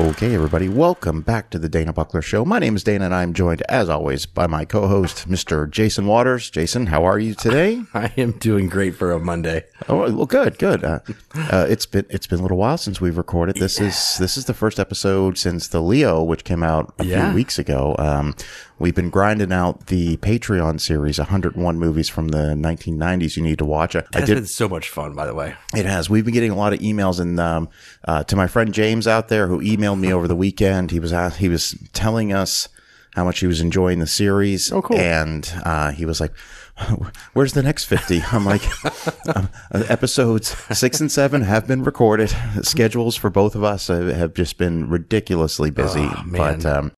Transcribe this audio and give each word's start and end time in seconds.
Okay, 0.00 0.34
everybody, 0.34 0.68
welcome 0.68 1.20
back 1.20 1.50
to 1.50 1.58
the 1.58 1.68
Dana 1.68 1.92
Buckler 1.92 2.20
Show. 2.20 2.44
My 2.44 2.58
name 2.58 2.74
is 2.74 2.82
Dana, 2.82 3.04
and 3.04 3.14
I'm 3.14 3.32
joined, 3.32 3.62
as 3.68 3.88
always, 3.88 4.26
by 4.26 4.48
my 4.48 4.64
co-host, 4.64 5.28
Mr. 5.28 5.70
Jason 5.70 6.06
Waters. 6.08 6.50
Jason, 6.50 6.86
how 6.86 7.04
are 7.04 7.16
you 7.20 7.32
today? 7.32 7.80
I 7.94 8.12
am 8.16 8.32
doing 8.32 8.68
great 8.68 8.96
for 8.96 9.12
a 9.12 9.20
Monday. 9.20 9.62
Oh, 9.88 10.12
well, 10.12 10.26
good, 10.26 10.58
good. 10.58 10.82
Uh, 10.82 10.98
uh, 11.36 11.66
it's 11.68 11.86
been 11.86 12.06
it's 12.10 12.26
been 12.26 12.40
a 12.40 12.42
little 12.42 12.56
while 12.56 12.76
since 12.76 13.00
we've 13.00 13.16
recorded. 13.16 13.54
This 13.56 13.80
is 13.80 14.18
this 14.18 14.36
is 14.36 14.46
the 14.46 14.54
first 14.54 14.80
episode 14.80 15.38
since 15.38 15.68
the 15.68 15.80
Leo, 15.80 16.24
which 16.24 16.42
came 16.42 16.64
out 16.64 16.92
a 16.98 17.04
Yeah. 17.04 17.26
few 17.28 17.36
weeks 17.36 17.60
ago. 17.60 17.94
Um, 17.96 18.34
we've 18.78 18.94
been 18.94 19.10
grinding 19.10 19.52
out 19.52 19.86
the 19.86 20.16
Patreon 20.18 20.80
series, 20.80 21.18
101 21.18 21.78
movies 21.78 22.08
from 22.08 22.28
the 22.28 22.54
1990s. 22.54 23.36
You 23.36 23.42
need 23.42 23.58
to 23.58 23.64
watch. 23.64 23.96
I, 23.96 24.04
I 24.14 24.20
did 24.20 24.34
been 24.34 24.46
so 24.46 24.68
much 24.68 24.88
fun, 24.88 25.14
by 25.14 25.26
the 25.26 25.34
way. 25.34 25.54
It 25.74 25.86
has. 25.86 26.10
We've 26.10 26.24
been 26.24 26.34
getting 26.34 26.50
a 26.50 26.56
lot 26.56 26.72
of 26.72 26.80
emails, 26.80 27.20
and 27.20 27.38
um, 27.40 27.68
uh, 28.06 28.24
to 28.24 28.36
my 28.36 28.46
friend 28.46 28.72
James 28.72 29.06
out 29.06 29.28
there 29.28 29.46
who 29.46 29.60
emailed 29.60 30.00
me 30.00 30.12
over 30.12 30.28
the 30.28 30.36
weekend, 30.36 30.90
he 30.90 31.00
was 31.00 31.12
ask- 31.12 31.38
he 31.38 31.48
was 31.48 31.76
telling 31.92 32.32
us 32.32 32.68
how 33.14 33.24
much 33.24 33.40
he 33.40 33.46
was 33.46 33.60
enjoying 33.60 34.00
the 34.00 34.06
series. 34.06 34.72
Oh, 34.72 34.82
cool. 34.82 34.98
And 34.98 35.50
uh, 35.64 35.92
he 35.92 36.04
was 36.04 36.20
like, 36.20 36.32
"Where's 37.32 37.52
the 37.52 37.62
next 37.62 37.84
50? 37.84 38.22
I'm 38.32 38.44
like, 38.44 38.62
um, 39.34 39.48
uh, 39.72 39.84
episodes 39.88 40.56
six 40.76 41.00
and 41.00 41.10
seven 41.10 41.42
have 41.42 41.66
been 41.66 41.84
recorded. 41.84 42.34
Schedules 42.62 43.16
for 43.16 43.30
both 43.30 43.54
of 43.54 43.62
us 43.62 43.86
have, 43.86 44.08
have 44.08 44.34
just 44.34 44.58
been 44.58 44.88
ridiculously 44.88 45.70
busy. 45.70 46.08
Oh, 46.10 46.24
but 46.26 46.66
um, 46.66 46.92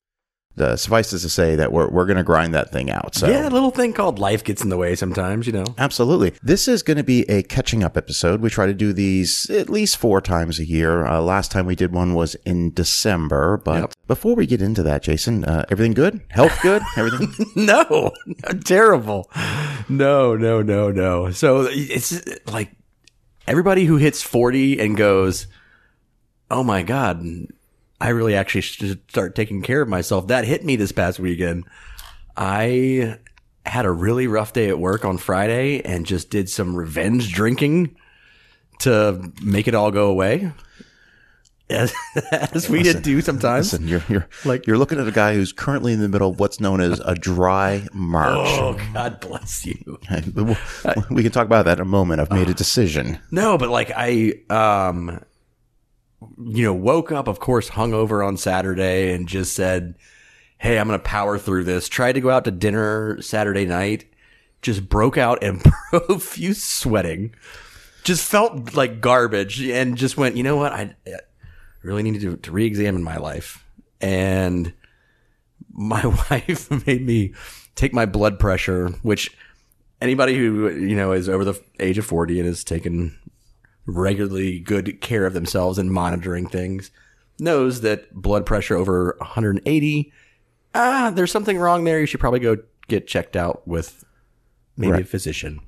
the, 0.56 0.76
suffice 0.76 1.12
it 1.12 1.18
to 1.20 1.28
say 1.28 1.54
that 1.56 1.70
we're 1.72 1.88
we're 1.88 2.06
going 2.06 2.16
to 2.16 2.22
grind 2.24 2.54
that 2.54 2.72
thing 2.72 2.90
out. 2.90 3.14
So 3.14 3.28
Yeah, 3.28 3.48
a 3.48 3.50
little 3.50 3.70
thing 3.70 3.92
called 3.92 4.18
life 4.18 4.42
gets 4.42 4.62
in 4.62 4.68
the 4.70 4.76
way 4.76 4.94
sometimes, 4.96 5.46
you 5.46 5.52
know. 5.52 5.64
Absolutely. 5.78 6.32
This 6.42 6.66
is 6.66 6.82
going 6.82 6.96
to 6.96 7.04
be 7.04 7.22
a 7.30 7.42
catching 7.42 7.84
up 7.84 7.96
episode. 7.96 8.40
We 8.40 8.50
try 8.50 8.66
to 8.66 8.74
do 8.74 8.92
these 8.92 9.48
at 9.50 9.68
least 9.68 9.96
four 9.98 10.20
times 10.20 10.58
a 10.58 10.64
year. 10.64 11.06
Uh, 11.06 11.20
last 11.20 11.50
time 11.52 11.66
we 11.66 11.76
did 11.76 11.92
one 11.92 12.14
was 12.14 12.34
in 12.46 12.72
December. 12.72 13.58
But 13.58 13.80
Yep. 13.80 13.92
before 14.08 14.34
we 14.34 14.46
get 14.46 14.62
into 14.62 14.82
that, 14.82 15.02
Jason, 15.02 15.44
uh, 15.44 15.64
everything 15.70 15.92
good? 15.94 16.20
Health 16.28 16.58
good? 16.62 16.82
Everything? 16.96 17.34
no, 17.54 18.12
terrible. 18.64 19.30
No, 19.88 20.34
no, 20.36 20.62
no, 20.62 20.90
no. 20.90 21.30
So 21.30 21.66
it's 21.70 22.22
like 22.46 22.72
everybody 23.46 23.84
who 23.84 23.96
hits 23.96 24.22
40 24.22 24.80
and 24.80 24.96
goes, 24.96 25.46
oh 26.50 26.62
my 26.64 26.82
God, 26.82 27.22
I 28.00 28.10
really 28.10 28.34
actually 28.34 28.60
should 28.60 29.00
start 29.10 29.34
taking 29.34 29.62
care 29.62 29.80
of 29.82 29.88
myself. 29.88 30.26
That 30.28 30.44
hit 30.44 30.64
me 30.64 30.76
this 30.76 30.92
past 30.92 31.18
weekend. 31.18 31.64
I 32.36 33.18
had 33.64 33.84
a 33.86 33.90
really 33.90 34.26
rough 34.26 34.52
day 34.52 34.68
at 34.68 34.78
work 34.78 35.04
on 35.04 35.18
Friday 35.18 35.80
and 35.82 36.06
just 36.06 36.30
did 36.30 36.48
some 36.48 36.76
revenge 36.76 37.32
drinking 37.32 37.96
to 38.80 39.32
make 39.42 39.66
it 39.66 39.74
all 39.74 39.90
go 39.90 40.08
away. 40.10 40.52
As, 41.68 41.92
as 42.30 42.68
we 42.70 42.84
did 42.84 43.02
do 43.02 43.20
sometimes. 43.20 43.72
Listen, 43.72 43.88
you're, 43.88 44.02
you're, 44.08 44.28
Like- 44.44 44.68
you're 44.68 44.78
looking 44.78 45.00
at 45.00 45.08
a 45.08 45.10
guy 45.10 45.34
who's 45.34 45.52
currently 45.52 45.92
in 45.92 45.98
the 46.00 46.08
middle 46.08 46.30
of 46.30 46.38
what's 46.38 46.60
known 46.60 46.80
as 46.80 47.00
a 47.00 47.16
dry 47.16 47.84
march. 47.92 48.36
Oh, 48.38 48.78
God 48.94 49.18
bless 49.18 49.66
you. 49.66 49.98
we 51.10 51.24
can 51.24 51.32
talk 51.32 51.44
about 51.44 51.64
that 51.64 51.78
in 51.78 51.82
a 51.82 51.84
moment. 51.84 52.20
I've 52.20 52.30
made 52.30 52.48
a 52.48 52.54
decision. 52.54 53.18
No, 53.32 53.58
but 53.58 53.68
like 53.68 53.90
I, 53.96 54.34
um, 54.48 55.20
you 56.38 56.64
know, 56.64 56.74
woke 56.74 57.12
up, 57.12 57.28
of 57.28 57.40
course, 57.40 57.70
hungover 57.70 58.26
on 58.26 58.36
Saturday 58.36 59.12
and 59.12 59.28
just 59.28 59.54
said, 59.54 59.96
Hey, 60.58 60.78
I'm 60.78 60.88
going 60.88 60.98
to 60.98 61.04
power 61.04 61.38
through 61.38 61.64
this. 61.64 61.88
Tried 61.88 62.12
to 62.12 62.20
go 62.20 62.30
out 62.30 62.44
to 62.44 62.50
dinner 62.50 63.20
Saturday 63.20 63.66
night, 63.66 64.06
just 64.62 64.88
broke 64.88 65.18
out 65.18 65.42
and 65.42 65.62
profuse 65.90 66.62
sweating. 66.62 67.34
Just 68.04 68.26
felt 68.26 68.74
like 68.74 69.00
garbage 69.00 69.60
and 69.62 69.96
just 69.96 70.16
went, 70.16 70.36
you 70.36 70.42
know 70.42 70.56
what? 70.56 70.72
I, 70.72 70.94
really 71.86 72.02
need 72.02 72.20
to, 72.20 72.36
to 72.36 72.52
re-examine 72.52 73.02
my 73.02 73.16
life. 73.16 73.64
And 74.00 74.72
my 75.72 76.04
wife 76.30 76.70
made 76.86 77.06
me 77.06 77.34
take 77.74 77.94
my 77.94 78.06
blood 78.06 78.38
pressure, 78.38 78.88
which 79.02 79.36
anybody 80.00 80.36
who, 80.36 80.68
you 80.68 80.96
know, 80.96 81.12
is 81.12 81.28
over 81.28 81.44
the 81.44 81.60
age 81.80 81.98
of 81.98 82.04
40 82.04 82.40
and 82.40 82.48
has 82.48 82.64
taken 82.64 83.18
regularly 83.86 84.58
good 84.58 85.00
care 85.00 85.26
of 85.26 85.32
themselves 85.32 85.78
and 85.78 85.90
monitoring 85.92 86.48
things 86.48 86.90
knows 87.38 87.82
that 87.82 88.12
blood 88.14 88.44
pressure 88.44 88.74
over 88.76 89.14
180 89.18 90.12
ah 90.74 91.12
there's 91.14 91.30
something 91.30 91.58
wrong 91.58 91.84
there. 91.84 92.00
You 92.00 92.06
should 92.06 92.20
probably 92.20 92.40
go 92.40 92.56
get 92.88 93.06
checked 93.06 93.36
out 93.36 93.66
with 93.66 94.04
maybe 94.76 95.02
a 95.02 95.04
physician. 95.04 95.60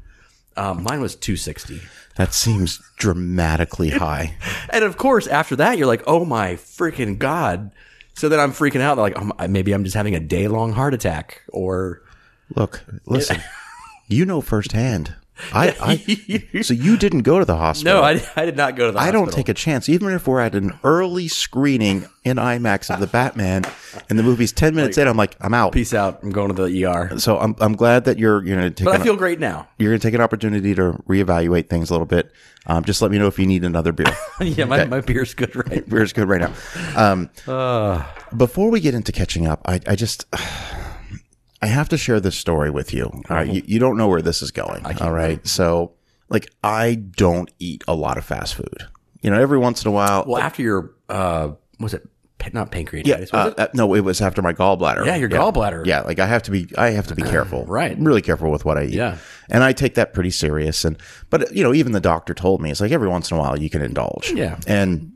Um, 0.56 0.82
mine 0.82 1.00
was 1.00 1.14
260 1.14 1.80
That 2.16 2.34
seems 2.34 2.80
dramatically 2.96 3.90
high. 4.04 4.36
and 4.70 4.82
of 4.82 4.96
course 4.96 5.26
after 5.28 5.54
that 5.56 5.78
you're 5.78 5.86
like 5.86 6.02
oh 6.06 6.24
my 6.24 6.54
freaking 6.54 7.18
god. 7.18 7.70
So 8.14 8.28
then 8.28 8.40
i'm 8.40 8.52
freaking 8.52 8.80
out. 8.80 8.98
Like 8.98 9.14
oh, 9.16 9.46
maybe 9.46 9.72
i'm 9.72 9.84
just 9.84 9.94
having 9.96 10.14
a 10.16 10.20
day-long 10.20 10.72
heart 10.72 10.94
attack 10.94 11.42
or 11.48 12.02
Look, 12.56 12.82
listen, 13.04 13.40
you 14.08 14.24
know 14.24 14.40
firsthand. 14.40 15.14
I, 15.52 15.74
I 16.54 16.62
so 16.62 16.74
you 16.74 16.96
didn't 16.96 17.22
go 17.22 17.38
to 17.38 17.44
the 17.44 17.56
hospital. 17.56 18.00
no 18.00 18.02
I, 18.02 18.20
I 18.36 18.44
did 18.44 18.56
not 18.56 18.76
go 18.76 18.86
to 18.86 18.92
the 18.92 18.98
hospital. 18.98 19.00
I 19.00 19.04
hospital. 19.04 19.24
don't 19.26 19.32
take 19.34 19.48
a 19.48 19.54
chance, 19.54 19.88
even 19.88 20.12
if 20.12 20.26
we're 20.26 20.40
at 20.40 20.54
an 20.54 20.78
early 20.84 21.28
screening 21.28 22.06
in 22.24 22.36
IMAX 22.36 22.92
of 22.92 23.00
the 23.00 23.06
Batman, 23.06 23.64
and 24.10 24.18
the 24.18 24.22
movie's 24.22 24.52
ten 24.52 24.74
minutes 24.74 24.98
in. 24.98 25.08
I'm 25.08 25.16
like, 25.16 25.36
I'm 25.40 25.54
out. 25.54 25.72
peace 25.72 25.94
out 25.94 26.20
i'm 26.22 26.30
going 26.30 26.54
to 26.54 26.66
the 26.66 26.84
er 26.84 27.18
So 27.18 27.38
I'm 27.38 27.54
I'm 27.58 27.74
glad 27.74 28.04
that 28.04 28.18
you're 28.18 28.44
you're 28.44 28.56
gonna 28.56 28.70
take 28.70 28.84
but 28.84 28.94
an, 28.96 29.00
i 29.00 29.04
feel 29.04 29.16
great 29.16 29.40
now 29.40 29.68
you're 29.78 29.90
gonna 29.92 29.98
take 29.98 30.14
an 30.14 30.20
opportunity 30.20 30.74
to 30.74 30.92
reevaluate 31.08 31.68
things 31.68 31.90
a 31.90 31.94
little 31.94 32.06
bit. 32.06 32.30
Um, 32.66 32.84
just 32.84 33.00
let 33.00 33.10
me 33.10 33.18
know 33.18 33.28
if 33.28 33.38
you 33.38 33.46
need 33.46 33.64
another 33.64 33.92
beer. 33.92 34.14
yeah 34.40 34.64
my, 34.66 34.84
my 34.84 35.00
beer's 35.00 35.32
good 35.34 35.54
right 35.56 35.88
Beer's 35.88 36.12
good 36.12 36.28
right 36.28 36.40
now. 36.40 36.52
Um, 36.96 37.30
Uh. 37.48 38.04
before 38.36 38.70
we 38.70 38.80
get 38.80 38.94
into 38.94 39.12
catching 39.12 39.46
up, 39.46 39.62
I 39.64 39.80
I 39.86 39.94
just. 39.96 40.26
I 41.60 41.66
have 41.66 41.88
to 41.90 41.98
share 41.98 42.20
this 42.20 42.36
story 42.36 42.70
with 42.70 42.94
you. 42.94 43.06
All 43.06 43.36
right, 43.36 43.48
you, 43.48 43.62
you 43.66 43.78
don't 43.78 43.96
know 43.96 44.08
where 44.08 44.22
this 44.22 44.42
is 44.42 44.50
going. 44.50 44.84
All 45.00 45.12
right, 45.12 45.44
so 45.46 45.92
like 46.28 46.50
I 46.62 46.94
don't 46.94 47.50
eat 47.58 47.82
a 47.88 47.94
lot 47.94 48.18
of 48.18 48.24
fast 48.24 48.54
food. 48.54 48.86
You 49.22 49.30
know, 49.30 49.40
every 49.40 49.58
once 49.58 49.84
in 49.84 49.88
a 49.88 49.92
while, 49.92 50.24
Well, 50.26 50.40
after 50.40 50.62
your 50.62 50.92
uh, 51.08 51.50
was 51.80 51.94
it 51.94 52.08
pa- 52.38 52.50
not 52.52 52.70
pancreatitis? 52.70 53.06
Yeah, 53.06 53.18
was 53.18 53.32
uh, 53.32 53.54
it? 53.56 53.58
uh, 53.58 53.68
no, 53.74 53.94
it 53.94 54.00
was 54.00 54.20
after 54.20 54.40
my 54.42 54.52
gallbladder. 54.52 55.04
Yeah, 55.04 55.16
your 55.16 55.28
gallbladder. 55.28 55.84
Yeah, 55.86 56.02
like 56.02 56.20
I 56.20 56.26
have 56.26 56.44
to 56.44 56.52
be, 56.52 56.68
I 56.78 56.90
have 56.90 57.08
to 57.08 57.16
be 57.16 57.22
careful. 57.22 57.64
Right. 57.64 57.90
I'm 57.90 58.04
really 58.04 58.22
careful 58.22 58.52
with 58.52 58.64
what 58.64 58.78
I 58.78 58.84
eat. 58.84 58.94
Yeah. 58.94 59.18
and 59.48 59.64
I 59.64 59.72
take 59.72 59.94
that 59.96 60.14
pretty 60.14 60.30
serious. 60.30 60.84
And 60.84 60.96
but 61.30 61.52
you 61.52 61.64
know, 61.64 61.74
even 61.74 61.90
the 61.92 62.00
doctor 62.00 62.34
told 62.34 62.60
me 62.62 62.70
it's 62.70 62.80
like 62.80 62.92
every 62.92 63.08
once 63.08 63.30
in 63.32 63.36
a 63.36 63.40
while 63.40 63.58
you 63.58 63.68
can 63.68 63.82
indulge. 63.82 64.30
Yeah. 64.30 64.60
and 64.68 65.12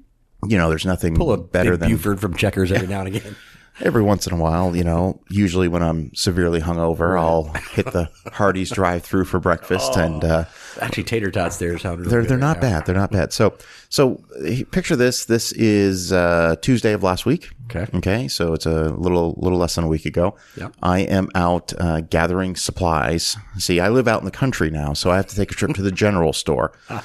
you 0.48 0.56
know, 0.58 0.68
there's 0.68 0.84
nothing 0.84 1.14
Pull 1.14 1.32
a 1.32 1.38
better 1.38 1.72
big 1.72 1.80
than 1.80 1.88
Buford 1.90 2.20
from 2.20 2.34
Checkers 2.34 2.72
every 2.72 2.88
now 2.88 3.02
and 3.02 3.14
again. 3.14 3.36
every 3.80 4.02
once 4.02 4.26
in 4.26 4.32
a 4.32 4.36
while. 4.36 4.74
You 4.76 4.84
know, 4.84 5.20
usually 5.28 5.68
when 5.68 5.82
I'm 5.82 6.14
severely 6.14 6.60
hungover, 6.60 7.18
I'll 7.18 7.52
hit 7.72 7.86
the 7.92 8.08
Hardee's 8.32 8.70
drive-through 8.70 9.24
for 9.26 9.40
breakfast, 9.40 9.96
and 9.96 10.24
uh, 10.24 10.44
Actually, 10.80 11.04
tater 11.04 11.30
tots 11.30 11.58
there 11.58 11.78
sounded. 11.78 12.06
they're 12.08 12.24
they're 12.24 12.38
not 12.38 12.60
bad. 12.60 12.86
They're 12.86 12.94
not 12.94 13.10
bad. 13.10 13.32
So 13.32 13.56
so 13.88 14.22
picture 14.70 14.96
this. 14.96 15.24
This 15.26 15.52
is 15.52 16.12
uh, 16.12 16.56
Tuesday 16.62 16.92
of 16.92 17.02
last 17.02 17.26
week. 17.26 17.50
Okay. 17.74 17.86
Okay. 17.98 18.28
So 18.28 18.52
it's 18.52 18.66
a 18.66 18.90
little 18.90 19.34
little 19.38 19.58
less 19.58 19.74
than 19.76 19.84
a 19.84 19.88
week 19.88 20.04
ago. 20.04 20.36
Yep. 20.56 20.74
I 20.82 21.00
am 21.00 21.28
out 21.34 21.72
uh, 21.78 22.00
gathering 22.02 22.54
supplies. 22.56 23.36
See, 23.58 23.80
I 23.80 23.88
live 23.88 24.06
out 24.06 24.20
in 24.20 24.24
the 24.26 24.30
country 24.30 24.70
now, 24.70 24.92
so 24.92 25.10
I 25.10 25.16
have 25.16 25.26
to 25.28 25.36
take 25.36 25.50
a 25.50 25.54
trip 25.54 25.74
to 25.76 25.82
the 25.82 25.92
general 26.04 26.32
store, 26.32 26.72
uh, 26.88 27.02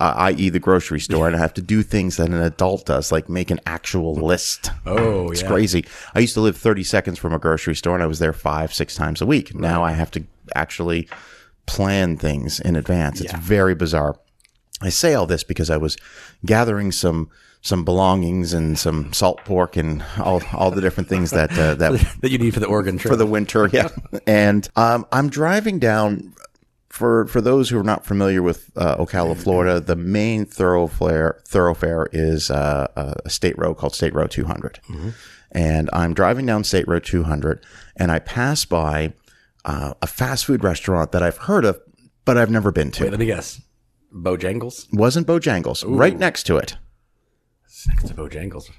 i.e., 0.00 0.48
the 0.50 0.58
grocery 0.60 1.00
store, 1.00 1.26
and 1.26 1.34
I 1.34 1.38
have 1.38 1.54
to 1.54 1.62
do 1.62 1.82
things 1.82 2.16
that 2.18 2.28
an 2.28 2.34
adult 2.42 2.86
does, 2.86 3.10
like 3.10 3.28
make 3.28 3.50
an 3.50 3.60
actual 3.66 4.14
list. 4.14 4.70
Oh, 4.86 5.30
It's 5.30 5.42
yeah. 5.42 5.48
crazy. 5.48 5.84
I 6.14 6.18
used 6.20 6.34
to 6.34 6.40
live 6.40 6.56
30 6.56 6.84
seconds 6.84 7.18
from 7.18 7.32
a 7.32 7.38
grocery 7.38 7.74
store, 7.74 7.94
and 7.94 8.02
I 8.02 8.06
was 8.06 8.18
there 8.18 8.32
five, 8.32 8.74
six 8.74 8.94
times 8.94 9.20
a 9.22 9.26
week. 9.26 9.54
Now 9.54 9.82
I 9.82 9.92
have 9.92 10.10
to 10.12 10.24
actually 10.54 11.08
plan 11.66 12.16
things 12.16 12.60
in 12.60 12.76
advance. 12.76 13.20
It's 13.20 13.32
very 13.34 13.74
bizarre. 13.74 14.16
I 14.82 14.88
say 14.88 15.14
all 15.14 15.26
this 15.26 15.44
because 15.44 15.70
I 15.70 15.76
was 15.76 15.96
gathering 16.44 16.90
some 16.90 17.30
some 17.62 17.84
belongings 17.84 18.52
and 18.54 18.78
some 18.78 19.12
salt 19.12 19.38
pork 19.44 19.76
and 19.76 20.02
all 20.18 20.42
all 20.54 20.70
the 20.70 20.80
different 20.80 21.08
things 21.08 21.30
that 21.30 21.50
uh, 21.58 21.74
that 21.74 21.92
that 22.20 22.30
you 22.30 22.38
need 22.38 22.54
for 22.54 22.60
the 22.60 22.66
Oregon 22.66 22.96
trip. 22.98 23.10
for 23.12 23.16
the 23.16 23.26
winter. 23.26 23.68
Yeah, 23.72 23.88
and 24.26 24.68
um, 24.76 25.06
I'm 25.12 25.28
driving 25.28 25.78
down. 25.78 26.34
For 26.88 27.26
for 27.28 27.40
those 27.40 27.70
who 27.70 27.78
are 27.78 27.84
not 27.84 28.04
familiar 28.04 28.42
with 28.42 28.68
uh, 28.76 28.96
Ocala, 28.96 29.36
Florida, 29.36 29.78
the 29.78 29.94
main 29.94 30.44
thoroughfare 30.44 31.40
thoroughfare 31.46 32.08
is 32.12 32.50
uh, 32.50 32.88
a 33.24 33.30
state 33.30 33.56
road 33.56 33.74
called 33.74 33.94
State 33.94 34.12
Road 34.12 34.32
200, 34.32 34.80
and 35.52 35.88
I'm 35.92 36.14
driving 36.14 36.46
down 36.46 36.64
State 36.64 36.88
Road 36.88 37.04
200, 37.04 37.64
and 37.96 38.10
I 38.10 38.18
pass 38.18 38.64
by 38.64 39.12
uh, 39.64 39.94
a 40.02 40.06
fast 40.08 40.46
food 40.46 40.64
restaurant 40.64 41.12
that 41.12 41.22
I've 41.22 41.36
heard 41.38 41.64
of, 41.64 41.80
but 42.24 42.36
I've 42.36 42.50
never 42.50 42.72
been 42.72 42.90
to. 42.90 43.04
Wait, 43.04 43.10
let 43.10 43.20
me 43.20 43.26
guess. 43.26 43.60
Bojangles. 44.12 44.88
Wasn't 44.92 45.28
Bojangles 45.28 45.84
right 45.86 46.18
next 46.18 46.42
to 46.48 46.56
it? 46.56 46.76
Next 47.88 48.08
to 48.08 48.14
Bojangles. 48.14 48.70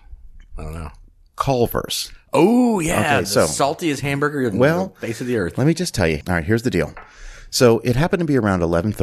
I 0.57 0.63
don't 0.63 0.73
know. 0.73 0.91
Culver's. 1.35 2.11
Oh 2.33 2.79
yeah, 2.79 2.99
Okay, 2.99 3.19
the 3.21 3.25
so- 3.25 3.45
saltiest 3.45 3.99
hamburger 3.99 4.49
Well, 4.53 4.95
the 4.99 5.07
face 5.07 5.21
of 5.21 5.27
the 5.27 5.37
earth. 5.37 5.57
Let 5.57 5.67
me 5.67 5.73
just 5.73 5.93
tell 5.93 6.07
you. 6.07 6.21
All 6.27 6.35
right, 6.35 6.43
here's 6.43 6.63
the 6.63 6.69
deal. 6.69 6.93
So 7.49 7.79
it 7.79 7.95
happened 7.95 8.19
to 8.21 8.25
be 8.25 8.37
around 8.37 8.61
eleven 8.61 8.93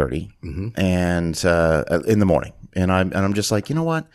and 0.76 1.44
uh, 1.44 1.84
in 2.06 2.18
the 2.18 2.26
morning, 2.26 2.52
and 2.74 2.90
I'm 2.90 3.08
and 3.12 3.18
I'm 3.24 3.34
just 3.34 3.50
like, 3.50 3.68
you 3.68 3.74
know 3.74 3.82
what? 3.82 4.06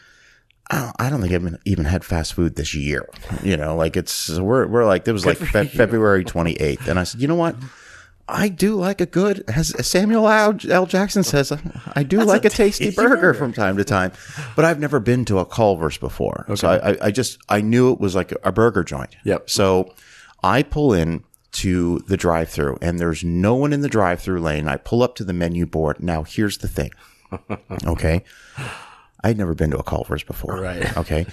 I 0.71 0.79
don't, 0.79 0.95
I 0.99 1.09
don't 1.09 1.21
think 1.21 1.33
I've 1.33 1.57
even 1.65 1.85
had 1.85 2.03
fast 2.05 2.33
food 2.33 2.55
this 2.55 2.73
year. 2.73 3.07
You 3.43 3.57
know, 3.57 3.75
like 3.75 3.95
it's 3.97 4.29
we're 4.39 4.65
we're 4.65 4.85
like 4.85 5.07
it 5.07 5.11
was 5.11 5.25
like 5.25 5.37
fe- 5.37 5.67
February 5.67 6.23
28th, 6.25 6.87
and 6.87 6.97
I 6.97 7.03
said, 7.03 7.21
you 7.21 7.27
know 7.27 7.35
what? 7.35 7.55
I 8.27 8.47
do 8.47 8.75
like 8.75 9.01
a 9.01 9.05
good, 9.05 9.43
as 9.49 9.75
Samuel 9.85 10.27
L. 10.29 10.85
Jackson 10.85 11.23
says, 11.23 11.51
I 11.95 12.03
do 12.03 12.23
like 12.23 12.45
a, 12.45 12.49
tasty, 12.49 12.85
tasty 12.85 12.95
burger, 12.95 13.17
burger. 13.17 13.33
from 13.33 13.51
time 13.51 13.75
to 13.77 13.83
time, 13.83 14.13
but 14.55 14.63
I've 14.63 14.79
never 14.79 14.99
been 15.01 15.25
to 15.25 15.39
a 15.39 15.45
Culver's 15.45 15.97
before. 15.97 16.45
So 16.55 16.69
I, 16.69 16.91
I, 16.91 16.97
I 17.01 17.11
just, 17.11 17.37
I 17.49 17.59
knew 17.61 17.91
it 17.91 17.99
was 17.99 18.15
like 18.15 18.33
a 18.43 18.51
burger 18.51 18.83
joint. 18.83 19.15
Yep. 19.25 19.49
So 19.49 19.93
I 20.41 20.63
pull 20.63 20.93
in 20.93 21.23
to 21.53 21.99
the 22.07 22.17
drive 22.17 22.49
through 22.49 22.77
and 22.81 22.97
there's 22.99 23.23
no 23.23 23.55
one 23.55 23.73
in 23.73 23.81
the 23.81 23.89
drive 23.89 24.21
through 24.21 24.41
lane. 24.41 24.67
I 24.67 24.77
pull 24.77 25.03
up 25.03 25.15
to 25.15 25.23
the 25.23 25.33
menu 25.33 25.65
board. 25.65 26.01
Now 26.01 26.23
here's 26.23 26.59
the 26.59 26.67
thing. 26.67 26.91
Okay. 27.85 28.23
I'd 29.23 29.37
never 29.39 29.55
been 29.55 29.71
to 29.71 29.77
a 29.77 29.83
Culver's 29.83 30.23
before. 30.23 30.61
Right. 30.61 30.95
Okay. 30.97 31.25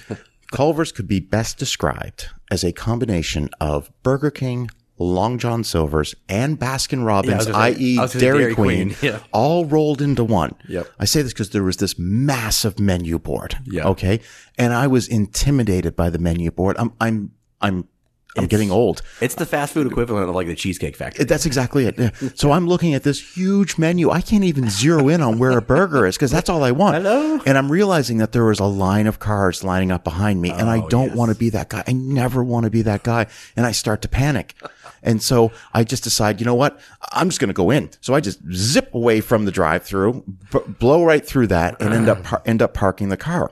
Culver's 0.53 0.93
could 0.93 1.07
be 1.07 1.21
best 1.21 1.59
described 1.59 2.29
as 2.51 2.65
a 2.65 2.73
combination 2.73 3.51
of 3.61 3.91
Burger 4.03 4.31
King, 4.31 4.71
Long 5.05 5.39
John 5.39 5.65
Silver's, 5.65 6.15
and 6.29 6.59
Baskin 6.59 7.05
Robbins, 7.05 7.47
was 7.47 7.57
i.e., 7.57 7.99
I 7.99 8.03
was 8.03 8.13
gonna 8.13 8.21
say 8.21 8.21
Dairy, 8.21 8.39
Dairy 8.41 8.55
Queen, 8.55 8.95
Queen, 8.95 8.97
yeah. 9.13 9.21
all 9.33 9.65
rolled 9.65 10.03
into 10.03 10.23
one. 10.25 10.55
Yep. 10.69 10.89
I 10.99 11.05
say 11.07 11.23
this 11.23 11.33
because 11.33 11.51
there 11.51 11.63
was 11.65 11.79
this 11.79 11.99
massive 11.99 12.79
menu 12.79 13.19
board. 13.19 13.59
Yeah. 13.65 13.89
Okay. 13.89 14.21
And 14.59 14.73
I 14.73 14.87
was 14.87 15.09
intimidated 15.09 15.97
by 15.97 16.11
the 16.11 16.19
menu 16.19 16.51
board. 16.51 16.77
I'm, 16.79 16.93
I'm, 17.01 17.33
I'm, 17.61 17.89
I'm 18.37 18.47
getting 18.47 18.71
old. 18.71 19.03
It's 19.21 19.35
the 19.35 19.45
fast 19.45 19.75
food 19.75 19.89
equivalent 19.89 20.29
of 20.29 20.35
like 20.37 20.47
the 20.47 20.55
Cheesecake 20.55 20.95
Factory. 20.95 21.25
That's 21.25 21.47
exactly 21.47 21.87
it. 21.87 21.99
Yeah. 21.99 22.11
So 22.37 22.53
I'm 22.53 22.69
looking 22.69 22.95
at 22.95 23.03
this 23.03 23.37
huge 23.37 23.77
menu. 23.77 24.11
I 24.11 24.21
can't 24.21 24.45
even 24.45 24.71
zero 24.71 25.09
in 25.09 25.21
on 25.21 25.41
where 25.41 25.59
a 25.59 25.61
burger 25.63 26.07
is 26.07 26.15
because 26.17 26.31
that's 26.31 26.49
all 26.49 26.63
I 26.63 26.71
want. 26.71 26.95
Hello? 26.95 27.41
And 27.45 27.59
I'm 27.59 27.73
realizing 27.73 28.19
that 28.19 28.31
there 28.31 28.45
was 28.45 28.61
a 28.61 28.67
line 28.67 29.09
of 29.09 29.19
cars 29.19 29.65
lining 29.65 29.91
up 29.91 30.05
behind 30.05 30.41
me, 30.41 30.51
and 30.51 30.71
I 30.71 30.79
Oh, 30.79 30.89
don't 30.89 31.09
yes. 31.09 31.17
want 31.17 31.33
to 31.33 31.37
be 31.37 31.51
that 31.51 31.71
guy. 31.71 31.83
I 31.89 31.93
never 31.93 32.45
want 32.45 32.65
to 32.65 32.71
be 32.71 32.83
that 32.83 33.03
guy. 33.03 33.27
And 33.57 33.67
I 33.67 33.73
start 33.73 34.01
to 34.03 34.09
panic. 34.09 34.55
And 35.03 35.23
so 35.23 35.53
I 35.73 35.85
just 35.85 36.05
decide, 36.05 36.41
you 36.41 36.47
know 36.47 36.55
what? 36.55 36.79
I'm 37.13 37.29
just 37.29 37.41
going 37.41 37.49
to 37.49 37.55
go 37.55 37.71
in. 37.71 37.91
So 38.01 38.15
I 38.15 38.21
just 38.21 38.41
zip 38.53 38.95
away 38.95 39.21
from 39.21 39.45
the 39.45 39.51
drive-through, 39.51 40.25
b- 40.53 40.59
blow 40.79 41.05
right 41.05 41.27
through 41.27 41.47
that, 41.49 41.81
and 41.81 41.95
end 41.95 42.09
up 42.09 42.23
par- 42.25 42.43
end 42.45 42.63
up 42.63 42.75
parking 42.75 43.09
the 43.09 43.17
car. 43.17 43.51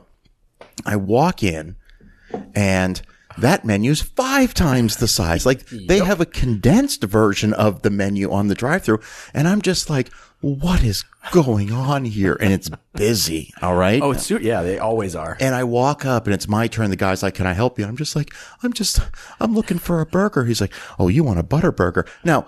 I 0.85 0.95
walk 0.95 1.43
in, 1.43 1.75
and 2.55 3.01
that 3.37 3.65
menu's 3.65 4.01
five 4.01 4.53
times 4.53 4.97
the 4.97 5.07
size. 5.07 5.45
Like 5.45 5.65
they 5.67 5.99
have 5.99 6.21
a 6.21 6.25
condensed 6.25 7.03
version 7.03 7.53
of 7.53 7.81
the 7.81 7.89
menu 7.89 8.31
on 8.31 8.47
the 8.47 8.55
drive-through, 8.55 8.99
and 9.33 9.47
I'm 9.47 9.61
just 9.61 9.89
like, 9.89 10.09
what 10.41 10.83
is 10.83 11.03
going 11.31 11.71
on 11.71 12.05
here? 12.05 12.37
And 12.39 12.53
it's 12.53 12.69
busy. 12.93 13.53
All 13.61 13.75
right. 13.75 14.01
Oh, 14.01 14.11
it's 14.11 14.29
yeah, 14.31 14.61
they 14.61 14.79
always 14.79 15.15
are. 15.15 15.37
And 15.39 15.53
I 15.53 15.63
walk 15.63 16.05
up 16.05 16.25
and 16.27 16.33
it's 16.33 16.47
my 16.47 16.67
turn. 16.67 16.89
The 16.89 16.95
guy's 16.95 17.21
like, 17.23 17.35
Can 17.35 17.47
I 17.47 17.53
help 17.53 17.77
you? 17.77 17.85
I'm 17.85 17.97
just 17.97 18.15
like, 18.15 18.33
I'm 18.63 18.73
just, 18.73 18.99
I'm 19.39 19.53
looking 19.53 19.79
for 19.79 19.99
a 19.99 20.05
burger. 20.05 20.45
He's 20.45 20.61
like, 20.61 20.73
Oh, 20.97 21.07
you 21.07 21.23
want 21.23 21.39
a 21.39 21.43
butter 21.43 21.71
burger? 21.71 22.05
Now, 22.23 22.47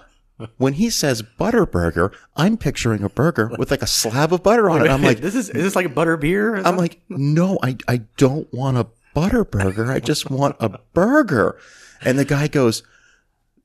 when 0.58 0.74
he 0.74 0.90
says 0.90 1.22
butter 1.22 1.66
burger, 1.66 2.12
I'm 2.36 2.58
picturing 2.58 3.04
a 3.04 3.10
burger 3.10 3.52
with 3.58 3.72
like 3.72 3.82
a 3.82 3.88
slab 3.88 4.34
of 4.34 4.42
butter 4.42 4.70
on 4.70 4.86
it. 4.86 4.90
I'm 4.90 5.04
like, 5.04 5.20
this 5.20 5.36
is 5.36 5.50
is 5.50 5.64
this 5.64 5.76
like 5.76 5.86
a 5.86 5.90
butter 5.90 6.18
beer? 6.18 6.56
I'm 6.56 6.78
like, 6.78 7.00
no, 7.10 7.60
I, 7.62 7.78
I 7.88 7.98
don't 8.18 8.52
want 8.54 8.78
a 8.78 8.88
butter 9.14 9.44
burger. 9.44 9.92
I 9.92 10.00
just 10.00 10.32
want 10.32 10.56
a 10.60 10.80
burger. 10.94 11.58
And 12.04 12.18
the 12.18 12.26
guy 12.26 12.48
goes, 12.48 12.82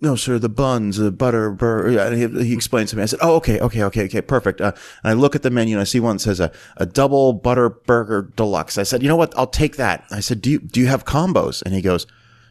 no, 0.01 0.15
sir, 0.15 0.39
the 0.39 0.49
buns, 0.49 0.99
the 0.99 1.11
butter, 1.11 1.51
burger. 1.51 1.99
And 1.99 2.17
he, 2.17 2.45
he 2.49 2.53
explains 2.53 2.91
to 2.91 2.97
me. 2.97 3.03
I 3.03 3.07
said, 3.07 3.21
oh, 3.23 3.37
okay, 3.37 3.59
okay, 3.61 3.83
okay, 3.85 4.05
okay, 4.05 4.21
perfect. 4.21 4.61
Uh, 4.61 4.73
and 5.03 5.11
I 5.11 5.13
look 5.15 5.35
at 5.35 5.43
the 5.43 5.51
menu 5.51 5.77
and 5.77 5.81
I 5.81 5.85
see 5.85 6.01
one 6.01 6.17
that 6.17 6.21
says 6.21 6.41
a, 6.41 6.53
a 6.77 6.85
double 6.85 7.33
butter 7.33 7.71
burger 7.71 8.31
deluxe. 8.37 8.77
I 8.77 8.83
said, 8.83 9.03
you 9.03 9.09
know 9.09 9.17
what? 9.17 9.37
I'll 9.39 9.47
take 9.47 9.77
that. 9.77 10.05
I 10.11 10.21
said, 10.21 10.43
do 10.43 10.51
you, 10.51 10.59
do 10.59 10.81
you 10.81 10.87
have 10.89 11.05
combos? 11.05 11.63
And 11.63 11.75
he 11.75 11.81
goes, 11.81 12.07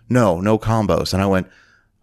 no, 0.09 0.39
no 0.41 0.57
combos. 0.57 1.13
And 1.13 1.21
I 1.21 1.27
went, 1.27 1.47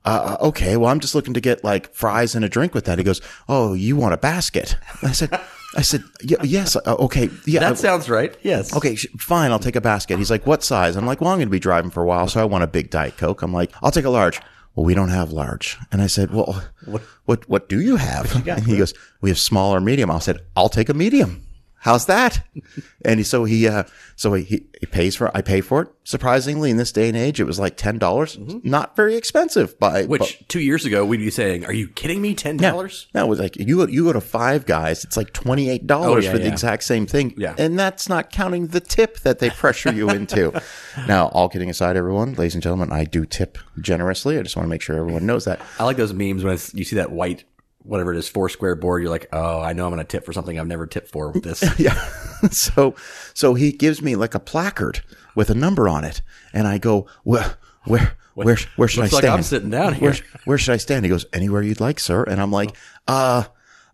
uh, 0.04 0.36
okay, 0.40 0.76
well, 0.76 0.90
I'm 0.90 1.00
just 1.00 1.14
looking 1.14 1.34
to 1.34 1.40
get 1.40 1.62
like 1.64 1.92
fries 1.94 2.34
and 2.34 2.44
a 2.44 2.48
drink 2.48 2.74
with 2.74 2.84
that. 2.84 2.98
He 2.98 3.04
goes, 3.04 3.20
oh, 3.48 3.74
you 3.74 3.96
want 3.96 4.14
a 4.14 4.18
basket? 4.18 4.76
And 5.00 5.10
I 5.10 5.12
said, 5.12 5.40
I 5.74 5.82
said, 5.82 6.04
yes, 6.22 6.76
uh, 6.76 6.80
okay, 6.86 7.30
yeah. 7.46 7.60
that 7.60 7.78
sounds 7.78 8.10
right. 8.10 8.36
Yes. 8.42 8.76
Okay, 8.76 8.94
sh- 8.94 9.06
fine. 9.18 9.50
I'll 9.52 9.58
take 9.58 9.76
a 9.76 9.80
basket. 9.80 10.18
He's 10.18 10.30
like, 10.30 10.46
what 10.46 10.62
size? 10.62 10.96
I'm 10.96 11.06
like, 11.06 11.20
well, 11.20 11.30
I'm 11.30 11.38
going 11.38 11.48
to 11.48 11.52
be 11.52 11.58
driving 11.58 11.90
for 11.90 12.02
a 12.02 12.06
while, 12.06 12.28
so 12.28 12.40
I 12.40 12.44
want 12.44 12.62
a 12.62 12.66
big 12.66 12.90
Diet 12.90 13.16
Coke. 13.16 13.42
I'm 13.42 13.52
like, 13.52 13.72
I'll 13.82 13.90
take 13.90 14.04
a 14.04 14.10
large. 14.10 14.40
Well, 14.74 14.86
we 14.86 14.94
don't 14.94 15.10
have 15.10 15.32
large. 15.32 15.76
And 15.90 16.00
I 16.00 16.06
said, 16.06 16.32
well, 16.32 16.64
what, 16.86 17.02
what, 17.26 17.68
do 17.68 17.80
you 17.80 17.96
have? 17.96 18.46
and 18.46 18.64
he 18.64 18.78
goes, 18.78 18.94
we 19.20 19.28
have 19.28 19.38
small 19.38 19.74
or 19.74 19.80
medium. 19.80 20.10
I 20.10 20.18
said, 20.18 20.40
I'll 20.56 20.70
take 20.70 20.88
a 20.88 20.94
medium. 20.94 21.46
How's 21.82 22.06
that? 22.06 22.46
and 23.04 23.18
he, 23.18 23.24
so 23.24 23.42
he, 23.42 23.66
uh, 23.66 23.82
so 24.14 24.34
he, 24.34 24.44
he, 24.78 24.86
pays 24.86 25.16
for, 25.16 25.36
I 25.36 25.42
pay 25.42 25.60
for 25.60 25.82
it. 25.82 25.88
Surprisingly, 26.04 26.70
in 26.70 26.76
this 26.76 26.92
day 26.92 27.08
and 27.08 27.16
age, 27.16 27.40
it 27.40 27.44
was 27.44 27.58
like 27.58 27.76
$10. 27.76 27.98
dollars 27.98 28.38
Not 28.62 28.94
very 28.94 29.16
expensive 29.16 29.76
by, 29.80 30.04
Which 30.04 30.46
two 30.46 30.60
years 30.60 30.84
ago 30.84 31.04
we'd 31.04 31.16
be 31.18 31.30
saying, 31.30 31.64
"Are 31.64 31.72
you 31.72 31.88
kidding 31.88 32.22
me? 32.22 32.34
Ten 32.34 32.56
dollars?" 32.56 33.08
no, 33.14 33.24
it 33.24 33.28
was 33.28 33.40
like 33.40 33.56
you 33.56 33.78
go, 33.78 33.86
you 33.88 34.04
go 34.04 34.12
to 34.12 34.20
Five 34.20 34.64
Guys, 34.64 35.02
it's 35.04 35.16
like 35.16 35.32
twenty 35.32 35.68
eight 35.70 35.86
dollars 35.86 36.24
Oh, 36.24 36.28
yeah, 36.28 36.32
for 36.32 36.38
the 36.38 36.46
exact 36.48 36.84
same 36.84 37.06
thing, 37.06 37.34
Yeah. 37.36 37.54
and 37.58 37.76
that's 37.78 38.08
not 38.08 38.30
counting 38.30 38.68
the 38.68 38.80
tip 38.80 39.18
that 39.20 39.40
they 39.40 39.50
pressure 39.50 39.92
you 39.92 40.08
into. 40.10 40.52
now, 41.08 41.28
all 41.28 41.48
kidding 41.48 41.70
aside, 41.70 41.96
everyone, 41.96 42.34
ladies 42.34 42.54
and 42.54 42.62
gentlemen, 42.62 42.92
I 42.92 43.04
do 43.04 43.24
tip 43.26 43.58
generously. 43.80 44.38
I 44.38 44.42
just 44.42 44.54
want 44.56 44.66
to 44.66 44.70
make 44.70 44.82
sure 44.82 44.96
everyone 44.96 45.26
knows 45.26 45.44
that. 45.46 45.60
I 45.80 45.84
like 45.84 45.96
those 45.96 46.12
memes 46.12 46.44
when 46.44 46.54
it's, 46.54 46.72
you 46.74 46.84
see 46.84 46.96
that 46.96 47.10
white, 47.10 47.44
whatever 47.84 48.12
it 48.12 48.18
is, 48.18 48.28
four 48.28 48.48
square 48.48 48.74
board. 48.74 49.02
You're 49.02 49.10
like, 49.10 49.28
"Oh, 49.32 49.60
I 49.60 49.72
know 49.72 49.86
I'm 49.86 49.92
going 49.92 50.04
to 50.04 50.10
tip 50.10 50.24
for 50.24 50.32
something 50.32 50.58
I've 50.58 50.66
never 50.66 50.86
tipped 50.86 51.08
for 51.10 51.30
with 51.30 51.44
this." 51.44 51.62
Yeah. 51.78 51.94
so, 52.50 52.94
so 53.34 53.54
he 53.54 53.72
gives 53.72 54.02
me 54.02 54.16
like 54.16 54.34
a 54.34 54.40
placard 54.40 55.02
with 55.34 55.50
a 55.50 55.54
number 55.54 55.88
on 55.88 56.04
it, 56.04 56.22
and 56.52 56.66
I 56.66 56.78
go, 56.78 57.06
where, 57.24 57.56
where, 57.84 58.16
where, 58.34 58.56
where 58.76 58.88
should 58.88 59.00
I 59.00 59.02
Looks 59.04 59.12
like 59.14 59.22
stand? 59.22 59.34
I'm 59.34 59.42
sitting 59.42 59.70
down 59.70 59.94
Where, 59.94 60.12
here. 60.12 60.24
where 60.44 60.58
should 60.58 60.74
I 60.74 60.76
stand? 60.78 61.04
He 61.04 61.08
goes, 61.08 61.26
anywhere 61.32 61.62
you'd 61.62 61.80
like, 61.80 61.98
sir. 62.00 62.24
And 62.24 62.40
I'm 62.40 62.50
like, 62.52 62.76
uh, 63.08 63.44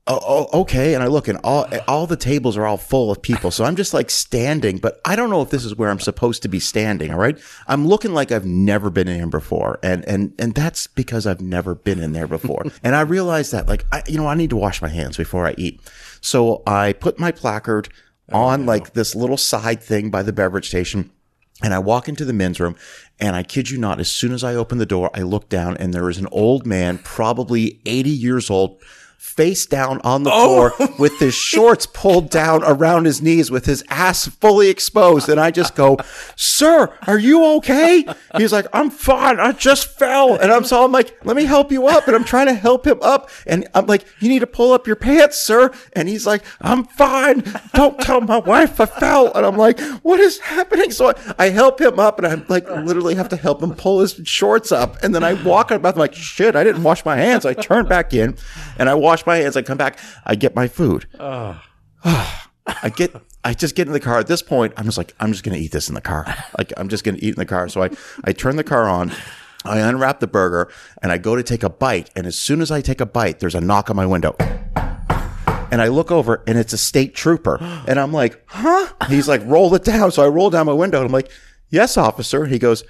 oh, 0.09 0.21
oh, 0.27 0.61
okay. 0.61 0.95
And 0.95 1.03
I 1.03 1.07
look, 1.07 1.29
and 1.29 1.39
all 1.45 1.69
all 1.87 2.07
the 2.07 2.17
tables 2.17 2.57
are 2.57 2.67
all 2.67 2.77
full 2.77 3.11
of 3.11 3.23
people, 3.23 3.51
so 3.51 3.65
I'm 3.65 3.77
just 3.77 3.95
like 3.95 4.11
standing, 4.11 4.79
but 4.79 5.01
I 5.05 5.15
don't 5.15 5.31
know 5.31 5.43
if 5.43 5.51
this 5.51 5.65
is 5.65 5.77
where 5.77 5.91
I'm 5.91 6.01
supposed 6.01 6.43
to 6.43 6.49
be 6.49 6.59
standing. 6.59 7.13
All 7.13 7.19
right, 7.19 7.39
I'm 7.67 7.87
looking 7.87 8.13
like 8.13 8.33
I've 8.33 8.47
never 8.47 8.91
been 8.91 9.09
in 9.09 9.17
here 9.17 9.27
before, 9.27 9.79
and 9.83 10.05
and 10.07 10.35
and 10.39 10.55
that's 10.55 10.87
because 10.87 11.27
I've 11.27 11.41
never 11.41 11.75
been 11.75 12.01
in 12.01 12.13
there 12.13 12.27
before. 12.27 12.65
and 12.83 12.97
I 12.97 13.03
realized 13.03 13.53
that, 13.53 13.69
like, 13.69 13.85
I, 13.93 14.03
you 14.07 14.17
know, 14.17 14.27
I 14.27 14.35
need 14.35 14.51
to 14.51 14.57
wash 14.57 14.83
my 14.83 14.89
hands 14.89 15.17
before 15.17 15.47
I 15.47 15.55
eat. 15.59 15.81
So 16.21 16.63
I 16.67 16.95
put 16.95 17.19
my 17.19 17.31
placard 17.31 17.89
oh, 18.33 18.39
on 18.39 18.67
like 18.67 18.95
this 18.95 19.15
little 19.15 19.37
side 19.37 19.83
thing 19.83 20.11
by 20.11 20.23
the 20.23 20.33
beverage 20.33 20.69
station. 20.69 21.11
And 21.61 21.75
I 21.75 21.81
walk 21.81 22.09
into 22.09 22.25
the 22.25 22.33
men's 22.33 22.61
room, 22.61 22.77
and 23.19 23.35
I 23.35 23.43
kid 23.43 23.69
you 23.69 23.79
not, 23.79 23.99
as 23.99 24.09
soon 24.09 24.33
as 24.33 24.45
I 24.45 24.55
open 24.55 24.79
the 24.79 24.87
door, 24.87 25.11
I 25.13 25.23
look 25.23 25.49
down, 25.49 25.77
and 25.79 25.93
there 25.93 26.09
is 26.09 26.19
an 26.19 26.29
old 26.31 26.65
man, 26.65 26.99
probably 26.99 27.81
80 27.85 28.11
years 28.11 28.49
old, 28.49 28.81
face 29.39 29.67
down 29.67 30.01
on 30.03 30.25
the 30.25 30.33
oh. 30.33 30.71
floor 30.73 30.89
with 30.99 31.17
his 31.21 31.33
shorts 31.53 31.87
pulled 31.87 32.29
down 32.29 32.61
around 32.65 33.05
his 33.05 33.23
knees 33.23 33.53
with 33.53 33.67
his 33.67 33.85
ass 33.89 34.27
fully 34.27 34.69
exposed. 34.69 35.29
And 35.29 35.39
I 35.39 35.53
just 35.53 35.77
go, 35.77 35.97
Sir, 36.35 36.93
are 37.07 37.21
you 37.21 37.45
okay? 37.59 38.05
He's 38.37 38.53
like, 38.53 38.67
I'm 38.73 38.91
fine. 38.91 39.39
I 39.39 39.53
just 39.53 39.97
fell. 39.97 40.35
And 40.35 40.51
I'm 40.51 40.65
so 40.65 40.85
I'm 40.85 40.91
like, 40.91 41.25
let 41.25 41.37
me 41.37 41.45
help 41.45 41.71
you 41.71 41.87
up. 41.87 42.09
And 42.09 42.17
I'm 42.17 42.25
trying 42.25 42.47
to 42.47 42.55
help 42.55 42.85
him 42.85 42.99
up. 43.01 43.31
And 43.47 43.69
I'm 43.77 43.87
like, 43.87 44.05
you 44.19 44.29
need 44.29 44.41
to 44.41 44.47
pull 44.49 44.73
up 44.73 44.89
your 44.89 44.97
pants, 44.97 45.39
sir. 45.39 45.71
And 45.93 46.09
he's 46.09 46.27
like, 46.27 46.43
I'm 46.61 46.83
fine. 46.83 47.45
Don't 47.75 48.01
tell 48.01 48.21
my 48.21 48.39
wife 48.39 48.81
I 48.81 48.87
fell. 48.87 49.33
And 49.35 49.47
I'm 49.47 49.57
like, 49.57 49.79
what 50.03 50.19
is 50.19 50.41
happening? 50.41 50.91
So 50.91 51.11
I, 51.11 51.35
I 51.39 51.49
help 51.51 51.81
him 51.81 52.01
up 52.01 52.19
and 52.19 52.27
I'm 52.27 52.45
like 52.49 52.69
literally 52.69 53.15
have 53.15 53.29
to 53.29 53.37
help 53.37 53.63
him 53.63 53.73
pull 53.77 54.01
his 54.01 54.21
shorts 54.25 54.73
up. 54.73 55.01
And 55.05 55.15
then 55.15 55.23
I 55.23 55.35
walk 55.45 55.67
out 55.67 55.77
of 55.77 55.83
the 55.83 55.87
bathroom 55.87 56.01
like, 56.01 56.15
shit, 56.15 56.57
I 56.57 56.65
didn't 56.65 56.83
wash 56.83 57.05
my 57.05 57.15
hands. 57.15 57.47
I 57.47 57.55
turn 57.55 57.87
back 57.87 58.13
in 58.13 58.37
and 58.79 58.89
I 58.89 58.95
wash 58.95 59.25
my 59.29 59.37
hands. 59.37 59.57
I 59.57 59.63
come 59.63 59.79
back. 59.79 59.99
I 60.27 60.35
get 60.35 60.57
my 60.57 60.67
food. 60.67 61.07
I 62.83 62.91
get 62.95 63.15
I 63.45 63.55
just 63.55 63.75
get 63.75 63.87
in 63.87 63.93
the 63.93 64.01
car. 64.01 64.19
At 64.19 64.27
this 64.27 64.43
point, 64.43 64.75
I'm 64.77 64.85
just 64.85 64.99
like, 64.99 65.15
I'm 65.21 65.33
just 65.33 65.45
gonna 65.45 65.57
eat 65.57 65.73
this 65.73 65.89
in 65.89 65.95
the 65.95 66.01
car. 66.01 66.27
Like 66.59 66.73
I'm 66.77 66.89
just 66.89 67.05
gonna 67.05 67.19
eat 67.21 67.31
in 67.31 67.37
the 67.37 67.47
car. 67.47 67.69
So 67.69 67.83
I, 67.83 67.91
I 68.25 68.33
turn 68.33 68.57
the 68.57 68.65
car 68.65 68.89
on, 68.89 69.13
I 69.65 69.79
unwrap 69.79 70.21
the 70.21 70.27
burger, 70.27 70.71
and 71.03 71.13
I 71.13 71.19
go 71.19 71.37
to 71.37 71.43
take 71.43 71.63
a 71.63 71.71
bite. 71.71 72.11
And 72.17 72.27
as 72.27 72.37
soon 72.37 72.61
as 72.61 72.71
I 72.71 72.81
take 72.81 73.01
a 73.01 73.07
bite, 73.07 73.39
there's 73.39 73.55
a 73.55 73.61
knock 73.61 73.91
on 73.91 73.97
my 73.97 74.07
window. 74.07 74.35
And 75.71 75.83
I 75.83 75.89
look 75.89 76.11
over 76.11 76.43
and 76.47 76.59
it's 76.59 76.73
a 76.73 76.79
state 76.79 77.15
trooper. 77.15 77.59
And 77.89 77.99
I'm 77.99 78.13
like, 78.13 78.43
huh? 78.47 78.93
He's 79.09 79.29
like, 79.29 79.41
roll 79.47 79.75
it 79.75 79.85
down. 79.85 80.13
So 80.13 80.23
I 80.23 80.29
roll 80.29 80.51
down 80.51 80.67
my 80.67 80.73
window 80.73 80.99
and 80.99 81.07
I'm 81.07 81.13
like, 81.13 81.31
yes, 81.71 81.97
officer. 81.97 82.45
He 82.45 82.59
goes, 82.59 82.85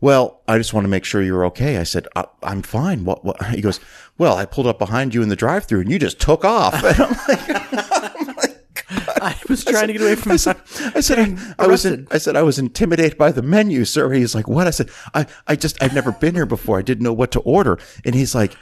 well, 0.00 0.42
I 0.46 0.58
just 0.58 0.74
want 0.74 0.84
to 0.84 0.88
make 0.88 1.04
sure 1.04 1.22
you're 1.22 1.46
okay. 1.46 1.78
I 1.78 1.82
said, 1.82 2.06
I, 2.14 2.26
I'm 2.42 2.62
fine. 2.62 3.04
What, 3.04 3.24
what? 3.24 3.42
He 3.54 3.62
goes, 3.62 3.80
well, 4.18 4.36
I 4.36 4.44
pulled 4.44 4.66
up 4.66 4.78
behind 4.78 5.14
you 5.14 5.22
in 5.22 5.28
the 5.28 5.36
drive 5.36 5.64
through 5.64 5.80
and 5.80 5.90
you 5.90 5.98
just 5.98 6.20
took 6.20 6.44
off. 6.44 6.74
And 6.84 7.00
I'm 7.00 8.36
like, 8.36 8.56
oh 8.90 9.14
I 9.20 9.36
was 9.48 9.64
trying 9.64 9.88
to 9.88 9.92
get 9.92 10.02
away 10.02 10.14
from. 10.14 10.32
I 10.32 10.36
said, 10.36 10.56
I 10.94 11.00
said, 11.00 11.18
I, 11.58 11.64
I 11.64 11.66
was, 11.66 11.84
in, 11.84 12.06
I 12.10 12.18
said, 12.18 12.36
I 12.36 12.42
was 12.42 12.58
intimidated 12.58 13.18
by 13.18 13.32
the 13.32 13.42
menu, 13.42 13.84
sir. 13.84 14.10
He's 14.12 14.34
like, 14.34 14.46
what? 14.46 14.66
I 14.66 14.70
said, 14.70 14.90
I, 15.14 15.26
I 15.46 15.56
just, 15.56 15.82
I've 15.82 15.94
never 15.94 16.12
been 16.12 16.34
here 16.34 16.46
before. 16.46 16.78
I 16.78 16.82
didn't 16.82 17.02
know 17.02 17.12
what 17.12 17.32
to 17.32 17.40
order. 17.40 17.78
And 18.04 18.14
he's 18.14 18.34
like, 18.34 18.56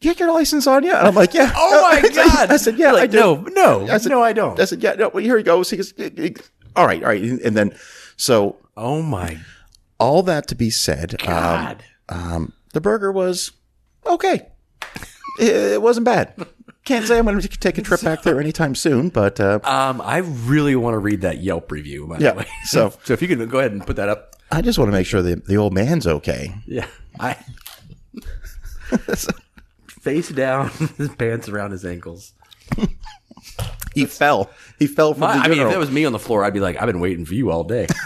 you 0.00 0.10
got 0.10 0.20
your 0.20 0.32
license 0.32 0.66
on 0.66 0.84
you? 0.84 0.94
And 0.94 1.06
I'm 1.06 1.14
like, 1.14 1.34
yeah. 1.34 1.52
Oh 1.56 1.82
my 1.82 2.08
god! 2.08 2.50
I 2.50 2.56
said, 2.56 2.78
yeah, 2.78 2.92
like, 2.92 3.02
I 3.02 3.06
do. 3.08 3.18
no, 3.18 3.34
no, 3.50 3.92
I 3.92 3.98
said, 3.98 4.10
no, 4.10 4.22
I 4.22 4.32
don't. 4.32 4.58
I 4.58 4.64
said, 4.64 4.82
yeah, 4.82 4.94
no, 4.94 5.08
well, 5.08 5.22
here 5.22 5.36
he 5.36 5.42
goes. 5.42 5.68
He 5.68 5.76
goes, 5.76 5.92
all 6.76 6.86
right, 6.86 7.02
all 7.02 7.08
right, 7.08 7.22
and 7.22 7.56
then 7.56 7.74
so 8.16 8.56
Oh 8.76 9.02
my 9.02 9.38
all 10.00 10.22
that 10.24 10.48
to 10.48 10.54
be 10.56 10.70
said, 10.70 11.14
um, 11.22 11.26
god. 11.28 11.84
um, 12.08 12.52
the 12.72 12.80
burger 12.80 13.12
was 13.12 13.52
okay. 14.06 14.48
It, 15.38 15.80
wasn't 15.80 16.04
bad. 16.04 16.34
Can't 16.84 17.06
say 17.06 17.16
I'm 17.18 17.24
going 17.24 17.40
to 17.40 17.48
take 17.48 17.78
a 17.78 17.82
trip 17.82 18.02
back 18.02 18.22
there 18.24 18.40
anytime 18.40 18.74
soon, 18.74 19.08
but 19.10 19.38
uh, 19.40 19.60
um, 19.62 20.00
I 20.02 20.18
really 20.18 20.74
want 20.76 20.94
to 20.94 20.98
read 20.98 21.20
that 21.22 21.38
Yelp 21.40 21.70
review. 21.70 22.06
By 22.08 22.18
Yeah, 22.18 22.32
the 22.32 22.38
way, 22.38 22.46
so- 22.64 22.92
so 23.04 23.12
if 23.14 23.22
you 23.22 23.28
can 23.28 23.48
go 23.48 23.58
ahead 23.60 23.72
and 23.72 23.86
put 23.86 23.96
that 23.96 24.08
up, 24.08 24.36
I 24.50 24.60
just 24.60 24.78
want 24.78 24.88
to 24.88 24.92
make 24.92 25.06
sure 25.06 25.22
the 25.22 25.36
the 25.36 25.56
old 25.56 25.72
man's 25.72 26.06
okay. 26.06 26.52
yeah, 26.66 26.88
I 27.18 27.36
face 29.86 30.28
down, 30.30 30.70
his 30.98 31.08
pants 31.10 31.48
around 31.48 31.70
his 31.70 31.84
ankles. 31.84 32.32
He 33.94 34.06
fell. 34.06 34.50
He 34.78 34.86
fell 34.86 35.14
from 35.14 35.20
My, 35.22 35.34
the 35.34 35.38
I 35.38 35.42
mean, 35.42 35.52
if 35.52 35.56
general. 35.56 35.72
that 35.72 35.78
was 35.78 35.90
me 35.90 36.04
on 36.04 36.12
the 36.12 36.18
floor, 36.18 36.44
I'd 36.44 36.54
be 36.54 36.60
like, 36.60 36.80
I've 36.80 36.86
been 36.86 37.00
waiting 37.00 37.24
for 37.24 37.34
you 37.34 37.50
all 37.50 37.64
day. 37.64 37.86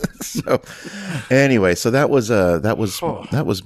so 0.20 0.60
anyway, 1.30 1.74
so 1.74 1.90
that 1.90 2.10
was 2.10 2.30
uh 2.30 2.58
that 2.60 2.78
was 2.78 2.98
that 3.30 3.46
was 3.46 3.62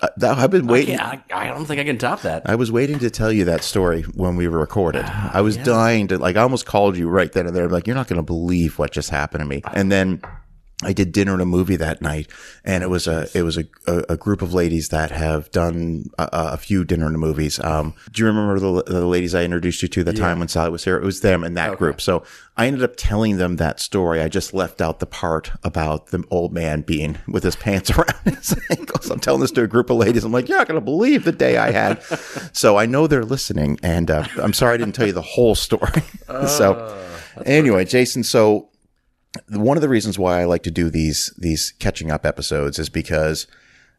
uh, 0.00 0.08
that, 0.16 0.38
I've 0.38 0.50
been 0.52 0.68
waiting. 0.68 0.94
Yeah, 0.94 1.20
I, 1.32 1.46
I 1.46 1.46
don't 1.48 1.64
think 1.64 1.80
I 1.80 1.84
can 1.84 1.98
top 1.98 2.22
that. 2.22 2.42
I 2.46 2.54
was 2.54 2.70
waiting 2.70 3.00
to 3.00 3.10
tell 3.10 3.32
you 3.32 3.44
that 3.46 3.64
story 3.64 4.02
when 4.02 4.36
we 4.36 4.46
were 4.46 4.58
recorded. 4.58 5.04
I 5.04 5.40
was 5.40 5.56
dying 5.56 6.06
to 6.08 6.18
like. 6.18 6.36
I 6.36 6.42
almost 6.42 6.66
called 6.66 6.96
you 6.96 7.08
right 7.08 7.32
then 7.32 7.46
and 7.46 7.56
there. 7.56 7.68
Like 7.68 7.86
you're 7.86 7.96
not 7.96 8.06
going 8.06 8.18
to 8.18 8.22
believe 8.22 8.78
what 8.78 8.92
just 8.92 9.10
happened 9.10 9.40
to 9.40 9.46
me. 9.46 9.62
And 9.74 9.90
then 9.90 10.22
I 10.84 10.92
did 10.92 11.10
dinner 11.10 11.32
and 11.32 11.42
a 11.42 11.46
movie 11.46 11.74
that 11.74 12.00
night, 12.00 12.28
and 12.64 12.84
it 12.84 12.88
was 12.88 13.08
a 13.08 13.28
it 13.34 13.42
was 13.42 13.58
a, 13.58 13.64
a, 13.88 14.04
a 14.10 14.16
group 14.16 14.42
of 14.42 14.54
ladies 14.54 14.90
that 14.90 15.10
have 15.10 15.50
done 15.50 16.04
a, 16.18 16.28
a 16.32 16.56
few 16.56 16.84
dinner 16.84 17.06
and 17.06 17.18
movies. 17.18 17.58
Um, 17.58 17.94
do 18.12 18.22
you 18.22 18.26
remember 18.26 18.60
the, 18.60 18.84
the 18.84 19.06
ladies 19.06 19.34
I 19.34 19.42
introduced 19.42 19.82
you 19.82 19.88
to 19.88 20.04
the 20.04 20.12
time 20.12 20.38
when 20.38 20.46
Sally 20.46 20.70
was 20.70 20.84
here? 20.84 20.96
It 20.96 21.02
was 21.02 21.20
them 21.20 21.42
in 21.42 21.54
that 21.54 21.78
group. 21.78 22.00
So 22.00 22.22
I 22.56 22.66
ended 22.66 22.84
up 22.84 22.94
telling 22.96 23.38
them 23.38 23.56
that 23.56 23.80
story. 23.80 24.20
I 24.20 24.28
just 24.28 24.54
left 24.54 24.80
out 24.80 25.00
the 25.00 25.06
part 25.06 25.50
about 25.64 26.08
the 26.08 26.22
old 26.30 26.52
man 26.52 26.82
being 26.82 27.18
with 27.26 27.42
his 27.42 27.56
pants 27.56 27.90
around 27.98 28.14
his 28.24 28.54
ankles. 28.70 29.10
I'm 29.10 29.18
telling 29.18 29.40
this 29.40 29.50
to 29.52 29.64
a 29.64 29.68
group 29.68 29.90
of 29.90 29.96
ladies. 29.96 30.22
I'm 30.22 30.30
like, 30.30 30.48
you're 30.48 30.58
not 30.58 30.68
going 30.68 30.80
to 30.80 30.84
believe 30.84 31.24
the 31.24 31.32
day 31.32 31.56
I 31.56 31.72
had. 31.72 32.02
so 32.52 32.76
I 32.76 32.86
know 32.86 33.08
they're 33.08 33.24
listening, 33.24 33.80
and 33.82 34.12
uh, 34.12 34.26
I'm 34.40 34.52
sorry 34.52 34.74
I 34.74 34.76
didn't 34.76 34.94
tell 34.94 35.08
you 35.08 35.12
the 35.12 35.22
whole 35.22 35.56
story. 35.56 36.02
so 36.46 36.96
anyway, 37.44 37.84
Jason, 37.84 38.22
so 38.22 38.68
one 39.48 39.76
of 39.76 39.82
the 39.82 39.88
reasons 39.88 40.18
why 40.18 40.40
I 40.40 40.44
like 40.44 40.62
to 40.64 40.70
do 40.70 40.90
these 40.90 41.32
these 41.38 41.72
catching 41.78 42.10
up 42.10 42.24
episodes 42.24 42.78
is 42.78 42.88
because 42.88 43.46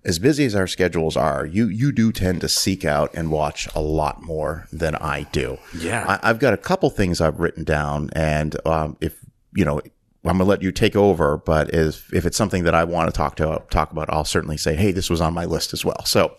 as 0.06 0.18
busy 0.18 0.46
as 0.46 0.56
our 0.56 0.68
schedules 0.68 1.18
are, 1.18 1.46
you 1.46 1.68
you 1.68 1.92
do 1.92 2.12
tend 2.12 2.42
to 2.42 2.50
seek 2.50 2.86
out 2.86 3.14
and 3.14 3.32
watch 3.32 3.68
a 3.76 3.82
lot 3.82 4.22
more 4.22 4.68
than 4.72 4.96
I 4.96 5.24
do. 5.32 5.58
Yeah. 5.78 6.20
I, 6.24 6.30
I've 6.30 6.40
got 6.40 6.54
a 6.54 6.58
couple 6.58 6.90
things 6.90 7.20
I've 7.22 7.40
written 7.40 7.64
down, 7.64 8.10
and 8.14 8.56
um, 8.66 8.98
if 9.02 9.18
you 9.54 9.66
know. 9.66 9.82
I'm 10.26 10.38
gonna 10.38 10.50
let 10.50 10.62
you 10.62 10.74
take 10.74 10.98
over, 10.98 11.38
but 11.38 11.74
if 11.74 12.14
if 12.14 12.26
it's 12.26 12.36
something 12.36 12.66
that 12.66 12.76
I 12.76 12.84
want 12.84 13.08
to 13.08 13.14
talk 13.16 13.38
to 13.38 13.64
talk 13.70 13.94
about, 13.94 14.12
I'll 14.12 14.26
certainly 14.26 14.58
say, 14.58 14.76
"Hey, 14.76 14.92
this 14.92 15.10
was 15.10 15.22
on 15.22 15.34
my 15.34 15.46
list 15.46 15.72
as 15.72 15.86
well." 15.86 16.04
So, 16.04 16.36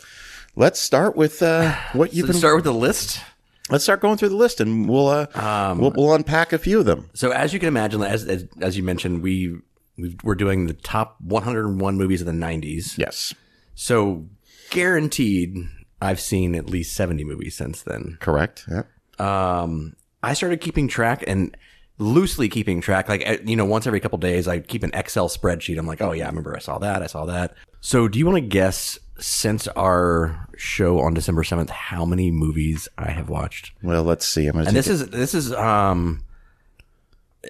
let's 0.54 0.78
start 0.78 1.16
with 1.16 1.42
uh, 1.42 1.74
what 1.94 2.12
you've 2.12 2.26
been. 2.26 2.36
start 2.36 2.56
with 2.56 2.64
the 2.64 2.74
list. 2.74 3.22
Let's 3.70 3.84
start 3.84 4.00
going 4.00 4.16
through 4.18 4.30
the 4.30 4.36
list, 4.36 4.60
and 4.60 4.88
we'll 4.88 5.08
uh, 5.08 5.26
Um, 5.34 5.78
we'll, 5.78 5.92
we'll 5.96 6.14
unpack 6.14 6.52
a 6.52 6.58
few 6.58 6.78
of 6.80 6.86
them. 6.86 7.10
So 7.14 7.30
as 7.30 7.52
you 7.52 7.58
can 7.58 7.68
imagine, 7.68 8.02
as 8.02 8.24
as, 8.24 8.46
as 8.60 8.76
you 8.76 8.82
mentioned, 8.82 9.22
we 9.22 9.56
we 9.96 10.16
we're 10.22 10.34
doing 10.34 10.66
the 10.66 10.74
top 10.74 11.16
101 11.20 11.96
movies 11.96 12.20
of 12.20 12.26
the 12.26 12.32
90s. 12.32 12.96
Yes, 12.98 13.34
So 13.74 14.26
guaranteed, 14.70 15.56
I've 16.00 16.20
seen 16.20 16.54
at 16.54 16.70
least 16.70 16.94
70 16.94 17.24
movies 17.24 17.54
since 17.56 17.82
then. 17.82 18.16
correct. 18.20 18.66
Yeah. 18.70 18.82
Um, 19.18 19.94
I 20.22 20.32
started 20.34 20.60
keeping 20.60 20.88
track 20.88 21.22
and 21.26 21.54
loosely 22.00 22.48
keeping 22.48 22.80
track. 22.80 23.08
Like 23.08 23.28
uh, 23.28 23.36
you 23.44 23.54
know, 23.54 23.64
once 23.64 23.86
every 23.86 24.00
couple 24.00 24.18
days, 24.18 24.48
I 24.48 24.58
keep 24.58 24.82
an 24.82 24.90
Excel 24.94 25.28
spreadsheet. 25.28 25.78
I'm 25.78 25.86
like, 25.86 26.00
oh 26.00 26.12
yeah, 26.12 26.24
I 26.24 26.28
remember 26.28 26.56
I 26.56 26.60
saw 26.60 26.78
that. 26.78 27.02
I 27.02 27.06
saw 27.06 27.26
that. 27.26 27.54
So 27.80 28.08
do 28.08 28.18
you 28.18 28.26
want 28.26 28.36
to 28.36 28.40
guess 28.42 28.98
since 29.18 29.68
our 29.68 30.48
show 30.56 31.00
on 31.00 31.14
December 31.14 31.42
7th 31.42 31.68
how 31.68 32.04
many 32.04 32.30
movies 32.30 32.88
I 32.98 33.10
have 33.10 33.28
watched? 33.28 33.72
Well, 33.82 34.02
let's 34.02 34.26
see. 34.26 34.46
I'm 34.46 34.54
gonna 34.54 34.66
And 34.66 34.76
this 34.76 34.88
is 34.88 35.08
this 35.08 35.34
is 35.34 35.52
um 35.52 36.24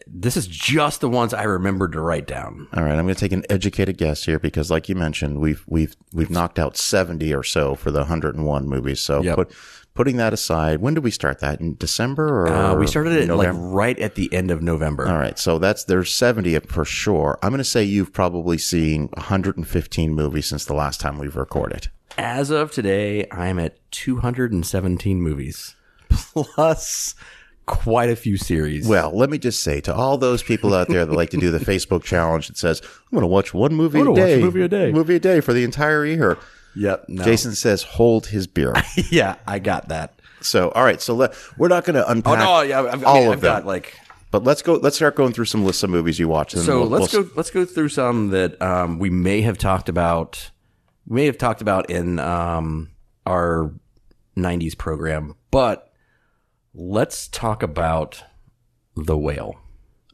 this 0.06 0.36
is 0.36 0.46
just 0.46 1.00
the 1.00 1.08
ones 1.08 1.34
I 1.34 1.42
remembered 1.42 1.92
to 1.92 2.00
write 2.00 2.26
down. 2.26 2.68
All 2.74 2.82
right, 2.84 2.92
I'm 2.96 3.04
going 3.04 3.14
to 3.14 3.20
take 3.20 3.32
an 3.32 3.44
educated 3.50 3.96
guess 3.98 4.24
here 4.24 4.38
because, 4.38 4.70
like 4.70 4.88
you 4.88 4.94
mentioned, 4.94 5.40
we've 5.40 5.64
we've 5.66 5.96
we've 6.12 6.30
knocked 6.30 6.58
out 6.58 6.76
70 6.76 7.34
or 7.34 7.42
so 7.42 7.74
for 7.74 7.90
the 7.90 8.00
101 8.00 8.68
movies. 8.68 9.00
So, 9.00 9.20
Yep. 9.22 9.34
put, 9.36 9.52
putting 9.94 10.16
that 10.18 10.32
aside, 10.32 10.80
when 10.80 10.94
did 10.94 11.02
we 11.02 11.10
start 11.10 11.40
that? 11.40 11.60
In 11.60 11.74
December 11.76 12.46
or 12.46 12.48
Uh, 12.48 12.74
we 12.76 12.86
started 12.86 13.12
it 13.14 13.34
like 13.34 13.48
right 13.52 13.98
at 13.98 14.14
the 14.14 14.32
end 14.32 14.52
of 14.52 14.62
November. 14.62 15.08
All 15.08 15.18
right, 15.18 15.36
so 15.38 15.58
that's 15.58 15.82
there's 15.84 16.14
70 16.14 16.56
for 16.60 16.84
sure. 16.84 17.38
I'm 17.42 17.50
going 17.50 17.58
to 17.58 17.64
say 17.64 17.82
you've 17.82 18.12
probably 18.12 18.58
seen 18.58 19.08
115 19.14 20.14
movies 20.14 20.46
since 20.46 20.64
the 20.64 20.74
last 20.74 21.00
time 21.00 21.18
we've 21.18 21.36
recorded. 21.36 21.88
As 22.16 22.50
of 22.50 22.70
today, 22.70 23.26
I'm 23.32 23.58
at 23.58 23.78
217 23.92 25.20
movies, 25.20 25.74
plus 26.08 27.14
quite 27.70 28.10
a 28.10 28.16
few 28.16 28.36
series. 28.36 28.86
Well, 28.88 29.10
let 29.16 29.30
me 29.30 29.38
just 29.38 29.62
say 29.62 29.80
to 29.82 29.94
all 29.94 30.18
those 30.18 30.42
people 30.42 30.74
out 30.74 30.88
there 30.88 31.06
that 31.06 31.14
like 31.14 31.30
to 31.30 31.36
do 31.38 31.50
the 31.50 31.58
Facebook 31.72 32.02
challenge 32.02 32.48
that 32.48 32.56
says, 32.56 32.80
"I'm 32.82 32.88
going 33.12 33.22
to 33.22 33.26
watch 33.28 33.54
one 33.54 33.74
movie 33.74 34.00
a 34.00 34.04
watch 34.04 34.18
a 34.18 34.20
day, 34.26 34.40
movie 34.42 34.62
a 34.62 34.68
day." 34.68 34.92
movie 34.92 35.14
a 35.16 35.20
day 35.20 35.40
for 35.40 35.52
the 35.52 35.64
entire 35.64 36.04
year." 36.04 36.36
yep. 36.76 37.04
No. 37.08 37.22
Jason 37.24 37.54
says, 37.54 37.82
"Hold 37.82 38.26
his 38.26 38.46
beer." 38.46 38.74
yeah, 39.10 39.36
I 39.46 39.58
got 39.60 39.88
that. 39.88 40.14
So, 40.40 40.70
all 40.70 40.84
right. 40.84 41.00
So 41.00 41.14
let, 41.14 41.34
we're 41.58 41.68
not 41.68 41.84
going 41.84 41.94
to 41.96 42.10
unpack. 42.10 42.38
Oh 42.38 42.44
no, 42.44 42.60
yeah, 42.62 42.80
I've, 42.82 43.02
I 43.04 43.06
all 43.06 43.14
mean, 43.20 43.26
of 43.28 43.32
I've 43.34 43.40
them. 43.40 43.52
got 43.58 43.66
like. 43.66 43.94
but 44.30 44.42
let's 44.44 44.62
go. 44.62 44.74
Let's 44.74 44.96
start 44.96 45.14
going 45.16 45.32
through 45.32 45.44
some 45.46 45.64
lists 45.64 45.82
of 45.82 45.90
movies 45.90 46.18
you 46.18 46.28
watched. 46.28 46.54
and 46.54 46.62
So 46.64 46.80
we'll- 46.80 46.88
let's 46.88 47.12
we'll- 47.12 47.24
go. 47.24 47.30
Let's 47.36 47.50
go 47.50 47.64
through 47.64 47.90
some 47.90 48.30
that 48.30 48.60
um, 48.60 48.98
we 48.98 49.10
may 49.10 49.42
have 49.42 49.58
talked 49.58 49.88
about. 49.88 50.50
We 51.06 51.16
may 51.16 51.26
have 51.26 51.38
talked 51.38 51.60
about 51.60 51.90
in 51.90 52.18
um, 52.18 52.90
our 53.26 53.72
'90s 54.36 54.76
program, 54.78 55.34
but 55.50 55.89
let's 56.74 57.28
talk 57.28 57.62
about 57.62 58.24
the 58.96 59.16
whale. 59.16 59.56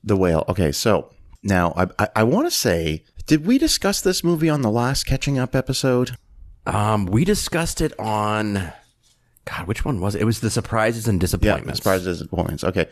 The 0.05 0.17
Whale. 0.17 0.45
Okay. 0.49 0.71
So 0.71 1.11
now 1.43 1.73
I 1.77 1.87
I, 2.05 2.09
I 2.17 2.23
want 2.23 2.47
to 2.47 2.51
say, 2.51 3.03
did 3.27 3.45
we 3.45 3.59
discuss 3.59 4.01
this 4.01 4.23
movie 4.23 4.49
on 4.49 4.63
the 4.63 4.71
last 4.71 5.05
catching 5.05 5.37
up 5.39 5.57
episode? 5.57 6.17
Um, 6.65 7.07
we 7.07 7.25
discussed 7.25 7.81
it 7.81 7.93
on. 7.99 8.73
God, 9.47 9.67
which 9.67 9.85
one 9.85 10.01
was 10.01 10.15
it? 10.15 10.23
It 10.23 10.25
was 10.25 10.41
the 10.41 10.51
surprises 10.51 11.07
and 11.09 11.21
disappointments. 11.21 11.69
Yeah, 11.79 11.83
surprises 11.83 12.07
and 12.07 12.15
disappointments. 12.29 12.65
Okay. 12.65 12.87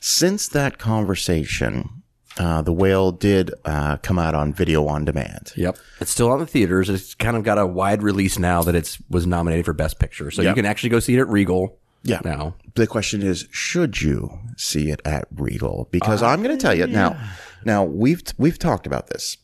Since 0.00 0.48
that 0.48 0.78
conversation, 0.78 2.02
uh, 2.38 2.62
The 2.62 2.72
Whale 2.72 3.12
did 3.12 3.50
uh, 3.64 3.96
come 3.98 4.18
out 4.18 4.34
on 4.34 4.52
video 4.54 4.86
on 4.86 5.04
demand. 5.04 5.52
Yep, 5.56 5.76
it's 6.00 6.10
still 6.10 6.30
on 6.30 6.38
the 6.38 6.46
theaters. 6.46 6.88
It's 6.88 7.14
kind 7.14 7.36
of 7.36 7.42
got 7.44 7.58
a 7.58 7.66
wide 7.66 8.02
release 8.02 8.38
now 8.38 8.62
that 8.62 8.74
it's 8.74 8.98
was 9.10 9.26
nominated 9.26 9.64
for 9.64 9.72
Best 9.72 9.98
Picture, 9.98 10.30
so 10.30 10.42
Yeah. 10.42 10.50
you 10.50 10.54
can 10.54 10.64
actually 10.66 10.90
go 10.90 11.00
see 11.00 11.14
it 11.16 11.20
at 11.20 11.28
Regal. 11.28 11.78
Yeah. 12.02 12.20
now. 12.24 12.54
The 12.74 12.86
question 12.86 13.22
is, 13.22 13.46
should 13.50 14.00
you 14.00 14.38
see 14.56 14.90
it 14.90 15.00
at 15.04 15.26
Regal? 15.34 15.88
Because 15.90 16.22
I'm 16.22 16.42
going 16.42 16.56
to 16.56 16.60
tell 16.62 16.74
you 16.74 16.86
now. 16.86 17.18
Now 17.64 17.82
we've 17.84 18.22
we've 18.38 18.58
talked 18.58 18.86
about 18.86 19.08
this. 19.08 19.36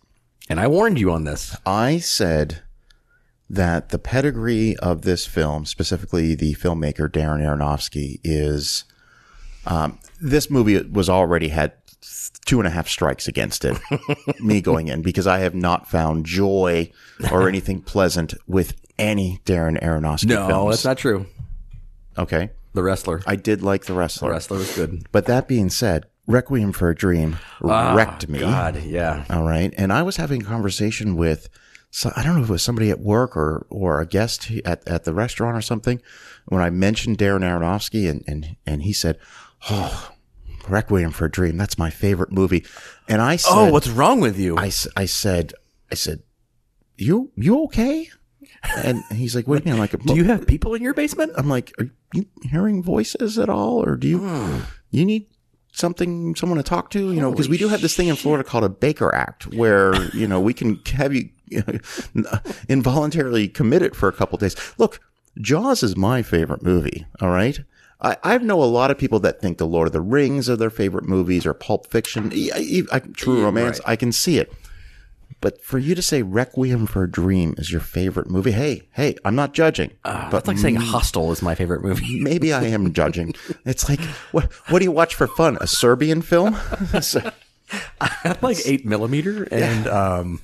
And 0.49 0.61
I 0.61 0.66
warned 0.68 0.99
you 1.00 1.11
on 1.11 1.25
this. 1.25 1.56
I 1.66 1.99
said 1.99 2.62
that 3.50 3.88
the 3.88 3.99
pedigree 3.99 4.76
of 4.76 5.02
this 5.02 5.26
film, 5.26 5.64
specifically 5.66 6.34
the 6.34 6.54
filmmaker 6.54 7.08
Darren 7.08 7.40
Aronofsky, 7.42 8.20
is 8.23 8.84
um, 9.66 9.99
this 10.20 10.50
movie 10.50 10.80
was 10.82 11.08
already 11.08 11.49
had 11.49 11.73
two 12.44 12.61
and 12.61 12.66
a 12.66 12.70
half 12.70 12.88
strikes 12.88 13.26
against 13.26 13.64
it. 13.64 13.78
me 14.40 14.61
going 14.61 14.88
in 14.88 15.02
because 15.02 15.26
I 15.26 15.38
have 15.38 15.54
not 15.54 15.88
found 15.90 16.26
joy 16.26 16.90
or 17.32 17.49
anything 17.49 17.80
pleasant 17.94 18.34
with 18.46 18.75
any 18.99 19.40
Darren 19.44 19.82
Aronofsky 19.82 20.26
No, 20.28 20.46
films. 20.46 20.70
that's 20.76 20.84
not 20.84 20.99
true. 20.99 21.26
Okay. 22.18 22.50
The 22.73 22.83
wrestler. 22.83 23.23
I 23.26 23.37
did 23.37 23.62
like 23.62 23.85
the 23.85 23.94
wrestler, 23.94 24.28
The 24.28 24.35
wrestler 24.35 24.59
was 24.59 24.75
good. 24.75 25.06
but 25.12 25.26
that 25.26 25.47
being 25.47 25.71
said, 25.71 26.06
Requiem 26.26 26.73
for 26.73 26.90
a 26.90 26.94
Dream 26.94 27.37
ah, 27.62 27.94
wrecked 27.94 28.28
me. 28.28 28.40
God, 28.40 28.83
yeah. 28.83 29.25
All 29.30 29.44
right. 29.44 29.73
And 29.76 29.92
I 29.92 30.02
was 30.02 30.16
having 30.16 30.42
a 30.42 30.44
conversation 30.44 31.16
with, 31.16 31.49
so 31.90 32.12
I 32.16 32.23
don't 32.23 32.37
know 32.37 32.42
if 32.42 32.49
it 32.49 32.52
was 32.52 32.62
somebody 32.62 32.90
at 32.90 33.00
work 33.00 33.37
or, 33.37 33.66
or 33.68 34.00
a 34.00 34.06
guest 34.06 34.50
at, 34.64 34.87
at 34.88 35.04
the 35.04 35.14
restaurant 35.14 35.56
or 35.56 35.61
something 35.61 36.00
when 36.47 36.62
I 36.62 36.71
mentioned 36.71 37.18
Darren 37.18 37.40
Aronofsky 37.40 38.09
and, 38.09 38.25
and, 38.26 38.56
and 38.66 38.83
he 38.83 38.92
said, 38.92 39.18
Oh, 39.71 40.12
Requiem 40.68 41.11
for 41.11 41.26
a 41.26 41.30
Dream. 41.30 41.56
That's 41.59 41.78
my 41.78 41.90
favorite 41.90 42.33
movie. 42.33 42.64
And 43.06 43.21
I 43.21 43.35
oh, 43.35 43.37
said, 43.37 43.52
Oh, 43.52 43.71
what's 43.71 43.88
wrong 43.88 44.21
with 44.21 44.38
you? 44.38 44.56
I, 44.56 44.73
I 44.97 45.04
said, 45.04 45.52
I 45.92 45.94
said, 45.94 46.23
you, 46.97 47.33
you 47.37 47.64
okay? 47.64 48.09
And 48.85 49.02
he's 49.12 49.35
like, 49.37 49.47
wait 49.47 49.62
a 49.62 49.64
minute, 49.64 49.78
like, 49.78 49.99
Do 50.04 50.14
you 50.16 50.25
have 50.25 50.47
people 50.47 50.75
in 50.75 50.83
your 50.83 50.94
basement? 50.94 51.33
I'm 51.37 51.49
like, 51.49 51.73
are 51.78 51.90
you 52.14 52.26
hearing 52.42 52.83
voices 52.83 53.38
at 53.38 53.49
all? 53.49 53.83
Or 53.85 53.97
do 53.97 54.09
you, 54.09 54.18
Hmm. 54.18 54.61
you 54.90 55.04
need 55.04 55.26
something, 55.73 56.35
someone 56.35 56.56
to 56.56 56.62
talk 56.62 56.90
to? 56.90 57.12
You 57.12 57.21
know, 57.21 57.30
because 57.30 57.49
we 57.49 57.59
do 57.59 57.68
have 57.68 57.83
this 57.83 57.94
thing 57.97 58.09
in 58.09 58.16
Florida 58.16 58.42
called 58.42 58.64
a 58.64 58.68
Baker 58.68 59.14
Act 59.14 59.52
where, 59.54 59.94
you 60.14 60.26
know, 60.26 60.40
we 60.40 60.54
can 60.54 60.80
have 60.94 61.14
you 61.14 61.28
involuntarily 62.68 63.49
commit 63.49 63.83
it 63.83 63.94
for 63.94 64.09
a 64.09 64.12
couple 64.12 64.38
days. 64.38 64.56
Look, 64.78 65.00
Jaws 65.40 65.83
is 65.83 65.97
my 65.97 66.23
favorite 66.23 66.62
movie. 66.62 67.06
All 67.21 67.30
right. 67.30 67.59
I, 68.00 68.16
I 68.23 68.38
know 68.38 68.62
a 68.62 68.64
lot 68.64 68.90
of 68.90 68.99
people 68.99 69.21
that 69.21 69.40
think 69.40 69.59
The 69.59 69.66
Lord 69.66 69.87
of 69.87 69.92
the 69.92 70.00
Rings 70.00 70.49
are 70.50 70.56
their 70.56 70.71
favorite 70.71 71.04
movies 71.04 71.47
or 71.47 71.54
Pulp 71.54 71.87
Fiction, 71.90 72.30
e- 72.35 72.85
I- 72.92 72.99
True 73.14 73.42
Romance. 73.42 73.80
I 73.87 73.97
can 73.97 74.12
see 74.12 74.38
it. 74.38 74.52
But 75.45 75.61
for 75.63 75.77
you 75.79 75.95
to 75.95 76.01
say 76.01 76.23
Requiem 76.23 76.87
for 76.87 77.03
a 77.03 77.11
Dream 77.11 77.55
is 77.59 77.71
your 77.71 77.83
favorite 77.83 78.31
movie, 78.31 78.53
hey, 78.53 78.89
hey, 78.93 79.15
I'm 79.27 79.35
not 79.37 79.53
judging. 79.53 79.91
but 80.03 80.31
That's 80.31 80.49
like 80.49 80.57
saying 80.57 80.77
Hostel 80.77 81.33
is 81.33 81.43
my 81.43 81.55
favorite 81.55 81.83
movie. 81.83 82.19
maybe 82.23 82.51
I 82.55 82.63
am 82.65 82.95
judging. 82.95 83.35
It's 83.67 83.87
like, 83.87 84.01
what 84.33 84.51
what 84.71 84.79
do 84.79 84.87
you 84.87 84.91
watch 84.91 85.15
for 85.15 85.27
fun? 85.27 85.59
A 85.61 85.67
Serbian 85.67 86.23
film? 86.23 86.57
So- 87.03 87.31
I 88.01 88.39
like 88.41 88.57
eight 88.65 88.87
millimeter, 88.87 89.47
and 89.51 89.87
um, 89.87 90.41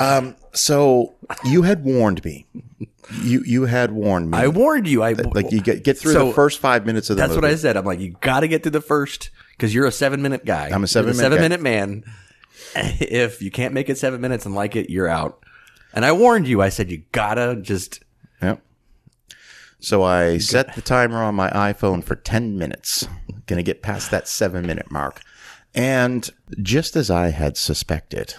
um, 0.00 0.34
so 0.52 1.14
you 1.44 1.62
had 1.62 1.84
warned 1.84 2.24
me. 2.24 2.46
You 3.22 3.42
you 3.46 3.66
had 3.66 3.92
warned 3.92 4.30
me. 4.32 4.38
I 4.38 4.48
warned 4.48 4.88
you. 4.88 5.02
I 5.04 5.12
like 5.12 5.52
you 5.52 5.60
get 5.60 5.84
get 5.84 5.98
through 5.98 6.14
So, 6.14 6.26
the 6.28 6.32
first 6.34 6.58
five 6.60 6.84
minutes 6.84 7.10
of 7.10 7.16
the 7.16 7.20
That's 7.22 7.30
movie. 7.34 7.42
what 7.46 7.50
I 7.52 7.56
said. 7.56 7.76
I'm 7.76 7.84
like, 7.84 8.00
you 8.00 8.16
got 8.20 8.40
to 8.40 8.48
get 8.48 8.62
to 8.64 8.70
the 8.70 8.80
first 8.80 9.30
because 9.52 9.72
you're 9.74 9.86
a 9.86 9.92
seven 9.92 10.20
minute 10.22 10.44
guy. 10.44 10.68
I'm 10.72 10.82
a 10.82 10.88
seven 10.88 11.16
guy. 11.16 11.28
minute 11.28 11.60
man. 11.60 12.04
If 13.00 13.42
you 13.42 13.50
can't 13.50 13.74
make 13.74 13.90
it 13.90 13.98
seven 13.98 14.20
minutes 14.20 14.46
and 14.46 14.54
like 14.54 14.76
it, 14.76 14.90
you're 14.90 15.08
out. 15.08 15.44
And 15.92 16.04
I 16.04 16.12
warned 16.12 16.48
you. 16.48 16.62
I 16.62 16.70
said 16.70 16.90
you 16.90 17.02
gotta 17.12 17.56
just. 17.56 18.02
Yep. 18.40 18.62
So 19.80 20.02
I 20.02 20.38
set 20.38 20.74
the 20.74 20.80
timer 20.80 21.22
on 21.22 21.34
my 21.34 21.50
iPhone 21.50 22.02
for 22.02 22.14
10 22.14 22.56
minutes. 22.56 23.06
Gonna 23.46 23.62
get 23.62 23.82
past 23.82 24.10
that 24.10 24.28
seven 24.28 24.66
minute 24.66 24.90
mark. 24.90 25.20
And 25.74 26.28
just 26.62 26.96
as 26.96 27.10
I 27.10 27.30
had 27.30 27.56
suspected, 27.56 28.34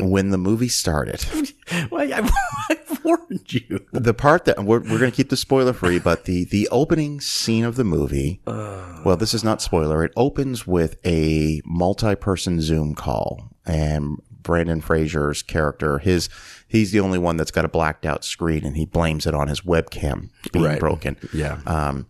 when 0.00 0.30
the 0.30 0.38
movie 0.38 0.68
started, 0.68 1.24
Well, 1.90 2.12
I, 2.12 2.28
I 2.70 2.78
warned 3.04 3.52
you. 3.52 3.86
the 3.92 4.14
part 4.14 4.44
that 4.46 4.58
we're, 4.64 4.80
we're 4.80 4.98
going 4.98 5.10
to 5.10 5.16
keep 5.16 5.28
the 5.30 5.36
spoiler 5.36 5.72
free, 5.72 5.98
but 5.98 6.24
the, 6.24 6.44
the 6.44 6.68
opening 6.70 7.20
scene 7.20 7.64
of 7.64 7.76
the 7.76 7.84
movie, 7.84 8.40
well, 8.46 9.16
this 9.16 9.34
is 9.34 9.44
not 9.44 9.62
spoiler. 9.62 10.02
It 10.04 10.12
opens 10.16 10.66
with 10.66 10.96
a 11.06 11.60
multi 11.64 12.14
person 12.14 12.60
Zoom 12.60 12.94
call 12.94 13.50
and 13.66 14.18
Brendan 14.42 14.80
Fraser's 14.80 15.42
character, 15.42 15.98
his, 15.98 16.28
he's 16.66 16.92
the 16.92 17.00
only 17.00 17.18
one 17.18 17.36
that's 17.36 17.50
got 17.50 17.64
a 17.64 17.68
blacked 17.68 18.06
out 18.06 18.24
screen 18.24 18.64
and 18.64 18.76
he 18.76 18.86
blames 18.86 19.26
it 19.26 19.34
on 19.34 19.48
his 19.48 19.60
webcam 19.60 20.30
being 20.50 20.64
Right. 20.64 20.80
broken. 20.80 21.16
Yeah. 21.32 21.60
Um, 21.66 22.06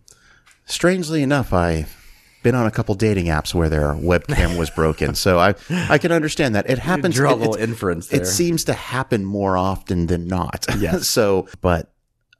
strangely 0.65 1.21
enough, 1.21 1.51
I've 1.53 1.95
been 2.43 2.55
on 2.55 2.65
a 2.65 2.71
couple 2.71 2.95
dating 2.95 3.25
apps 3.27 3.53
where 3.53 3.69
their 3.69 3.93
webcam 3.93 4.57
was 4.57 4.69
broken. 4.69 5.13
So 5.15 5.39
I, 5.39 5.53
I 5.69 5.97
can 5.97 6.11
understand 6.11 6.55
that 6.55 6.69
it 6.69 6.79
happens. 6.79 7.15
draw 7.15 7.31
a 7.31 7.33
it- 7.35 7.39
little 7.39 7.55
it- 7.55 7.61
inference 7.63 8.07
there. 8.07 8.21
it 8.21 8.25
seems 8.25 8.63
to 8.65 8.73
happen 8.73 9.25
more 9.25 9.57
often 9.57 10.07
than 10.07 10.27
not. 10.27 10.65
Yes. 10.79 11.07
so, 11.07 11.47
but, 11.61 11.91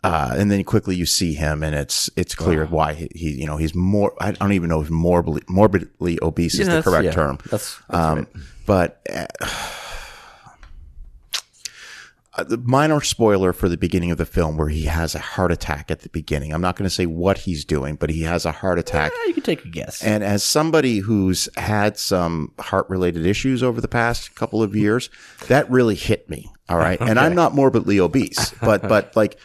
uh, 0.04 0.34
and 0.36 0.50
then 0.50 0.64
quickly 0.64 0.96
you 0.96 1.06
see 1.06 1.34
him 1.36 1.62
and 1.62 1.76
it's, 1.76 2.10
it's 2.16 2.34
clear 2.34 2.66
why 2.66 2.94
he, 2.94 3.08
he, 3.14 3.32
you 3.42 3.46
know, 3.46 3.58
he's 3.58 3.76
more, 3.76 4.14
I 4.20 4.32
don't 4.32 4.54
even 4.54 4.70
know 4.70 4.82
if 4.82 4.90
morbidly, 4.90 5.44
morbidly 5.48 6.18
obese 6.24 6.58
is 6.58 6.68
the 6.68 6.82
correct 6.82 7.06
yeah, 7.06 7.12
term. 7.12 7.38
That's, 7.52 7.78
that's 7.88 8.00
Um, 8.04 8.18
right. 8.18 8.28
but, 8.66 9.02
uh, 9.14 9.28
uh, 12.34 12.46
the 12.46 12.58
minor 12.58 13.02
spoiler 13.02 13.52
for 13.52 13.68
the 13.68 13.78
beginning 13.78 14.10
of 14.10 14.18
the 14.18 14.26
film 14.26 14.56
where 14.56 14.70
he 14.70 14.86
has 14.86 15.16
a 15.16 15.20
heart 15.20 15.52
attack 15.52 15.92
at 15.92 16.00
the 16.00 16.10
beginning. 16.10 16.54
I'm 16.54 16.62
not 16.62 16.78
going 16.78 16.88
to 16.88 16.94
say 16.94 17.06
what 17.06 17.40
he's 17.40 17.66
doing, 17.66 17.96
but 17.96 18.10
he 18.10 18.22
has 18.22 18.46
a 18.46 18.54
heart 18.54 18.80
attack. 18.80 19.12
Yeah, 19.18 19.28
you 19.28 19.34
can 19.34 19.44
take 19.44 19.66
a 19.66 19.68
guess. 19.68 20.02
And 20.02 20.24
as 20.24 20.42
somebody 20.42 21.00
who's 21.00 21.50
had 21.58 21.98
some 21.98 22.54
heart 22.58 22.90
related 22.90 23.26
issues 23.26 23.62
over 23.62 23.82
the 23.82 23.90
past 23.90 24.34
couple 24.34 24.64
of 24.64 24.76
years, 24.76 25.10
that 25.48 25.70
really 25.70 25.96
hit 25.96 26.30
me. 26.30 26.50
All 26.70 26.78
right. 26.78 27.00
And 27.12 27.20
I'm 27.20 27.36
not 27.36 27.54
morbidly 27.54 28.00
obese, 28.00 28.54
but, 28.62 28.88
but 28.88 29.14
like 29.18 29.38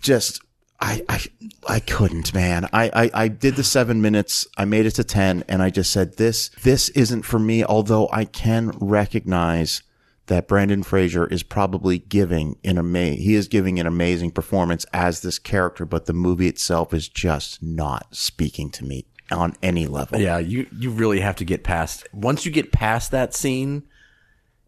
just, 0.00 0.42
I, 0.80 1.04
I, 1.08 1.20
I 1.68 1.78
couldn't, 1.78 2.34
man. 2.34 2.68
I, 2.72 2.90
I, 2.92 3.10
I 3.24 3.28
did 3.28 3.54
the 3.54 3.62
seven 3.62 4.02
minutes. 4.02 4.48
I 4.56 4.64
made 4.64 4.86
it 4.86 4.92
to 4.92 5.04
10 5.04 5.44
and 5.48 5.62
I 5.62 5.70
just 5.70 5.92
said, 5.92 6.16
this, 6.16 6.48
this 6.64 6.88
isn't 6.88 7.22
for 7.22 7.38
me. 7.38 7.62
Although 7.62 8.08
I 8.10 8.24
can 8.24 8.70
recognize 8.80 9.82
that 10.30 10.46
Brendan 10.46 10.84
Fraser 10.84 11.26
is 11.26 11.42
probably 11.42 11.98
giving 11.98 12.56
an 12.62 12.78
ama- 12.78 13.16
he 13.16 13.34
is 13.34 13.48
giving 13.48 13.80
an 13.80 13.86
amazing 13.86 14.30
performance 14.30 14.86
as 14.92 15.22
this 15.22 15.40
character, 15.40 15.84
but 15.84 16.06
the 16.06 16.12
movie 16.12 16.46
itself 16.46 16.94
is 16.94 17.08
just 17.08 17.60
not 17.60 18.06
speaking 18.12 18.70
to 18.70 18.84
me 18.84 19.06
on 19.32 19.56
any 19.60 19.88
level. 19.88 20.20
Yeah, 20.20 20.38
you 20.38 20.68
you 20.78 20.90
really 20.92 21.18
have 21.18 21.34
to 21.36 21.44
get 21.44 21.64
past 21.64 22.06
once 22.12 22.46
you 22.46 22.52
get 22.52 22.70
past 22.70 23.10
that 23.10 23.34
scene 23.34 23.82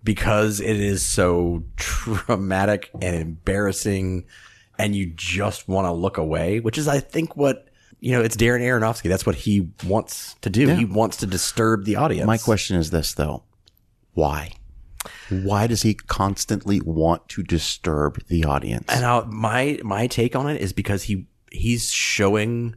because 0.02 0.60
it 0.60 0.80
is 0.80 1.06
so 1.06 1.62
traumatic 1.76 2.90
and 3.00 3.14
embarrassing 3.14 4.26
and 4.78 4.96
you 4.96 5.12
just 5.14 5.68
want 5.68 5.86
to 5.86 5.92
look 5.92 6.18
away, 6.18 6.58
which 6.58 6.76
is 6.76 6.88
I 6.88 6.98
think 6.98 7.36
what 7.36 7.68
you 8.00 8.10
know, 8.10 8.20
it's 8.20 8.36
Darren 8.36 8.62
Aronofsky. 8.62 9.08
That's 9.08 9.24
what 9.24 9.36
he 9.36 9.70
wants 9.86 10.34
to 10.40 10.50
do. 10.50 10.66
He 10.74 10.84
wants 10.84 11.18
to 11.18 11.26
disturb 11.26 11.84
the 11.84 11.94
audience. 11.94 12.26
My 12.26 12.36
question 12.38 12.76
is 12.78 12.90
this 12.90 13.14
though. 13.14 13.44
Why? 14.14 14.54
Why 15.30 15.66
does 15.66 15.82
he 15.82 15.94
constantly 15.94 16.80
want 16.80 17.28
to 17.30 17.42
disturb 17.42 18.24
the 18.26 18.44
audience? 18.44 18.86
And 18.88 19.04
uh, 19.04 19.24
my 19.26 19.78
my 19.82 20.06
take 20.06 20.36
on 20.36 20.48
it 20.48 20.60
is 20.60 20.72
because 20.72 21.04
he 21.04 21.26
he's 21.50 21.90
showing 21.90 22.76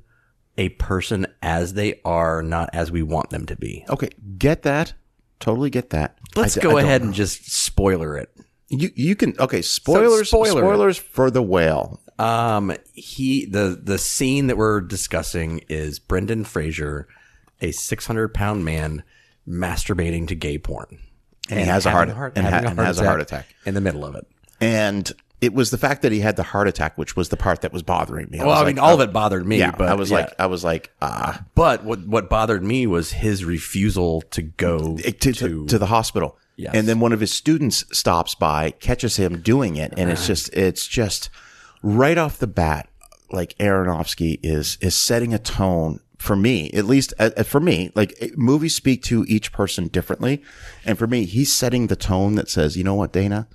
a 0.58 0.70
person 0.70 1.28
as 1.42 1.74
they 1.74 2.00
are, 2.06 2.42
not 2.42 2.70
as 2.74 2.92
we 2.92 3.04
want 3.04 3.30
them 3.30 3.46
to 3.48 3.56
be. 3.56 3.86
okay, 3.90 4.10
get 4.38 4.64
that. 4.64 4.94
Totally 5.40 5.70
get 5.70 5.90
that. 5.90 6.18
Let's 6.36 6.58
I 6.58 6.62
go 6.62 6.78
I 6.78 6.82
ahead 6.82 7.02
and 7.02 7.14
just 7.14 7.52
spoiler 7.52 8.18
it. 8.18 8.30
You 8.70 8.90
you 8.96 9.16
can 9.16 9.36
okay, 9.40 9.62
spoilers 9.62 10.30
spoiler. 10.30 10.62
spoilers 10.62 10.98
for 10.98 11.30
the 11.30 11.44
whale. 11.44 12.02
Um, 12.18 12.74
he 12.94 13.46
the 13.46 13.80
the 13.82 13.98
scene 13.98 14.48
that 14.48 14.58
we're 14.58 14.82
discussing 14.82 15.60
is 15.68 16.00
Brendan 16.00 16.46
Fraser, 16.46 17.08
a 17.62 17.72
six 17.72 18.08
hundred 18.08 18.34
pound 18.34 18.64
man, 18.64 19.04
masturbating 19.48 20.28
to 20.30 20.36
gay 20.36 20.58
porn, 20.58 21.00
And 21.50 21.60
he 21.60 21.66
has 21.66 21.86
a 21.86 21.92
having 21.92 22.16
heart, 22.16 22.34
and, 22.36 22.46
ha- 22.46 22.52
having 22.52 22.70
and 22.72 22.80
has 22.80 23.00
a 23.00 23.06
heart 23.06 23.22
attack. 23.22 23.46
in 23.66 23.74
the 23.74 23.82
middle 23.82 24.04
of 24.04 24.16
it. 24.16 24.28
And 24.60 25.12
it 25.42 25.54
was 25.54 25.70
the 25.70 25.78
fact 25.78 26.02
that 26.02 26.12
he 26.12 26.22
had 26.22 26.38
the 26.38 26.44
heart 26.44 26.68
attack, 26.68 26.98
which 26.98 27.16
was 27.16 27.30
the 27.30 27.38
part 27.38 27.62
that 27.62 27.72
was 27.72 27.84
bothering 27.84 28.30
me. 28.30 28.40
Well, 28.40 28.48
was 28.48 28.58
I 28.58 28.64
like, 28.64 28.76
mean, 28.76 28.80
all 28.80 28.92
oh, 28.92 28.94
of 28.96 29.02
it 29.02 29.14
bothered 29.14 29.46
me. 29.46 29.60
Yeah, 29.60 29.72
but 29.72 29.90
I 29.90 29.94
was 29.94 30.10
yeah. 30.10 30.18
like, 30.18 30.34
I 30.40 30.46
was 30.48 30.64
like, 30.64 30.92
ah, 31.02 31.44
but 31.56 31.84
what 31.84 32.08
what 32.08 32.30
bothered 32.30 32.64
me 32.64 32.88
was 32.88 33.12
his 33.12 33.46
refusal 33.46 34.22
to 34.32 34.42
go 34.42 34.98
to, 34.98 35.12
to, 35.12 35.66
to 35.68 35.78
the 35.78 35.86
hospital. 35.88 36.38
Yes. 36.58 36.74
And 36.74 36.88
then 36.88 37.00
one 37.02 37.12
of 37.12 37.20
his 37.20 37.34
students 37.34 37.84
stops 37.92 38.34
by, 38.34 38.72
catches 38.72 39.18
him 39.18 39.42
doing 39.42 39.76
it, 39.76 39.94
and 39.98 40.10
it's 40.10 40.26
just 40.28 40.54
it's 40.54 40.88
just 40.88 41.30
right 41.84 42.18
off 42.18 42.40
the 42.40 42.48
bat, 42.48 42.88
like 43.32 43.58
Aronofsky 43.58 44.40
is 44.42 44.78
is 44.82 44.96
setting 44.96 45.34
a 45.34 45.40
tone 45.40 46.00
for 46.18 46.36
me, 46.36 46.70
at 46.72 46.86
least 46.86 47.14
uh, 47.20 47.32
uh, 47.38 47.44
for 47.44 47.60
me. 47.60 47.92
Like 47.96 48.34
movies 48.36 48.76
speak 48.76 49.04
to 49.04 49.26
each 49.28 49.52
person 49.52 49.88
differently, 49.88 50.42
and 50.86 50.98
for 50.98 51.08
me, 51.08 51.26
he's 51.26 51.54
setting 51.54 51.88
the 51.88 51.96
tone 51.96 52.36
that 52.36 52.50
says, 52.50 52.78
you 52.78 52.84
know 52.84 52.96
what, 52.96 53.14
Dana, 53.14 53.48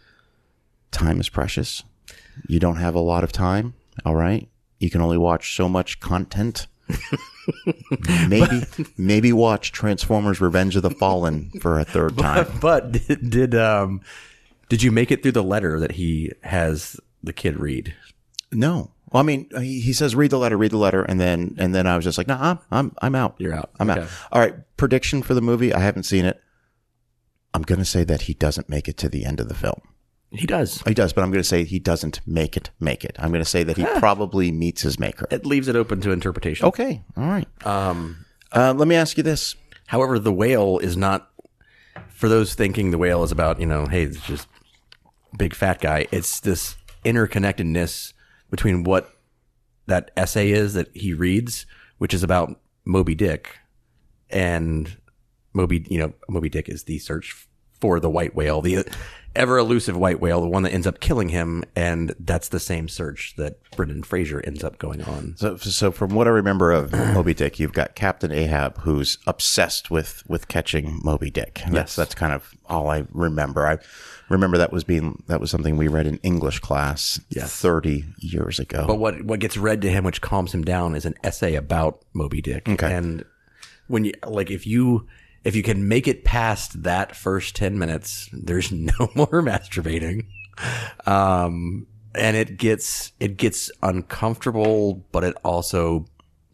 time 0.90 1.20
is 1.20 1.28
precious. 1.28 1.82
You 2.48 2.60
don't 2.60 2.76
have 2.76 2.94
a 2.94 3.00
lot 3.00 3.24
of 3.24 3.32
time. 3.32 3.74
All 4.04 4.14
right, 4.14 4.48
you 4.78 4.90
can 4.90 5.00
only 5.00 5.18
watch 5.18 5.56
so 5.56 5.68
much 5.68 6.00
content. 6.00 6.66
maybe 8.28 8.62
maybe 8.96 9.32
watch 9.32 9.72
Transformers: 9.72 10.40
Revenge 10.40 10.76
of 10.76 10.82
the 10.82 10.90
Fallen 10.90 11.50
for 11.60 11.78
a 11.78 11.84
third 11.84 12.18
time. 12.18 12.46
But 12.60 12.92
did, 12.92 13.30
did 13.30 13.54
um 13.54 14.00
did 14.68 14.82
you 14.82 14.90
make 14.90 15.10
it 15.10 15.22
through 15.22 15.32
the 15.32 15.42
letter 15.42 15.78
that 15.80 15.92
he 15.92 16.32
has 16.42 16.98
the 17.22 17.32
kid 17.32 17.58
read? 17.58 17.94
No, 18.52 18.92
well, 19.12 19.22
I 19.22 19.26
mean, 19.26 19.48
he, 19.58 19.80
he 19.80 19.92
says 19.92 20.14
read 20.14 20.30
the 20.30 20.38
letter, 20.38 20.56
read 20.56 20.70
the 20.72 20.76
letter, 20.78 21.02
and 21.02 21.20
then 21.20 21.54
and 21.58 21.74
then 21.74 21.86
I 21.86 21.96
was 21.96 22.04
just 22.04 22.18
like, 22.18 22.28
no, 22.28 22.36
I'm 22.40 22.58
I'm 22.70 22.92
I'm 23.02 23.14
out. 23.14 23.34
You're 23.38 23.54
out. 23.54 23.70
I'm 23.80 23.90
Okay. 23.90 24.02
out. 24.02 24.08
All 24.32 24.40
right, 24.40 24.54
prediction 24.76 25.22
for 25.22 25.34
the 25.34 25.40
movie. 25.42 25.72
I 25.74 25.80
haven't 25.80 26.04
seen 26.04 26.24
it. 26.24 26.40
I'm 27.52 27.62
gonna 27.62 27.84
say 27.84 28.04
that 28.04 28.22
he 28.22 28.34
doesn't 28.34 28.68
make 28.68 28.88
it 28.88 28.96
to 28.98 29.08
the 29.08 29.24
end 29.24 29.40
of 29.40 29.48
the 29.48 29.54
film. 29.54 29.80
He 30.30 30.46
does. 30.46 30.80
He 30.86 30.94
does, 30.94 31.12
but 31.12 31.24
I'm 31.24 31.32
gonna 31.32 31.42
say 31.42 31.64
he 31.64 31.80
doesn't 31.80 32.20
make 32.24 32.56
it. 32.56 32.70
Make 32.78 33.04
it. 33.04 33.16
I'm 33.18 33.32
gonna 33.32 33.44
say 33.44 33.64
that 33.64 33.76
he 33.76 33.84
probably 33.98 34.52
meets 34.52 34.82
his 34.82 34.98
maker. 35.00 35.26
It 35.30 35.44
leaves 35.44 35.66
it 35.66 35.74
open 35.74 36.00
to 36.02 36.12
interpretation. 36.12 36.66
Okay, 36.66 37.02
all 37.16 37.24
right. 37.26 37.48
Um, 37.66 38.24
Uh, 38.52 38.72
let 38.76 38.86
me 38.86 38.94
ask 38.94 39.16
you 39.16 39.22
this. 39.24 39.56
however, 39.88 40.18
the 40.20 40.32
whale 40.32 40.78
is 40.78 40.96
not 40.96 41.28
for 42.08 42.28
those 42.28 42.54
thinking 42.54 42.92
the 42.92 42.98
whale 42.98 43.24
is 43.24 43.32
about 43.32 43.58
you 43.58 43.66
know, 43.66 43.86
hey, 43.86 44.04
it's 44.04 44.20
just 44.24 44.46
big 45.36 45.52
fat 45.54 45.80
guy. 45.80 46.06
It's 46.12 46.38
this 46.38 46.76
interconnectedness 47.04 48.12
between 48.50 48.84
what 48.84 49.14
that 49.86 50.10
essay 50.16 50.50
is 50.50 50.74
that 50.74 50.94
he 50.94 51.14
reads, 51.14 51.66
which 51.98 52.14
is 52.14 52.22
about 52.22 52.60
Moby 52.84 53.14
Dick, 53.14 53.58
and 54.28 54.96
Moby. 55.52 55.86
You 55.88 55.98
know, 55.98 56.12
Moby 56.28 56.48
Dick 56.48 56.68
is 56.68 56.84
the 56.84 56.98
search 56.98 57.48
for 57.80 58.00
the 58.00 58.10
white 58.10 58.34
whale. 58.34 58.60
The 58.60 58.86
ever 59.36 59.58
elusive 59.58 59.96
white 59.96 60.20
whale, 60.20 60.40
the 60.40 60.48
one 60.48 60.62
that 60.64 60.72
ends 60.72 60.86
up 60.86 60.98
killing 61.00 61.28
him, 61.28 61.64
and 61.76 62.14
that's 62.18 62.48
the 62.48 62.58
same 62.60 62.88
search 62.88 63.34
that 63.36 63.58
Brendan 63.76 64.02
Fraser 64.02 64.40
ends 64.44 64.64
up 64.64 64.78
going 64.78 65.02
on. 65.02 65.34
So, 65.36 65.56
so 65.56 65.90
from 65.92 66.10
what 66.14 66.26
I 66.26 66.30
remember 66.30 66.72
of 66.72 66.92
Moby 66.92 67.32
Dick, 67.34 67.58
you've 67.60 67.72
got 67.72 67.94
Captain 67.94 68.32
Ahab 68.32 68.78
who's 68.78 69.18
obsessed 69.26 69.90
with 69.90 70.22
with 70.28 70.48
catching 70.48 71.00
Moby 71.04 71.30
Dick. 71.30 71.60
That's 71.66 71.72
Yes. 71.74 71.96
that's 71.96 72.14
kind 72.14 72.32
of 72.32 72.52
all 72.66 72.90
I 72.90 73.06
remember. 73.12 73.66
I 73.66 73.78
remember 74.28 74.58
that 74.58 74.72
was 74.72 74.84
being 74.84 75.22
that 75.28 75.40
was 75.40 75.50
something 75.50 75.76
we 75.76 75.88
read 75.88 76.06
in 76.06 76.16
English 76.18 76.58
class 76.60 77.20
Yes. 77.30 77.54
thirty 77.54 78.06
years 78.18 78.58
ago. 78.58 78.84
But 78.86 78.98
what 78.98 79.22
what 79.24 79.40
gets 79.40 79.56
read 79.56 79.80
to 79.82 79.90
him, 79.90 80.04
which 80.04 80.20
calms 80.20 80.52
him 80.52 80.64
down, 80.64 80.94
is 80.94 81.04
an 81.04 81.14
essay 81.22 81.54
about 81.54 82.02
Moby 82.12 82.42
Dick. 82.42 82.68
Okay. 82.68 82.92
And 82.92 83.24
when 83.86 84.04
you 84.04 84.12
like, 84.26 84.50
if 84.50 84.66
you 84.66 85.06
if 85.44 85.56
you 85.56 85.62
can 85.62 85.88
make 85.88 86.06
it 86.06 86.24
past 86.24 86.82
that 86.82 87.16
first 87.16 87.56
ten 87.56 87.78
minutes, 87.78 88.28
there's 88.32 88.70
no 88.72 89.10
more 89.14 89.42
masturbating. 89.42 90.26
Um, 91.06 91.86
and 92.14 92.36
it 92.36 92.56
gets 92.56 93.12
it 93.20 93.36
gets 93.36 93.70
uncomfortable, 93.82 95.04
but 95.12 95.24
it 95.24 95.36
also 95.44 96.06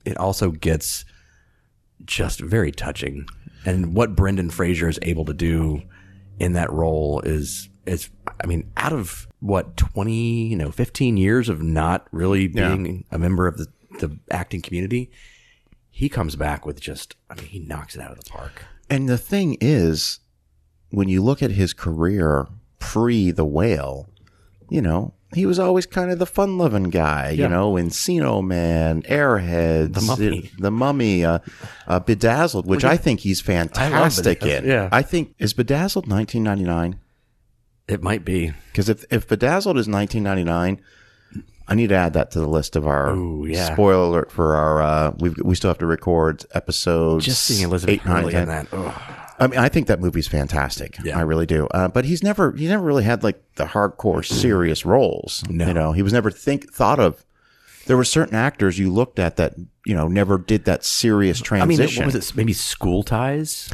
it 0.05 0.16
also 0.16 0.51
gets 0.51 1.05
just 2.05 2.40
very 2.40 2.70
touching. 2.70 3.27
And 3.64 3.94
what 3.94 4.14
Brendan 4.14 4.51
Fraser 4.51 4.88
is 4.88 4.99
able 5.03 5.25
to 5.25 5.35
do 5.35 5.83
in 6.38 6.53
that 6.53 6.72
role 6.72 7.20
is 7.20 7.68
is 7.87 8.11
I 8.42 8.46
mean, 8.46 8.70
out 8.77 8.92
of 8.92 9.27
what 9.40 9.77
twenty, 9.77 10.46
you 10.46 10.57
know, 10.57 10.70
fifteen 10.70 11.16
years 11.16 11.49
of 11.49 11.62
not 11.62 12.07
really 12.12 12.49
being 12.49 13.05
a 13.11 13.18
member 13.18 13.46
of 13.46 13.57
the, 13.57 13.66
the 14.01 14.18
acting 14.31 14.61
community, 14.62 15.11
he 15.90 16.09
comes 16.09 16.37
back 16.37 16.66
with 16.66 16.81
just 16.81 17.16
I 17.31 17.35
mean, 17.35 17.46
he 17.46 17.59
knocks 17.59 17.96
it 17.96 18.03
out 18.03 18.12
of 18.12 18.22
the 18.22 18.31
park. 18.31 18.62
And 18.88 19.09
the 19.09 19.18
thing 19.18 19.57
is, 19.61 20.20
when 20.90 21.09
you 21.09 21.22
look 21.22 21.42
at 21.42 21.53
his 21.53 21.72
career 21.72 22.46
pre 22.79 23.31
the 23.31 23.44
whale, 23.44 24.09
you 24.70 24.81
know, 24.81 25.14
he 25.35 25.44
was 25.44 25.59
always 25.59 25.87
kind 25.87 26.11
of 26.11 26.18
the 26.18 26.27
fun 26.27 26.57
loving 26.57 26.85
guy, 26.90 27.31
you 27.31 27.49
know, 27.49 27.72
Encino 27.72 28.44
Man, 28.44 29.03
Airheads, 29.03 29.94
The 29.94 30.01
Mummy. 30.01 30.51
the 30.59 30.70
Mummy, 30.70 31.25
uh, 31.25 31.40
uh, 31.88 32.01
Bedazzled, 32.01 32.66
which 32.66 32.85
I 32.85 32.96
think 32.96 33.20
he's 33.20 33.40
fantastic 33.40 34.42
in. 34.44 34.64
yeah. 34.64 34.88
I 34.92 35.03
think, 35.03 35.35
is 35.38 35.53
Bedazzled 35.53 36.09
1999? 36.09 37.01
It 37.88 38.03
might 38.03 38.25
be. 38.25 38.53
Because 38.68 38.88
if, 38.88 39.05
if 39.11 39.27
Bedazzled 39.27 39.77
is 39.77 39.88
1999, 39.88 40.81
I 41.68 41.74
need 41.74 41.88
to 41.88 41.96
add 41.96 42.12
that 42.12 42.31
to 42.33 42.40
the 42.40 42.48
list 42.48 42.76
of 42.76 42.87
our 42.87 43.14
Ooh, 43.14 43.44
yeah. 43.46 43.72
spoiler 43.72 44.05
alert 44.05 44.31
for 44.31 44.57
our. 44.57 44.83
Uh, 44.83 45.12
we 45.18 45.31
we 45.42 45.55
still 45.55 45.68
have 45.68 45.79
to 45.79 45.87
record 45.87 46.44
episodes. 46.55 47.24
Just 47.24 47.44
seeing 47.44 47.64
Elizabeth 47.64 47.94
eight, 47.94 48.00
Hurley 48.02 48.33
10. 48.33 48.42
in 48.42 48.48
that. 48.48 48.66
ugh. 48.72 49.02
I 49.38 49.46
mean, 49.48 49.61
I 49.61 49.68
think 49.68 49.87
that 49.88 50.00
movie's 50.00 50.29
fantastic. 50.29 50.96
Yeah. 51.05 51.18
I 51.18 51.22
really 51.22 51.46
do. 51.46 51.66
Uh, 51.66 51.88
but 51.88 52.05
he's 52.05 52.22
never 52.22 52.52
he 52.52 52.68
never 52.68 52.85
really 52.85 53.05
had 53.05 53.22
like 53.22 53.42
the 53.57 53.66
hardcore 53.66 54.24
serious 54.24 54.87
roles. 54.87 55.44
No. 55.48 55.66
You 55.66 55.74
know, 55.74 55.92
he 55.92 56.02
was 56.02 56.12
never 56.12 56.31
think 56.31 56.72
thought 56.72 56.98
of. 57.00 57.24
There 57.87 57.96
were 57.96 58.05
certain 58.05 58.35
actors 58.35 58.79
you 58.79 58.92
looked 58.92 59.18
at 59.18 59.37
that 59.37 59.55
you 59.85 59.94
know 59.94 60.09
never 60.09 60.38
did 60.38 60.64
that 60.64 60.85
serious 60.85 61.40
transition. 61.40 61.83
I 61.83 61.87
mean, 61.87 62.07
what 62.07 62.14
was 62.14 62.31
it? 62.31 62.37
Maybe 62.37 62.52
School 62.52 63.02
Ties. 63.02 63.70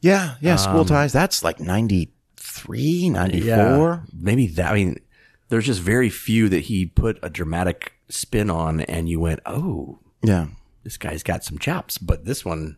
Yeah, 0.00 0.34
yeah. 0.40 0.52
Um, 0.52 0.58
School 0.58 0.84
Ties. 0.84 1.12
That's 1.12 1.42
like 1.42 1.60
93, 1.60 3.10
94. 3.10 4.04
maybe 4.12 4.46
that. 4.48 4.72
I 4.72 4.74
mean, 4.74 4.98
there's 5.48 5.66
just 5.66 5.80
very 5.80 6.10
few 6.10 6.48
that 6.48 6.64
he 6.64 6.86
put 6.86 7.18
a 7.22 7.30
dramatic 7.30 7.92
spin 8.08 8.50
on, 8.50 8.80
and 8.82 9.08
you 9.08 9.20
went, 9.20 9.40
"Oh, 9.46 9.98
Yeah. 10.22 10.46
this 10.82 10.96
guy's 10.96 11.22
got 11.22 11.44
some 11.44 11.58
chops." 11.58 11.98
But 11.98 12.24
this 12.24 12.44
one, 12.44 12.76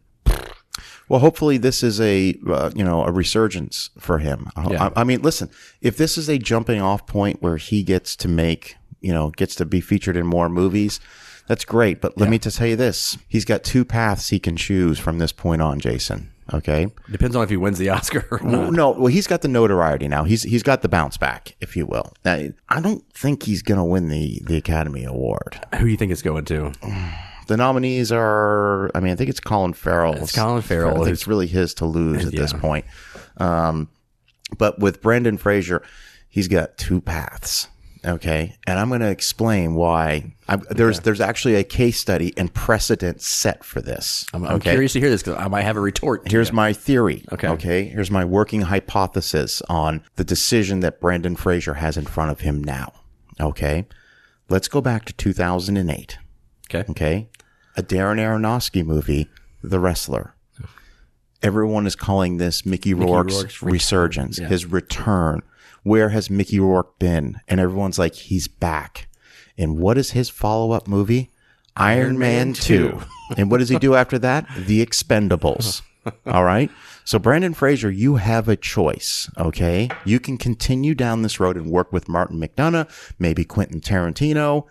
Well, 1.08 1.20
hopefully 1.20 1.56
this 1.56 1.82
is 1.82 2.00
a 2.00 2.34
uh, 2.48 2.70
you 2.74 2.84
know 2.84 3.04
a 3.04 3.12
resurgence 3.12 3.90
for 3.98 4.18
him. 4.18 4.48
Yeah. 4.70 4.90
I, 4.96 5.00
I 5.00 5.04
mean, 5.04 5.22
listen, 5.22 5.48
if 5.80 5.96
this 5.96 6.18
is 6.18 6.28
a 6.28 6.36
jumping 6.38 6.80
off 6.82 7.06
point 7.06 7.40
where 7.40 7.56
he 7.56 7.82
gets 7.82 8.14
to 8.16 8.28
make 8.28 8.76
you 9.00 9.12
know 9.12 9.30
gets 9.30 9.54
to 9.56 9.64
be 9.64 9.80
featured 9.80 10.16
in 10.16 10.26
more 10.26 10.48
movies, 10.48 11.00
that's 11.46 11.64
great. 11.64 12.00
But 12.00 12.18
let 12.18 12.28
me 12.28 12.38
just 12.38 12.58
tell 12.58 12.66
you 12.66 12.76
this: 12.76 13.16
he's 13.28 13.44
got 13.44 13.62
two 13.64 13.84
paths 13.84 14.28
he 14.28 14.38
can 14.38 14.56
choose 14.56 14.98
from 14.98 15.18
this 15.18 15.32
point 15.32 15.62
on, 15.62 15.78
Jason. 15.80 16.30
Okay. 16.54 16.86
depends 17.10 17.34
on 17.34 17.42
if 17.42 17.50
he 17.50 17.56
wins 17.56 17.78
the 17.78 17.88
Oscar 17.90 18.26
or 18.30 18.40
not. 18.40 18.72
No, 18.72 18.90
well, 18.92 19.06
he's 19.06 19.26
got 19.26 19.42
the 19.42 19.48
notoriety 19.48 20.06
now. 20.08 20.24
He's 20.24 20.42
he's 20.42 20.62
got 20.62 20.82
the 20.82 20.88
bounce 20.88 21.16
back, 21.16 21.56
if 21.60 21.76
you 21.76 21.86
will. 21.86 22.12
Now, 22.24 22.48
I 22.68 22.80
don't 22.80 23.04
think 23.12 23.42
he's 23.42 23.62
going 23.62 23.78
to 23.78 23.84
win 23.84 24.08
the 24.08 24.40
the 24.44 24.56
Academy 24.56 25.04
Award. 25.04 25.60
Who 25.74 25.84
do 25.84 25.90
you 25.90 25.96
think 25.96 26.12
it's 26.12 26.22
going 26.22 26.44
to? 26.46 26.72
The 27.48 27.56
nominees 27.56 28.10
are, 28.10 28.90
I 28.92 28.98
mean, 29.00 29.12
I 29.12 29.16
think 29.16 29.30
it's 29.30 29.38
Colin 29.38 29.72
Farrell. 29.72 30.14
It's 30.14 30.34
Colin 30.34 30.62
Farrell, 30.62 31.00
I 31.00 31.04
think 31.04 31.14
it's 31.14 31.28
really 31.28 31.46
his 31.46 31.74
to 31.74 31.86
lose 31.86 32.26
at 32.26 32.32
this 32.32 32.52
point. 32.52 32.86
Um, 33.36 33.88
but 34.58 34.78
with 34.80 35.00
Brendan 35.00 35.38
Fraser, 35.38 35.82
he's 36.28 36.48
got 36.48 36.76
two 36.76 37.00
paths. 37.00 37.68
Okay, 38.06 38.54
and 38.66 38.78
I'm 38.78 38.88
going 38.88 39.00
to 39.00 39.10
explain 39.10 39.74
why. 39.74 40.32
I, 40.48 40.56
there's 40.70 41.00
there's 41.00 41.20
actually 41.20 41.56
a 41.56 41.64
case 41.64 41.98
study 41.98 42.32
and 42.36 42.52
precedent 42.54 43.20
set 43.20 43.64
for 43.64 43.80
this. 43.80 44.24
I'm, 44.32 44.44
I'm 44.44 44.54
okay? 44.56 44.70
curious 44.70 44.92
to 44.92 45.00
hear 45.00 45.10
this 45.10 45.22
because 45.24 45.38
I 45.40 45.48
might 45.48 45.62
have 45.62 45.76
a 45.76 45.80
retort. 45.80 46.24
to 46.24 46.30
Here's 46.30 46.50
you. 46.50 46.54
my 46.54 46.72
theory. 46.72 47.24
Okay. 47.32 47.48
Okay. 47.48 47.84
Here's 47.86 48.10
my 48.10 48.24
working 48.24 48.62
hypothesis 48.62 49.60
on 49.68 50.04
the 50.14 50.24
decision 50.24 50.80
that 50.80 51.00
Brendan 51.00 51.34
Fraser 51.34 51.74
has 51.74 51.96
in 51.96 52.04
front 52.04 52.30
of 52.30 52.40
him 52.40 52.62
now. 52.62 52.92
Okay. 53.40 53.86
Let's 54.48 54.68
go 54.68 54.80
back 54.80 55.04
to 55.06 55.12
2008. 55.12 56.18
okay. 56.70 56.84
Okay. 56.90 57.28
A 57.76 57.82
Darren 57.82 58.18
Aronofsky 58.20 58.84
movie, 58.86 59.28
The 59.62 59.80
Wrestler. 59.80 60.34
Everyone 61.42 61.86
is 61.86 61.94
calling 61.94 62.38
this 62.38 62.64
Mickey 62.64 62.94
Rourke's, 62.94 63.34
Rourke's 63.34 63.62
return. 63.62 63.72
resurgence, 63.72 64.36
his 64.38 64.64
return. 64.64 65.42
Where 65.86 66.08
has 66.08 66.28
Mickey 66.28 66.58
Rourke 66.58 66.98
been? 66.98 67.40
And 67.46 67.60
everyone's 67.60 67.96
like, 67.96 68.16
he's 68.16 68.48
back. 68.48 69.06
And 69.56 69.78
what 69.78 69.96
is 69.96 70.10
his 70.10 70.28
follow 70.28 70.72
up 70.72 70.88
movie? 70.88 71.30
Iron, 71.76 72.18
Man, 72.18 72.48
Man 72.48 72.54
2. 72.54 72.88
2. 72.88 73.00
and 73.36 73.52
what 73.52 73.58
does 73.58 73.68
he 73.68 73.78
do 73.78 73.94
after 73.94 74.18
that? 74.18 74.48
The 74.58 74.84
Expendables. 74.84 75.82
All 76.26 76.42
right. 76.42 76.72
So, 77.04 77.20
Brendan 77.20 77.54
Fraser, 77.54 77.88
you 77.88 78.16
have 78.16 78.48
a 78.48 78.56
choice. 78.56 79.30
Okay. 79.38 79.88
You 80.04 80.18
can 80.18 80.38
continue 80.38 80.96
down 80.96 81.22
this 81.22 81.38
road 81.38 81.56
and 81.56 81.70
work 81.70 81.92
with 81.92 82.08
Martin 82.08 82.40
McDonagh, 82.40 82.90
maybe 83.20 83.44
Quentin 83.44 83.80
Tarantino, 83.80 84.66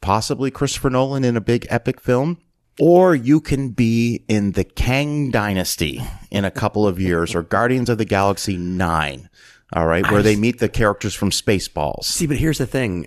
possibly 0.00 0.52
Christopher 0.52 0.90
Nolan 0.90 1.24
in 1.24 1.36
a 1.36 1.40
big 1.40 1.66
epic 1.68 2.00
film. 2.00 2.38
Or 2.78 3.12
you 3.12 3.40
can 3.40 3.70
be 3.70 4.24
in 4.28 4.52
the 4.52 4.62
Kang 4.62 5.32
Dynasty 5.32 6.00
in 6.30 6.44
a 6.44 6.50
couple 6.52 6.86
of 6.86 7.00
years, 7.00 7.34
or 7.34 7.42
Guardians 7.42 7.88
of 7.90 7.98
the 7.98 8.04
Galaxy 8.04 8.56
9. 8.56 9.28
All 9.72 9.86
right. 9.86 10.08
Where 10.10 10.22
they 10.22 10.36
meet 10.36 10.58
the 10.58 10.68
characters 10.68 11.14
from 11.14 11.30
Spaceballs. 11.30 12.04
See, 12.04 12.26
but 12.26 12.36
here's 12.36 12.58
the 12.58 12.66
thing: 12.66 13.06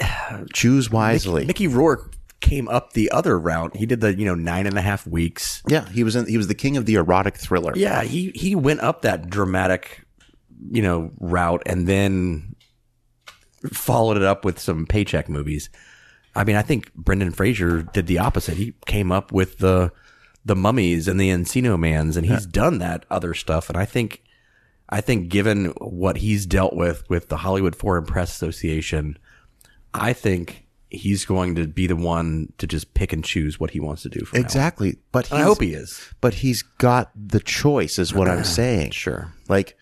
Choose 0.52 0.90
wisely. 0.90 1.44
Mickey 1.44 1.66
Rourke 1.68 2.14
came 2.40 2.68
up 2.68 2.92
the 2.92 3.10
other 3.10 3.38
route. 3.38 3.76
He 3.76 3.86
did 3.86 4.00
the 4.00 4.14
you 4.16 4.24
know 4.24 4.34
nine 4.34 4.66
and 4.66 4.78
a 4.78 4.82
half 4.82 5.06
weeks. 5.06 5.62
yeah. 5.68 5.88
He 5.88 6.04
was 6.04 6.14
in, 6.16 6.26
he 6.26 6.36
was 6.36 6.48
the 6.48 6.54
king 6.54 6.76
of 6.76 6.86
the 6.86 6.94
erotic 6.94 7.36
thriller. 7.36 7.72
Yeah, 7.74 8.02
he 8.02 8.30
he 8.34 8.54
went 8.54 8.80
up 8.80 9.02
that 9.02 9.28
dramatic, 9.28 10.04
you 10.70 10.82
know, 10.82 11.10
route 11.18 11.62
and 11.66 11.86
then 11.88 12.54
followed 13.72 14.16
it 14.16 14.22
up 14.22 14.44
with 14.44 14.58
some 14.60 14.86
paycheck 14.86 15.28
movies. 15.28 15.70
I 16.34 16.44
mean, 16.44 16.56
I 16.56 16.62
think 16.62 16.92
Brendan 16.94 17.32
Fraser 17.32 17.82
did 17.82 18.06
the 18.06 18.18
opposite. 18.18 18.56
He 18.58 18.74
came 18.86 19.10
up 19.10 19.32
with 19.32 19.58
the 19.58 19.90
the 20.44 20.54
mummies 20.54 21.08
and 21.08 21.18
the 21.18 21.30
Encino 21.30 21.78
Mans, 21.78 22.16
and 22.16 22.24
he's 22.26 22.46
done 22.46 22.78
that 22.78 23.04
other 23.10 23.34
stuff. 23.34 23.68
And 23.68 23.76
I 23.76 23.84
think, 23.84 24.22
I 24.88 25.00
think, 25.00 25.28
given 25.28 25.66
what 25.78 26.18
he's 26.18 26.46
dealt 26.46 26.74
with 26.74 27.08
with 27.08 27.28
the 27.28 27.38
Hollywood 27.38 27.74
Foreign 27.74 28.04
Press 28.04 28.30
Association, 28.30 29.18
I 29.92 30.12
think 30.12 30.66
he's 30.90 31.24
going 31.24 31.56
to 31.56 31.66
be 31.66 31.86
the 31.86 31.96
one 31.96 32.52
to 32.58 32.66
just 32.66 32.94
pick 32.94 33.12
and 33.12 33.24
choose 33.24 33.58
what 33.58 33.70
he 33.70 33.80
wants 33.80 34.02
to 34.02 34.08
do. 34.08 34.24
From. 34.24 34.38
Exactly. 34.40 34.98
But 35.12 35.32
I 35.32 35.42
hope 35.42 35.60
he 35.60 35.74
is. 35.74 36.12
but 36.20 36.34
he's 36.34 36.62
got 36.62 37.10
the 37.16 37.40
choice 37.40 37.98
is 37.98 38.14
what 38.14 38.28
I'm 38.28 38.44
saying. 38.58 38.92
Sure. 38.92 39.32
Like 39.48 39.76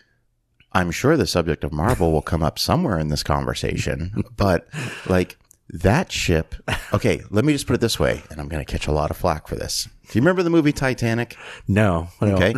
I'm 0.73 0.91
sure 0.91 1.17
the 1.17 1.27
subject 1.27 1.63
of 1.63 1.73
Marvel 1.73 2.11
will 2.11 2.23
come 2.23 2.43
up 2.43 2.59
somewhere 2.59 2.99
in 2.99 3.09
this 3.09 3.23
conversation, 3.23 4.25
but 4.37 4.67
like 5.07 5.39
that 5.75 6.11
ship. 6.13 6.55
Okay, 6.93 7.23
let 7.31 7.45
me 7.45 7.53
just 7.53 7.67
put 7.67 7.75
it 7.75 7.81
this 7.81 7.99
way, 7.99 8.23
and 8.31 8.41
I'm 8.41 8.47
going 8.47 8.65
to 8.65 8.71
catch 8.71 8.87
a 8.87 8.93
lot 8.93 9.11
of 9.11 9.17
flack 9.17 9.49
for 9.49 9.57
this. 9.57 9.89
Do 10.09 10.17
you 10.17 10.21
remember 10.21 10.45
the 10.45 10.51
movie 10.51 10.73
Titanic? 10.73 11.37
No. 11.67 12.09
Okay. 12.23 12.53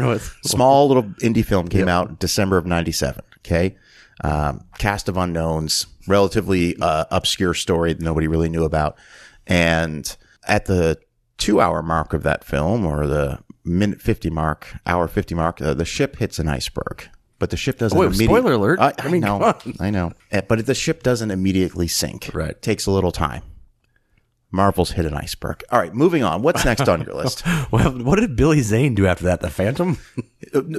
Small 0.45 0.89
little 0.89 1.05
indie 1.23 1.45
film 1.45 1.69
came 1.69 1.89
out 1.89 2.19
December 2.19 2.59
of 2.59 2.67
97. 2.67 3.25
Okay. 3.39 3.77
Um, 4.23 4.65
cast 4.79 5.09
of 5.09 5.17
unknowns, 5.17 5.87
relatively 6.07 6.77
uh, 6.81 7.07
obscure 7.11 7.55
story 7.55 7.95
that 7.95 8.03
nobody 8.03 8.27
really 8.27 8.51
knew 8.51 8.65
about. 8.65 8.99
And 9.47 10.15
at 10.47 10.67
the 10.67 10.99
two 11.39 11.61
hour 11.61 11.83
mark 11.83 12.13
of 12.13 12.23
that 12.25 12.45
film, 12.45 12.85
or 12.85 13.07
the 13.07 13.39
minute 13.65 14.03
50 14.03 14.29
mark, 14.29 14.75
hour 14.87 15.09
50 15.09 15.35
mark, 15.35 15.63
uh, 15.63 15.73
the 15.73 15.85
ship 15.87 16.17
hits 16.17 16.39
an 16.39 16.49
iceberg. 16.49 17.09
But 17.39 17.51
the 17.51 17.57
ship 17.57 17.79
doesn't 17.79 17.99
Wait, 17.99 18.07
immediately. 18.07 18.27
spoiler 18.41 18.53
alert. 18.55 18.81
I, 18.81 18.95
I 18.99 19.09
mean, 19.11 19.21
know. 19.21 19.55
I 19.79 19.91
know. 19.91 20.13
Uh, 20.33 20.41
But 20.49 20.65
the 20.67 20.75
ship 20.75 21.03
doesn't 21.03 21.31
immediately 21.31 21.87
sink. 21.87 22.31
Right. 22.33 22.61
Takes 22.63 22.87
a 22.87 22.91
little 22.91 23.13
time. 23.13 23.43
Marvel's 24.53 24.93
hit 24.93 25.05
an 25.05 25.13
iceberg. 25.13 25.63
All 25.71 25.79
right, 25.79 25.93
moving 25.93 26.23
on. 26.23 26.41
What's 26.41 26.65
next 26.65 26.89
on 26.89 27.03
your 27.03 27.15
list? 27.15 27.43
Well, 27.71 27.91
what 28.03 28.21
did 28.21 28.37
Billy 28.37 28.63
Zane 28.63 28.95
do 28.95 29.07
after 29.07 29.25
that? 29.25 29.41
The 29.41 29.51
Phantom? 29.51 29.99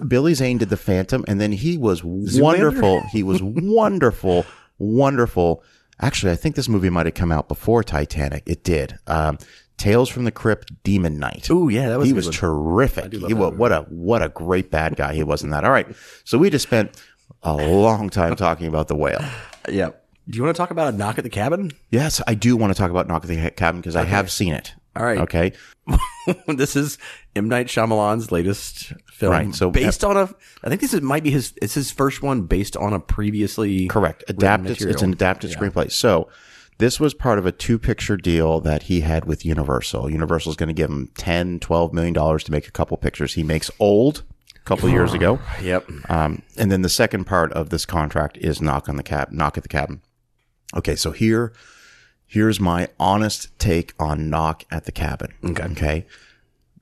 Billy 0.07 0.33
Zane 0.33 0.57
did 0.57 0.69
the 0.69 0.77
Phantom, 0.77 1.25
and 1.27 1.39
then 1.39 1.51
he 1.51 1.77
was 1.77 2.01
wonderful. 2.03 3.01
He 3.11 3.21
was 3.23 3.43
wonderful, 3.43 4.45
wonderful. 4.79 5.63
Actually, 6.01 6.31
I 6.31 6.35
think 6.37 6.55
this 6.55 6.69
movie 6.69 6.89
might 6.89 7.05
have 7.07 7.15
come 7.15 7.31
out 7.31 7.47
before 7.49 7.83
Titanic. 7.83 8.43
It 8.45 8.63
did. 8.63 8.97
Um, 9.05 9.37
Tales 9.77 10.09
from 10.09 10.23
the 10.23 10.31
Crypt, 10.31 10.71
Demon 10.83 11.19
Knight. 11.19 11.47
Oh 11.51 11.67
yeah, 11.69 11.89
that 11.89 11.99
was 11.99 12.07
he 12.07 12.13
was 12.13 12.25
one. 12.25 12.33
terrific. 12.33 13.13
He, 13.13 13.33
wa- 13.33 13.51
what 13.51 13.71
a 13.71 13.81
what 13.89 14.21
a 14.23 14.29
great 14.29 14.71
bad 14.71 14.95
guy 14.95 15.13
he 15.13 15.23
was 15.23 15.43
in 15.43 15.51
that. 15.51 15.63
All 15.63 15.71
right, 15.71 15.87
so 16.23 16.37
we 16.37 16.49
just 16.49 16.63
spent 16.63 16.91
a 17.43 17.53
long 17.53 18.09
time 18.09 18.35
talking 18.35 18.67
about 18.67 18.87
the 18.87 18.95
whale. 18.95 19.23
Yeah. 19.69 19.89
Do 20.29 20.35
you 20.37 20.43
want 20.43 20.55
to 20.55 20.59
talk 20.59 20.71
about 20.71 20.93
a 20.93 20.97
knock 20.97 21.17
at 21.17 21.23
the 21.23 21.29
cabin? 21.29 21.71
Yes, 21.89 22.21
I 22.27 22.33
do 22.33 22.57
want 22.57 22.73
to 22.73 22.77
talk 22.77 22.91
about 22.91 23.07
Knock 23.07 23.23
at 23.23 23.29
the 23.29 23.49
Cabin 23.51 23.79
because 23.79 23.95
I 23.95 24.03
have 24.03 24.29
seen 24.29 24.53
it. 24.53 24.73
All 24.93 25.05
right. 25.05 25.19
Okay. 25.19 25.53
this 26.47 26.75
is 26.75 26.97
M 27.33 27.47
Night 27.47 27.67
Shyamalan's 27.67 28.29
latest 28.29 28.91
film, 29.09 29.31
Right, 29.31 29.55
so- 29.55 29.71
based 29.71 30.03
on 30.03 30.17
a. 30.17 30.23
I 30.63 30.69
think 30.69 30.81
this 30.81 30.93
is, 30.93 31.01
might 31.01 31.23
be 31.23 31.29
his. 31.29 31.53
It's 31.61 31.75
his 31.75 31.91
first 31.91 32.21
one 32.21 32.41
based 32.41 32.75
on 32.75 32.91
a 32.91 32.99
previously 32.99 33.87
Correct. 33.87 34.25
Adapted. 34.27 34.81
It's 34.81 35.01
an 35.01 35.13
adapted 35.13 35.51
screenplay. 35.51 35.89
So 35.91 36.27
this 36.77 36.99
was 36.99 37.13
part 37.13 37.39
of 37.39 37.45
a 37.45 37.51
two 37.51 37.79
picture 37.79 38.17
deal 38.17 38.59
that 38.61 38.83
he 38.83 39.01
had 39.01 39.25
with 39.25 39.45
Universal. 39.45 40.09
Universal 40.09 40.51
is 40.51 40.55
going 40.55 40.67
to 40.67 40.73
give 40.73 40.89
him 40.89 41.09
10, 41.17 41.59
12 41.59 41.93
million 41.93 42.13
dollars 42.13 42.43
to 42.45 42.51
make 42.51 42.67
a 42.67 42.71
couple 42.71 42.95
pictures. 42.97 43.33
He 43.33 43.43
makes 43.43 43.71
old 43.79 44.23
a 44.55 44.59
couple 44.59 44.89
years 44.89 45.13
ago. 45.13 45.39
Yep. 45.61 45.89
Um, 46.09 46.43
and 46.55 46.71
then 46.71 46.83
the 46.83 46.89
second 46.89 47.25
part 47.25 47.51
of 47.53 47.69
this 47.69 47.85
contract 47.85 48.37
is 48.37 48.61
knock 48.61 48.87
on 48.87 48.95
the 48.95 49.03
cab, 49.03 49.31
knock 49.31 49.57
at 49.57 49.63
the 49.63 49.69
cabin. 49.69 50.01
Okay. 50.75 50.95
So 50.95 51.11
here, 51.11 51.51
here's 52.25 52.59
my 52.59 52.89
honest 52.99 53.57
take 53.59 53.93
on 53.99 54.29
knock 54.29 54.63
at 54.69 54.85
the 54.85 54.91
cabin. 54.91 55.33
Okay. 55.43 55.63
Okay. 55.63 56.05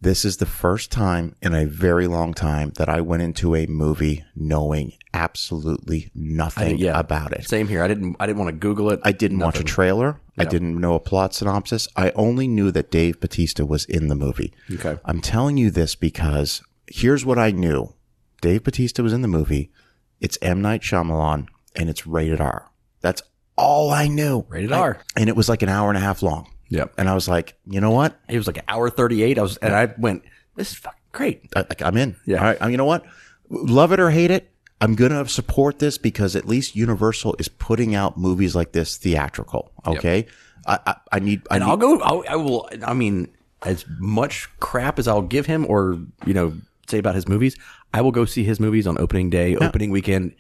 This 0.02 0.26
is 0.26 0.38
the 0.38 0.46
first 0.46 0.92
time 0.92 1.36
in 1.42 1.56
a 1.56 1.66
very 1.66 2.08
long 2.08 2.34
time 2.34 2.72
that 2.78 2.90
I 2.90 3.02
went 3.02 3.24
into 3.24 3.56
a 3.56 3.66
movie 3.66 4.24
knowing 4.36 4.94
absolutely 5.14 6.12
nothing 6.14 6.78
yeah. 6.78 7.00
about 7.00 7.32
it. 7.32 7.48
Same 7.48 7.68
here. 7.68 7.82
I 7.82 7.88
didn't. 7.88 8.16
I 8.20 8.28
didn't 8.28 8.40
want 8.40 8.50
to 8.50 8.60
Google 8.60 8.92
it. 8.92 9.00
I 9.04 9.12
didn't 9.12 9.40
watch 9.40 9.60
a 9.60 9.64
trailer. 9.64 10.20
I 10.38 10.44
didn't 10.46 10.80
know 10.80 10.96
a 10.96 11.00
plot 11.00 11.34
synopsis. 11.34 11.88
I 11.96 12.12
only 12.12 12.48
knew 12.48 12.72
that 12.72 12.92
Dave 12.92 13.20
Batista 13.20 13.64
was 13.64 13.86
in 13.86 14.10
the 14.10 14.16
movie. 14.16 14.54
Okay. 14.72 15.00
I'm 15.06 15.22
telling 15.22 15.58
you 15.58 15.72
this 15.72 15.96
because 15.96 16.62
here's 16.88 17.26
what 17.26 17.40
I 17.40 17.52
knew. 17.52 17.94
Dave 18.42 18.64
Batista 18.64 19.02
was 19.02 19.14
in 19.14 19.22
the 19.22 19.28
movie. 19.28 19.72
It's 20.20 20.38
M. 20.42 20.62
Night 20.62 20.82
Shyamalan 20.82 21.48
and 21.76 21.90
it's 21.90 22.06
rated 22.06 22.42
R. 22.42 22.70
That's 23.02 23.24
all 23.58 23.92
I 23.92 24.08
knew. 24.08 24.46
Rated 24.50 24.72
R. 24.72 25.00
And 25.16 25.30
it 25.30 25.36
was 25.36 25.50
like 25.50 25.62
an 25.62 25.70
hour 25.70 25.90
and 25.90 25.98
a 25.98 26.02
half 26.02 26.22
long. 26.22 26.52
Yep. 26.70 26.94
And 26.98 27.08
I 27.10 27.14
was 27.14 27.28
like, 27.28 27.56
you 27.68 27.80
know 27.82 27.92
what? 27.92 28.20
It 28.28 28.38
was 28.38 28.48
like 28.48 28.58
an 28.58 28.64
hour 28.68 28.90
thirty 28.90 29.24
eight. 29.24 29.38
I 29.38 29.42
was, 29.42 29.58
and 29.58 29.74
I 29.76 29.94
went, 29.98 30.24
"This 30.56 30.72
is 30.72 30.78
fucking 30.78 31.00
great." 31.12 31.50
I, 31.56 31.60
like, 31.60 31.82
I'm 31.82 31.96
in. 31.98 32.16
Yeah. 32.26 32.38
All 32.40 32.44
right. 32.46 32.58
Um, 32.62 32.72
You 32.72 32.78
know 32.78 32.86
what? 32.86 33.06
Love 33.50 33.92
it 33.92 34.00
or 34.00 34.10
hate 34.10 34.32
it, 34.32 34.52
I'm 34.82 34.96
going 34.96 35.12
to 35.12 35.28
support 35.30 35.78
this 35.80 35.98
because 36.00 36.36
at 36.36 36.48
least 36.48 36.76
Universal 36.76 37.36
is 37.40 37.48
putting 37.48 37.94
out 37.94 38.18
movies 38.18 38.56
like 38.56 38.72
this 38.72 38.98
theatrical. 38.98 39.72
Okay. 39.86 40.26
I, 40.66 40.80
I, 40.88 40.96
I 41.12 41.20
need, 41.20 41.44
I 41.52 41.56
And 41.58 41.64
need, 41.64 41.70
I'll 41.70 41.78
go. 41.78 42.00
I'll, 42.02 42.24
I 42.28 42.36
will. 42.36 42.68
I 42.84 42.94
mean, 42.96 43.30
as 43.64 43.86
much 44.00 44.50
crap 44.60 44.98
as 44.98 45.08
I'll 45.08 45.22
give 45.22 45.46
him, 45.46 45.66
or 45.70 46.00
you 46.26 46.34
know, 46.34 46.56
say 46.88 46.98
about 46.98 47.14
his 47.14 47.28
movies, 47.28 47.56
I 47.94 48.02
will 48.02 48.12
go 48.12 48.26
see 48.26 48.44
his 48.44 48.60
movies 48.60 48.88
on 48.88 48.98
opening 49.00 49.30
day, 49.30 49.56
opening 49.56 49.92
weekend, 49.92 50.34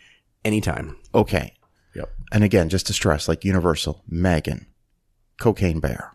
anytime. 0.43 0.97
okay. 1.13 1.53
Yep. 1.93 2.09
And 2.33 2.43
again, 2.43 2.67
just 2.69 2.87
to 2.87 2.93
stress, 2.93 3.27
like 3.29 3.45
Universal, 3.45 4.03
Megan, 4.09 4.65
Cocaine 5.39 5.79
Bear, 5.79 6.11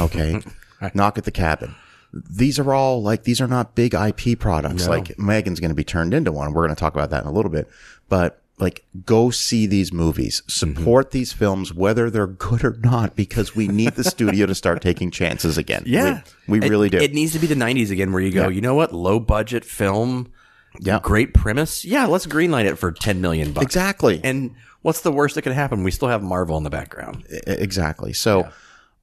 okay, 0.00 0.40
Knock 0.94 1.18
at 1.18 1.24
the 1.24 1.30
Cabin. 1.30 1.74
These 2.12 2.58
are 2.58 2.72
all 2.72 3.02
like 3.02 3.24
these 3.24 3.40
are 3.40 3.48
not 3.48 3.74
big 3.74 3.94
IP 3.94 4.38
products. 4.38 4.88
Like 4.88 5.18
Megan's 5.18 5.60
going 5.60 5.70
to 5.70 5.74
be 5.74 5.84
turned 5.84 6.14
into 6.14 6.32
one. 6.32 6.52
We're 6.52 6.64
going 6.64 6.74
to 6.74 6.80
talk 6.80 6.94
about 6.94 7.10
that 7.10 7.24
in 7.24 7.28
a 7.28 7.32
little 7.32 7.50
bit. 7.50 7.68
But 8.08 8.40
like, 8.58 8.84
go 9.04 9.30
see 9.30 9.66
these 9.66 9.92
movies, 9.92 10.40
mm-hmm. 10.40 10.74
support 10.76 11.10
these 11.10 11.32
films, 11.32 11.74
whether 11.74 12.08
they're 12.08 12.26
good 12.26 12.64
or 12.64 12.78
not, 12.82 13.14
because 13.14 13.54
we 13.54 13.68
need 13.68 13.94
the 13.94 14.04
studio 14.04 14.46
to 14.46 14.54
start 14.54 14.80
taking 14.80 15.10
chances 15.10 15.58
again. 15.58 15.82
Yeah, 15.86 16.22
we, 16.48 16.60
we 16.60 16.66
It- 16.66 16.70
really 16.70 16.88
do. 16.88 16.98
It 16.98 17.12
needs 17.12 17.32
to 17.32 17.38
be 17.38 17.46
the 17.46 17.54
'90s 17.54 17.90
again, 17.90 18.12
where 18.12 18.22
you 18.22 18.32
go, 18.32 18.48
you 18.48 18.60
know 18.60 18.74
what, 18.74 18.94
low 18.94 19.20
budget 19.20 19.64
film, 19.64 20.32
Yeah. 20.80 21.00
great 21.02 21.34
premise. 21.34 21.84
Yeah, 21.84 22.06
let's 22.06 22.26
greenlight 22.26 22.64
it 22.64 22.76
for 22.76 22.92
ten 22.92 23.20
million 23.20 23.52
bucks. 23.52 23.66
exactly. 23.66 24.20
And 24.24 24.54
what's 24.80 25.02
the 25.02 25.12
worst 25.12 25.34
that 25.34 25.42
could 25.42 25.52
happen? 25.52 25.84
We 25.84 25.90
still 25.90 26.08
have 26.08 26.22
Marvel 26.22 26.56
in 26.56 26.62
the 26.62 26.70
background. 26.70 27.24
Exactly. 27.46 28.14
So 28.14 28.48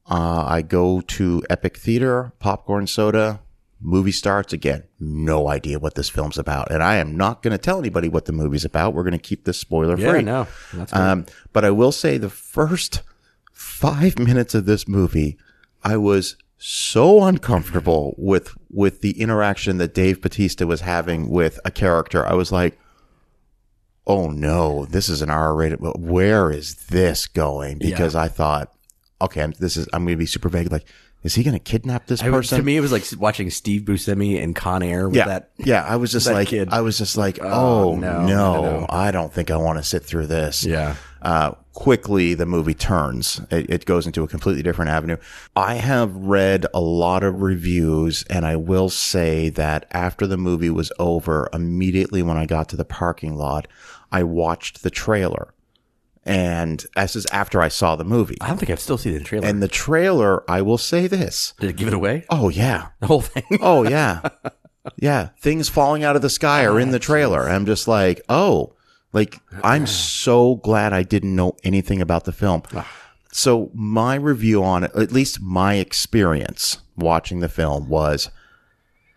uh, 0.10 0.46
I 0.48 0.62
go 0.62 1.02
to 1.02 1.44
Epic 1.50 1.78
Theater, 1.78 2.34
popcorn 2.40 2.88
soda, 2.88 3.42
movie 3.80 4.12
starts. 4.12 4.54
Again, 4.54 4.84
no 5.00 5.48
idea 5.50 5.80
what 5.80 5.96
this 5.96 6.10
film's 6.10 6.38
about. 6.38 6.72
And 6.72 6.82
I 6.84 6.96
am 6.96 7.16
not 7.18 7.42
going 7.42 7.52
to 7.52 7.58
tell 7.58 7.80
anybody 7.80 8.10
what 8.10 8.26
the 8.26 8.32
movie's 8.34 8.66
about. 8.66 8.94
We're 8.94 9.04
going 9.04 9.12
to 9.14 9.18
keep 9.18 9.46
this 9.46 9.58
spoiler 9.60 9.98
Yeah, 9.98 10.12
free. 10.12 10.22
no, 10.22 10.48
that's 10.74 10.92
good. 10.92 11.00
Um, 11.02 11.26
but 11.54 11.64
I 11.66 11.72
will 11.72 11.92
say 11.92 12.18
the 12.18 12.30
first 12.30 13.02
five 13.52 14.18
minutes 14.30 14.54
of 14.56 14.66
this 14.66 14.88
movie, 14.88 15.38
I 15.84 15.98
was 15.98 16.36
so 16.58 17.24
uncomfortable 17.24 18.16
with 18.18 18.56
with 18.70 19.02
the 19.02 19.20
interaction 19.20 19.78
that 19.80 19.94
Dave 19.94 20.22
Batista 20.22 20.66
was 20.66 20.80
having 20.82 21.30
with 21.30 21.60
a 21.66 21.72
character. 21.72 22.26
I 22.26 22.34
was 22.36 22.54
like, 22.54 22.80
"Oh 24.08 24.30
no, 24.30 24.86
this 24.86 25.10
is 25.10 25.22
an 25.22 25.30
R-rated. 25.30 25.80
But 25.80 26.00
where 26.00 26.50
is 26.52 26.76
this 26.88 27.28
going?" 27.28 27.80
Because 27.80 28.16
I 28.16 28.30
thought, 28.30 28.72
"Okay, 29.24 29.42
I'm, 29.42 29.54
this 29.60 29.78
is 29.78 29.88
I'm 29.94 30.06
going 30.06 30.16
to 30.16 30.20
be 30.20 30.26
super 30.26 30.50
vague. 30.50 30.72
Like, 30.72 30.86
is 31.24 31.36
he 31.36 31.44
going 31.44 31.54
to 31.54 31.60
kidnap 31.60 32.08
this 32.08 32.22
I 32.22 32.30
person?" 32.30 32.58
to 32.58 32.64
me, 32.64 32.78
it 32.78 32.82
was 32.82 32.92
like 32.92 33.06
watching 33.18 33.50
Steve 33.50 33.84
Buscemi 33.84 34.40
in 34.40 34.54
Con 34.54 34.84
Air 34.84 35.08
with 35.08 35.18
yeah, 35.18 35.26
that. 35.26 35.52
yeah. 35.58 35.84
I 35.84 35.96
was 35.96 36.12
just 36.14 36.30
like, 36.30 36.50
kid. 36.50 36.70
I 36.72 36.82
was 36.82 36.98
just 36.98 37.18
like, 37.18 37.40
"Oh, 37.42 37.96
no, 37.96 38.22
no, 38.22 38.28
no, 38.28 38.62
no. 38.80 38.86
I 38.90 39.12
don't 39.12 39.34
think 39.34 39.52
I 39.52 39.58
want 39.58 39.80
to 39.80 39.84
sit 39.84 40.04
through 40.04 40.28
this." 40.28 40.64
Yeah. 40.66 40.96
uh, 41.22 41.52
quickly 41.74 42.34
the 42.34 42.46
movie 42.46 42.74
turns. 42.74 43.42
It, 43.50 43.70
it 43.70 43.86
goes 43.86 44.06
into 44.06 44.24
a 44.24 44.28
completely 44.28 44.62
different 44.62 44.92
avenue. 44.92 45.18
I 45.56 45.76
have 45.76 46.16
read 46.16 46.66
a 46.74 46.80
lot 46.82 47.24
of 47.24 47.42
reviews, 47.42 48.24
and 48.30 48.46
I 48.46 48.56
will 48.56 48.90
say 48.90 49.50
that 49.50 49.88
after 49.92 50.28
the 50.28 50.38
movie 50.38 50.70
was 50.70 50.92
over, 51.00 51.50
immediately 51.54 52.22
when 52.22 52.38
I 52.38 52.46
got 52.46 52.70
to 52.70 52.76
the 52.76 52.86
parking 52.86 53.36
lot, 53.36 53.68
I 54.12 54.24
watched 54.24 54.84
the 54.84 54.92
trailer. 54.92 55.54
And 56.26 56.86
this 56.96 57.16
is 57.16 57.26
after 57.28 57.62
I 57.62 57.68
saw 57.68 57.96
the 57.96 58.06
movie. 58.06 58.38
I 58.40 58.48
don't 58.48 58.58
think 58.58 58.70
I've 58.70 58.80
still 58.80 58.98
seen 58.98 59.14
the 59.14 59.20
trailer. 59.20 59.46
And 59.46 59.62
the 59.62 59.68
trailer, 59.68 60.50
I 60.50 60.62
will 60.62 60.78
say 60.78 61.08
this. 61.08 61.54
Did 61.60 61.72
it 61.72 61.76
give 61.76 61.88
it 61.90 61.94
away? 61.94 62.26
Oh, 62.30 62.50
yeah. 62.50 62.90
The 63.00 63.08
whole 63.08 63.22
thing. 63.22 63.44
Oh, 63.62 63.84
yeah. 63.84 64.22
yeah. 64.96 65.30
Things 65.40 65.68
falling 65.68 66.04
out 66.04 66.16
of 66.16 66.22
the 66.22 66.30
sky 66.30 66.66
are 66.66 66.80
in 66.80 66.92
the 66.92 67.00
trailer. 67.00 67.50
I'm 67.50 67.66
just 67.66 67.88
like, 67.88 68.22
oh, 68.30 68.74
like, 69.12 69.40
I'm 69.64 69.86
so 69.86 70.56
glad 70.56 70.94
I 70.94 71.04
didn't 71.04 71.36
know 71.36 71.58
anything 71.64 72.02
about 72.02 72.24
the 72.24 72.32
film. 72.32 72.64
Ah. 72.74 72.90
So, 73.32 73.70
my 73.74 74.16
review 74.16 74.64
on 74.64 74.84
it, 74.84 74.92
at 74.96 75.12
least 75.12 75.42
my 75.42 75.76
experience 75.76 76.80
watching 76.96 77.40
the 77.40 77.50
film, 77.50 77.90
was 77.90 78.30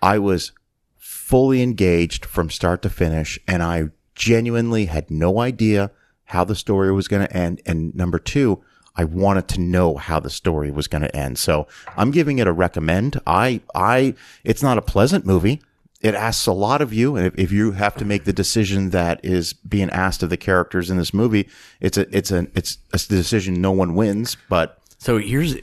I 0.03 0.19
was 0.19 0.53
fully 0.97 1.63
engaged 1.63 2.25
from 2.25 2.51
start 2.51 2.83
to 2.83 2.91
finish, 2.91 3.39
and 3.47 3.63
I 3.63 3.91
genuinely 4.15 4.87
had 4.87 5.11
no 5.11 5.41
idea 5.41 5.91
how 6.27 6.45
the 6.45 6.55
story 6.55 6.93
was 6.93 7.09
going 7.09 7.27
to 7.27 7.37
end. 7.37 7.61
And 7.67 7.95
number 7.95 8.19
two, 8.19 8.63
I 8.97 9.05
wanted 9.05 9.49
to 9.49 9.61
know 9.61 9.97
how 9.97 10.21
the 10.21 10.31
story 10.31 10.71
was 10.71 10.89
going 10.89 11.03
to 11.03 11.15
end. 11.15 11.39
So 11.39 11.67
I'm 11.97 12.11
giving 12.11 12.39
it 12.39 12.47
a 12.47 12.53
recommend. 12.53 13.21
I, 13.27 13.61
I, 13.75 14.15
it's 14.45 14.63
not 14.63 14.79
a 14.79 14.83
pleasant 14.83 15.27
movie. 15.27 15.61
It 16.01 16.15
asks 16.15 16.47
a 16.47 16.53
lot 16.53 16.83
of 16.83 16.93
you. 16.93 17.17
And 17.17 17.27
if, 17.27 17.39
if 17.39 17.53
you 17.53 17.73
have 17.73 17.95
to 17.97 18.05
make 18.05 18.25
the 18.25 18.33
decision 18.33 18.91
that 18.91 19.25
is 19.25 19.53
being 19.53 19.91
asked 19.91 20.23
of 20.23 20.31
the 20.31 20.37
characters 20.37 20.91
in 20.91 20.97
this 20.99 21.13
movie, 21.13 21.49
it's 21.81 21.99
a, 21.99 22.17
it's 22.17 22.31
a, 22.31 22.47
it's 22.55 22.79
a 22.93 22.99
decision 23.09 23.61
no 23.61 23.73
one 23.73 23.95
wins, 23.95 24.37
but 24.49 24.79
So 24.99 25.19
here's 25.19 25.57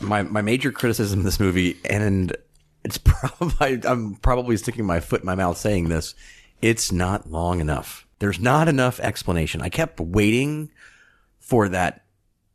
my 0.00 0.22
my 0.22 0.42
major 0.42 0.72
criticism 0.72 1.20
of 1.20 1.24
this 1.24 1.38
movie, 1.38 1.76
and 1.84 2.34
it's 2.84 2.98
probably 3.04 3.80
I'm 3.84 4.14
probably 4.16 4.56
sticking 4.56 4.86
my 4.86 5.00
foot 5.00 5.20
in 5.20 5.26
my 5.26 5.34
mouth 5.34 5.58
saying 5.58 5.88
this. 5.90 6.14
It's 6.62 6.90
not 6.90 7.30
long 7.30 7.60
enough. 7.60 8.06
There's 8.18 8.40
not 8.40 8.68
enough 8.68 9.00
explanation. 9.00 9.62
I 9.62 9.68
kept 9.68 10.00
waiting 10.00 10.70
for 11.38 11.68
that. 11.68 12.04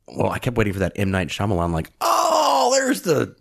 Well, 0.07 0.29
I 0.29 0.39
kept 0.39 0.57
waiting 0.57 0.73
for 0.73 0.79
that 0.79 0.93
M 0.95 1.11
Night 1.11 1.29
Shyamalan. 1.29 1.71
Like, 1.71 1.91
oh, 2.01 2.71
there's 2.75 3.01
the, 3.03 3.35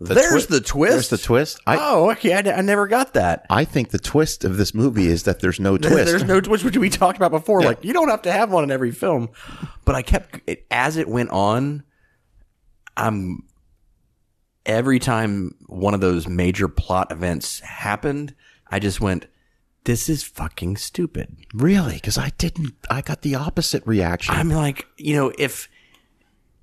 there's 0.00 0.46
twi- 0.46 0.58
the 0.58 0.64
twist. 0.64 0.92
there's 0.92 1.08
the 1.08 1.18
twist. 1.18 1.60
I, 1.66 1.78
oh, 1.80 2.10
okay. 2.10 2.34
I, 2.34 2.58
I 2.58 2.60
never 2.60 2.86
got 2.86 3.14
that. 3.14 3.46
I 3.48 3.64
think 3.64 3.90
the 3.90 3.98
twist 3.98 4.44
of 4.44 4.56
this 4.56 4.74
movie 4.74 5.06
is 5.06 5.22
that 5.22 5.40
there's 5.40 5.60
no 5.60 5.78
twist. 5.78 6.06
There's 6.06 6.24
no 6.24 6.40
twist, 6.40 6.64
which 6.64 6.76
we 6.76 6.90
talked 6.90 7.16
about 7.16 7.30
before. 7.30 7.62
Like 7.62 7.84
you 7.84 7.92
don't 7.92 8.08
have 8.08 8.22
to 8.22 8.32
have 8.32 8.50
one 8.50 8.64
in 8.64 8.70
every 8.70 8.90
film, 8.90 9.30
but 9.84 9.94
I 9.94 10.02
kept 10.02 10.40
it 10.46 10.66
as 10.70 10.96
it 10.96 11.08
went 11.08 11.30
on. 11.30 11.84
I'm 12.96 13.44
every 14.66 14.98
time 14.98 15.54
one 15.66 15.94
of 15.94 16.00
those 16.00 16.26
major 16.28 16.68
plot 16.68 17.10
events 17.12 17.60
happened, 17.60 18.34
I 18.68 18.78
just 18.78 19.00
went, 19.00 19.26
"This 19.84 20.08
is 20.08 20.22
fucking 20.22 20.76
stupid." 20.76 21.36
Really? 21.54 21.94
Because 21.94 22.18
I 22.18 22.30
didn't. 22.38 22.74
I 22.90 23.00
got 23.00 23.22
the 23.22 23.34
opposite 23.34 23.86
reaction. 23.86 24.34
I'm 24.34 24.50
like, 24.50 24.86
you 24.96 25.14
know, 25.14 25.32
if 25.38 25.68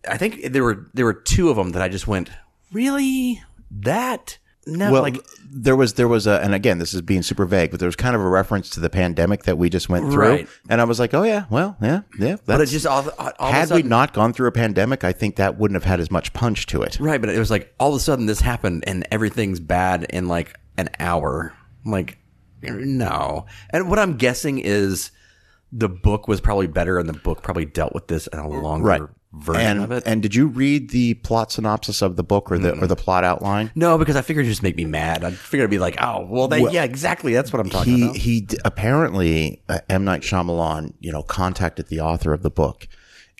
I 0.09 0.17
think 0.17 0.51
there 0.51 0.63
were 0.63 0.89
there 0.93 1.05
were 1.05 1.13
two 1.13 1.49
of 1.49 1.55
them 1.55 1.71
that 1.71 1.81
I 1.81 1.89
just 1.89 2.07
went, 2.07 2.29
really 2.71 3.41
that 3.71 4.37
no, 4.69 4.91
Well, 4.91 5.01
like 5.01 5.17
there 5.49 5.75
was 5.77 5.93
there 5.93 6.09
was 6.09 6.27
a, 6.27 6.41
and 6.43 6.53
again, 6.53 6.77
this 6.77 6.93
is 6.93 7.01
being 7.01 7.21
super 7.21 7.45
vague, 7.45 7.71
but 7.71 7.79
there 7.79 7.87
was 7.87 7.95
kind 7.95 8.15
of 8.15 8.21
a 8.21 8.27
reference 8.27 8.69
to 8.71 8.81
the 8.81 8.89
pandemic 8.89 9.43
that 9.43 9.57
we 9.57 9.69
just 9.69 9.87
went 9.87 10.11
through, 10.11 10.27
Right. 10.29 10.47
and 10.69 10.81
I 10.81 10.83
was 10.83 10.99
like, 10.99 11.13
oh 11.13 11.23
yeah, 11.23 11.45
well, 11.49 11.77
yeah, 11.81 12.01
yeah. 12.19 12.35
but 12.45 12.59
it 12.59 12.65
just 12.65 12.85
all, 12.85 13.09
all 13.17 13.51
had 13.51 13.71
we 13.71 13.81
not 13.83 14.13
gone 14.13 14.33
through 14.33 14.47
a 14.49 14.51
pandemic, 14.51 15.05
I 15.05 15.13
think 15.13 15.37
that 15.37 15.57
wouldn't 15.57 15.75
have 15.81 15.89
had 15.89 16.01
as 16.01 16.11
much 16.11 16.33
punch 16.33 16.65
to 16.67 16.81
it. 16.81 16.99
right, 16.99 17.19
but 17.21 17.29
it 17.29 17.39
was 17.39 17.49
like 17.49 17.73
all 17.79 17.91
of 17.91 17.95
a 17.95 17.99
sudden 18.01 18.25
this 18.25 18.41
happened 18.41 18.83
and 18.85 19.07
everything's 19.09 19.61
bad 19.61 20.03
in 20.09 20.27
like 20.27 20.59
an 20.77 20.89
hour. 20.99 21.53
I'm 21.85 21.91
like, 21.91 22.17
no. 22.61 23.45
And 23.69 23.89
what 23.89 23.99
I'm 23.99 24.17
guessing 24.17 24.59
is 24.59 25.11
the 25.71 25.89
book 25.89 26.27
was 26.27 26.41
probably 26.41 26.67
better, 26.67 26.97
and 26.99 27.07
the 27.09 27.13
book 27.13 27.41
probably 27.43 27.65
dealt 27.65 27.93
with 27.93 28.07
this 28.07 28.27
in 28.27 28.39
a 28.39 28.47
longer 28.47 28.85
Right. 28.87 29.01
version 29.33 29.61
And 29.61 29.81
of 29.83 29.91
it. 29.91 30.03
and 30.05 30.21
did 30.21 30.33
you 30.33 30.47
read 30.47 30.91
the 30.91 31.15
plot 31.15 31.51
synopsis 31.51 32.01
of 32.01 32.15
the 32.15 32.23
book 32.23 32.49
or 32.51 32.57
the 32.57 32.79
or 32.81 32.87
the 32.87 32.95
plot 32.95 33.23
outline? 33.25 33.71
no, 33.75 33.97
because 33.97 34.15
I 34.15 34.21
figured 34.21 34.45
it'd 34.45 34.51
just 34.51 34.63
make 34.63 34.77
me 34.77 34.85
mad. 34.85 35.23
I 35.25 35.31
figured 35.31 35.61
it'd 35.65 35.71
be 35.71 35.79
like, 35.79 35.97
oh, 36.01 36.25
well, 36.29 36.47
they, 36.47 36.61
yeah, 36.71 36.83
exactly. 36.83 37.33
That's 37.33 37.51
what 37.51 37.59
I'm 37.59 37.69
talking 37.69 37.95
he 37.97 38.03
about. 38.03 38.15
he 38.15 38.41
d- 38.41 38.57
apparently 38.65 39.61
uh, 39.67 39.79
M 39.89 40.05
Night 40.05 40.21
Shyamalan, 40.21 40.93
you 40.99 41.11
know, 41.11 41.21
contacted 41.23 41.87
the 41.87 41.99
author 41.99 42.31
of 42.33 42.41
the 42.43 42.49
book 42.49 42.87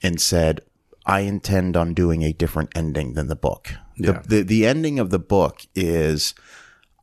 and 0.03 0.19
said, 0.21 0.59
"I 1.05 1.21
intend 1.21 1.77
on 1.77 1.93
doing 1.93 2.23
a 2.23 2.33
different 2.33 2.69
ending 2.75 3.13
than 3.13 3.27
the 3.27 3.35
book. 3.37 3.71
Yeah. 3.97 4.21
The, 4.23 4.27
the 4.27 4.41
the 4.43 4.65
ending 4.67 4.99
of 4.99 5.09
the 5.11 5.19
book 5.19 5.61
is, 5.73 6.35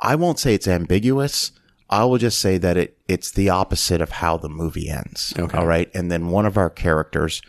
I 0.01 0.15
won't 0.17 0.39
say 0.39 0.53
it's 0.55 0.69
ambiguous. 0.69 1.51
I 1.91 2.05
will 2.05 2.19
just 2.19 2.39
say 2.41 2.59
that 2.59 2.77
it 2.77 2.97
it's 3.09 3.31
the 3.31 3.51
opposite 3.51 4.01
of 4.01 4.11
how 4.11 4.37
the 4.37 4.49
movie 4.49 4.89
ends. 4.89 5.35
Okay. 5.39 5.57
All 5.59 5.67
right, 5.67 5.91
and 5.95 6.11
then 6.11 6.29
one 6.29 6.47
of 6.47 6.57
our 6.57 6.71
characters 6.71 7.43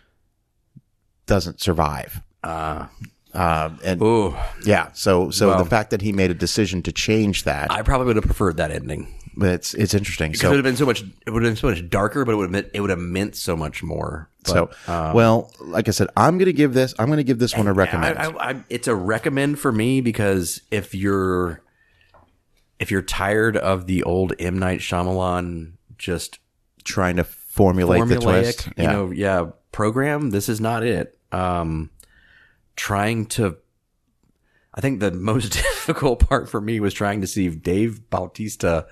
doesn't 1.26 1.62
survive. 1.62 2.22
Uh, 2.44 2.88
Um, 3.34 3.80
and 3.84 4.02
ooh, 4.02 4.34
yeah, 4.66 4.92
so 4.94 5.30
so 5.30 5.50
Well- 5.50 5.58
the 5.64 5.70
fact 5.70 5.90
that 5.90 6.02
he 6.02 6.14
made 6.14 6.32
a 6.32 6.36
decision 6.36 6.82
to 6.84 6.92
change 6.94 7.44
that, 7.44 7.70
I 7.70 7.82
probably 7.82 8.08
would 8.08 8.16
have 8.16 8.24
preferred 8.26 8.56
that 8.58 8.72
ending. 8.72 9.08
but 9.36 9.50
it's 9.50 9.74
it's 9.74 9.94
interesting. 9.94 10.32
Because 10.32 10.42
So 10.42 10.48
it 10.48 10.52
would 10.52 10.58
have 10.58 10.64
been 10.64 10.78
so 10.78 10.86
much. 10.86 11.04
It 11.28 11.32
would 11.32 11.44
have 11.44 11.52
been 11.52 11.58
so 11.58 11.68
much 11.70 11.90
darker, 11.90 12.24
but 12.24 12.32
it 12.32 12.36
would 12.36 12.44
have 12.46 12.52
meant, 12.52 12.68
it 12.74 12.80
would 12.80 12.90
have 12.92 13.00
meant 13.00 13.36
so 13.36 13.58
much 13.58 13.84
more. 13.84 14.30
But, 14.46 14.52
So, 14.54 14.70
well, 15.14 15.52
like 15.60 15.90
I 15.90 15.92
said, 15.92 16.08
I'm 16.16 16.38
going 16.38 16.46
to 16.46 16.54
give 16.54 16.74
this. 16.74 16.94
I'm 16.98 17.08
going 17.08 17.18
to 17.18 17.24
give 17.26 17.40
this 17.40 17.58
one 17.58 17.68
a 17.68 17.74
recommend. 17.74 18.18
I, 18.18 18.28
I, 18.30 18.52
I, 18.52 18.64
it's 18.70 18.88
a 18.88 18.96
recommend 18.96 19.60
for 19.60 19.72
me 19.74 20.00
because 20.00 20.62
if 20.72 20.96
you're 20.96 21.60
if 22.80 22.92
you're 22.92 23.02
tired 23.02 23.58
of 23.58 23.88
the 23.88 24.04
old 24.04 24.34
M 24.40 24.60
Night 24.60 24.80
Shyamalan 24.80 25.74
just 25.98 26.40
trying 26.84 27.16
to 27.18 27.24
formulate 27.24 28.08
the 28.08 28.20
twist. 28.20 28.70
Yeah. 28.78 28.84
you 28.84 28.90
know, 28.90 29.12
yeah, 29.12 29.46
program, 29.72 30.32
this 30.32 30.50
is 30.50 30.60
not 30.60 30.84
it. 30.84 31.18
Um, 31.32 31.90
trying 32.76 33.26
to. 33.28 33.58
I 34.74 34.82
think 34.82 35.00
the 35.00 35.12
most 35.12 35.54
difficult 35.54 36.20
part 36.20 36.50
for 36.50 36.60
me 36.60 36.80
was 36.80 36.94
trying 36.94 37.22
to 37.22 37.28
see 37.28 37.50
Dave 37.50 38.10
Bautista 38.10 38.88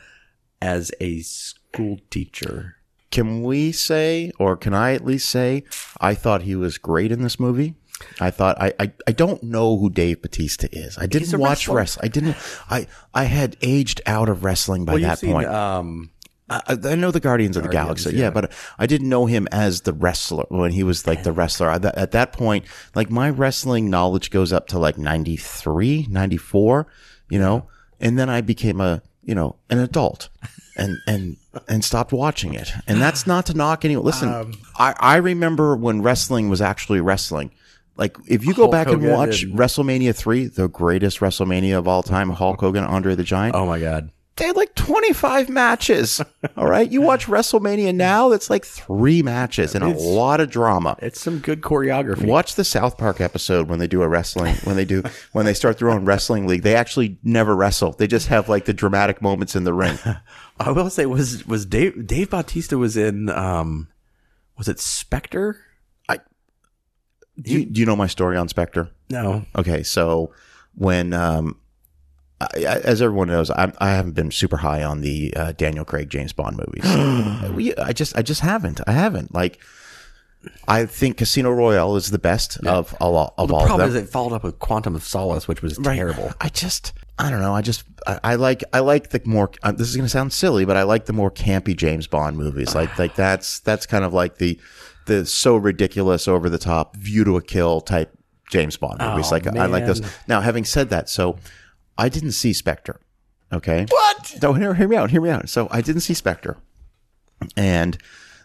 as 0.62 0.92
a 1.02 1.20
school 1.22 2.00
teacher. 2.10 2.78
Can 3.12 3.44
we 3.44 3.72
say, 3.72 4.32
or 4.40 4.56
can 4.56 4.74
I 4.74 4.94
at 4.94 5.06
least 5.06 5.30
say, 5.30 5.66
I 6.00 6.16
thought 6.16 6.44
he 6.44 6.56
was 6.56 6.78
great 6.80 7.12
in 7.12 7.22
this 7.22 7.40
movie. 7.40 7.76
I 8.20 8.32
thought 8.32 8.62
I, 8.62 8.74
I, 8.80 8.92
I 9.08 9.12
don't 9.12 9.42
know 9.44 9.78
who 9.78 9.90
Dave 9.90 10.22
Batista 10.22 10.68
is. 10.72 10.98
I 10.98 11.06
didn't 11.06 11.40
watch 11.40 11.68
wrestling. 11.68 12.06
I 12.06 12.08
didn't. 12.10 12.36
I 12.70 12.88
I 13.14 13.26
had 13.26 13.58
aged 13.62 14.02
out 14.06 14.30
of 14.30 14.44
wrestling 14.44 14.86
by 14.86 14.98
that 15.00 15.22
point. 15.22 15.48
um, 15.48 16.12
I, 16.50 16.78
I 16.84 16.96
know 16.96 17.12
the 17.12 17.20
Guardians 17.20 17.58
of 17.58 17.64
the 17.64 17.70
Galaxy, 17.70 18.16
yeah. 18.16 18.30
but 18.30 18.52
I 18.78 18.86
didn't 18.86 19.10
know 19.10 19.26
him 19.26 19.48
as 19.52 19.82
the 19.82 19.94
wrestler 19.94 20.46
when 20.50 20.72
he 20.72 20.84
was 20.84 21.08
like 21.08 21.24
the 21.24 21.32
wrestler. 21.32 21.70
I, 21.70 21.76
at 21.76 22.12
that 22.12 22.34
point, 22.34 22.66
like 22.96 23.10
my 23.10 23.30
wrestling 23.30 23.90
knowledge 23.90 24.30
goes 24.30 24.52
up 24.52 24.68
to 24.68 24.80
like 24.80 24.98
93, 24.98 26.08
94, 26.10 26.88
you 27.30 27.40
know, 27.40 27.68
and 28.00 28.20
then 28.20 28.30
I 28.30 28.42
became 28.42 28.82
a, 28.82 29.02
you 29.24 29.34
know, 29.34 29.56
an 29.70 29.80
adult 29.80 30.30
and, 30.78 30.98
and, 31.08 31.38
and 31.68 31.84
stopped 31.84 32.12
watching 32.12 32.54
it. 32.54 32.74
And 32.88 33.02
that's 33.02 33.26
not 33.26 33.46
to 33.48 33.54
knock 33.54 33.86
anyone. 33.86 34.06
listen, 34.06 34.30
Um, 34.32 34.54
I, 34.76 34.94
I 35.00 35.16
remember 35.18 35.76
when 35.76 36.02
wrestling 36.02 36.50
was 36.50 36.62
actually 36.62 37.00
wrestling. 37.00 37.52
Like 37.98 38.18
if 38.28 38.46
you 38.46 38.54
go 38.54 38.68
back 38.68 38.88
and 38.88 39.08
watch 39.08 39.44
and- 39.44 39.58
WrestleMania 39.58 40.16
3, 40.16 40.48
the 40.48 40.68
greatest 40.68 41.20
WrestleMania 41.20 41.78
of 41.78 41.88
all 41.88 42.04
time, 42.04 42.30
Hulk 42.30 42.60
Hogan, 42.60 42.84
Andre 42.84 43.16
the 43.16 43.24
Giant 43.24 43.56
oh 43.56 43.66
my 43.66 43.80
god, 43.80 44.10
they 44.36 44.48
had 44.48 44.56
like 44.56 44.74
25 44.74 45.50
matches. 45.50 46.20
All 46.58 46.68
right. 46.68 46.92
You 46.92 47.02
watch 47.02 47.28
WrestleMania 47.28 47.94
now, 47.94 48.30
that's 48.30 48.50
like 48.50 48.66
three 48.66 49.22
matches 49.22 49.76
and 49.76 49.84
a 49.84 49.90
lot 49.90 50.40
of 50.40 50.50
drama. 50.50 50.98
it's 51.00 51.22
some 51.22 51.38
good 51.38 51.62
choreography. 51.62 52.26
Watch 52.26 52.56
the 52.56 52.64
South 52.64 52.98
Park 52.98 53.22
episode 53.22 53.70
when 53.70 53.78
they 53.78 53.86
do 53.86 54.02
a 54.02 54.08
wrestling, 54.08 54.56
when 54.64 54.76
they 54.76 54.86
do, 54.86 55.04
when 55.34 55.46
they 55.46 55.54
start 55.54 55.78
their 55.78 55.92
own 55.92 56.06
wrestling 56.06 56.48
league. 56.48 56.64
They 56.64 56.76
actually 56.76 57.20
never 57.24 57.56
wrestle. 57.56 57.92
They 57.92 58.08
just 58.08 58.28
have 58.28 58.50
like 58.50 58.66
the 58.66 58.74
dramatic 58.74 59.22
moments 59.22 59.56
in 59.56 59.66
the 59.66 59.74
ring. 59.74 60.00
I 60.60 60.72
will 60.72 60.90
say 60.90 61.06
was 61.06 61.46
was 61.46 61.66
Dave 61.68 62.08
Dave 62.08 62.32
Bautista 62.32 62.78
was 62.78 62.98
in 62.98 63.30
um 63.30 63.88
was 64.58 64.68
it 64.68 64.80
Spectre? 64.80 65.60
Do 67.42 67.52
you, 67.52 67.66
do 67.66 67.80
you 67.80 67.86
know 67.86 67.96
my 67.96 68.08
story 68.08 68.38
on 68.38 68.48
Spectre? 68.48 68.90
No. 69.10 69.46
Okay. 69.58 69.84
So 69.84 70.34
when, 70.76 71.14
um, 71.14 71.60
I, 72.40 72.48
as 72.58 73.02
everyone 73.02 73.30
knows, 73.30 73.50
I, 73.50 73.72
I 73.80 73.90
haven't 73.92 74.14
been 74.14 74.32
super 74.32 74.58
high 74.58 74.84
on 74.84 75.02
the 75.02 75.34
uh, 75.36 75.52
Daniel 75.54 75.86
Craig 75.86 76.10
James 76.10 76.34
Bond 76.34 76.58
movies. 76.58 76.84
I 77.80 77.94
just, 77.94 78.16
I 78.18 78.22
just 78.22 78.42
haven't. 78.42 78.82
I 78.86 78.92
haven't. 78.92 79.34
Like, 79.34 79.60
I 80.68 80.86
think 80.86 81.18
Casino 81.18 81.52
Royale 81.52 81.96
is 81.96 82.12
the 82.12 82.20
best 82.20 82.58
of 82.66 82.94
all 83.00 83.34
of 83.38 83.48
The 83.48 83.54
all 83.54 83.62
of 83.62 83.68
problem 83.68 83.90
them. 83.90 83.98
is 83.98 84.04
it 84.04 84.12
followed 84.12 84.34
up 84.36 84.44
with 84.44 84.60
Quantum 84.60 84.94
of 84.96 85.04
Solace, 85.04 85.48
which 85.48 85.62
was 85.62 85.78
terrible. 85.78 86.32
I 86.42 86.50
just, 86.50 86.92
I 87.18 87.30
don't 87.30 87.40
know. 87.40 87.56
I 87.56 87.62
just, 87.62 87.86
I, 88.06 88.20
I 88.24 88.36
like, 88.36 88.62
I 88.74 88.80
like 88.80 89.12
the 89.12 89.22
more. 89.24 89.52
Uh, 89.64 89.72
this 89.72 89.88
is 89.88 89.96
going 89.96 90.06
to 90.06 90.10
sound 90.10 90.34
silly, 90.34 90.66
but 90.66 90.76
I 90.76 90.84
like 90.84 91.06
the 91.06 91.14
more 91.14 91.32
campy 91.32 91.76
James 91.78 92.08
Bond 92.08 92.38
movies. 92.38 92.76
Like, 92.76 93.00
like 93.00 93.16
that's 93.16 93.62
that's 93.62 93.86
kind 93.86 94.04
of 94.04 94.14
like 94.14 94.38
the, 94.38 94.60
the 95.06 95.26
so 95.26 95.56
ridiculous, 95.56 96.28
over 96.28 96.50
the 96.50 96.58
top, 96.58 96.96
view 96.96 97.24
to 97.24 97.38
a 97.38 97.42
kill 97.42 97.82
type 97.82 98.18
James 98.50 98.78
Bond 98.78 99.00
movies. 99.00 99.28
Oh, 99.28 99.36
like, 99.36 99.48
I 99.48 99.66
like 99.66 99.86
those. 99.86 100.02
Now, 100.28 100.42
having 100.42 100.66
said 100.66 100.90
that, 100.90 101.10
so 101.10 101.38
I 101.98 102.10
didn't 102.10 102.34
see 102.34 102.54
Spectre. 102.54 103.00
Okay. 103.52 103.86
What? 103.90 104.36
No, 104.42 104.54
hear, 104.54 104.74
hear 104.74 104.88
me 104.88 104.96
out. 104.96 105.12
Hear 105.12 105.22
me 105.22 105.30
out. 105.30 105.50
So 105.50 105.68
I 105.72 105.82
didn't 105.82 106.02
see 106.02 106.14
Spectre, 106.14 106.58
and 107.56 107.98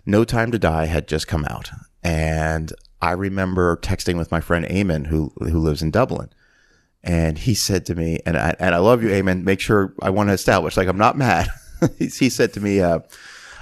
No 0.04 0.24
Time 0.24 0.50
to 0.52 0.58
Die 0.58 0.86
had 0.86 1.08
just 1.08 1.26
come 1.26 1.44
out, 1.46 1.70
and 2.02 2.72
I 3.00 3.12
remember 3.12 3.76
texting 3.76 4.18
with 4.18 4.30
my 4.30 4.40
friend 4.40 4.64
Eamon, 4.66 5.06
who 5.06 5.32
who 5.38 5.58
lives 5.58 5.82
in 5.82 5.90
Dublin, 5.90 6.30
and 7.02 7.38
he 7.38 7.54
said 7.54 7.86
to 7.86 7.94
me, 7.94 8.20
and 8.26 8.36
I 8.36 8.54
and 8.58 8.74
I 8.74 8.78
love 8.78 9.02
you, 9.02 9.08
Eamon. 9.08 9.44
Make 9.44 9.60
sure 9.60 9.94
I 10.02 10.10
want 10.10 10.28
to 10.28 10.34
establish, 10.34 10.76
like 10.76 10.88
I'm 10.88 10.98
not 10.98 11.16
mad. 11.16 11.48
he, 11.98 12.06
he 12.06 12.28
said 12.28 12.52
to 12.54 12.60
me, 12.60 12.80
uh, 12.80 13.00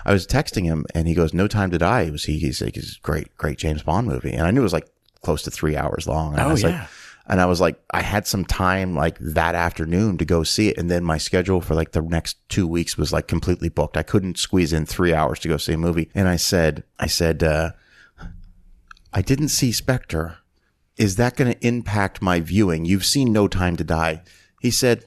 I 0.06 0.12
was 0.12 0.26
texting 0.26 0.64
him, 0.64 0.86
and 0.94 1.06
he 1.08 1.14
goes, 1.14 1.34
"No 1.34 1.48
Time 1.48 1.70
to 1.72 1.78
Die." 1.78 2.02
It 2.02 2.12
was 2.12 2.24
he? 2.24 2.38
He's 2.38 2.62
like, 2.62 2.76
his 2.76 2.96
great, 3.02 3.36
great 3.36 3.58
James 3.58 3.82
Bond 3.82 4.06
movie," 4.06 4.32
and 4.32 4.46
I 4.46 4.50
knew 4.52 4.60
it 4.60 4.62
was 4.62 4.72
like 4.72 4.88
close 5.22 5.42
to 5.42 5.50
three 5.50 5.76
hours 5.76 6.06
long. 6.06 6.32
And 6.34 6.40
I 6.42 6.44
Oh, 6.46 6.50
was 6.50 6.62
like, 6.62 6.72
yeah. 6.74 6.86
and 7.26 7.40
I 7.40 7.46
was 7.46 7.60
like, 7.60 7.78
I 7.90 8.02
had 8.02 8.26
some 8.28 8.44
time 8.44 8.94
like 8.94 9.18
that 9.18 9.56
afternoon 9.56 10.16
to 10.18 10.24
go 10.24 10.44
see 10.44 10.68
it. 10.68 10.78
And 10.78 10.88
then 10.88 11.02
my 11.02 11.18
schedule 11.18 11.60
for 11.60 11.74
like 11.74 11.90
the 11.92 12.02
next 12.02 12.36
two 12.48 12.68
weeks 12.68 12.96
was 12.96 13.12
like 13.12 13.26
completely 13.26 13.68
booked. 13.68 13.96
I 13.96 14.04
couldn't 14.04 14.38
squeeze 14.38 14.72
in 14.72 14.86
three 14.86 15.12
hours 15.12 15.40
to 15.40 15.48
go 15.48 15.56
see 15.56 15.72
a 15.72 15.78
movie. 15.78 16.08
And 16.14 16.28
I 16.28 16.36
said, 16.36 16.84
I 17.00 17.08
said, 17.08 17.42
uh, 17.42 17.72
I 19.12 19.22
didn't 19.22 19.48
see 19.48 19.72
Spectre. 19.72 20.38
Is 20.96 21.16
that 21.16 21.36
going 21.36 21.52
to 21.52 21.66
impact 21.66 22.22
my 22.22 22.40
viewing? 22.40 22.84
You've 22.84 23.04
seen 23.04 23.32
No 23.32 23.48
Time 23.48 23.76
to 23.76 23.84
Die. 23.84 24.22
He 24.60 24.70
said, 24.70 25.04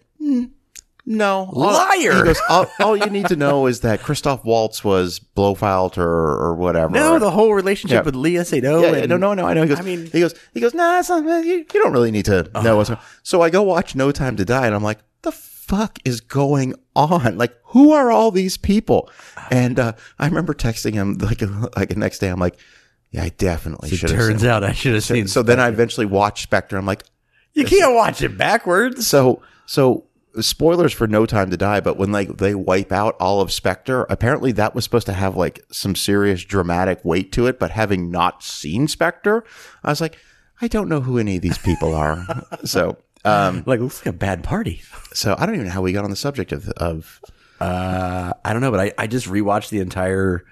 "Mm, 1.10 1.16
no. 1.16 1.50
All- 1.54 1.74
Liar. 1.74 2.16
He 2.18 2.24
goes, 2.24 2.40
all, 2.50 2.68
all 2.80 2.96
you 2.98 3.08
need 3.08 3.28
to 3.28 3.36
know 3.36 3.66
is 3.68 3.82
that 3.82 4.02
Christoph 4.02 4.44
Waltz 4.46 4.84
was 4.84 5.20
Blofeld 5.20 5.98
or, 5.98 6.08
or 6.08 6.56
whatever. 6.56 6.92
No, 6.92 7.18
the 7.20 7.32
whole 7.32 7.54
relationship 7.54 7.96
Yeah. 7.96 8.02
with 8.04 8.16
Léa 8.16 8.42
Seydoux. 8.42 8.82
Yeah, 8.84 8.96
and- 9.00 9.10
no, 9.10 9.18
no, 9.18 9.34
no. 9.34 9.46
I 9.48 9.54
know. 9.54 9.64
He 9.64 9.70
goes. 9.70 9.80
I 9.80 9.84
mean- 9.84 10.06
he 10.12 10.20
goes. 10.20 10.36
He 10.54 10.60
goes. 10.60 10.74
Nah, 10.74 11.00
it's 11.00 11.10
not, 11.10 11.24
you, 11.46 11.56
you 11.56 11.66
don't 11.66 11.92
really 11.94 12.12
need 12.12 12.26
to 12.26 12.50
know 12.64 12.78
what's. 12.78 12.92
So 13.24 13.42
I 13.42 13.50
go 13.50 13.62
watch 13.64 13.96
No 13.96 14.12
Time 14.12 14.36
to 14.38 14.46
Die, 14.46 14.66
and 14.66 14.76
I'm 14.76 14.84
like, 14.84 15.00
the 15.24 15.32
fuck 15.32 15.98
is 16.06 16.22
going 16.22 16.74
on? 16.96 17.38
Like, 17.38 17.54
who 17.66 17.92
are 17.92 18.12
all 18.12 18.32
these 18.32 18.58
people? 18.58 19.10
And 19.52 19.80
uh, 19.80 19.94
I 20.18 20.26
remember 20.28 20.54
texting 20.54 20.94
him 20.94 21.18
like 21.18 21.42
like 21.76 21.90
the 21.90 21.96
next 21.96 22.20
day. 22.20 22.30
I'm 22.30 22.40
like, 22.40 22.58
yeah, 23.12 23.24
I 23.24 23.30
definitely 23.30 23.90
should. 23.90 24.10
have 24.12 24.20
Turns 24.20 24.44
out 24.44 24.64
I 24.64 24.74
should 24.74 24.94
have 24.94 25.04
seen. 25.04 25.28
So 25.28 25.42
then 25.44 25.60
I 25.60 25.68
eventually 25.70 26.06
watched 26.06 26.44
Spectre. 26.44 26.78
I'm 26.78 26.86
like, 26.86 27.04
you 27.54 27.66
can't 27.66 27.96
watch 27.96 28.22
it 28.22 28.38
backwards. 28.38 29.08
so 29.08 29.42
so 29.66 30.06
spoilers 30.44 30.94
for 30.94 31.08
No 31.08 31.26
Time 31.26 31.50
to 31.52 31.58
Die, 31.58 31.80
but 31.82 31.98
when 31.98 32.12
like 32.12 32.38
they 32.38 32.56
wipe 32.56 32.92
out 32.92 33.16
all 33.20 33.42
of 33.42 33.52
Spectre, 33.52 34.06
apparently 34.10 34.52
that 34.54 34.74
was 34.76 34.84
supposed 34.84 35.06
to 35.08 35.14
have 35.14 35.36
like 35.36 35.60
some 35.72 35.96
serious 35.96 36.44
dramatic 36.44 37.04
weight 37.04 37.32
to 37.34 37.48
it. 37.48 37.60
But 37.60 37.72
having 37.72 38.10
not 38.12 38.44
seen 38.44 38.88
Spectre, 38.88 39.44
I 39.84 39.90
was 39.90 40.02
like, 40.02 40.18
I 40.62 40.68
don't 40.68 40.90
know 40.90 41.02
who 41.02 41.18
any 41.18 41.38
of 41.38 41.42
these 41.42 41.58
people 41.58 41.94
are. 41.96 42.26
so 42.64 42.98
um 43.26 43.64
Like 43.66 43.80
looks 43.80 44.00
like 44.00 44.14
a 44.16 44.18
bad 44.18 44.44
party. 44.44 44.82
so 45.14 45.36
I 45.38 45.46
don't 45.46 45.56
even 45.56 45.68
know 45.68 45.74
how 45.74 45.82
we 45.82 45.94
got 45.94 46.04
on 46.04 46.10
the 46.10 46.16
subject 46.16 46.52
of 46.52 46.70
of 46.70 47.20
Uh, 47.60 48.32
I 48.46 48.54
don't 48.54 48.62
know, 48.62 48.72
but 48.72 48.80
I, 48.80 48.94
I 48.98 49.08
just 49.08 49.28
rewatched 49.28 49.70
the 49.70 49.80
entire 49.80 50.46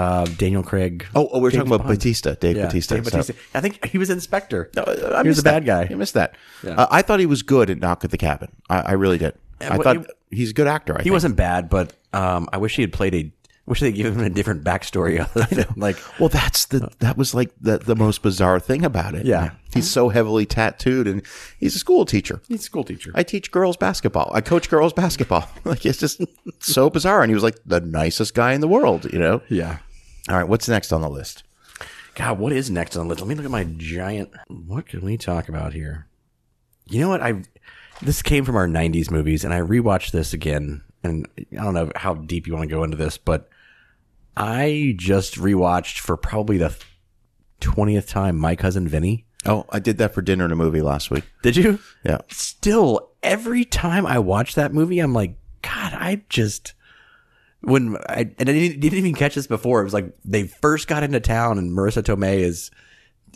uh, 0.00 0.24
Daniel 0.36 0.62
Craig. 0.62 1.06
Oh, 1.14 1.28
oh 1.32 1.40
we're 1.40 1.50
James 1.50 1.60
talking 1.60 1.74
about 1.74 1.86
Bond. 1.86 1.98
Batista, 1.98 2.34
Dave 2.34 2.56
Yeah, 2.56 2.66
Batista. 2.66 2.94
Dave 2.96 3.04
So- 3.06 3.10
Bautista. 3.10 3.34
I 3.54 3.60
think 3.60 3.84
he 3.86 3.98
was 3.98 4.10
Inspector. 4.10 4.70
No, 4.76 4.84
I 4.86 4.94
he 4.94 5.02
was 5.04 5.24
missed 5.24 5.40
a 5.40 5.42
bad 5.42 5.64
that. 5.64 5.88
guy. 5.88 5.94
I 5.94 5.96
missed 5.96 6.14
that. 6.14 6.36
Yeah. 6.64 6.72
Uh, 6.72 6.86
I 6.90 7.02
thought 7.02 7.20
he 7.20 7.26
was 7.26 7.42
good 7.42 7.70
at 7.70 7.78
Knock 7.78 8.04
at 8.04 8.10
the 8.10 8.18
Cabin. 8.18 8.50
I, 8.68 8.80
I 8.80 8.92
really 8.92 9.18
did. 9.18 9.34
I 9.60 9.76
well, 9.76 9.82
thought 9.82 10.06
he's 10.30 10.50
a 10.50 10.54
good 10.54 10.66
actor. 10.66 10.94
I 10.94 10.98
He 10.98 11.04
think. 11.04 11.12
wasn't 11.12 11.36
bad, 11.36 11.68
but 11.68 11.92
um, 12.14 12.48
I 12.52 12.56
wish 12.56 12.76
he 12.76 12.82
had 12.82 12.92
played 12.92 13.14
a. 13.14 13.30
Wish 13.66 13.80
they 13.80 13.92
given 13.92 14.14
him 14.18 14.24
a 14.24 14.30
different 14.30 14.64
backstory 14.64 15.20
other 15.36 15.46
than 15.54 15.66
like 15.76 15.96
Well, 16.18 16.28
that's 16.30 16.64
the 16.66 16.90
that 16.98 17.16
was 17.16 17.34
like 17.34 17.50
the 17.60 17.78
the 17.78 17.94
most 17.94 18.20
bizarre 18.20 18.58
thing 18.58 18.84
about 18.84 19.14
it. 19.14 19.26
Yeah. 19.26 19.50
he's 19.72 19.88
so 19.88 20.08
heavily 20.08 20.44
tattooed, 20.44 21.06
and 21.06 21.22
he's 21.60 21.76
a 21.76 21.78
school 21.78 22.04
teacher. 22.04 22.40
he's 22.48 22.60
a 22.60 22.64
school 22.64 22.82
teacher. 22.82 23.12
I 23.14 23.22
teach 23.22 23.52
girls 23.52 23.76
basketball. 23.76 24.32
I 24.34 24.40
coach 24.40 24.68
girls 24.70 24.92
basketball. 24.92 25.46
Like 25.64 25.86
it's 25.86 25.98
just 25.98 26.20
so 26.58 26.90
bizarre. 26.90 27.22
And 27.22 27.30
he 27.30 27.34
was 27.34 27.44
like 27.44 27.58
the 27.64 27.80
nicest 27.80 28.34
guy 28.34 28.54
in 28.54 28.60
the 28.60 28.66
world. 28.66 29.04
You 29.12 29.20
know. 29.20 29.42
yeah. 29.48 29.78
All 30.28 30.36
right, 30.36 30.48
what's 30.48 30.68
next 30.68 30.92
on 30.92 31.00
the 31.00 31.08
list? 31.08 31.44
God, 32.14 32.38
what 32.38 32.52
is 32.52 32.70
next 32.70 32.96
on 32.96 33.06
the 33.06 33.10
list? 33.10 33.20
Let 33.20 33.28
me 33.28 33.34
look 33.34 33.44
at 33.44 33.50
my 33.50 33.64
giant. 33.64 34.30
What 34.48 34.86
can 34.86 35.00
we 35.00 35.16
talk 35.16 35.48
about 35.48 35.72
here? 35.72 36.06
You 36.86 37.00
know 37.00 37.08
what? 37.08 37.22
I 37.22 37.42
this 38.02 38.22
came 38.22 38.44
from 38.44 38.56
our 38.56 38.66
'90s 38.66 39.10
movies, 39.10 39.44
and 39.44 39.54
I 39.54 39.60
rewatched 39.60 40.10
this 40.10 40.32
again. 40.32 40.82
And 41.02 41.26
I 41.52 41.62
don't 41.62 41.74
know 41.74 41.90
how 41.96 42.14
deep 42.14 42.46
you 42.46 42.52
want 42.52 42.68
to 42.68 42.74
go 42.74 42.84
into 42.84 42.96
this, 42.96 43.16
but 43.16 43.48
I 44.36 44.94
just 44.98 45.36
rewatched 45.36 45.98
for 45.98 46.16
probably 46.16 46.58
the 46.58 46.76
twentieth 47.60 48.06
time 48.06 48.36
My 48.36 48.56
Cousin 48.56 48.86
Vinny. 48.86 49.24
Oh, 49.46 49.64
I 49.70 49.78
did 49.78 49.96
that 49.98 50.12
for 50.12 50.20
dinner 50.20 50.44
and 50.44 50.52
a 50.52 50.56
movie 50.56 50.82
last 50.82 51.10
week. 51.10 51.24
Did 51.42 51.56
you? 51.56 51.78
Yeah. 52.04 52.18
Still, 52.28 53.10
every 53.22 53.64
time 53.64 54.04
I 54.04 54.18
watch 54.18 54.54
that 54.54 54.74
movie, 54.74 54.98
I'm 54.98 55.14
like, 55.14 55.36
God, 55.62 55.94
I 55.94 56.22
just 56.28 56.74
when 57.62 57.96
I 58.08 58.30
and 58.38 58.48
I 58.48 58.52
didn't, 58.52 58.80
didn't 58.80 58.98
even 58.98 59.14
catch 59.14 59.34
this 59.34 59.46
before. 59.46 59.80
It 59.80 59.84
was 59.84 59.94
like 59.94 60.12
they 60.24 60.44
first 60.46 60.88
got 60.88 61.02
into 61.02 61.20
town, 61.20 61.58
and 61.58 61.70
Marisa 61.76 62.02
Tomei 62.02 62.38
is 62.38 62.70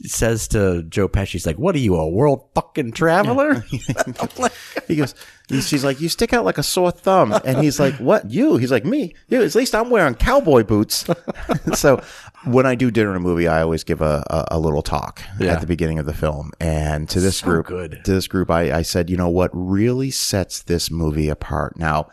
says 0.07 0.49
to 0.49 0.83
Joe 0.83 1.09
Pesci, 1.09 1.29
"She's 1.29 1.47
like, 1.47 1.57
what 1.57 1.75
are 1.77 1.79
you, 1.79 1.95
a 1.95 2.09
world 2.09 2.49
fucking 2.55 2.93
traveler?" 2.93 3.65
Like, 4.39 4.53
He 4.89 4.97
goes, 4.97 5.15
she's 5.51 5.85
like, 5.85 6.01
you 6.01 6.09
stick 6.09 6.33
out 6.33 6.45
like 6.45 6.59
a 6.59 6.63
sore 6.65 6.91
thumb. 6.91 7.33
And 7.45 7.59
he's 7.63 7.79
like, 7.79 7.95
what? 7.97 8.29
You? 8.31 8.57
He's 8.57 8.73
like, 8.73 8.85
me? 8.85 9.15
You, 9.29 9.43
at 9.43 9.55
least 9.55 9.73
I'm 9.75 9.91
wearing 9.91 10.15
cowboy 10.17 10.65
boots. 10.65 11.07
so 11.75 12.03
when 12.45 12.67
I 12.67 12.75
do 12.75 12.91
dinner 12.91 13.11
and 13.11 13.17
a 13.19 13.21
movie, 13.21 13.47
I 13.47 13.63
always 13.63 13.85
give 13.85 14.03
a, 14.03 14.25
a, 14.29 14.57
a 14.57 14.59
little 14.59 14.83
talk 14.83 15.23
Yeah. 15.39 15.53
at 15.53 15.61
the 15.61 15.67
beginning 15.67 15.99
of 16.01 16.07
the 16.07 16.15
film. 16.15 16.51
And 16.61 17.09
to 17.11 17.21
this 17.21 17.37
So 17.39 17.47
group, 17.47 17.67
good. 17.67 18.01
to 18.05 18.13
this 18.13 18.27
group, 18.27 18.51
I, 18.51 18.79
I 18.79 18.83
said, 18.83 19.09
you 19.11 19.17
know 19.17 19.29
what 19.29 19.51
really 19.55 20.11
sets 20.11 20.61
this 20.63 20.91
movie 20.91 21.29
apart? 21.29 21.79
Now, 21.79 22.09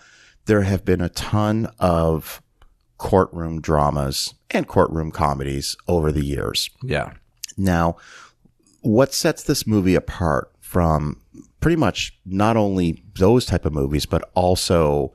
there 0.45 0.61
have 0.63 0.83
been 0.85 1.01
a 1.01 1.09
ton 1.09 1.69
of 1.79 2.41
courtroom 2.97 3.61
dramas 3.61 4.33
and 4.51 4.67
courtroom 4.67 5.11
comedies 5.11 5.75
over 5.87 6.11
the 6.11 6.23
years. 6.23 6.69
yeah, 6.83 7.13
Now, 7.57 7.97
what 8.81 9.13
sets 9.13 9.43
this 9.43 9.65
movie 9.65 9.95
apart 9.95 10.51
from 10.59 11.21
pretty 11.59 11.75
much 11.75 12.17
not 12.25 12.57
only 12.57 13.03
those 13.17 13.45
type 13.45 13.65
of 13.65 13.73
movies, 13.73 14.05
but 14.05 14.29
also, 14.35 15.13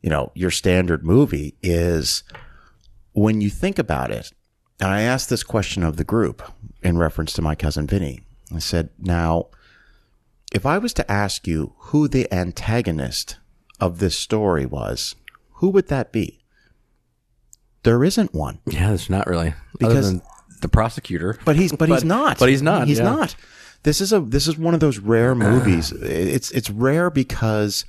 you 0.00 0.10
know, 0.10 0.30
your 0.34 0.50
standard 0.50 1.04
movie 1.04 1.54
is 1.62 2.22
when 3.12 3.40
you 3.40 3.50
think 3.50 3.78
about 3.78 4.10
it. 4.10 4.32
And 4.80 4.90
I 4.90 5.02
asked 5.02 5.28
this 5.30 5.44
question 5.44 5.82
of 5.82 5.96
the 5.96 6.04
group 6.04 6.42
in 6.82 6.98
reference 6.98 7.32
to 7.34 7.42
my 7.42 7.54
cousin 7.54 7.86
Vinny. 7.86 8.20
I 8.54 8.58
said, 8.58 8.90
now, 8.98 9.48
if 10.52 10.66
I 10.66 10.78
was 10.78 10.92
to 10.94 11.10
ask 11.10 11.46
you 11.46 11.74
who 11.78 12.08
the 12.08 12.30
antagonist 12.32 13.36
of 13.82 13.98
this 13.98 14.16
story 14.16 14.64
was, 14.64 15.14
who 15.54 15.68
would 15.70 15.88
that 15.88 16.12
be? 16.12 16.38
There 17.82 18.04
isn't 18.04 18.32
one. 18.32 18.60
yeah. 18.66 18.92
It's 18.92 19.10
not 19.10 19.26
really 19.26 19.54
Because- 19.78 19.96
Other 20.06 20.06
than 20.18 20.22
the 20.60 20.68
prosecutor, 20.68 21.38
But 21.44 21.56
he's 21.56 21.72
but, 21.72 21.88
he's 21.88 22.04
not. 22.04 22.38
but 22.38 22.48
he's 22.48 22.62
not, 22.62 22.86
He's 22.86 22.98
yeah. 22.98 23.04
not. 23.04 23.34
This 23.82 24.00
is 24.00 24.12
a 24.12 24.20
this 24.20 24.46
is 24.46 24.56
one 24.56 24.74
of 24.74 24.80
those 24.80 24.98
rare 25.00 25.34
movies. 25.34 25.90
It's 25.90 26.52
it's 26.52 26.70
rare 26.70 27.10
because 27.10 27.84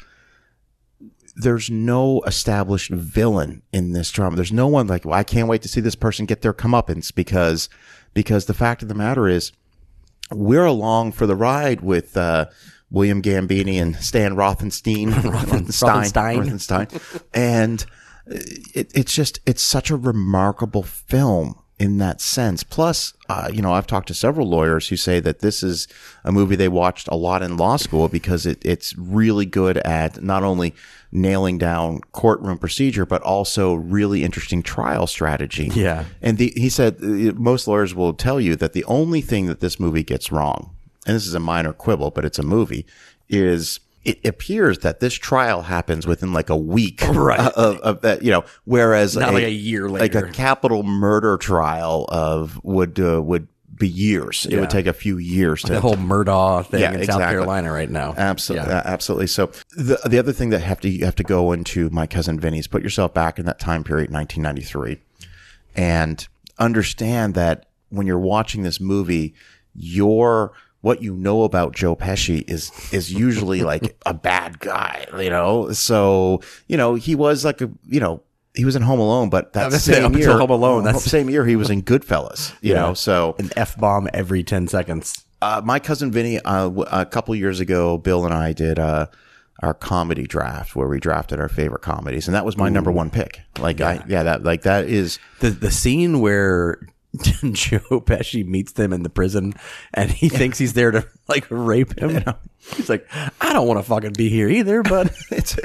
there's 1.35 1.69
no 1.69 2.21
established 2.25 2.89
villain 2.89 3.61
in 3.71 3.91
this 3.91 4.09
drama. 4.09 4.35
There's 4.35 4.51
no 4.51 4.65
one 4.67 4.87
like 4.87 5.05
well, 5.05 5.13
I 5.13 5.23
can't 5.23 5.47
wait 5.47 5.61
to 5.61 5.67
see 5.67 5.81
this 5.81 5.93
person 5.95 6.25
get 6.25 6.41
their 6.41 6.53
comeuppance 6.53 7.13
because 7.13 7.69
because 8.15 8.45
the 8.45 8.55
fact 8.55 8.81
of 8.81 8.87
the 8.87 8.95
matter 8.95 9.27
is 9.27 9.51
we're 10.31 10.65
along 10.65 11.11
for 11.11 11.27
the 11.27 11.35
ride 11.35 11.81
with 11.81 12.17
uh, 12.17 12.45
William 12.93 13.21
Gambini 13.21 13.81
and 13.81 13.97
Stan 13.97 14.35
Rothenstein, 14.35 15.07
Rothenstein, 15.11 16.05
Rothenstein. 16.05 16.87
Rothenstein, 16.87 17.23
and 17.33 17.85
it, 18.27 18.91
it's 18.95 19.13
just 19.13 19.41
it's 19.45 19.63
such 19.63 19.89
a 19.89 19.97
remarkable 19.97 20.83
film 20.83 21.55
in 21.79 21.97
that 21.97 22.21
sense. 22.21 22.63
Plus, 22.63 23.13
uh, 23.29 23.49
you 23.51 23.61
know, 23.61 23.73
I've 23.73 23.87
talked 23.87 24.07
to 24.09 24.13
several 24.13 24.47
lawyers 24.47 24.87
who 24.87 24.95
say 24.95 25.19
that 25.19 25.39
this 25.39 25.63
is 25.63 25.87
a 26.23 26.31
movie 26.31 26.55
they 26.55 26.67
watched 26.67 27.07
a 27.09 27.15
lot 27.15 27.41
in 27.41 27.57
law 27.57 27.77
school 27.77 28.07
because 28.07 28.45
it, 28.45 28.63
it's 28.63 28.95
really 28.97 29.45
good 29.45 29.77
at 29.79 30.21
not 30.21 30.43
only 30.43 30.73
nailing 31.11 31.57
down 31.57 31.99
courtroom 32.11 32.57
procedure 32.57 33.05
but 33.05 33.21
also 33.23 33.73
really 33.73 34.23
interesting 34.23 34.63
trial 34.63 35.07
strategy. 35.07 35.71
Yeah. 35.73 36.05
And 36.21 36.37
the, 36.37 36.53
he 36.55 36.69
said 36.69 36.99
uh, 37.03 37.33
most 37.35 37.67
lawyers 37.67 37.93
will 37.93 38.13
tell 38.13 38.39
you 38.39 38.55
that 38.55 38.73
the 38.73 38.85
only 38.85 39.21
thing 39.21 39.47
that 39.47 39.59
this 39.59 39.79
movie 39.79 40.03
gets 40.03 40.31
wrong, 40.31 40.72
and 41.05 41.15
this 41.15 41.27
is 41.27 41.33
a 41.33 41.39
minor 41.39 41.73
quibble, 41.73 42.11
but 42.11 42.25
it's 42.25 42.39
a 42.39 42.43
movie, 42.43 42.85
is 43.29 43.79
it 44.05 44.25
appears 44.25 44.79
that 44.79 44.99
this 44.99 45.13
trial 45.13 45.61
happens 45.61 46.05
within 46.05 46.33
like 46.33 46.49
a 46.49 46.57
week 46.57 47.01
Right. 47.07 47.39
of, 47.39 47.77
of 47.79 48.01
that, 48.01 48.21
you 48.21 48.31
know, 48.31 48.43
whereas 48.65 49.15
Not 49.15 49.33
like 49.33 49.45
a 49.45 49.49
year 49.51 49.87
later, 49.89 50.19
like 50.19 50.29
a 50.29 50.31
capital 50.31 50.83
murder 50.83 51.37
trial 51.37 52.05
of 52.09 52.59
would, 52.65 52.99
uh, 52.99 53.21
would 53.21 53.47
be 53.75 53.87
years. 53.87 54.45
It 54.45 54.59
would 54.59 54.69
take 54.69 54.87
a 54.87 54.93
few 54.93 55.17
years 55.17 55.61
to 55.63 55.73
the 55.73 55.81
whole 55.81 55.95
Murdaugh 55.95 56.65
thing 56.65 56.81
Yeah, 56.81 56.93
in 56.93 57.05
South. 57.05 57.21
Carolina 57.21 57.71
right 57.71 57.89
now. 57.89 58.13
Absolutely, 58.15 58.71
absolutely. 58.71 59.27
So 59.27 59.47
the 59.71 59.99
the 60.05 60.19
other 60.19 60.31
thing 60.31 60.51
that 60.51 60.59
have 60.59 60.79
to 60.81 60.89
you 60.89 61.05
have 61.05 61.15
to 61.15 61.23
go 61.23 61.51
into 61.53 61.89
my 61.89 62.05
cousin 62.05 62.39
Vinny's 62.39 62.67
put 62.67 62.83
yourself 62.83 63.13
back 63.15 63.39
in 63.39 63.45
that 63.45 63.57
time 63.59 63.83
period, 63.83 64.11
1993, 64.11 65.01
and 65.75 66.27
understand 66.59 67.33
that 67.33 67.65
when 67.89 68.05
you're 68.05 68.19
watching 68.19 68.61
this 68.63 68.79
movie, 68.79 69.33
your 69.73 70.51
what 70.83 71.01
you 71.01 71.15
know 71.15 71.43
about 71.43 71.73
Joe 71.73 71.95
Pesci 71.95 72.43
is 72.47 72.71
is 72.93 73.11
usually 73.11 73.61
like 73.63 73.95
a 74.05 74.13
bad 74.13 74.59
guy, 74.59 75.05
you 75.17 75.29
know. 75.29 75.71
So 75.71 76.41
you 76.67 76.77
know 76.77 76.95
he 76.95 77.15
was 77.15 77.43
like 77.43 77.61
a 77.61 77.71
you 77.87 77.99
know 77.99 78.21
he 78.53 78.65
was 78.65 78.75
in 78.75 78.83
Home 78.83 78.99
Alone, 78.99 79.29
but 79.29 79.53
that 79.53 79.71
same 79.81 80.13
year, 80.15 80.37
Home 80.37 80.51
Alone, 80.51 80.83
that's- 80.83 81.03
same 81.17 81.29
year 81.29 81.45
he 81.45 81.55
was 81.55 81.69
in 81.71 81.81
Goodfellas, 81.81 82.53
you 82.61 82.73
Yeah. 82.73 82.81
know. 82.81 82.93
So 82.93 83.35
An 83.39 83.49
f 83.55 83.75
bomb 83.77 84.07
every 84.13 84.43
ten 84.43 84.67
seconds. 84.67 85.25
uh, 85.41 85.61
my 85.65 85.79
cousin 85.79 86.11
Vinny, 86.11 86.37
uh, 86.39 86.65
w- 86.65 86.85
a 86.91 87.05
couple 87.05 87.33
years 87.35 87.59
ago, 87.59 87.97
Bill 87.97 88.25
and 88.25 88.33
I 88.33 88.53
did 88.53 88.77
uh, 88.77 89.07
our 89.61 89.73
comedy 89.73 90.23
draft 90.27 90.75
where 90.75 90.87
we 90.87 90.99
drafted 90.99 91.39
our 91.39 91.49
favorite 91.49 91.81
comedies, 91.81 92.27
and 92.27 92.35
that 92.35 92.45
was 92.45 92.55
my 92.57 92.69
number 92.69 92.91
one 92.91 93.09
pick. 93.09 93.41
Like, 93.57 93.79
I 93.81 94.03
yeah, 94.07 94.23
that 94.23 94.43
like 94.43 94.61
that 94.63 94.85
is 94.85 95.17
the 95.39 95.49
the 95.49 95.71
scene 95.71 96.19
where 96.19 96.77
Joe 97.51 98.01
Pesci 98.01 98.43
meets 98.45 98.71
them 98.71 98.91
in 98.91 99.03
the 99.03 99.09
prison 99.09 99.53
and 99.93 100.09
he 100.09 100.29
thinks 100.29 100.57
he's 100.57 100.73
there 100.73 100.89
to 100.89 101.07
like 101.27 101.45
rape 101.49 101.97
him. 101.99 102.23
He's 102.75 102.89
like, 102.89 103.07
I 103.39 103.53
don't 103.53 103.67
want 103.67 103.79
to 103.79 103.83
fucking 103.83 104.13
be 104.13 104.29
here 104.29 104.49
either, 104.49 104.81
but 104.81 105.13
it's 105.31 105.55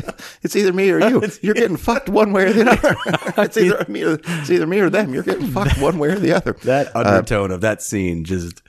it's 0.42 0.54
either 0.56 0.72
me 0.74 0.90
or 0.90 1.00
you. 1.00 1.22
You're 1.42 1.54
getting 1.54 1.78
fucked 1.78 2.10
one 2.10 2.32
way 2.32 2.44
or 2.44 2.52
the 2.52 2.70
other. 2.70 2.96
it's 3.42 3.56
either 3.56 3.84
me 3.88 4.02
or 4.02 4.18
it's 4.22 4.50
either 4.50 4.66
me 4.66 4.80
or 4.80 4.90
them. 4.90 5.14
You're 5.14 5.22
getting 5.22 5.46
fucked 5.46 5.80
one 5.80 5.98
way 5.98 6.08
or 6.08 6.18
the 6.18 6.32
other. 6.32 6.52
that 6.64 6.94
uh, 6.94 7.00
undertone 7.00 7.50
of 7.50 7.62
that 7.62 7.80
scene 7.82 8.24
just 8.24 8.62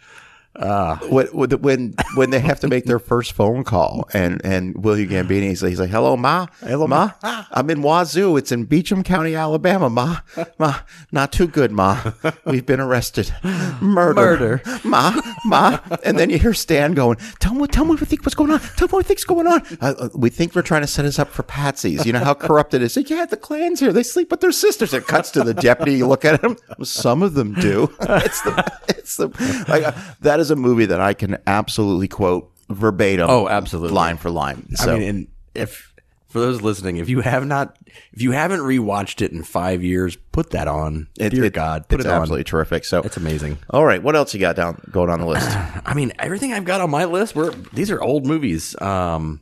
when 0.60 1.50
when 1.62 1.94
when 2.16 2.30
they 2.30 2.40
have 2.40 2.60
to 2.60 2.68
make 2.68 2.86
their 2.86 3.00
first 3.00 3.34
phone 3.34 3.64
call 3.64 4.08
and 4.14 4.42
and 4.44 4.84
William 4.84 5.10
Gambini 5.10 5.50
he's 5.50 5.64
like, 5.64 5.70
he's 5.70 5.80
like 5.80 5.90
hello 5.90 6.18
ma. 6.18 6.48
Hello 6.60 6.88
ma? 6.88 7.12
I'm 7.24 7.70
in 7.70 7.82
Wazoo. 7.82 8.38
It's 8.38 8.52
in 8.52 8.66
Beecham 8.66 9.04
County 9.04 9.36
Alabama 9.36 9.90
ma. 9.90 10.20
Ma 10.58 10.80
not 11.12 11.32
too 11.32 11.48
good 11.48 11.72
ma. 11.72 12.12
We've 12.46 12.66
been 12.66 12.80
arrested. 12.80 13.34
Murder. 13.82 14.14
Murder. 14.22 14.62
ma 14.84 15.20
ma. 15.46 15.80
And 16.04 16.18
then 16.20 16.30
you 16.30 16.38
hear 16.38 16.54
Stan 16.54 16.94
going 16.94 17.18
tell 17.40 17.54
me 17.54 17.68
tell 17.68 17.86
me 17.86 17.92
what 17.92 18.02
we 18.02 18.06
think 18.06 18.26
what's 18.26 18.36
going 18.36 18.52
on. 18.52 18.60
Tell 18.60 18.88
me 18.88 18.94
what 18.94 19.06
think's 19.06 19.24
going 19.24 19.48
on. 19.48 19.62
Uh, 19.82 19.94
uh, 19.98 20.10
we 20.16 20.30
think 20.30 20.56
we're 20.56 20.62
trying 20.62 20.82
to 20.82 20.88
set 20.88 21.06
us 21.06 21.20
up 21.20 21.30
for 21.30 21.44
patsies. 21.44 22.06
You 22.06 22.14
know 22.14 22.20
how 22.24 22.34
corrupt 22.34 22.74
it 22.74 22.82
is. 22.82 22.96
Like, 22.96 23.10
yeah 23.10 23.26
the 23.26 23.38
clans 23.38 23.80
here 23.80 23.94
they 23.94 24.04
sleep 24.04 24.32
with 24.32 24.42
their 24.42 24.52
sisters. 24.52 24.94
It 24.94 25.08
cuts 25.08 25.32
to 25.32 25.44
the 25.44 25.54
deputy 25.54 25.94
you 25.94 26.08
look 26.08 26.26
at 26.26 26.44
him 26.44 26.58
some 26.84 27.24
of 27.24 27.34
them 27.34 27.54
do. 27.54 27.94
It's 28.30 28.42
the 28.42 28.72
it's 28.90 29.18
the 29.18 29.28
like 29.68 29.84
uh, 29.84 29.92
that 30.22 30.40
is 30.40 30.49
a 30.52 30.56
movie 30.56 30.86
that 30.86 31.02
I 31.02 31.14
can 31.14 31.38
absolutely 31.48 32.08
quote 32.08 32.52
verbatim. 32.70 33.28
Oh, 33.30 33.48
absolutely. 33.48 33.96
line 33.96 34.18
for 34.18 34.30
line. 34.30 34.76
So 34.76 34.96
I 34.96 35.00
mean, 35.00 35.10
and 35.10 35.28
if 35.56 35.94
for 36.28 36.40
those 36.40 36.62
listening, 36.62 36.98
if 36.98 37.10
you 37.10 37.22
have 37.22 37.46
not, 37.48 37.76
if 38.14 38.22
you 38.22 38.32
haven't 38.32 38.60
rewatched 38.60 39.22
it 39.24 39.32
in 39.32 39.42
five 39.44 39.84
years, 39.84 40.16
put 40.32 40.52
that 40.52 40.68
on. 40.68 41.08
it- 41.20 41.32
Dear 41.32 41.46
it- 41.46 41.54
God, 41.54 41.88
put 41.88 42.00
it's 42.00 42.06
it 42.08 42.12
on. 42.12 42.22
absolutely 42.22 42.44
terrific. 42.44 42.86
So 42.86 43.02
It's 43.02 43.18
amazing. 43.18 43.58
All 43.72 43.84
right, 43.86 44.02
what 44.04 44.16
else 44.16 44.34
you 44.34 44.40
got 44.40 44.56
down 44.56 44.80
going 44.92 45.10
on 45.10 45.20
the 45.20 45.26
list? 45.26 45.50
I 45.86 45.94
mean, 45.96 46.12
everything 46.20 46.54
I've 46.54 46.66
got 46.66 46.82
on 46.82 46.90
my 46.92 47.06
list 47.06 47.36
were 47.36 47.52
these 47.74 47.90
are 47.90 48.02
old 48.02 48.26
movies. 48.26 48.80
Um, 48.82 49.42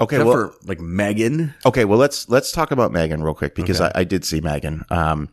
Okay, 0.00 0.18
well, 0.18 0.32
for 0.32 0.54
like 0.66 0.80
Megan. 0.80 1.54
okay, 1.64 1.84
well 1.84 1.98
let's 1.98 2.28
let's 2.28 2.50
talk 2.50 2.72
about 2.72 2.90
Megan 2.90 3.22
real 3.22 3.32
quick 3.34 3.54
because 3.54 3.80
I, 3.80 3.92
I 3.94 4.04
did 4.04 4.24
see 4.24 4.40
Megan. 4.40 4.84
Um, 4.90 5.28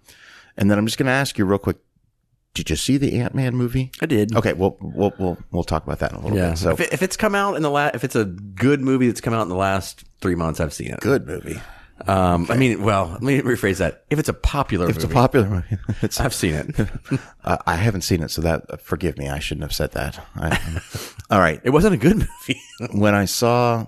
And 0.58 0.70
then 0.70 0.78
I'm 0.78 0.86
just 0.86 0.98
going 1.00 1.08
to 1.08 1.12
ask 1.14 1.38
you 1.38 1.46
real 1.46 1.58
quick. 1.58 1.78
Did 2.54 2.70
you 2.70 2.76
see 2.76 2.98
the 2.98 3.18
Ant 3.20 3.34
Man 3.34 3.56
movie? 3.56 3.92
I 4.02 4.06
did. 4.06 4.36
Okay, 4.36 4.54
we'll 4.54 4.78
we'll 4.82 5.14
we'll 5.18 5.38
we'll 5.52 5.64
talk 5.64 5.84
about 5.86 6.00
that 6.00 6.12
in 6.12 6.18
a 6.18 6.22
little 6.22 6.38
Yeah. 6.38 6.50
bit. 6.50 6.58
So 6.58 6.72
if, 6.72 6.80
it, 6.82 6.92
if 6.94 7.02
it's 7.02 7.16
come 7.16 7.34
out 7.34 7.56
in 7.56 7.62
the 7.62 7.70
last, 7.70 7.96
if 7.96 8.04
it's 8.04 8.16
a 8.16 8.26
good 8.26 8.82
movie 8.82 9.08
that's 9.08 9.22
come 9.22 9.34
out 9.34 9.44
in 9.44 9.50
the 9.50 9.56
last 9.56 10.04
three 10.20 10.36
months, 10.36 10.60
I've 10.60 10.74
seen 10.74 10.90
it. 10.92 11.00
good 11.00 11.26
movie. 11.26 11.62
Um, 12.08 12.48
I 12.50 12.58
mean, 12.58 12.82
well, 12.84 13.10
let 13.12 13.22
me 13.22 13.40
rephrase 13.42 13.78
that. 13.78 14.06
If 14.10 14.18
it's 14.18 14.28
a 14.28 14.34
popular 14.34 14.90
It's 14.90 14.98
a 15.04 15.08
movie, 15.08 15.14
popular 15.14 15.48
movie. 15.50 15.78
It's, 16.02 16.20
I've 16.20 16.34
seen 16.34 16.56
it. 16.56 16.80
uh, 17.44 17.58
I 17.68 17.76
haven't 17.76 18.02
seen 18.02 18.24
it, 18.24 18.32
so 18.32 18.42
that 18.42 18.64
uh, 18.70 18.78
forgive 18.78 19.18
me. 19.20 19.30
I 19.30 19.38
shouldn't 19.40 19.62
have 19.64 19.74
said 19.74 19.92
that. 19.92 20.20
I, 20.36 20.82
all 21.30 21.40
right. 21.40 21.62
It 21.64 21.70
wasn't 21.70 21.94
a 21.94 21.98
good 21.98 22.18
movie. 22.18 22.60
When 22.92 23.14
I 23.14 23.26
saw 23.26 23.86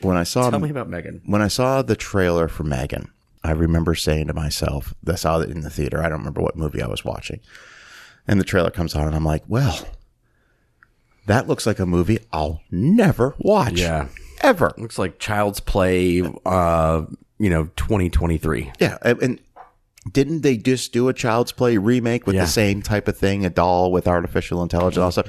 when 0.00 0.16
I 0.16 0.22
saw 0.24 0.50
Tell 0.50 0.58
me 0.58 0.70
about 0.70 0.88
Megan. 0.88 1.20
when 1.26 1.42
I 1.42 1.48
saw 1.48 1.82
the 1.82 1.96
trailer 1.96 2.48
for 2.48 2.64
Megan, 2.64 3.10
I 3.44 3.50
remember 3.52 3.94
saying 3.94 4.26
to 4.28 4.34
myself, 4.34 4.94
I 5.06 5.14
saw 5.14 5.38
it 5.40 5.50
in 5.50 5.60
the 5.60 5.70
theater. 5.70 6.00
I 6.00 6.08
don't 6.08 6.18
remember 6.18 6.40
what 6.40 6.56
movie 6.56 6.82
I 6.82 6.86
was 6.88 7.04
watching. 7.04 7.40
And 8.26 8.40
the 8.40 8.44
trailer 8.44 8.70
comes 8.70 8.94
on, 8.94 9.06
and 9.06 9.14
I'm 9.14 9.24
like, 9.24 9.42
well, 9.48 9.86
that 11.26 11.46
looks 11.48 11.66
like 11.66 11.78
a 11.78 11.86
movie 11.86 12.18
I'll 12.32 12.60
never 12.70 13.34
watch. 13.38 13.74
Yeah. 13.80 14.08
Ever. 14.40 14.72
Looks 14.78 14.98
like 14.98 15.18
Child's 15.18 15.60
Play, 15.60 16.22
uh, 16.44 17.02
you 17.38 17.50
know, 17.50 17.64
2023. 17.76 18.72
Yeah. 18.78 18.98
And 19.02 19.40
didn't 20.10 20.42
they 20.42 20.56
just 20.56 20.92
do 20.92 21.08
a 21.08 21.14
Child's 21.14 21.52
Play 21.52 21.78
remake 21.78 22.26
with 22.26 22.34
Yeah. 22.36 22.42
the 22.42 22.48
same 22.50 22.82
type 22.82 23.08
of 23.08 23.16
thing, 23.16 23.44
a 23.46 23.50
doll 23.50 23.90
with 23.92 24.06
artificial 24.08 24.62
intelligence 24.62 24.98
also? 25.02 25.22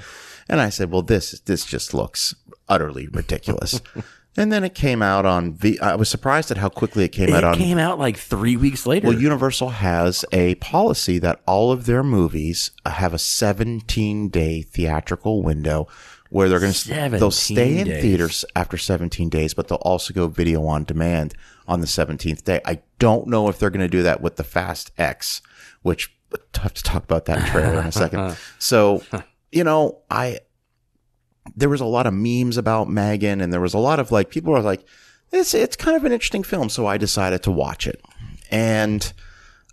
And 0.50 0.60
I 0.62 0.70
said, 0.70 0.92
well, 0.92 1.02
this, 1.02 1.40
this 1.42 1.66
just 1.66 1.94
looks 1.94 2.36
utterly 2.68 3.08
ridiculous. 3.08 3.82
and 4.38 4.52
then 4.52 4.64
it 4.64 4.76
came 4.76 5.02
out 5.02 5.26
on 5.26 5.54
V. 5.54 5.80
I 5.80 5.96
was 5.96 6.10
surprised 6.10 6.52
at 6.52 6.58
how 6.58 6.70
quickly 6.70 7.06
it 7.06 7.10
came 7.10 7.34
out 7.34 7.44
It 7.44 7.44
on 7.44 7.56
came 7.56 7.78
out 7.78 8.00
like 8.00 8.18
three 8.18 8.58
weeks 8.58 8.86
later. 8.86 9.08
Well, 9.08 9.20
Universal 9.20 9.70
has 9.70 10.26
a 10.32 10.56
policy 10.56 11.20
that 11.20 11.42
all 11.48 11.72
of 11.72 11.86
their 11.86 12.04
movies 12.04 12.72
uh, 12.86 12.92
have 12.92 13.14
a 13.14 13.20
17 13.20 14.30
day 14.30 14.62
theatrical 14.62 15.42
window 15.44 15.88
where 16.30 16.50
they're 16.50 16.60
going 16.60 16.74
to 16.74 17.10
they'll 17.12 17.32
stay 17.32 17.78
in 17.78 17.88
days. 17.88 18.02
theaters 18.02 18.46
after 18.56 18.78
17 18.78 19.30
days, 19.30 19.54
but 19.54 19.68
they'll 19.68 19.78
also 19.78 20.14
go 20.14 20.28
video 20.28 20.66
on 20.66 20.84
demand 20.84 21.34
on 21.68 21.80
the 21.82 21.88
17th 21.88 22.44
day. 22.44 22.60
I 22.66 22.82
don't 23.00 23.28
know 23.28 23.48
if 23.48 23.58
they're 23.60 23.70
going 23.70 23.80
to 23.82 23.88
do 23.88 24.04
that 24.04 24.22
with 24.22 24.36
the 24.36 24.44
Fast 24.44 24.92
X, 24.98 25.42
which 25.82 26.14
tough 26.52 26.74
to 26.74 26.84
talk 26.84 27.04
about 27.04 27.26
that 27.26 27.48
trailer 27.48 27.80
in 27.80 27.88
a 27.88 27.92
second. 27.92 28.36
So, 28.60 29.04
you 29.52 29.64
know, 29.64 30.00
I 30.10 30.40
there 31.56 31.70
was 31.70 31.82
a 31.82 31.86
lot 31.86 32.08
of 32.08 32.14
memes 32.14 32.58
about 32.58 32.90
Megan, 32.90 33.42
and 33.42 33.52
there 33.52 33.62
was 33.62 33.74
a 33.74 33.80
lot 33.80 34.00
of 34.00 34.12
like 34.12 34.30
people 34.30 34.54
were 34.54 34.62
like, 34.62 34.86
it's 35.32 35.54
it's 35.54 35.76
kind 35.76 35.98
of 35.98 36.04
an 36.04 36.12
interesting 36.12 36.44
film, 36.44 36.70
so 36.70 36.86
I 36.86 36.98
decided 36.98 37.44
to 37.44 37.52
watch 37.52 37.88
it. 37.88 38.02
And 38.52 39.12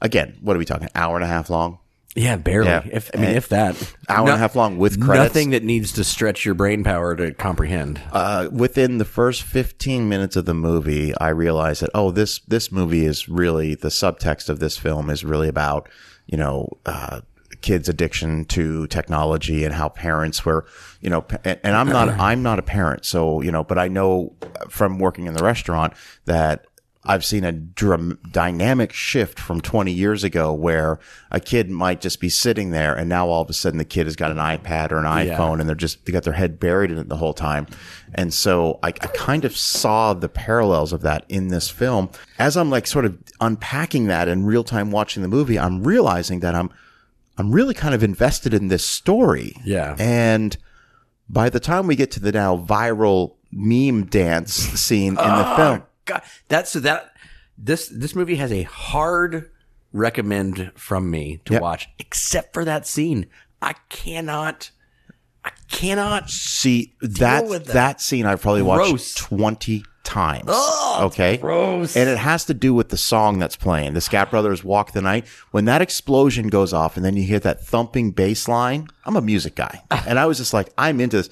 again, 0.01 0.39
what 0.41 0.57
are 0.57 0.59
we 0.59 0.65
talking? 0.65 0.89
Hour 0.95 1.17
and 1.17 1.25
a 1.25 1.29
half 1.29 1.51
long? 1.51 1.79
yeah, 2.15 2.37
barely. 2.37 2.69
Yeah. 2.69 2.83
If 2.91 3.11
I 3.15 3.19
mean, 3.19 3.31
if 3.31 3.49
that. 3.49 3.95
Hour 4.09 4.27
and 4.27 4.35
a 4.35 4.39
half 4.39 4.55
long 4.55 4.77
with 4.77 5.01
credits. 5.01 5.35
Nothing 5.35 5.51
that 5.51 5.65
needs 5.65 5.93
to 5.93 6.05
stretch 6.05 6.45
your 6.45 6.55
brain 6.55 6.85
power 6.85 7.17
to 7.17 7.33
comprehend. 7.33 8.03
Uh, 8.13 8.49
within 8.53 8.99
the 8.99 9.07
first 9.07 9.43
15 9.43 10.09
minutes 10.09 10.37
of 10.37 10.45
the 10.45 10.55
movie, 10.55 11.17
I 11.19 11.29
realized 11.29 11.81
that, 11.83 11.91
oh, 11.95 12.11
this, 12.11 12.41
this 12.41 12.71
movie 12.71 13.07
is 13.07 13.29
really, 13.31 13.75
the 13.75 13.89
subtext 13.89 14.51
of 14.51 14.59
this 14.59 14.77
film 14.77 15.09
is 15.09 15.25
really 15.25 15.49
about, 15.49 15.89
you 16.27 16.37
know, 16.37 16.69
uh, 16.85 17.23
kids 17.63 17.89
addiction 17.89 18.45
to 18.47 18.87
technology 18.89 19.65
and 19.65 19.75
how 19.75 19.89
parents 19.89 20.45
were, 20.45 20.67
you 21.03 21.11
know, 21.11 21.27
and, 21.45 21.61
and 21.63 21.77
I'm 21.77 21.89
not, 21.89 22.09
I'm 22.21 22.43
not 22.43 22.59
a 22.59 22.63
parent. 22.63 23.05
So, 23.05 23.43
you 23.43 23.53
know, 23.53 23.65
but 23.65 23.79
I 23.79 23.89
know 23.89 24.35
from 24.71 24.99
working 24.99 25.27
in 25.27 25.35
the 25.35 25.45
restaurant 25.45 25.93
that 26.25 26.65
I've 27.05 27.25
seen 27.25 27.43
a 27.43 27.51
dram- 27.51 28.21
dynamic 28.31 28.93
shift 28.93 29.41
from 29.41 29.61
20 29.61 29.91
years 29.91 30.23
ago 30.23 30.53
where 30.53 31.01
a 31.33 31.41
kid 31.41 31.69
might 31.69 32.01
just 32.01 32.21
be 32.21 32.29
sitting 32.29 32.71
there 32.71 32.95
and 32.95 33.09
now 33.09 33.29
all 33.29 33.43
of 33.43 33.51
a 33.51 33.53
sudden 33.53 33.79
the 33.79 33.85
kid 33.85 34.07
has 34.07 34.15
got 34.15 34.31
an 34.31 34.37
iPad 34.37 34.93
or 34.93 34.99
an 34.99 35.05
iPhone 35.05 35.59
and 35.59 35.69
they're 35.69 35.75
just, 35.75 36.07
they 36.07 36.13
got 36.13 36.23
their 36.23 36.33
head 36.33 36.61
buried 36.61 36.93
in 36.93 36.99
it 36.99 37.09
the 37.09 37.17
whole 37.17 37.35
time. 37.35 37.67
And 38.15 38.33
so 38.33 38.79
I, 38.85 38.89
I 38.89 39.09
kind 39.09 39.45
of 39.45 39.57
saw 39.57 40.15
the 40.15 40.29
parallels 40.29 40.93
of 40.93 41.01
that 41.03 41.25
in 41.29 41.49
this 41.49 41.69
film. 41.69 42.11
As 42.39 42.57
I'm 42.57 42.71
like 42.71 42.87
sort 42.87 43.05
of 43.05 43.19
unpacking 43.41 44.07
that 44.07 44.29
in 44.29 44.47
real 44.47 44.63
time 44.63 44.93
watching 44.93 45.25
the 45.25 45.29
movie, 45.29 45.59
I'm 45.59 45.83
realizing 45.83 46.39
that 46.41 46.55
I'm, 46.55 46.71
I'm 47.37 47.51
really 47.51 47.75
kind 47.75 47.97
of 47.97 48.05
invested 48.05 48.55
in 48.55 48.69
this 48.69 48.87
story. 48.87 49.57
Yeah. 49.65 49.97
And 49.99 50.57
by 51.33 51.49
the 51.49 51.59
time 51.59 51.87
we 51.87 51.97
get 51.97 52.11
to 52.13 52.21
the 52.21 52.31
now 52.31 52.57
viral 52.57 53.37
meme 53.51 54.05
dance 54.07 54.53
scene 54.55 55.09
in 55.09 55.15
the 55.15 55.53
oh, 55.53 55.57
film, 55.57 55.83
God, 56.05 56.23
that's 56.49 56.71
so 56.71 56.81
that 56.81 57.13
this 57.59 57.89
this 57.89 58.15
movie 58.15 58.37
has 58.37 58.53
a 58.53 58.63
hard 58.65 59.51
recommend 59.93 60.73
from 60.77 61.11
me 61.11 61.41
to 61.47 61.55
Yep. 61.55 61.63
watch, 61.63 61.89
except 61.99 62.53
for 62.55 62.65
that 62.65 62.87
scene. 62.87 63.27
I 63.61 63.75
cannot, 63.89 64.71
I 65.45 65.51
cannot. 65.71 66.31
See 66.31 66.95
that 67.01 67.47
with 67.47 67.67
that. 67.67 67.73
that. 67.73 68.01
scene 68.01 68.27
I've 68.27 68.43
probably 68.43 68.63
watched 68.63 68.91
Gross. 68.91 69.15
twenty 69.15 69.85
times. 70.05 70.51
okay, 71.01 71.37
gross. 71.37 71.97
and 71.97 72.09
it 72.09 72.19
has 72.19 72.45
to 72.47 72.55
do 72.55 72.75
with 72.75 72.89
the 72.91 72.97
song 72.97 73.39
that's 73.39 73.57
playing. 73.57 73.95
The 73.95 74.01
Skatt 74.01 74.31
Brothers 74.31 74.65
"Walk 74.65 74.93
the 74.93 75.03
Night." 75.03 75.27
When 75.51 75.65
that 75.67 75.83
explosion 75.83 76.49
goes 76.49 76.73
off, 76.73 76.97
and 76.97 77.05
then 77.05 77.17
you 77.17 77.23
hear 77.23 77.39
that 77.41 77.65
thumping 77.65 78.11
bass 78.13 78.49
line. 78.49 78.89
I'm 79.05 79.17
a 79.17 79.21
music 79.21 79.55
guy, 79.55 79.83
and 80.07 80.19
I 80.19 80.27
was 80.27 80.39
just 80.39 80.53
like, 80.55 80.71
I'm 80.79 81.01
into 81.01 81.17
this. 81.19 81.31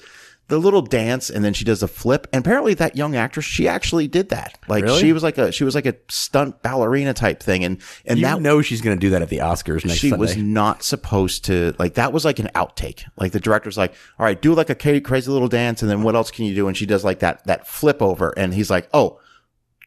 The 0.51 0.59
little 0.59 0.81
dance, 0.81 1.29
and 1.29 1.45
then 1.45 1.53
she 1.53 1.63
does 1.63 1.81
a 1.81 1.87
flip. 1.87 2.27
And 2.33 2.45
apparently, 2.45 2.73
that 2.73 2.97
young 2.97 3.15
actress, 3.15 3.45
she 3.45 3.67
actually 3.69 4.07
did 4.09 4.29
that. 4.29 4.59
Like 4.67 4.83
Really? 4.83 4.99
she 4.99 5.13
was 5.13 5.23
like 5.23 5.37
a 5.37 5.51
she 5.51 5.63
was 5.63 5.75
like 5.75 5.85
a 5.85 5.95
stunt 6.09 6.61
ballerina 6.61 7.13
type 7.13 7.41
thing, 7.41 7.63
and 7.63 7.81
and 8.05 8.19
You 8.19 8.25
that 8.25 8.41
know 8.41 8.61
she's 8.61 8.81
going 8.81 8.97
to 8.97 8.99
do 8.99 9.09
that 9.11 9.21
at 9.21 9.29
the 9.29 9.37
Oscars 9.37 9.85
next 9.85 9.99
she 9.99 10.09
Sunday. 10.09 10.19
was 10.19 10.35
not 10.35 10.83
supposed 10.83 11.45
to 11.45 11.73
like 11.79 11.93
that 11.93 12.11
was 12.11 12.25
like 12.25 12.37
an 12.39 12.49
outtake 12.53 13.03
like 13.15 13.31
the 13.31 13.39
director's 13.39 13.77
like 13.77 13.93
all 14.19 14.25
right 14.25 14.41
do 14.41 14.53
like 14.53 14.69
a 14.69 14.75
crazy 14.75 15.31
little 15.31 15.47
dance 15.47 15.81
and 15.81 15.89
then 15.89 16.03
what 16.03 16.15
else 16.15 16.31
can 16.31 16.43
you 16.45 16.53
do 16.53 16.67
and 16.67 16.75
she 16.75 16.85
does 16.85 17.05
like 17.05 17.19
that 17.19 17.43
that 17.45 17.65
flip 17.67 18.01
over 18.01 18.33
and 18.37 18.53
he's 18.53 18.69
like 18.69 18.89
oh 18.93 19.19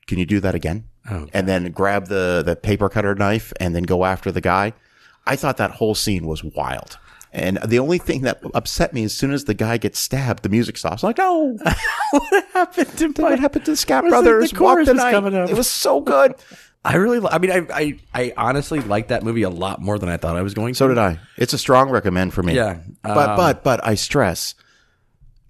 can 0.06 0.18
you 0.18 0.26
do 0.26 0.40
that 0.40 0.54
again 0.54 0.84
Oh, 1.10 1.28
and 1.34 1.46
then 1.46 1.70
grab 1.72 2.06
the 2.06 2.42
the 2.44 2.56
paper 2.56 2.88
cutter 2.88 3.14
knife 3.14 3.52
and 3.60 3.74
then 3.74 3.82
go 3.82 4.06
after 4.06 4.32
the 4.32 4.40
guy 4.40 4.72
i 5.26 5.36
thought 5.36 5.58
that 5.58 5.72
whole 5.72 5.94
scene 5.94 6.26
was 6.26 6.42
wild 6.42 6.98
and 7.34 7.58
the 7.66 7.80
only 7.80 7.98
thing 7.98 8.22
that 8.22 8.40
upset 8.54 8.94
me 8.94 9.02
as 9.04 9.12
soon 9.12 9.32
as 9.32 9.44
the 9.44 9.54
guy 9.54 9.76
gets 9.76 9.98
stabbed, 9.98 10.44
the 10.44 10.48
music 10.48 10.76
stops. 10.76 11.02
I'm 11.02 11.08
like, 11.08 11.18
no, 11.18 11.58
what 12.10 12.44
happened 12.52 12.96
to 12.98 13.22
what 13.22 13.38
happened 13.40 13.64
to 13.64 13.72
the 13.72 13.76
Skatt 13.76 14.04
Brothers? 14.08 14.52
the 14.52 14.60
Walk 14.60 14.74
chorus 14.74 14.86
the 14.86 14.94
was 14.94 15.02
Night. 15.02 15.10
coming 15.10 15.34
up. 15.34 15.50
It 15.50 15.56
was 15.56 15.68
so 15.68 16.00
good. 16.00 16.34
I 16.86 16.96
really, 16.96 17.26
I 17.26 17.38
mean, 17.38 17.50
I, 17.50 17.66
I, 17.72 17.98
I 18.12 18.32
honestly 18.36 18.78
liked 18.80 19.08
that 19.08 19.22
movie 19.22 19.42
a 19.42 19.48
lot 19.50 19.80
more 19.80 19.98
than 19.98 20.10
I 20.10 20.18
thought 20.18 20.36
I 20.36 20.42
was 20.42 20.52
going 20.52 20.74
to. 20.74 20.78
So 20.78 20.86
did 20.88 20.98
I. 20.98 21.18
It's 21.38 21.54
a 21.54 21.58
strong 21.58 21.88
recommend 21.90 22.34
for 22.34 22.42
me. 22.42 22.54
Yeah, 22.54 22.80
but 23.02 23.30
um, 23.30 23.36
but 23.36 23.64
but 23.64 23.84
I 23.86 23.94
stress, 23.94 24.54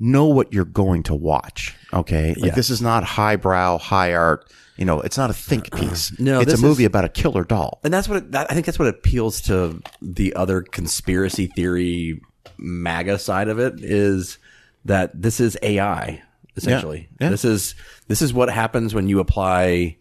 know 0.01 0.26
what 0.26 0.53
you're 0.53 0.64
going 0.64 1.03
to 1.05 1.14
watch. 1.14 1.74
Okay, 1.92 2.34
like 2.34 2.45
Yeah. 2.51 2.55
this 2.55 2.70
is 2.70 2.82
not 2.82 3.05
highbrow, 3.05 3.78
high 3.78 4.14
art. 4.14 4.51
You 4.76 4.84
know, 4.84 5.01
it's 5.01 5.16
not 5.16 5.30
a 5.30 5.32
think 5.34 5.72
piece. 5.76 6.18
No, 6.18 6.40
it's 6.40 6.53
a 6.55 6.59
movie 6.61 6.82
is- 6.82 6.88
about 6.88 7.05
a 7.05 7.09
killer 7.09 7.45
doll. 7.45 7.80
and 7.84 7.95
that's 7.95 8.09
what 8.09 8.18
it, 8.18 8.32
that, 8.32 8.51
I 8.51 8.55
think 8.55 8.66
that's 8.66 8.78
what 8.78 8.88
appeals 8.88 9.40
to 9.42 9.80
the 10.03 10.34
other 10.34 10.62
conspiracy 10.62 11.47
theory 11.47 12.20
MAGA 12.59 13.18
side 13.18 13.49
of 13.49 13.59
it 13.59 13.74
is 13.82 14.38
that 14.84 15.11
this 15.20 15.38
is 15.40 15.57
AI 15.62 16.22
essentially. 16.57 17.09
Yeah. 17.20 17.30
This 17.30 17.45
is 17.45 17.74
this 18.09 18.20
is 18.22 18.32
what 18.34 18.49
happens 18.51 18.95
when 18.95 19.09
you 19.09 19.18
apply 19.20 19.97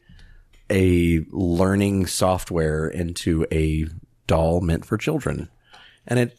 a 0.69 1.19
learning 1.29 2.05
software 2.07 2.87
into 2.87 3.45
a 3.51 3.85
doll 4.27 4.61
meant 4.61 4.85
for 4.85 4.97
children, 4.97 5.49
and 6.07 6.19
it 6.19 6.37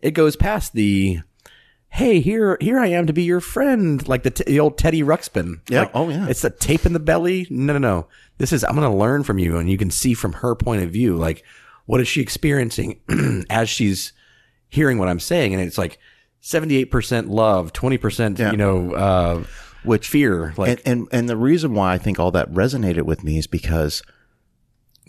it 0.00 0.10
goes 0.12 0.34
past 0.36 0.72
the 0.72 1.20
hey 1.92 2.20
here 2.20 2.56
here 2.60 2.78
I 2.78 2.86
am 2.88 3.06
to 3.06 3.12
be 3.12 3.24
your 3.24 3.40
friend 3.40 4.06
like 4.08 4.22
the, 4.22 4.30
t- 4.30 4.44
the 4.46 4.60
old 4.60 4.78
Teddy 4.78 5.02
Ruxpin. 5.02 5.60
Yeah. 5.68 5.80
Like, 5.82 5.90
Oh, 5.94 6.08
yeah. 6.08 6.26
It's 6.28 6.42
the 6.42 6.50
tape 6.50 6.86
in 6.86 6.92
the 6.92 7.00
belly. 7.00 7.46
No, 7.50 7.72
no, 7.74 7.78
no. 7.78 8.06
This 8.38 8.52
is 8.52 8.64
I'm 8.64 8.74
going 8.76 8.90
to 8.90 8.96
learn 8.96 9.22
from 9.24 9.38
you, 9.38 9.58
and 9.58 9.68
you 9.70 9.76
can 9.76 9.90
see 9.90 10.14
from 10.14 10.32
her 10.34 10.54
point 10.54 10.82
of 10.82 10.90
view, 10.90 11.16
like 11.16 11.44
what 11.86 12.00
is 12.00 12.08
she 12.08 12.20
experiencing 12.20 13.00
as 13.50 13.68
she's 13.68 14.12
hearing 14.68 14.98
what 14.98 15.08
I'm 15.08 15.20
saying, 15.20 15.52
and 15.54 15.62
it's 15.62 15.78
like. 15.78 15.98
78% 16.42 17.28
love, 17.28 17.74
20%, 17.74 18.38
Yeah. 18.38 18.50
you 18.50 18.56
know, 18.56 18.94
uh, 18.94 19.44
Which 19.84 20.08
fear. 20.08 20.54
Like, 20.56 20.70
and, 20.70 20.80
and 20.86 21.08
and 21.12 21.28
the 21.28 21.36
reason 21.36 21.74
why 21.74 21.92
I 21.92 21.98
think 21.98 22.18
all 22.18 22.30
that 22.30 22.50
resonated 22.50 23.02
with 23.02 23.22
me 23.22 23.36
is 23.36 23.46
because 23.46 24.02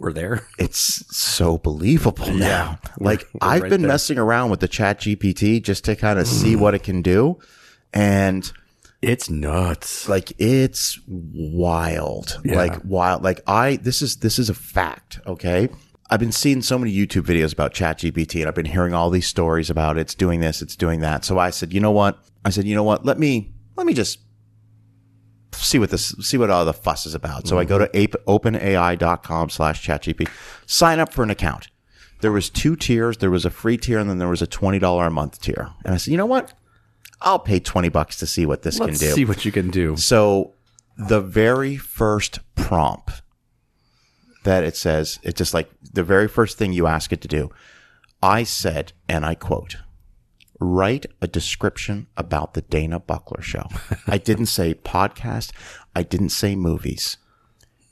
we're 0.02 0.14
there. 0.14 0.46
it's 0.60 1.06
so 1.16 1.58
believable 1.58 2.32
now. 2.34 2.80
Like 3.00 3.26
We're 3.34 3.40
I've 3.42 3.62
right 3.64 3.70
been 3.70 3.82
there. 3.82 3.90
messing 3.90 4.18
around 4.18 4.50
with 4.50 4.60
the 4.60 4.68
Chat 4.68 5.00
GPT 5.00 5.62
just 5.64 5.86
to 5.86 5.96
kind 5.96 6.20
of 6.20 6.28
see 6.28 6.56
mm. 6.56 6.60
what 6.60 6.74
it 6.76 6.84
can 6.84 7.02
do, 7.02 7.40
and 7.94 8.52
It's 9.02 9.30
nuts. 9.30 10.10
like 10.10 10.34
it's 10.40 11.00
wild 11.08 12.40
Yeah. 12.44 12.56
like 12.56 12.80
wild 12.84 13.24
like 13.24 13.42
i 13.48 13.78
this 13.78 14.02
is 14.02 14.18
this 14.18 14.38
is 14.38 14.50
a 14.50 14.54
fact 14.54 15.20
okay 15.26 15.70
i've 16.10 16.20
been 16.20 16.32
seeing 16.32 16.62
so 16.62 16.78
many 16.78 16.94
youtube 16.96 17.24
videos 17.24 17.52
about 17.54 17.74
ChatGPT, 17.74 18.40
and 18.42 18.48
i've 18.48 18.56
been 18.56 18.66
hearing 18.66 18.94
all 18.94 19.10
these 19.10 19.28
stories 19.28 19.70
about 19.70 19.98
it's 19.98 20.14
doing 20.16 20.40
this 20.40 20.62
it's 20.62 20.76
doing 20.76 21.00
that 21.02 21.26
so 21.26 21.40
i 21.40 21.50
said 21.50 21.74
you 21.74 21.80
know 21.80 21.92
what 21.92 22.20
i 22.46 22.50
said 22.52 22.66
you 22.66 22.76
know 22.76 22.84
what 22.84 23.06
let 23.06 23.18
me 23.18 23.52
let 23.76 23.88
me 23.88 23.94
just 23.94 24.20
see 25.62 25.80
what 25.80 25.90
this 25.90 26.16
see 26.20 26.38
what 26.38 26.50
all 26.50 26.66
the 26.66 26.74
fuss 26.74 27.06
is 27.06 27.16
about 27.16 27.48
so 27.48 27.58
i 27.58 27.64
go 27.64 27.78
to 27.78 27.86
mm-hmm. 27.86 27.98
ape, 27.98 28.16
openai.com 28.28 29.50
slash 29.50 29.86
chatgpt 29.86 30.30
sign 30.66 31.00
up 31.00 31.14
for 31.14 31.24
an 31.24 31.30
account 31.30 31.68
there 32.22 32.32
was 32.32 32.50
two 32.50 32.76
tiers. 32.76 33.18
There 33.18 33.32
was 33.32 33.46
a 33.46 33.50
free 33.50 33.78
tier, 33.78 34.00
and 34.00 34.10
then 34.10 34.20
there 34.20 34.28
was 34.28 34.42
a 34.42 34.48
twenty 34.48 34.80
dollar 34.80 35.08
a 35.08 35.12
month 35.12 35.42
tier. 35.42 35.70
And 35.84 35.94
I 35.94 35.98
said, 35.98 36.12
you 36.12 36.18
know 36.18 36.26
what? 36.26 36.54
I'll 37.22 37.40
pay 37.40 37.60
twenty 37.60 37.90
bucks 37.90 38.18
to 38.18 38.28
see 38.28 38.46
what 38.46 38.62
this 38.62 38.80
Let's 38.80 39.00
can 39.00 39.10
do. 39.10 39.14
see 39.14 39.26
what 39.26 39.44
you 39.44 39.52
can 39.52 39.70
do. 39.70 39.98
So 39.98 40.54
the 40.98 41.20
very 41.20 41.78
first 41.78 42.40
prompt 42.56 43.22
that 44.44 44.64
it 44.64 44.76
says, 44.76 45.20
it's 45.24 45.38
just 45.38 45.54
like 45.54 45.70
the 45.94 46.04
very 46.04 46.28
first 46.28 46.58
thing 46.58 46.74
you 46.74 46.88
ask 46.88 47.12
it 47.12 47.22
to 47.22 47.28
do. 47.28 47.50
I 48.24 48.44
said, 48.44 48.94
and 49.10 49.26
I 49.26 49.36
quote, 49.36 49.78
write 50.62 51.08
a 51.22 51.28
description 51.28 52.08
about 52.16 52.54
the 52.54 52.62
Dana 52.62 53.00
Buckler 53.00 53.42
show. 53.42 53.68
I 54.08 54.18
didn't 54.20 54.46
say 54.46 54.76
podcast. 54.76 55.52
I 55.96 56.04
didn't 56.04 56.30
say 56.30 56.56
movies. 56.56 57.18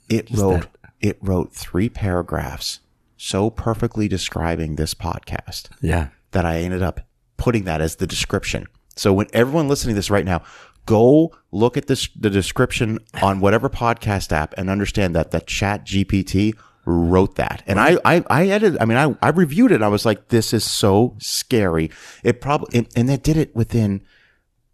It 0.08 0.30
wrote, 0.30 0.66
it 1.00 1.18
wrote 1.20 1.52
three 1.52 1.88
paragraphs 1.88 2.80
so 3.16 3.50
perfectly 3.50 4.08
describing 4.08 4.76
this 4.76 4.94
podcast 4.94 5.68
Yeah. 5.82 6.08
that 6.30 6.46
I 6.46 6.60
ended 6.60 6.82
up 6.82 7.00
putting 7.36 7.64
that 7.64 7.80
as 7.80 7.96
the 7.96 8.06
description. 8.06 8.66
So 8.96 9.12
when 9.12 9.26
everyone 9.32 9.68
listening 9.68 9.94
to 9.94 9.98
this 9.98 10.10
right 10.10 10.24
now, 10.24 10.42
go 10.86 11.32
look 11.52 11.76
at 11.76 11.86
this 11.86 12.08
the 12.18 12.30
description 12.30 12.98
on 13.22 13.40
whatever 13.40 13.68
podcast 13.68 14.32
app 14.32 14.54
and 14.56 14.70
understand 14.70 15.14
that 15.16 15.30
that 15.32 15.46
Chat 15.46 15.84
GPT 15.86 16.54
wrote 16.84 17.36
that. 17.36 17.62
And 17.66 17.78
I 17.80 17.98
I, 18.04 18.24
I 18.30 18.48
edited. 18.48 18.80
I 18.80 18.84
mean, 18.84 18.98
I 18.98 19.14
I 19.20 19.30
reviewed 19.30 19.72
it. 19.72 19.76
and 19.76 19.84
I 19.84 19.88
was 19.88 20.04
like, 20.06 20.28
this 20.28 20.52
is 20.52 20.64
so 20.64 21.16
scary. 21.18 21.90
It 22.24 22.40
probably 22.40 22.78
and, 22.78 22.88
and 22.96 23.08
they 23.08 23.16
did 23.16 23.36
it 23.36 23.54
within. 23.54 24.02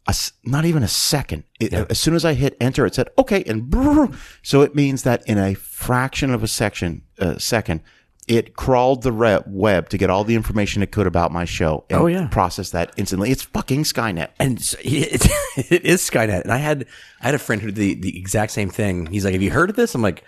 A, 0.09 0.15
not 0.45 0.65
even 0.65 0.85
a 0.85 0.89
second. 0.89 1.43
It, 1.59 1.73
As 1.75 1.99
soon 1.99 2.15
as 2.15 2.25
I 2.25 2.35
hit 2.35 2.57
enter, 2.61 2.87
it 2.87 2.95
said 2.95 3.09
okay, 3.19 3.43
and 3.45 3.65
brrr. 3.65 4.17
so 4.41 4.63
it 4.63 4.73
means 4.73 5.03
that 5.03 5.27
in 5.29 5.37
a 5.37 5.55
fraction 5.55 6.31
of 6.33 6.45
a 6.45 6.47
section 6.47 7.03
uh, 7.19 7.39
second, 7.39 7.81
it 8.29 8.55
crawled 8.55 9.03
the 9.03 9.11
re- 9.11 9.41
web 9.49 9.89
to 9.89 9.99
get 9.99 10.09
all 10.09 10.23
the 10.23 10.37
information 10.37 10.81
it 10.81 10.93
could 10.93 11.09
about 11.09 11.33
my 11.33 11.45
show. 11.45 11.85
And 11.91 12.01
Oh, 12.01 12.07
yeah. 12.07 12.29
process 12.29 12.71
that 12.71 12.93
instantly. 12.97 13.33
It's 13.33 13.43
fucking 13.43 13.83
Skynet. 13.83 14.29
And 14.39 14.63
so 14.63 14.79
it, 14.85 15.27
it 15.57 15.85
is 15.85 16.09
Skynet. 16.09 16.43
And 16.43 16.53
I 16.53 16.59
had 16.59 16.87
I 17.21 17.27
had 17.27 17.35
a 17.35 17.39
friend 17.41 17.61
who 17.61 17.73
did 17.73 17.77
the, 17.77 17.95
the 18.13 18.17
exact 18.17 18.53
same 18.53 18.71
thing. 18.71 19.07
He's 19.07 19.25
like, 19.25 19.33
"Have 19.35 19.43
you 19.43 19.51
heard 19.51 19.71
of 19.71 19.75
this?" 19.77 19.93
I'm 19.97 20.03
like, 20.03 20.23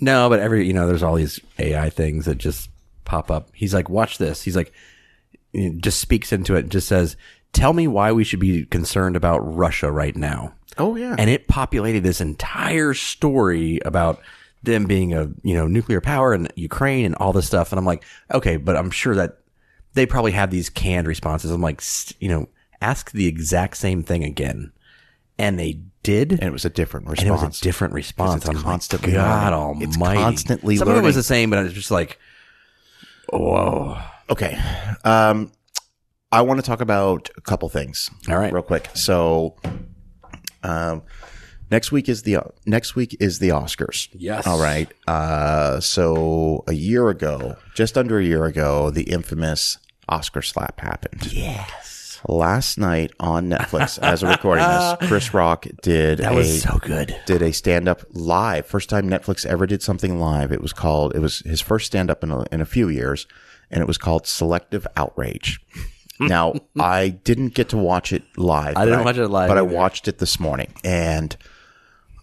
"No," 0.00 0.28
but 0.28 0.40
every 0.40 0.66
you 0.66 0.72
know, 0.72 0.86
there's 0.86 1.02
all 1.02 1.14
these 1.14 1.40
AI 1.58 1.90
things 1.90 2.24
that 2.26 2.38
just 2.38 2.70
pop 3.04 3.30
up. 3.30 3.48
He's 3.54 3.74
like, 3.74 3.88
"Watch 3.88 4.18
this." 4.18 4.42
He's 4.42 4.56
like, 4.56 4.72
just 5.78 6.00
speaks 6.00 6.32
into 6.32 6.56
it 6.56 6.60
and 6.60 6.70
just 6.70 6.88
says, 6.88 7.16
"Tell 7.52 7.72
me 7.72 7.86
why 7.86 8.12
we 8.12 8.24
should 8.24 8.40
be 8.40 8.64
concerned 8.66 9.16
about 9.16 9.38
Russia 9.38 9.90
right 9.90 10.16
now." 10.16 10.54
Oh 10.76 10.96
yeah. 10.96 11.14
and 11.18 11.30
it 11.30 11.46
populated 11.46 12.02
this 12.02 12.20
entire 12.20 12.94
story 12.94 13.78
about 13.84 14.20
them 14.64 14.86
being 14.86 15.14
a 15.14 15.30
you 15.42 15.54
know 15.54 15.66
nuclear 15.66 16.00
power 16.00 16.32
and 16.32 16.50
Ukraine 16.56 17.04
and 17.04 17.14
all 17.16 17.32
this 17.32 17.46
stuff. 17.46 17.70
And 17.70 17.78
I'm 17.78 17.84
like, 17.84 18.04
okay, 18.32 18.56
but 18.56 18.76
I'm 18.76 18.90
sure 18.90 19.14
that 19.14 19.38
they 19.92 20.06
probably 20.06 20.32
have 20.32 20.50
these 20.50 20.70
canned 20.70 21.06
responses. 21.06 21.50
I'm 21.50 21.60
like, 21.60 21.82
you 22.18 22.28
know, 22.28 22.48
ask 22.80 23.12
the 23.12 23.26
exact 23.26 23.76
same 23.76 24.02
thing 24.02 24.24
again, 24.24 24.72
and 25.38 25.58
they 25.58 25.80
did. 26.04 26.32
and 26.32 26.42
it 26.42 26.52
was 26.52 26.64
a 26.64 26.70
different 26.70 27.06
and 27.06 27.12
response. 27.18 27.42
it 27.42 27.46
was 27.46 27.58
a 27.60 27.62
different 27.62 27.94
response. 27.94 28.36
it's 28.42 28.48
I'm 28.48 28.54
like, 28.54 28.64
constantly 28.64 29.12
God 29.12 29.52
learning. 29.52 29.82
It's 29.82 29.96
Almighty! 29.96 30.20
constantly 30.20 30.76
Some 30.76 30.88
of 30.88 30.96
it 30.96 31.02
was 31.02 31.16
the 31.16 31.22
same, 31.24 31.50
but 31.50 31.58
I 31.58 31.62
was 31.62 31.72
just 31.72 31.90
like, 31.90 32.18
whoa. 33.30 33.98
Okay. 34.30 34.56
Um, 35.04 35.50
I 36.30 36.42
want 36.42 36.60
to 36.60 36.66
talk 36.66 36.80
about 36.80 37.30
a 37.36 37.40
couple 37.40 37.68
things. 37.68 38.10
All 38.28 38.36
right. 38.38 38.52
real 38.52 38.62
quick. 38.62 38.88
So, 38.94 39.56
um, 40.62 41.02
next 41.70 41.92
week 41.92 42.08
is 42.08 42.22
the 42.22 42.38
next 42.66 42.94
week 42.94 43.16
is 43.20 43.38
the 43.38 43.50
Oscars. 43.50 44.08
Yes. 44.12 44.46
All 44.46 44.60
right. 44.60 44.90
Uh, 45.06 45.80
so 45.80 46.64
a 46.66 46.72
year 46.72 47.08
ago, 47.08 47.56
just 47.74 47.96
under 47.98 48.18
a 48.18 48.24
year 48.24 48.44
ago, 48.46 48.90
the 48.90 49.04
infamous 49.04 49.78
Oscar 50.08 50.42
slap 50.42 50.80
happened. 50.80 51.32
Yes, 51.32 51.83
Last 52.26 52.78
night 52.78 53.12
on 53.20 53.50
Netflix, 53.50 53.98
as 53.98 54.22
we're 54.22 54.30
recording 54.30 54.64
this, 54.64 54.96
Chris 55.08 55.34
Rock 55.34 55.66
did 55.82 56.18
that 56.18 56.32
a 56.32 56.34
was 56.34 56.62
so 56.62 56.78
good. 56.78 57.14
did 57.26 57.42
a 57.42 57.52
stand 57.52 57.86
up 57.86 58.02
live. 58.12 58.66
First 58.66 58.88
time 58.88 59.10
Netflix 59.10 59.44
ever 59.44 59.66
did 59.66 59.82
something 59.82 60.18
live. 60.18 60.50
It 60.50 60.62
was 60.62 60.72
called, 60.72 61.14
it 61.14 61.18
was 61.18 61.40
his 61.40 61.60
first 61.60 61.86
stand 61.86 62.10
up 62.10 62.22
in 62.22 62.30
a, 62.30 62.44
in 62.50 62.62
a 62.62 62.66
few 62.66 62.88
years, 62.88 63.26
and 63.70 63.82
it 63.82 63.86
was 63.86 63.98
called 63.98 64.26
Selective 64.26 64.86
Outrage. 64.96 65.60
now, 66.20 66.54
I 66.78 67.10
didn't 67.10 67.54
get 67.54 67.68
to 67.70 67.76
watch 67.76 68.10
it 68.10 68.22
live. 68.38 68.76
I 68.76 68.86
didn't 68.86 69.04
watch 69.04 69.18
it 69.18 69.28
live 69.28 69.48
But 69.48 69.58
I 69.58 69.62
watched 69.62 70.08
it 70.08 70.18
this 70.18 70.40
morning, 70.40 70.72
and 70.82 71.36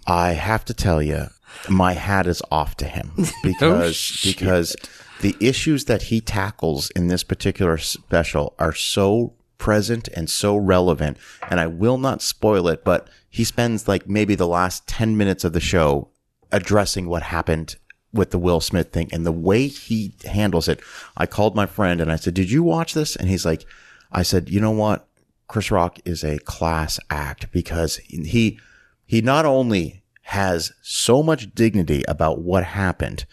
I 0.07 0.31
have 0.31 0.65
to 0.65 0.73
tell 0.73 1.01
you, 1.01 1.27
my 1.69 1.93
hat 1.93 2.25
is 2.25 2.41
off 2.49 2.75
to 2.77 2.85
him 2.85 3.11
because 3.43 3.89
oh, 3.89 3.91
shit. 3.91 4.39
because 4.39 4.75
the 5.21 5.35
issues 5.39 5.85
that 5.85 6.03
he 6.03 6.21
tackles 6.21 6.89
in 6.91 7.07
this 7.07 7.23
particular 7.23 7.77
special 7.77 8.55
are 8.57 8.73
so 8.73 9.33
present 9.61 10.09
and 10.15 10.27
so 10.27 10.57
relevant. 10.57 11.17
And 11.49 11.59
I 11.59 11.67
will 11.67 11.99
not 11.99 12.23
spoil 12.23 12.67
it, 12.67 12.83
but 12.83 13.07
he 13.29 13.43
spends 13.43 13.87
like 13.87 14.09
maybe 14.09 14.33
the 14.33 14.47
last 14.47 14.87
10 14.87 15.15
minutes 15.15 15.43
of 15.43 15.53
the 15.53 15.59
show 15.59 16.09
addressing 16.51 17.07
what 17.07 17.21
happened 17.21 17.75
with 18.11 18.31
the 18.31 18.39
Will 18.39 18.59
Smith 18.59 18.91
thing 18.91 19.07
and 19.13 19.23
the 19.23 19.31
way 19.31 19.67
he 19.67 20.15
handles 20.25 20.67
it. 20.67 20.81
I 21.15 21.27
called 21.27 21.55
my 21.55 21.67
friend 21.67 22.01
and 22.01 22.11
I 22.11 22.15
said, 22.15 22.33
Did 22.33 22.49
you 22.49 22.63
watch 22.63 22.95
this? 22.95 23.15
And 23.15 23.29
he's 23.29 23.45
like, 23.45 23.63
I 24.11 24.23
said, 24.23 24.49
You 24.49 24.59
know 24.59 24.71
what? 24.71 25.07
Chris 25.47 25.69
Rock 25.69 25.99
is 26.05 26.23
a 26.23 26.39
class 26.39 26.99
act 27.09 27.51
because 27.51 27.97
he 27.97 28.59
he 29.05 29.21
not 29.21 29.45
only 29.45 30.03
has 30.23 30.71
so 30.81 31.21
much 31.21 31.53
dignity 31.53 32.03
about 32.07 32.39
what 32.41 32.63
happened, 32.63 33.25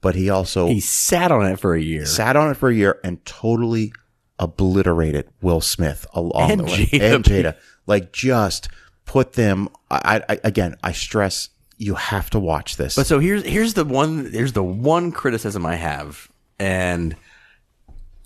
but 0.00 0.14
he 0.14 0.30
also 0.30 0.68
He 0.68 0.80
sat 0.80 1.30
on 1.30 1.44
it 1.44 1.60
for 1.60 1.74
a 1.74 1.82
year. 1.82 2.06
sat 2.06 2.34
on 2.34 2.50
it 2.50 2.56
for 2.56 2.70
a 2.70 2.74
year 2.74 2.98
and 3.04 3.22
totally 3.26 3.92
obliterated 4.38 5.28
Will 5.40 5.60
Smith 5.60 6.06
along 6.12 6.50
And 6.50 6.60
the 6.60 6.64
way. 6.64 6.86
Jada 6.86 7.14
and 7.14 7.24
Jada. 7.24 7.56
Like 7.86 8.12
just 8.12 8.68
put 9.04 9.34
them 9.34 9.68
I, 9.90 10.22
I 10.28 10.38
again 10.44 10.76
I 10.82 10.92
stress 10.92 11.50
you 11.78 11.94
have 11.94 12.30
to 12.30 12.40
watch 12.40 12.76
this. 12.76 12.96
But 12.96 13.06
so 13.06 13.18
here's 13.18 13.44
here's 13.44 13.74
the 13.74 13.84
one 13.84 14.30
here's 14.32 14.52
the 14.52 14.62
one 14.62 15.12
criticism 15.12 15.66
I 15.66 15.76
have, 15.76 16.28
and, 16.58 17.14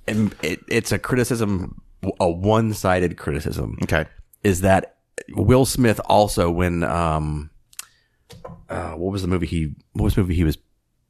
and 0.06 0.34
it, 0.42 0.60
it's 0.68 0.92
a 0.92 0.98
criticism, 0.98 1.80
a 2.20 2.30
one 2.30 2.72
sided 2.74 3.16
criticism. 3.16 3.78
okay. 3.82 4.06
Is 4.44 4.62
that 4.62 4.96
Will 5.30 5.66
Smith 5.66 6.00
also 6.06 6.50
when 6.50 6.82
um, 6.82 7.50
uh, 8.68 8.92
what 8.92 9.12
was 9.12 9.22
the 9.22 9.28
movie 9.28 9.46
he 9.46 9.74
what 9.92 10.04
was 10.04 10.14
the 10.14 10.22
movie 10.22 10.34
he 10.34 10.44
was 10.44 10.58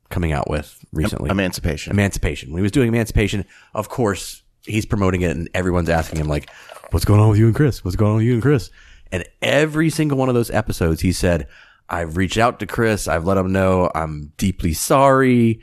coming 0.08 0.32
out 0.32 0.48
with 0.48 0.82
recently? 0.92 1.30
Emancipation. 1.30 1.92
Emancipation. 1.92 2.52
When 2.52 2.60
he 2.60 2.62
was 2.62 2.72
doing 2.72 2.88
Emancipation, 2.88 3.44
of 3.74 3.88
course, 3.88 4.42
he's 4.64 4.86
promoting 4.86 5.22
it 5.22 5.36
and 5.36 5.48
everyone's 5.54 5.88
asking 5.88 6.20
him 6.20 6.28
like, 6.28 6.50
"What's 6.90 7.04
going 7.04 7.20
on 7.20 7.28
with 7.30 7.38
you 7.38 7.46
and 7.46 7.54
Chris? 7.54 7.84
What's 7.84 7.96
going 7.96 8.10
on 8.12 8.16
with 8.18 8.26
you 8.26 8.34
and 8.34 8.42
Chris?" 8.42 8.70
And 9.12 9.24
every 9.42 9.90
single 9.90 10.18
one 10.18 10.28
of 10.28 10.34
those 10.34 10.50
episodes, 10.50 11.00
he 11.00 11.12
said, 11.12 11.46
"I've 11.88 12.16
reached 12.16 12.38
out 12.38 12.60
to 12.60 12.66
Chris. 12.66 13.08
I've 13.08 13.24
let 13.24 13.36
him 13.36 13.52
know 13.52 13.90
I'm 13.94 14.32
deeply 14.36 14.72
sorry. 14.72 15.60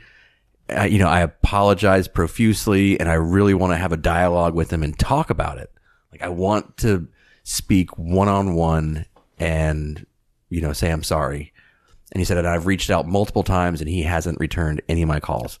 I, 0.68 0.86
you 0.86 0.98
know, 0.98 1.08
I 1.08 1.20
apologize 1.20 2.08
profusely, 2.08 3.00
and 3.00 3.08
I 3.08 3.14
really 3.14 3.54
want 3.54 3.72
to 3.72 3.78
have 3.78 3.92
a 3.92 3.96
dialogue 3.96 4.54
with 4.54 4.72
him 4.72 4.82
and 4.82 4.98
talk 4.98 5.30
about 5.30 5.58
it. 5.58 5.72
Like, 6.12 6.22
I 6.22 6.28
want 6.28 6.76
to 6.78 7.08
speak 7.42 7.96
one 7.96 8.28
on 8.28 8.54
one 8.54 9.06
and 9.38 10.04
you 10.50 10.60
know 10.60 10.72
say 10.72 10.90
I'm 10.90 11.02
sorry." 11.02 11.52
And 12.12 12.20
he 12.20 12.24
said, 12.24 12.38
and 12.38 12.48
I've 12.48 12.66
reached 12.66 12.90
out 12.90 13.06
multiple 13.06 13.42
times 13.42 13.80
and 13.80 13.88
he 13.88 14.02
hasn't 14.02 14.40
returned 14.40 14.80
any 14.88 15.02
of 15.02 15.08
my 15.08 15.20
calls. 15.20 15.58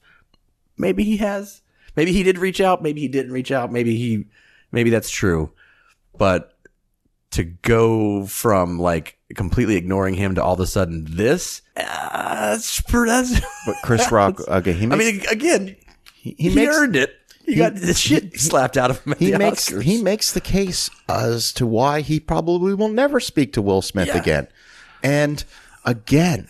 Maybe 0.76 1.04
he 1.04 1.18
has. 1.18 1.62
Maybe 1.98 2.12
he 2.12 2.22
did 2.22 2.38
reach 2.38 2.60
out. 2.60 2.80
Maybe 2.80 3.00
he 3.00 3.08
didn't 3.08 3.32
reach 3.32 3.50
out. 3.50 3.72
Maybe 3.72 3.96
he, 3.96 4.26
maybe 4.70 4.88
that's 4.88 5.10
true. 5.10 5.50
But 6.16 6.56
to 7.32 7.42
go 7.42 8.24
from 8.24 8.78
like 8.78 9.18
completely 9.34 9.74
ignoring 9.74 10.14
him 10.14 10.36
to 10.36 10.44
all 10.44 10.54
of 10.54 10.60
a 10.60 10.66
sudden 10.68 11.06
this, 11.08 11.60
uh, 11.76 12.52
that's, 12.52 12.80
that's, 12.88 13.40
But 13.66 13.74
Chris 13.82 14.08
Rock 14.12 14.40
okay, 14.46 14.74
he 14.74 14.86
makes, 14.86 14.94
I 14.94 15.12
mean, 15.12 15.22
again, 15.28 15.76
he, 16.14 16.36
he, 16.38 16.50
he 16.50 16.54
makes 16.54 16.72
earned 16.72 16.94
it. 16.94 17.16
He, 17.44 17.56
got 17.56 17.74
the 17.74 17.94
shit 17.94 18.38
slapped 18.38 18.76
out 18.76 18.90
of 18.90 19.02
him 19.02 19.16
he 19.18 19.36
makes 19.36 19.68
Oscars. 19.68 19.82
he 19.82 20.00
makes 20.00 20.32
the 20.32 20.40
case 20.40 20.90
as 21.08 21.52
to 21.54 21.66
why 21.66 22.02
he 22.02 22.20
probably 22.20 22.74
will 22.74 22.90
never 22.90 23.18
speak 23.18 23.54
to 23.54 23.62
Will 23.62 23.82
Smith 23.82 24.06
Yeah. 24.06 24.18
again. 24.18 24.46
And 25.02 25.42
again, 25.84 26.46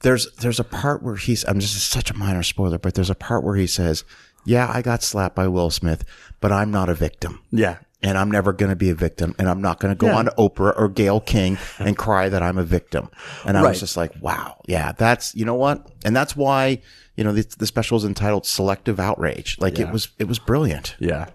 there's 0.00 0.30
there's 0.34 0.60
a 0.60 0.64
part 0.64 1.02
where 1.02 1.16
he's 1.16 1.44
I'm 1.44 1.60
just 1.60 1.90
such 1.90 2.10
a 2.10 2.14
minor 2.14 2.42
spoiler, 2.42 2.78
but 2.78 2.94
there's 2.94 3.08
a 3.08 3.14
part 3.14 3.42
where 3.42 3.56
he 3.56 3.66
says, 3.66 4.04
"Yeah, 4.46 4.70
I 4.72 4.80
got 4.82 5.02
slapped 5.02 5.34
by 5.36 5.48
Will 5.48 5.70
Smith, 5.70 6.04
but 6.40 6.50
I'm 6.52 6.70
not 6.70 6.88
a 6.88 6.94
victim." 6.94 7.40
yeah. 7.50 7.78
And 8.02 8.18
I'm 8.18 8.30
never 8.30 8.52
going 8.52 8.68
to 8.68 8.76
be 8.76 8.90
a 8.90 8.94
victim, 8.94 9.34
and 9.38 9.48
I'm 9.48 9.60
not 9.62 9.80
going 9.80 9.92
to 9.92 9.98
go 9.98 10.08
Yeah. 10.08 10.16
on 10.16 10.26
Oprah 10.38 10.78
or 10.78 10.88
Gail 10.88 11.18
King 11.18 11.56
and 11.78 11.96
cry 11.96 12.28
that 12.28 12.42
I'm 12.42 12.58
a 12.58 12.62
victim. 12.62 13.08
And 13.44 13.56
I 13.56 13.62
Right. 13.62 13.70
was 13.70 13.80
just 13.80 13.96
like, 13.96 14.12
"Wow, 14.20 14.60
yeah, 14.68 14.92
that's 14.92 15.34
you 15.34 15.44
know 15.46 15.54
what," 15.54 15.90
and 16.04 16.14
that's 16.14 16.36
why 16.36 16.82
you 17.16 17.24
know 17.24 17.32
the, 17.32 17.46
the 17.58 17.66
special 17.66 17.96
is 17.96 18.04
entitled 18.04 18.46
"Selective 18.46 19.00
Outrage." 19.00 19.56
Like 19.58 19.78
it 19.80 19.90
was, 19.90 20.10
it 20.18 20.28
was 20.28 20.38
brilliant. 20.38 20.94
Yeah. 21.00 21.26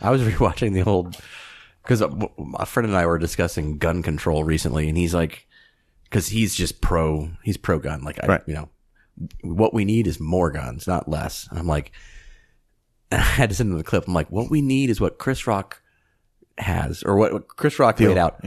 I 0.00 0.10
was 0.10 0.22
rewatching 0.30 0.72
the 0.72 0.82
old 0.82 1.16
because 1.82 2.00
uh, 2.02 2.08
a 2.54 2.66
friend 2.66 2.88
and 2.88 2.96
I 2.96 3.06
were 3.06 3.18
discussing 3.18 3.76
gun 3.78 4.02
control 4.02 4.44
recently, 4.44 4.88
and 4.88 4.96
he's 4.96 5.14
like, 5.14 5.46
because 6.04 6.28
he's 6.28 6.54
just 6.54 6.80
pro, 6.80 7.30
he's 7.42 7.58
pro 7.58 7.78
gun. 7.78 8.02
Like, 8.02 8.18
I, 8.24 8.26
Right. 8.26 8.42
you 8.46 8.54
know, 8.54 8.70
what 9.42 9.74
we 9.74 9.84
need 9.84 10.06
is 10.06 10.18
more 10.18 10.50
guns, 10.50 10.86
not 10.88 11.06
less. 11.08 11.46
And 11.50 11.58
I'm 11.58 11.66
like, 11.66 11.92
I 13.10 13.16
had 13.16 13.48
to 13.50 13.54
send 13.54 13.70
them 13.70 13.78
the 13.78 13.84
clip. 13.84 14.06
I'm 14.06 14.14
like, 14.14 14.30
what 14.30 14.50
we 14.50 14.60
need 14.60 14.90
is 14.90 15.00
what 15.00 15.18
Chris 15.18 15.46
Rock 15.46 15.80
has, 16.58 17.02
or 17.02 17.16
what, 17.16 17.48
Chris 17.48 17.78
Rock 17.78 18.00
laid 18.00 18.18
out. 18.18 18.44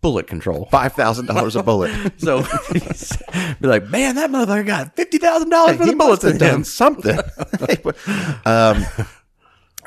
Bullet 0.00 0.26
control. 0.26 0.68
Five 0.70 0.92
thousand 0.92 1.26
dollars 1.26 1.56
a 1.56 1.62
bullet. 1.64 1.90
So 2.20 2.42
be 3.58 3.66
like, 3.66 3.88
man, 3.88 4.16
that 4.16 4.28
motherfucker 4.28 4.66
got 4.66 4.94
fifty 4.94 5.16
thousand 5.16 5.48
dollars 5.48 5.78
for 5.78 5.86
the 5.86 5.94
bullets 5.94 6.22
have 6.24 6.38
done 6.38 6.62
something. 6.62 7.18
um, 8.44 8.84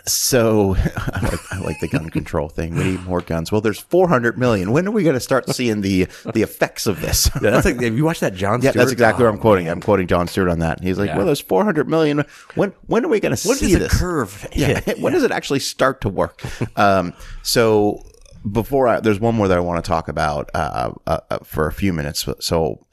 so 0.08 0.76
I 0.98 1.20
like, 1.22 1.54
I 1.54 1.58
like 1.60 1.80
the 1.80 1.88
gun 1.88 2.10
control 2.10 2.50
thing. 2.50 2.76
We 2.76 2.84
need 2.84 3.04
more 3.04 3.22
guns. 3.22 3.52
Well, 3.52 3.62
there's 3.62 3.80
400 3.80 4.38
million. 4.38 4.72
When 4.72 4.88
are 4.88 4.92
we 4.92 5.04
going 5.04 5.14
to 5.16 5.20
start 5.20 5.50
seeing 5.50 5.82
the 5.82 6.08
the 6.34 6.42
effects 6.42 6.88
of 6.88 7.02
this? 7.02 7.30
Yeah, 7.42 7.52
that's 7.52 7.66
like, 7.66 7.82
have 7.82 7.96
you 7.96 8.04
watched 8.06 8.22
that 8.22 8.34
Jon 8.34 8.62
Stewart? 8.62 8.76
Yeah, 8.76 8.80
that's 8.82 8.92
exactly 8.92 9.24
Oh, 9.24 9.28
what 9.28 9.36
I'm 9.36 9.40
quoting. 9.42 9.70
I'm 9.70 9.82
quoting 9.82 10.08
Jon 10.08 10.28
Stewart 10.28 10.50
on 10.50 10.60
that. 10.60 10.82
He's 10.82 10.98
like, 10.98 11.08
Yeah. 11.10 11.18
"Well, 11.18 11.26
there's 11.26 11.40
400 11.40 11.88
million. 11.88 12.24
When 12.56 12.74
when 12.88 13.06
are 13.06 13.10
we 13.10 13.20
going 13.20 13.32
to 13.36 13.38
see 13.38 13.76
this? 13.76 13.94
curve 14.00 14.48
Yeah, 14.56 14.80
hit? 14.80 15.00
when 15.00 15.14
does 15.14 15.24
it 15.24 15.32
actually 15.32 15.60
start 15.60 16.02
to 16.02 16.10
work? 16.10 16.42
um, 16.78 17.14
so 17.44 18.04
before 18.50 18.88
I, 18.88 19.00
there's 19.02 19.20
one 19.20 19.36
more 19.36 19.48
that 19.48 19.58
I 19.58 19.62
want 19.62 19.84
to 19.84 19.88
talk 19.88 20.08
about 20.08 20.50
uh, 20.54 20.92
uh, 21.06 21.20
uh, 21.30 21.38
for 21.44 21.68
a 21.68 21.74
few 21.74 21.92
minutes. 21.94 22.28
So, 22.40 22.86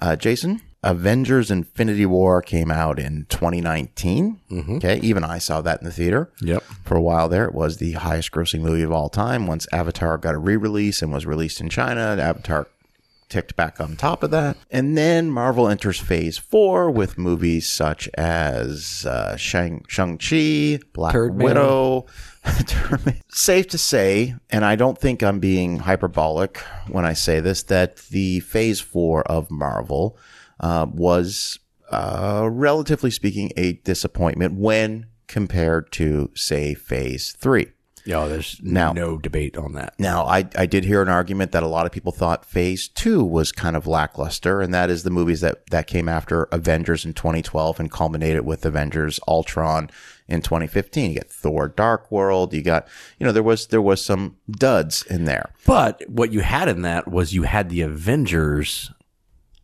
uh, 0.00 0.16
Jason, 0.16 0.60
Avengers: 0.84 1.50
Infinity 1.50 2.06
War 2.06 2.42
came 2.42 2.70
out 2.70 2.98
in 2.98 3.26
2019. 3.28 4.40
Okay, 4.76 4.98
even 5.02 5.22
I 5.24 5.38
saw 5.38 5.60
that 5.60 5.80
in 5.80 5.84
the 5.84 5.92
theater. 5.92 6.30
Yep. 6.40 6.62
For 6.84 6.96
a 6.96 7.00
while 7.02 7.28
there, 7.28 7.44
it 7.44 7.54
was 7.54 7.76
the 7.76 7.92
highest-grossing 7.92 8.60
movie 8.60 8.82
of 8.82 8.90
all 8.92 9.08
time. 9.08 9.46
Once 9.46 9.66
Avatar 9.72 10.18
got 10.18 10.34
a 10.34 10.38
re-release 10.38 11.00
and 11.02 11.12
was 11.12 11.24
released 11.26 11.60
in 11.60 11.68
China, 11.68 12.16
Avatar 12.20 12.66
ticked 13.28 13.56
back 13.56 13.80
on 13.80 13.96
top 13.96 14.22
of 14.22 14.30
that. 14.30 14.58
And 14.70 14.98
then 14.98 15.30
Marvel 15.30 15.66
enters 15.66 15.98
phase 15.98 16.36
four 16.36 16.90
with 16.90 17.16
movies 17.16 17.66
such 17.66 18.06
as 18.14 19.06
uh, 19.06 19.36
Shang- 19.36 19.86
Shang-Chi, 19.88 20.80
Black 20.92 21.12
Turd 21.12 21.36
Widow. 21.36 22.04
Safe 23.28 23.66
to 23.68 23.78
say, 23.78 24.34
and 24.50 24.64
I 24.64 24.76
don't 24.76 24.98
think 24.98 25.22
I'm 25.22 25.38
being 25.40 25.78
hyperbolic 25.78 26.58
when 26.88 27.06
I 27.06 27.14
say 27.14 27.40
this, 27.40 27.62
that 27.64 27.96
the 28.10 28.40
phase 28.40 28.80
four 28.80 29.22
of 29.22 29.50
Marvel 29.50 30.18
uh, 30.62 30.86
was, 30.92 31.58
uh, 31.90 32.48
relatively 32.50 33.10
speaking, 33.10 33.50
a 33.56 33.74
disappointment 33.84 34.54
when 34.54 35.06
compared 35.26 35.90
to, 35.92 36.30
say, 36.34 36.74
phase 36.74 37.34
three. 37.38 37.66
Yeah, 38.04 38.26
there's 38.26 38.58
Now- 38.62 38.92
no 38.92 39.16
debate 39.16 39.56
on 39.56 39.74
that. 39.74 39.94
Now, 39.96 40.24
I, 40.24 40.48
I 40.56 40.66
did 40.66 40.84
hear 40.84 41.02
an 41.02 41.08
argument 41.08 41.52
that 41.52 41.62
a 41.62 41.68
lot 41.68 41.86
of 41.86 41.92
people 41.92 42.10
thought 42.10 42.44
Phase 42.44 42.88
Two 42.88 43.22
was 43.24 43.52
kind 43.52 43.76
of 43.76 43.86
lackluster, 43.86 44.60
and 44.60 44.74
that 44.74 44.90
is 44.90 45.04
the 45.04 45.10
movies 45.10 45.40
that 45.42 45.64
that 45.70 45.86
came 45.86 46.08
after 46.08 46.44
Avengers 46.50 47.04
in 47.04 47.12
2012 47.14 47.78
and 47.78 47.92
culminated 47.92 48.44
with 48.44 48.66
Avengers 48.66 49.20
Ultron 49.28 49.88
in 50.26 50.42
2015. 50.42 51.12
You 51.12 51.18
got 51.18 51.30
Thor: 51.30 51.68
Dark 51.68 52.10
World. 52.10 52.52
You 52.52 52.62
got 52.62 52.88
you 53.20 53.26
know 53.26 53.30
there 53.30 53.40
was 53.40 53.68
there 53.68 53.80
was 53.80 54.04
some 54.04 54.34
duds 54.50 55.04
in 55.08 55.22
there. 55.22 55.52
But 55.64 56.02
what 56.08 56.32
you 56.32 56.40
had 56.40 56.66
in 56.68 56.82
that 56.82 57.06
was 57.06 57.32
you 57.32 57.44
had 57.44 57.68
the 57.68 57.82
Avengers 57.82 58.90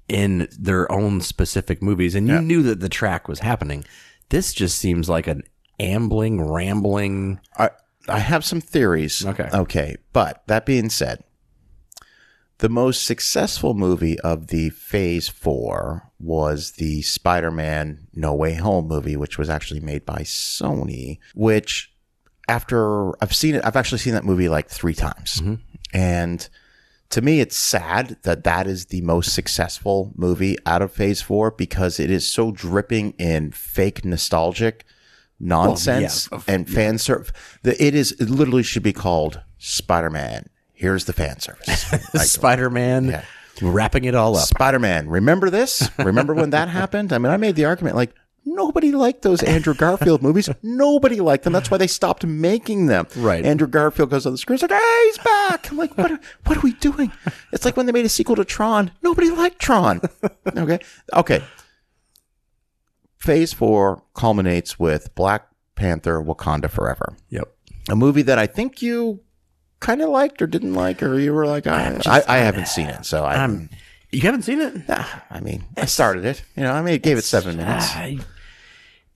in 0.08 0.48
their 0.58 0.90
own 0.90 1.20
specific 1.20 1.82
movies, 1.82 2.14
and 2.14 2.28
you 2.28 2.40
knew 2.40 2.62
that 2.62 2.80
the 2.80 2.88
track 2.88 3.28
was 3.28 3.40
happening. 3.40 3.84
This 4.30 4.52
just 4.52 4.78
seems 4.78 5.08
like 5.08 5.26
an 5.26 5.42
ambling, 5.78 6.40
rambling. 6.40 7.40
I 7.56 7.70
I 8.08 8.20
have 8.20 8.44
some 8.44 8.60
theories. 8.60 9.24
Okay. 9.24 9.48
Okay, 9.52 9.96
but 10.12 10.42
that 10.46 10.64
being 10.64 10.88
said, 10.88 11.22
the 12.58 12.68
most 12.68 13.04
successful 13.04 13.74
movie 13.74 14.18
of 14.20 14.48
the 14.48 14.70
Phase 14.70 15.28
Four 15.28 16.10
was 16.18 16.72
the 16.72 17.02
Spider-Man 17.02 18.08
No 18.14 18.34
Way 18.34 18.54
Home 18.54 18.88
movie, 18.88 19.16
which 19.16 19.38
was 19.38 19.48
actually 19.48 19.80
made 19.80 20.04
by 20.04 20.20
Sony. 20.22 21.18
Which, 21.34 21.92
after 22.48 23.10
I've 23.22 23.34
seen 23.34 23.54
it, 23.54 23.64
I've 23.64 23.76
actually 23.76 23.98
seen 23.98 24.14
that 24.14 24.24
movie 24.24 24.48
like 24.48 24.68
three 24.68 24.94
times, 24.94 25.40
mm-hmm. 25.40 25.54
and 25.92 26.48
to 27.10 27.22
me, 27.22 27.40
it's 27.40 27.56
sad 27.56 28.18
that 28.22 28.44
that 28.44 28.66
is 28.66 28.86
the 28.86 29.00
most 29.00 29.34
successful 29.34 30.12
movie 30.14 30.56
out 30.66 30.82
of 30.82 30.92
Phase 30.92 31.22
Four 31.22 31.50
because 31.50 31.98
it 31.98 32.10
is 32.10 32.26
so 32.26 32.50
dripping 32.50 33.12
in 33.12 33.50
fake 33.52 34.04
nostalgic 34.04 34.84
nonsense 35.40 36.28
yeah, 36.30 36.40
and 36.46 36.68
fan 36.68 36.98
service. 36.98 37.32
It 37.64 37.94
is 37.94 38.12
it 38.12 38.28
literally 38.28 38.62
should 38.62 38.82
be 38.82 38.92
called 38.92 39.40
Spider 39.56 40.10
Man. 40.10 40.48
Here's 40.74 41.06
the 41.06 41.12
fan 41.12 41.40
service. 41.40 41.80
Spider 42.30 42.68
Man 42.68 43.22
wrapping 43.62 44.04
it 44.04 44.14
all 44.14 44.36
up. 44.36 44.46
Spider 44.46 44.78
Man. 44.78 45.08
Remember 45.08 45.50
this? 45.50 45.90
Remember 45.98 46.34
when 46.34 46.50
that 46.50 46.68
happened? 46.68 47.12
I 47.12 47.18
mean, 47.18 47.32
I 47.32 47.36
made 47.38 47.56
the 47.56 47.64
argument 47.64 47.96
like 47.96 48.14
nobody 48.54 48.92
liked 48.92 49.22
those 49.22 49.42
Andrew 49.42 49.74
Garfield 49.74 50.22
movies. 50.22 50.48
Nobody 50.62 51.20
liked 51.20 51.44
them. 51.44 51.52
That's 51.52 51.70
why 51.70 51.76
they 51.78 51.86
stopped 51.86 52.24
making 52.26 52.86
them. 52.86 53.06
Right. 53.16 53.44
Andrew 53.44 53.66
Garfield 53.68 54.10
goes 54.10 54.26
on 54.26 54.32
the 54.32 54.38
screen, 54.38 54.58
he's 54.58 54.62
like, 54.68 54.80
"Hey, 54.80 55.02
he's 55.06 55.18
back." 55.18 55.70
I'm 55.70 55.76
like, 55.76 55.96
"What? 55.98 56.10
Are, 56.12 56.20
what 56.46 56.56
are 56.58 56.62
we 56.62 56.72
doing?" 56.74 57.12
It's 57.52 57.64
like 57.64 57.76
when 57.76 57.86
they 57.86 57.92
made 57.92 58.04
a 58.06 58.08
sequel 58.08 58.36
to 58.36 58.44
Tron. 58.44 58.90
Nobody 59.02 59.30
liked 59.30 59.58
Tron. 59.58 60.00
Okay. 60.56 60.78
Okay. 61.14 61.42
Phase 63.18 63.52
four 63.52 64.02
culminates 64.14 64.78
with 64.78 65.14
Black 65.14 65.48
Panther: 65.74 66.20
Wakanda 66.22 66.70
Forever 66.70 67.16
Yep. 67.30 67.48
a 67.90 67.96
movie 67.96 68.22
that 68.22 68.38
I 68.38 68.46
think 68.46 68.80
you 68.80 69.20
kind 69.80 70.00
of 70.02 70.08
liked 70.08 70.40
or 70.42 70.46
didn't 70.46 70.74
like, 70.74 71.02
or 71.02 71.18
you 71.18 71.32
were 71.32 71.46
like, 71.46 71.66
I, 71.66 72.00
I, 72.06 72.22
I 72.26 72.38
haven't 72.38 72.66
seen 72.68 72.88
it, 72.88 73.04
so 73.06 73.24
I, 73.24 73.36
Um, 73.42 73.68
you 74.10 74.20
haven't 74.22 74.42
seen 74.42 74.60
it? 74.60 74.74
Ah, 74.88 75.24
I 75.30 75.40
mean, 75.40 75.64
I 75.76 75.84
started 75.84 76.24
it. 76.24 76.42
You 76.56 76.62
know, 76.64 76.72
I 76.72 76.82
mean, 76.82 76.94
it 76.94 77.02
gave 77.02 77.18
it 77.18 77.22
seven 77.24 77.56
minutes. 77.56 77.86
I- 77.94 78.18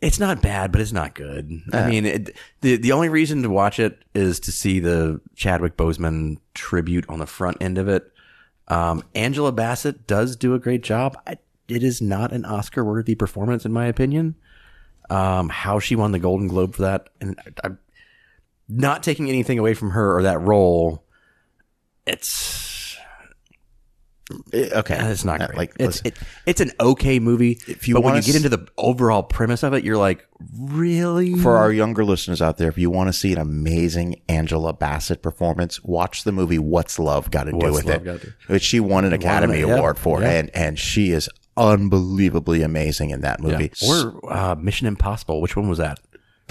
it's 0.02 0.18
not 0.18 0.42
bad, 0.42 0.72
but 0.72 0.80
it's 0.80 0.92
not 0.92 1.14
good. 1.14 1.62
I 1.72 1.88
mean, 1.88 2.04
it, 2.04 2.36
the 2.60 2.76
the 2.76 2.90
only 2.90 3.08
reason 3.08 3.42
to 3.42 3.48
watch 3.48 3.78
it 3.78 4.04
is 4.14 4.40
to 4.40 4.52
see 4.52 4.80
the 4.80 5.20
Chadwick 5.36 5.76
Boseman 5.76 6.38
tribute 6.54 7.08
on 7.08 7.20
the 7.20 7.26
front 7.26 7.58
end 7.60 7.78
of 7.78 7.88
it. 7.88 8.12
Um, 8.66 9.04
Angela 9.14 9.52
Bassett 9.52 10.08
does 10.08 10.34
do 10.34 10.54
a 10.54 10.58
great 10.58 10.82
job. 10.82 11.16
I, 11.24 11.36
it 11.68 11.84
is 11.84 12.02
not 12.02 12.32
an 12.32 12.44
Oscar 12.44 12.84
worthy 12.84 13.14
performance, 13.14 13.64
in 13.64 13.72
my 13.72 13.86
opinion. 13.86 14.34
Um, 15.08 15.48
how 15.48 15.78
she 15.78 15.94
won 15.94 16.10
the 16.10 16.18
Golden 16.18 16.48
Globe 16.48 16.74
for 16.74 16.82
that, 16.82 17.08
and 17.20 17.38
I, 17.46 17.68
I'm 17.68 17.78
not 18.68 19.04
taking 19.04 19.28
anything 19.28 19.60
away 19.60 19.74
from 19.74 19.90
her 19.90 20.16
or 20.16 20.22
that 20.22 20.40
role. 20.40 21.04
It's 22.06 22.71
okay, 24.54 24.96
it's 25.10 25.24
not 25.24 25.38
great. 25.38 25.56
Like, 25.56 25.72
it's 25.78 26.02
it, 26.04 26.16
it's 26.46 26.60
an 26.60 26.70
okay 26.80 27.18
movie. 27.18 27.58
If 27.66 27.88
you 27.88 27.94
but 27.94 28.02
when 28.02 28.16
you 28.16 28.22
get 28.22 28.34
into 28.34 28.48
the 28.48 28.66
overall 28.78 29.22
premise 29.22 29.62
of 29.62 29.74
it, 29.74 29.84
you're 29.84 29.96
like, 29.96 30.26
really? 30.58 31.34
for 31.34 31.56
our 31.56 31.72
younger 31.72 32.04
listeners 32.04 32.42
out 32.42 32.58
there, 32.58 32.68
if 32.68 32.78
you 32.78 32.90
want 32.90 33.08
to 33.08 33.12
see 33.12 33.32
an 33.32 33.38
amazing 33.38 34.20
Angela 34.28 34.72
Bassett 34.72 35.22
performance, 35.22 35.82
watch 35.82 36.24
the 36.24 36.32
movie 36.32 36.58
"What's 36.58 36.98
Love 36.98 37.30
Got 37.30 37.44
to 37.44 37.52
Do 37.52 37.58
with 37.58 37.84
Love 37.84 38.06
It," 38.06 38.20
to- 38.20 38.32
which 38.48 38.62
she 38.62 38.80
won 38.80 39.04
an 39.04 39.12
Academy 39.12 39.60
yeah, 39.60 39.74
Award 39.76 39.98
for, 39.98 40.20
yeah. 40.20 40.30
and 40.30 40.50
and 40.54 40.78
she 40.78 41.10
is 41.10 41.28
unbelievably 41.56 42.62
amazing 42.62 43.10
in 43.10 43.20
that 43.20 43.40
movie. 43.40 43.70
or 43.86 44.32
uh, 44.32 44.54
Mission 44.54 44.86
Impossible. 44.86 45.40
Which 45.40 45.56
one 45.56 45.68
was 45.68 45.78
that? 45.78 46.00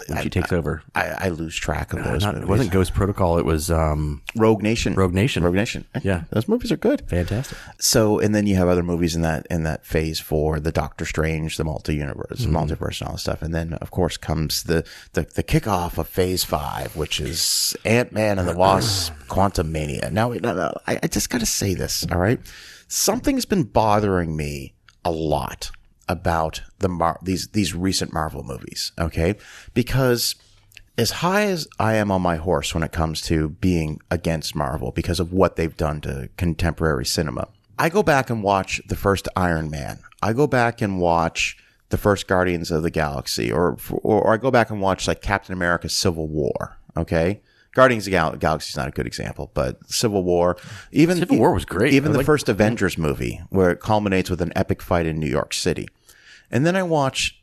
When 0.07 0.21
she 0.23 0.29
takes 0.29 0.51
over. 0.51 0.83
I, 0.95 1.07
I 1.09 1.29
lose 1.29 1.55
track 1.55 1.93
of 1.93 2.03
those 2.03 2.23
Not, 2.23 2.35
movies. 2.35 2.47
it 2.47 2.49
wasn't 2.49 2.71
Ghost 2.71 2.93
Protocol. 2.93 3.37
It 3.37 3.45
was 3.45 3.69
um, 3.71 4.21
Rogue 4.35 4.61
Nation. 4.61 4.93
Rogue 4.95 5.13
Nation. 5.13 5.43
Rogue 5.43 5.55
Nation. 5.55 5.85
Yeah. 6.03 6.23
those 6.31 6.47
movies 6.47 6.71
are 6.71 6.77
good. 6.77 7.01
Fantastic. 7.09 7.57
So, 7.79 8.19
and 8.19 8.33
then 8.35 8.47
you 8.47 8.55
have 8.55 8.67
other 8.67 8.83
movies 8.83 9.15
in 9.15 9.21
that 9.21 9.45
in 9.49 9.63
that 9.63 9.85
phase 9.85 10.19
for 10.19 10.59
the 10.59 10.71
Doctor 10.71 11.05
Strange, 11.05 11.57
the 11.57 11.63
multi 11.63 11.95
universe, 11.95 12.41
Mm-hmm. 12.41 12.55
multiverse, 12.55 12.99
and 13.01 13.07
all 13.07 13.13
this 13.13 13.21
stuff. 13.21 13.41
And 13.41 13.53
then, 13.53 13.73
of 13.75 13.91
course, 13.91 14.17
comes 14.17 14.63
the 14.63 14.85
the, 15.13 15.23
the 15.23 15.43
kickoff 15.43 15.97
of 15.97 16.07
Phase 16.07 16.43
Five, 16.43 16.95
which 16.95 17.19
is 17.19 17.75
Ant 17.85 18.11
Man 18.11 18.39
and 18.39 18.47
the 18.47 18.55
Wasp: 18.55 19.13
Quantumania. 19.27 20.11
Now, 20.11 20.29
no, 20.29 20.53
no, 20.55 20.73
I, 20.87 20.99
I 21.03 21.07
just 21.07 21.29
got 21.29 21.39
to 21.39 21.45
say 21.45 21.73
this. 21.73 22.05
All 22.11 22.17
right, 22.19 22.39
something's 22.87 23.45
been 23.45 23.63
bothering 23.63 24.35
me 24.35 24.73
a 25.03 25.11
lot 25.11 25.71
about 26.11 26.61
the 26.79 26.89
Mar- 26.89 27.19
these 27.23 27.47
these 27.49 27.73
recent 27.73 28.13
Marvel 28.13 28.43
movies. 28.43 28.91
Okay, 28.99 29.35
because 29.73 30.35
as 30.97 31.11
high 31.11 31.43
as 31.45 31.67
I 31.79 31.95
am 31.95 32.11
on 32.11 32.21
my 32.21 32.35
horse 32.35 32.73
when 32.75 32.83
it 32.83 32.91
comes 32.91 33.21
to 33.23 33.49
being 33.49 33.99
against 34.11 34.55
Marvel 34.55 34.91
because 34.91 35.19
of 35.19 35.31
what 35.33 35.55
they've 35.55 35.75
done 35.75 36.01
to 36.01 36.29
contemporary 36.37 37.05
cinema, 37.05 37.47
I 37.79 37.89
go 37.89 38.03
back 38.03 38.29
and 38.29 38.43
watch 38.43 38.81
the 38.87 38.95
first 38.95 39.27
Iron 39.35 39.71
Man. 39.71 39.99
I 40.21 40.33
go 40.33 40.45
back 40.47 40.81
and 40.81 40.99
watch 40.99 41.57
the 41.89 41.97
first 41.97 42.27
Guardians 42.27 42.69
of 42.71 42.83
the 42.83 42.91
Galaxy, 42.91 43.51
or 43.51 43.77
or, 44.03 44.21
or 44.23 44.33
I 44.33 44.37
go 44.37 44.51
back 44.51 44.69
and 44.69 44.81
watch 44.81 45.07
like 45.07 45.21
Captain 45.21 45.53
America: 45.53 45.89
Civil 45.89 46.27
War. 46.27 46.77
Okay. 46.97 47.41
Guardians 47.73 48.03
of 48.03 48.05
the 48.07 48.11
Gal- 48.11 48.35
Galaxy 48.35 48.71
is 48.71 48.75
not 48.75 48.89
a 48.89 48.91
good 48.91 49.07
example, 49.07 49.49
but 49.53 49.79
Civil 49.89 50.23
War, 50.25 50.57
even 50.91 51.17
Civil 51.19 51.37
War 51.37 51.53
was 51.53 51.63
great. 51.63 51.93
Even 51.93 52.09
I 52.09 52.11
the 52.11 52.17
like- 52.17 52.25
first 52.25 52.49
Avengers 52.49 52.97
movie, 52.97 53.41
where 53.49 53.71
it 53.71 53.79
culminates 53.79 54.29
with 54.29 54.41
an 54.41 54.51
epic 54.57 54.81
fight 54.81 55.05
in 55.05 55.21
New 55.21 55.29
York 55.29 55.53
City, 55.53 55.87
and 56.51 56.65
then 56.65 56.75
I 56.75 56.83
watch 56.83 57.41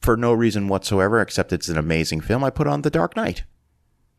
for 0.00 0.16
no 0.16 0.32
reason 0.32 0.68
whatsoever, 0.68 1.20
except 1.20 1.52
it's 1.52 1.68
an 1.68 1.78
amazing 1.78 2.20
film. 2.20 2.42
I 2.42 2.50
put 2.50 2.66
on 2.66 2.82
The 2.82 2.90
Dark 2.90 3.16
Knight, 3.16 3.44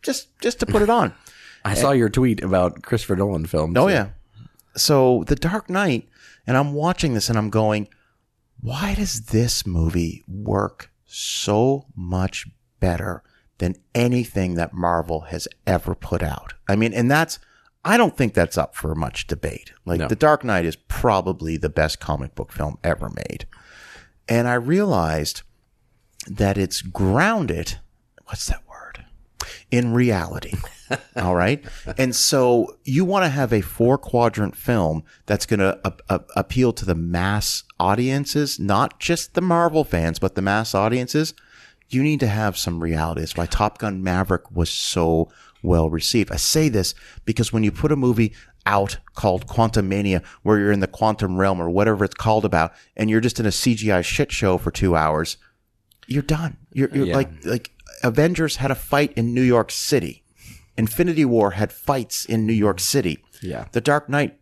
just 0.02 0.40
just 0.40 0.60
to 0.62 0.66
put 0.66 0.82
it 0.82 0.90
on. 0.90 1.14
I 1.66 1.74
saw 1.74 1.92
your 1.92 2.10
tweet 2.10 2.42
about 2.42 2.84
Christopher 2.84 3.18
Nolan 3.18 3.46
films. 3.46 3.76
Oh 3.78 3.88
yeah. 3.88 4.10
So 4.78 5.26
The 5.28 5.36
Dark 5.36 5.70
Knight, 5.70 6.08
and 6.48 6.56
I'm 6.56 6.74
watching 6.74 7.14
this 7.14 7.28
and 7.28 7.38
I'm 7.38 7.50
going, 7.50 7.90
why 8.62 8.96
does 8.96 9.24
this 9.26 9.68
movie 9.68 10.24
work 10.28 10.92
so 11.06 11.88
much 11.96 12.48
better 12.80 13.24
than 13.60 13.76
anything 13.94 14.56
that 14.56 14.74
Marvel 14.74 15.22
has 15.22 15.48
ever 15.68 15.94
put 15.94 16.24
out. 16.24 16.54
I 16.68 16.76
mean, 16.76 16.94
and 16.94 17.12
that's, 17.12 17.40
I 17.86 17.98
don't 17.98 18.18
think 18.18 18.34
that's 18.34 18.58
up 18.58 18.76
for 18.76 18.96
much 18.96 19.28
debate. 19.28 19.74
Like, 19.86 20.08
The 20.08 20.16
Dark 20.16 20.44
Knight 20.44 20.66
is 20.66 20.76
probably 20.76 21.58
the 21.58 21.70
best 21.70 22.00
comic 22.00 22.36
book 22.36 22.52
film 22.52 22.78
ever 22.84 23.10
made. 23.10 23.46
And 24.30 24.48
I 24.48 24.54
realized 24.54 25.42
that 26.28 26.58
it's 26.58 26.82
grounded, 26.82 27.80
what's 28.26 28.46
that 28.48 28.62
word? 28.70 29.06
In 29.72 29.94
reality. 29.94 30.54
All 31.16 31.36
right. 31.36 31.64
And 31.98 32.16
so 32.16 32.78
you 32.84 33.06
want 33.06 33.26
to 33.26 33.30
have 33.30 33.52
a 33.54 33.62
four 33.62 33.98
quadrant 33.98 34.56
film 34.56 35.04
that's 35.26 35.46
going 35.46 35.60
to 35.60 35.80
a- 35.84 36.16
a- 36.16 36.22
appeal 36.36 36.74
to 36.74 36.86
the 36.86 36.96
mass 36.96 37.64
audiences, 37.80 38.60
not 38.60 39.00
just 39.00 39.34
the 39.34 39.42
Marvel 39.42 39.84
fans, 39.84 40.20
but 40.20 40.36
the 40.36 40.42
mass 40.42 40.74
audiences. 40.76 41.34
You 41.90 42.04
need 42.04 42.20
to 42.20 42.28
have 42.28 42.56
some 42.58 42.84
reality. 42.84 43.22
That's 43.22 43.36
why 43.36 43.48
Top 43.48 43.80
Gun 43.80 44.04
Maverick 44.04 44.52
was 44.52 44.70
so 44.70 45.30
well 45.64 45.90
received. 45.90 46.32
I 46.32 46.36
say 46.38 46.70
this 46.70 46.94
because 47.26 47.52
when 47.54 47.64
you 47.64 47.72
put 47.72 47.92
a 47.92 47.96
movie 47.96 48.34
out 48.66 48.98
called 49.16 49.48
Quantumania, 49.48 50.24
where 50.44 50.60
you're 50.60 50.72
in 50.72 50.80
the 50.80 50.88
quantum 50.88 51.38
realm 51.38 51.62
or 51.62 51.70
whatever 51.70 52.06
it's 52.06 52.16
called 52.16 52.46
about, 52.46 52.74
and 52.96 53.10
you're 53.10 53.22
just 53.22 53.40
in 53.40 53.46
a 53.46 53.50
CGI 53.50 54.04
shit 54.04 54.32
show 54.32 54.58
for 54.58 54.72
two 54.72 54.96
hours, 54.96 55.38
you're 56.08 56.22
done. 56.24 56.58
You're, 56.74 56.90
you're 56.90 57.06
Yeah. 57.08 57.16
like 57.16 57.46
like 57.46 57.72
Avengers 58.04 58.58
had 58.58 58.72
a 58.72 58.76
fight 58.76 59.14
in 59.14 59.34
New 59.34 59.42
York 59.42 59.72
City. 59.72 60.24
Infinity 60.78 61.26
War 61.26 61.52
had 61.52 61.74
fights 61.74 62.26
in 62.26 62.46
New 62.46 62.54
York 62.54 62.80
City. 62.80 63.24
Yeah. 63.42 63.66
The 63.74 63.82
Dark 63.82 64.08
Knight 64.10 64.38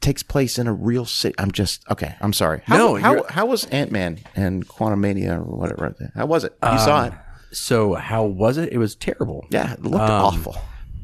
takes 0.00 0.22
place 0.22 0.58
in 0.58 0.66
a 0.66 0.72
real 0.72 1.04
city. 1.04 1.34
I'm 1.38 1.50
just 1.52 1.88
okay. 1.90 2.16
I'm 2.20 2.32
sorry. 2.32 2.62
How, 2.64 2.76
No, 2.76 2.94
how 2.96 3.22
how 3.28 3.46
was 3.46 3.66
Ant 3.66 3.92
Man 3.92 4.18
and 4.34 4.66
Quantum 4.66 5.00
Mania 5.00 5.38
or 5.38 5.44
whatever? 5.44 5.94
How 6.14 6.26
was 6.26 6.44
it? 6.44 6.56
You 6.62 6.68
um, 6.70 6.78
saw 6.78 7.04
it? 7.06 7.12
So 7.52 7.94
how 7.94 8.24
was 8.24 8.56
it? 8.58 8.72
It 8.72 8.78
was 8.78 8.94
terrible. 8.94 9.46
Yeah, 9.50 9.72
it 9.74 9.82
looked 9.82 10.02
um, 10.04 10.10
awful. 10.10 10.56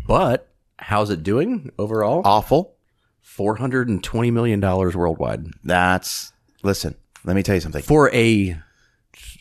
But 0.06 0.48
how's 0.78 1.10
it 1.10 1.22
doing 1.22 1.70
overall? 1.78 2.22
Awful. 2.24 2.74
Four 3.20 3.56
hundred 3.56 3.88
and 3.88 4.02
twenty 4.02 4.30
million 4.30 4.58
dollars 4.60 4.96
worldwide 4.96 5.46
That's 5.62 6.32
listen. 6.62 6.94
Let 7.24 7.36
me 7.36 7.42
tell 7.42 7.54
you 7.54 7.60
something. 7.60 7.82
for 7.82 8.10
a 8.14 8.58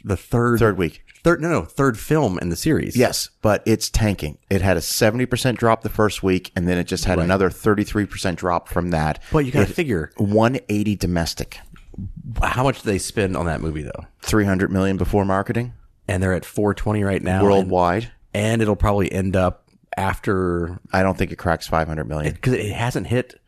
the 0.03 0.17
third 0.17 0.59
Third 0.59 0.77
week. 0.77 1.03
third 1.23 1.41
no 1.41 1.49
no 1.49 1.61
third 1.63 1.97
film 1.97 2.37
in 2.39 2.49
the 2.49 2.55
series. 2.55 2.95
Yes, 2.97 3.29
but 3.41 3.63
it's 3.65 3.89
tanking. 3.89 4.37
It 4.49 4.61
had 4.61 4.77
a 4.77 4.81
70% 4.81 5.57
drop 5.57 5.81
the 5.83 5.89
first 5.89 6.21
week, 6.23 6.51
and 6.55 6.67
then 6.67 6.77
it 6.77 6.85
just 6.85 7.05
had 7.05 7.19
another 7.19 7.49
33% 7.49 8.35
drop 8.35 8.67
from 8.67 8.89
that. 8.91 9.21
but 9.31 9.39
you 9.39 9.51
got 9.51 9.67
to 9.67 9.73
figure 9.73 10.11
180 10.17 10.95
domestic, 10.95 11.59
how 12.43 12.63
much 12.63 12.81
do 12.81 12.89
they 12.89 12.97
spend 12.99 13.35
on 13.37 13.45
that 13.45 13.61
movie 13.61 13.83
though, 13.83 14.05
300 14.21 14.71
million 14.71 14.97
before 14.97 15.25
marketing 15.25 15.73
and 16.07 16.21
they're 16.21 16.33
at 16.33 16.45
four 16.45 16.73
twenty 16.73 17.03
right 17.03 17.21
now, 17.21 17.43
worldwide. 17.43 18.11
and 18.33 18.61
it'll 18.61 18.75
probably 18.75 19.11
end 19.11 19.35
up 19.35 19.69
after 19.95 20.79
I 20.93 21.01
don't 21.03 21.17
think 21.17 21.31
it 21.31 21.37
cracks 21.37 21.67
500 21.67 22.07
million. 22.07 22.33
because 22.33 22.53
it 22.53 22.71
hasn't 22.71 23.07
hit 23.07 23.39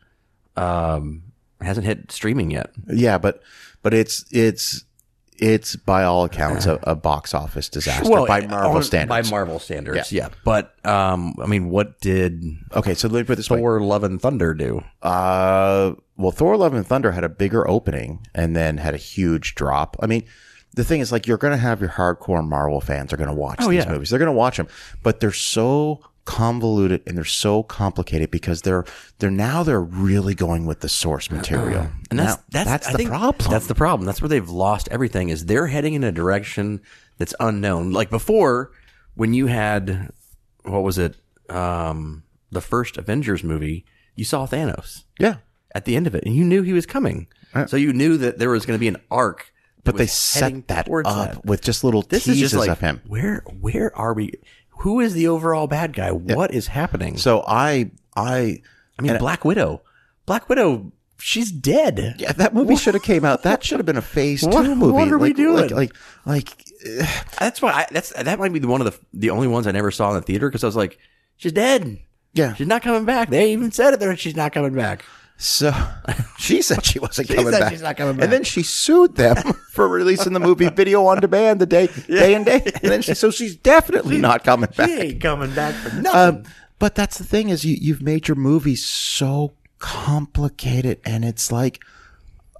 um 0.56 1.22
hasn't 1.60 1.86
hit 1.86 2.10
streaming 2.10 2.50
yet. 2.50 2.70
yeah, 2.88 3.18
but 3.18 3.42
but 3.82 3.94
it's 3.94 4.24
it's 4.30 4.84
it's 5.38 5.74
by 5.74 6.04
all 6.04 6.24
accounts 6.24 6.66
a, 6.66 6.78
a 6.82 6.94
box 6.94 7.32
office 7.32 7.68
disaster 7.70 8.10
by 8.26 8.46
Marvel 8.46 8.76
on- 8.76 8.82
standards. 8.82 9.30
By 9.30 9.30
Marvel 9.34 9.58
standards, 9.58 10.12
yeah. 10.12 10.28
But 10.44 10.74
um, 10.86 11.34
I 11.42 11.46
mean, 11.46 11.70
what 11.70 11.98
did 12.00 12.44
okay, 12.74 12.92
so 12.92 13.08
let 13.08 13.20
me 13.20 13.24
put 13.24 13.36
this 13.36 13.48
way. 13.48 13.58
Thor: 13.58 13.80
Love 13.80 14.04
and 14.04 14.20
Thunder 14.20 14.52
do? 14.52 14.82
Uh, 15.00 15.94
well, 16.18 16.30
Thor: 16.30 16.58
Love 16.58 16.74
and 16.74 16.86
Thunder 16.86 17.12
had 17.12 17.24
a 17.24 17.30
bigger 17.30 17.66
opening 17.66 18.26
and 18.34 18.54
then 18.54 18.76
had 18.76 18.92
a 18.92 18.98
huge 18.98 19.54
drop. 19.54 19.96
I 20.00 20.06
mean, 20.06 20.24
the 20.74 20.84
thing 20.84 21.00
is, 21.00 21.10
like, 21.12 21.26
you're 21.26 21.38
going 21.38 21.52
to 21.52 21.58
have 21.58 21.80
your 21.80 21.90
hardcore 21.90 22.46
Marvel 22.46 22.80
fans 22.80 23.12
are 23.12 23.16
going 23.16 23.28
to 23.28 23.34
watch 23.34 23.58
these 23.60 23.84
yeah. 23.84 23.90
movies. 23.90 24.10
They're 24.10 24.18
going 24.18 24.26
to 24.26 24.32
watch 24.32 24.56
them, 24.56 24.68
but 25.02 25.20
they're 25.20 25.32
so 25.32 26.00
convoluted 26.24 27.02
and 27.06 27.16
they're 27.16 27.24
so 27.24 27.62
complicated 27.62 28.30
because 28.30 28.62
they're 28.62 28.84
they're 29.18 29.30
now 29.30 29.62
they're 29.64 29.80
really 29.80 30.34
going 30.34 30.64
with 30.66 30.80
the 30.80 30.88
source 30.88 31.30
material, 31.30 31.90
And 32.10 32.18
that's 32.18 32.36
Now, 32.36 32.42
that's, 32.50 32.86
that's 32.86 32.96
the 32.96 33.06
problem. 33.06 33.50
That's 33.50 33.66
the 33.66 33.74
problem. 33.74 34.06
That's 34.06 34.22
where 34.22 34.28
they've 34.28 34.48
lost 34.48 34.88
everything. 34.90 35.30
Is 35.30 35.46
they're 35.46 35.66
heading 35.66 35.94
in 35.94 36.04
a 36.04 36.12
direction 36.12 36.82
that's 37.18 37.34
unknown. 37.40 37.90
Like 37.92 38.10
before, 38.10 38.70
when 39.14 39.34
you 39.34 39.46
had 39.46 40.12
what 40.62 40.82
was 40.82 40.98
it? 40.98 41.16
Um, 41.48 42.22
the 42.50 42.60
first 42.60 42.96
Avengers 42.96 43.42
movie, 43.42 43.84
you 44.14 44.24
saw 44.24 44.46
Thanos 44.46 45.04
yeah. 45.18 45.36
at 45.74 45.84
the 45.84 45.96
end 45.96 46.06
of 46.06 46.14
it, 46.14 46.24
and 46.24 46.34
you 46.34 46.44
knew 46.44 46.62
he 46.62 46.72
was 46.72 46.86
coming. 46.86 47.26
So 47.66 47.76
you 47.76 47.92
knew 47.92 48.16
that 48.18 48.38
there 48.38 48.50
was 48.50 48.64
going 48.66 48.76
to 48.76 48.80
be 48.80 48.88
an 48.88 48.98
arc. 49.10 49.52
But 49.84 49.96
they 49.96 50.06
set 50.06 50.68
that 50.68 50.88
up 50.90 51.04
that. 51.04 51.44
with 51.44 51.62
just 51.62 51.82
little 51.84 52.02
This 52.02 52.28
is 52.28 52.34
teases 52.36 52.50
just 52.52 52.60
like 52.60 52.70
of 52.70 52.80
him. 52.80 53.00
where 53.06 53.42
where 53.60 53.96
are 53.96 54.12
we? 54.14 54.32
Who 54.80 55.00
is 55.00 55.14
the 55.14 55.28
overall 55.28 55.66
bad 55.66 55.92
guy? 55.94 56.10
What 56.12 56.52
is 56.52 56.66
happening? 56.68 57.16
So 57.16 57.44
I 57.46 57.90
I 58.16 58.62
I 58.98 59.02
mean, 59.02 59.16
Black 59.18 59.44
Widow. 59.44 59.82
Black 60.26 60.48
Widow. 60.48 60.92
She's 61.22 61.50
dead. 61.52 62.14
yeah, 62.18 62.32
that 62.32 62.54
movie 62.54 62.76
should 62.76 62.94
have 62.94 63.02
came 63.02 63.26
out. 63.26 63.42
That 63.42 63.62
should 63.64 63.78
have 63.78 63.84
been 63.86 63.98
a 63.98 64.02
Phase 64.02 64.42
What- 64.42 64.64
Two 64.64 64.74
movie. 64.74 64.92
what 64.92 65.08
are 65.12 65.18
we 65.18 65.32
doing? 65.34 65.68
Like 65.68 65.70
like, 65.70 65.92
like 66.24 66.64
That's 67.38 67.60
why 67.60 67.72
I, 67.72 67.86
that's 67.90 68.10
that 68.14 68.38
might 68.38 68.52
be 68.52 68.58
the 68.58 68.68
one 68.68 68.80
of 68.80 68.86
the 68.86 68.98
the 69.12 69.30
only 69.30 69.46
ones 69.48 69.66
I 69.66 69.72
never 69.72 69.90
saw 69.90 70.08
in 70.10 70.14
the 70.16 70.22
theater 70.22 70.48
because 70.48 70.64
I 70.64 70.66
was 70.66 70.76
like, 70.76 70.98
she's 71.36 71.52
dead. 71.52 71.98
yeah. 72.32 72.54
She's 72.54 72.66
not 72.66 72.82
coming 72.82 73.04
back. 73.04 73.28
They 73.28 73.52
even 73.52 73.70
said 73.70 73.92
it 73.94 74.00
there. 74.00 74.16
She's 74.16 74.36
not 74.36 74.52
coming 74.52 74.74
back. 74.74 75.04
So 75.40 75.72
she 76.38 76.60
said 76.60 76.84
she 76.84 76.98
wasn't 76.98 77.28
coming 77.28 77.50
said 77.50 77.60
back. 77.60 77.72
she's 77.72 77.82
not 77.82 77.96
coming 77.96 78.16
back. 78.16 78.24
And 78.24 78.32
then 78.32 78.44
she 78.44 78.62
sued 78.62 79.16
them 79.16 79.36
for 79.72 79.88
releasing 79.88 80.34
the 80.34 80.40
movie 80.40 80.68
video 80.68 81.06
on 81.06 81.20
demand 81.20 81.60
the 81.60 81.66
day 81.66 81.86
day 82.08 82.34
and 82.34 82.44
day. 82.44 82.60
And 82.64 82.92
then 82.92 83.02
she 83.02 83.14
so 83.14 83.30
she's 83.30 83.56
definitely 83.56 84.18
not 84.18 84.44
coming 84.44 84.68
back. 84.76 84.88
She 84.88 84.94
ain't 85.00 85.22
coming 85.22 85.54
back 85.54 85.74
for 85.74 85.96
nothing. 85.96 86.36
Um, 86.38 86.52
but 86.78 86.94
that's 86.94 87.18
the 87.18 87.24
thing 87.24 87.48
is 87.48 87.64
you 87.64 87.76
you've 87.80 88.02
made 88.02 88.28
your 88.28 88.36
movie 88.36 88.76
so 88.76 89.54
complicated 89.78 91.00
and 91.04 91.24
it's 91.24 91.50
like 91.50 91.80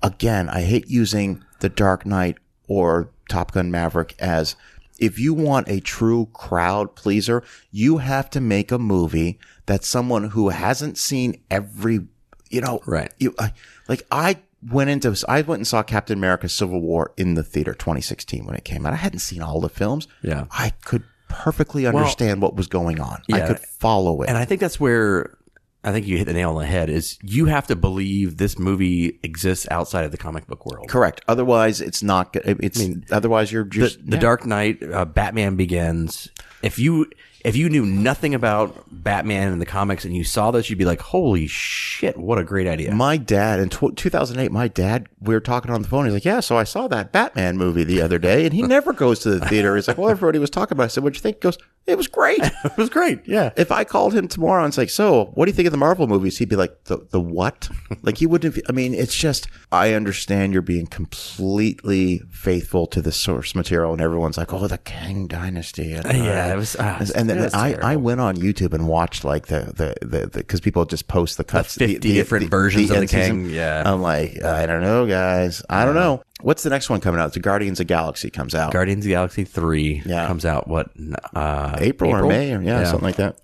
again, 0.02 0.48
I 0.48 0.62
hate 0.62 0.88
using 0.88 1.44
The 1.60 1.68
Dark 1.68 2.06
Knight 2.06 2.38
or 2.66 3.10
Top 3.28 3.52
Gun 3.52 3.70
Maverick 3.70 4.14
as 4.18 4.56
if 4.98 5.18
you 5.18 5.34
want 5.34 5.68
a 5.68 5.80
true 5.80 6.28
crowd 6.32 6.94
pleaser, 6.94 7.42
you 7.70 7.98
have 7.98 8.30
to 8.30 8.40
make 8.40 8.70
a 8.70 8.78
movie 8.78 9.38
that 9.66 9.84
someone 9.84 10.30
who 10.30 10.50
hasn't 10.50 10.98
seen 10.98 11.40
every, 11.50 12.06
you 12.50 12.60
know, 12.60 12.80
Right. 12.86 13.12
You 13.18 13.34
I, 13.38 13.52
like 13.88 14.06
I 14.10 14.38
went 14.70 14.90
into 14.90 15.16
I 15.28 15.40
went 15.42 15.60
and 15.60 15.66
saw 15.66 15.82
Captain 15.82 16.18
America: 16.18 16.48
Civil 16.48 16.80
War 16.80 17.12
in 17.16 17.34
the 17.34 17.42
theater 17.42 17.72
2016 17.72 18.44
when 18.44 18.54
it 18.56 18.64
came 18.64 18.84
out. 18.84 18.92
I 18.92 18.96
hadn't 18.96 19.20
seen 19.20 19.40
all 19.42 19.60
the 19.60 19.68
films. 19.68 20.06
Yeah. 20.22 20.46
I 20.50 20.70
could 20.84 21.04
perfectly 21.28 21.86
understand 21.86 22.42
what 22.42 22.56
was 22.56 22.66
going 22.66 23.00
on. 23.00 23.22
Yeah, 23.28 23.36
I 23.36 23.46
could 23.46 23.60
follow 23.60 24.22
it. 24.22 24.28
and 24.28 24.36
I 24.36 24.44
think 24.44 24.60
that's 24.60 24.80
where 24.80 25.36
I 25.82 25.92
think 25.92 26.06
you 26.06 26.18
hit 26.18 26.26
the 26.26 26.32
nail 26.34 26.50
on 26.50 26.58
the 26.60 26.66
head. 26.66 26.90
Is 26.90 27.18
you 27.22 27.46
have 27.46 27.66
to 27.68 27.76
believe 27.76 28.36
this 28.36 28.58
movie 28.58 29.18
exists 29.22 29.66
outside 29.70 30.04
of 30.04 30.10
the 30.10 30.18
comic 30.18 30.46
book 30.46 30.66
world. 30.66 30.88
Correct. 30.88 31.22
Otherwise, 31.28 31.80
it's 31.80 32.02
not. 32.02 32.34
It's 32.34 32.80
otherwise 33.12 33.50
you're 33.52 33.64
The, 33.64 33.70
just 33.70 34.04
the 34.04 34.16
yeah. 34.16 34.20
Dark 34.20 34.44
Knight, 34.44 34.82
uh, 34.82 35.04
Batman 35.06 35.56
Begins. 35.56 36.28
If 36.62 36.78
you 36.78 37.06
if 37.44 37.56
you 37.56 37.68
knew 37.68 37.84
nothing 37.86 38.34
about 38.34 38.84
Batman 38.90 39.52
in 39.52 39.58
the 39.58 39.66
comics 39.66 40.04
and 40.04 40.14
you 40.14 40.24
saw 40.24 40.50
this, 40.50 40.68
you'd 40.68 40.78
be 40.78 40.84
like, 40.84 41.00
"Holy 41.00 41.46
shit! 41.46 42.16
What 42.16 42.38
a 42.38 42.44
great 42.44 42.66
idea!" 42.66 42.94
My 42.94 43.16
dad 43.16 43.60
in 43.60 43.68
tw 43.68 43.96
2008, 43.96 44.52
my 44.52 44.68
dad, 44.68 45.08
we 45.20 45.34
were 45.34 45.40
talking 45.40 45.70
on 45.70 45.82
the 45.82 45.88
phone. 45.88 46.04
He's 46.04 46.14
like, 46.14 46.24
"Yeah, 46.24 46.40
so 46.40 46.56
I 46.56 46.64
saw 46.64 46.88
that 46.88 47.12
Batman 47.12 47.56
movie 47.56 47.84
the 47.84 48.02
other 48.02 48.18
day, 48.18 48.44
and 48.44 48.52
he 48.52 48.62
never 48.76 48.92
goes 48.92 49.20
to 49.20 49.30
the 49.30 49.46
theater." 49.46 49.76
He's 49.76 49.88
like, 49.88 49.98
"Well, 49.98 50.10
everybody 50.10 50.38
was 50.38 50.50
talking 50.50 50.76
about." 50.76 50.84
it. 50.84 50.86
I 50.86 50.88
said, 50.88 51.04
"What'd 51.04 51.16
you 51.16 51.22
think?" 51.22 51.36
He 51.36 51.40
goes, 51.40 51.58
"It 51.86 51.96
was 51.96 52.06
great." 52.08 52.38
it 52.64 52.76
was 52.76 52.88
great. 52.90 53.20
Yeah. 53.26 53.50
if 53.56 53.70
I 53.72 53.84
called 53.84 54.14
him 54.14 54.28
tomorrow 54.28 54.62
and 54.64 54.70
it's 54.70 54.78
like, 54.78 54.90
"So, 54.90 55.26
what 55.34 55.46
do 55.46 55.50
you 55.50 55.54
think 55.56 55.66
of 55.66 55.72
the 55.72 55.78
Marvel 55.78 56.06
movies?" 56.06 56.38
He'd 56.38 56.48
be 56.48 56.56
like, 56.56 56.84
"The 56.84 56.98
the 57.10 57.20
what?" 57.20 57.68
like 58.02 58.18
he 58.18 58.26
wouldn't. 58.26 58.58
I 58.68 58.72
mean, 58.72 58.94
it's 58.94 59.14
just 59.14 59.48
I 59.72 59.94
understand 59.94 60.52
you're 60.52 60.62
being 60.62 60.86
completely 60.86 62.20
faithful 62.30 62.86
to 62.88 63.02
the 63.02 63.12
source 63.12 63.54
material, 63.54 63.92
and 63.92 64.00
everyone's 64.00 64.36
like, 64.38 64.52
"Oh, 64.52 64.66
the 64.66 64.78
Kang 64.78 65.26
Dynasty." 65.26 65.92
And, 65.92 66.04
Yeah, 66.06 66.52
it 66.52 66.56
was- 66.56 66.76
ah, 66.78 66.98
and 67.14 67.28
then 67.28 67.40
was 67.40 67.54
I, 67.54 67.74
I 67.82 67.96
went 67.96 68.20
on 68.20 68.36
YouTube 68.36 68.72
and 68.74 68.86
watched 68.88 69.24
like 69.24 69.46
the 69.46 69.72
the 69.74 70.06
the 70.06 70.26
because 70.28 70.60
people 70.60 70.84
just 70.84 71.08
post 71.08 71.36
the 71.38 71.44
cuts, 71.44 71.74
50 71.76 71.98
different 72.12 72.50
versions 72.50 72.90
of 72.90 72.96
the 72.96 73.00
end 73.00 73.10
season. 73.10 73.44
Kang, 73.46 73.54
yeah. 73.54 73.82
I'm 73.86 74.02
like, 74.02 74.42
I 74.42 74.66
don't 74.66 74.82
know, 74.82 75.06
guys. 75.06 75.62
I 75.68 75.84
don't 75.84 75.94
know. 75.94 76.22
What's 76.42 76.62
the 76.62 76.70
next 76.70 76.90
one 76.90 77.00
coming 77.00 77.20
out? 77.20 77.32
The 77.32 77.40
Guardians 77.40 77.80
of 77.80 77.86
the 77.86 77.92
Galaxy 77.94 78.30
comes 78.30 78.54
out 78.54 78.72
Guardians 78.72 79.00
of 79.04 79.08
the 79.08 79.14
Galaxy 79.14 79.44
three 79.44 80.02
Yeah. 80.04 80.26
comes 80.26 80.44
out 80.44 80.68
what 80.68 80.90
uh, 81.34 81.76
April, 81.80 82.10
or 82.12 82.26
May 82.26 82.54
or 82.54 82.62
yeah, 82.62 82.84
something 82.84 83.04
like 83.04 83.16
that. 83.16 83.40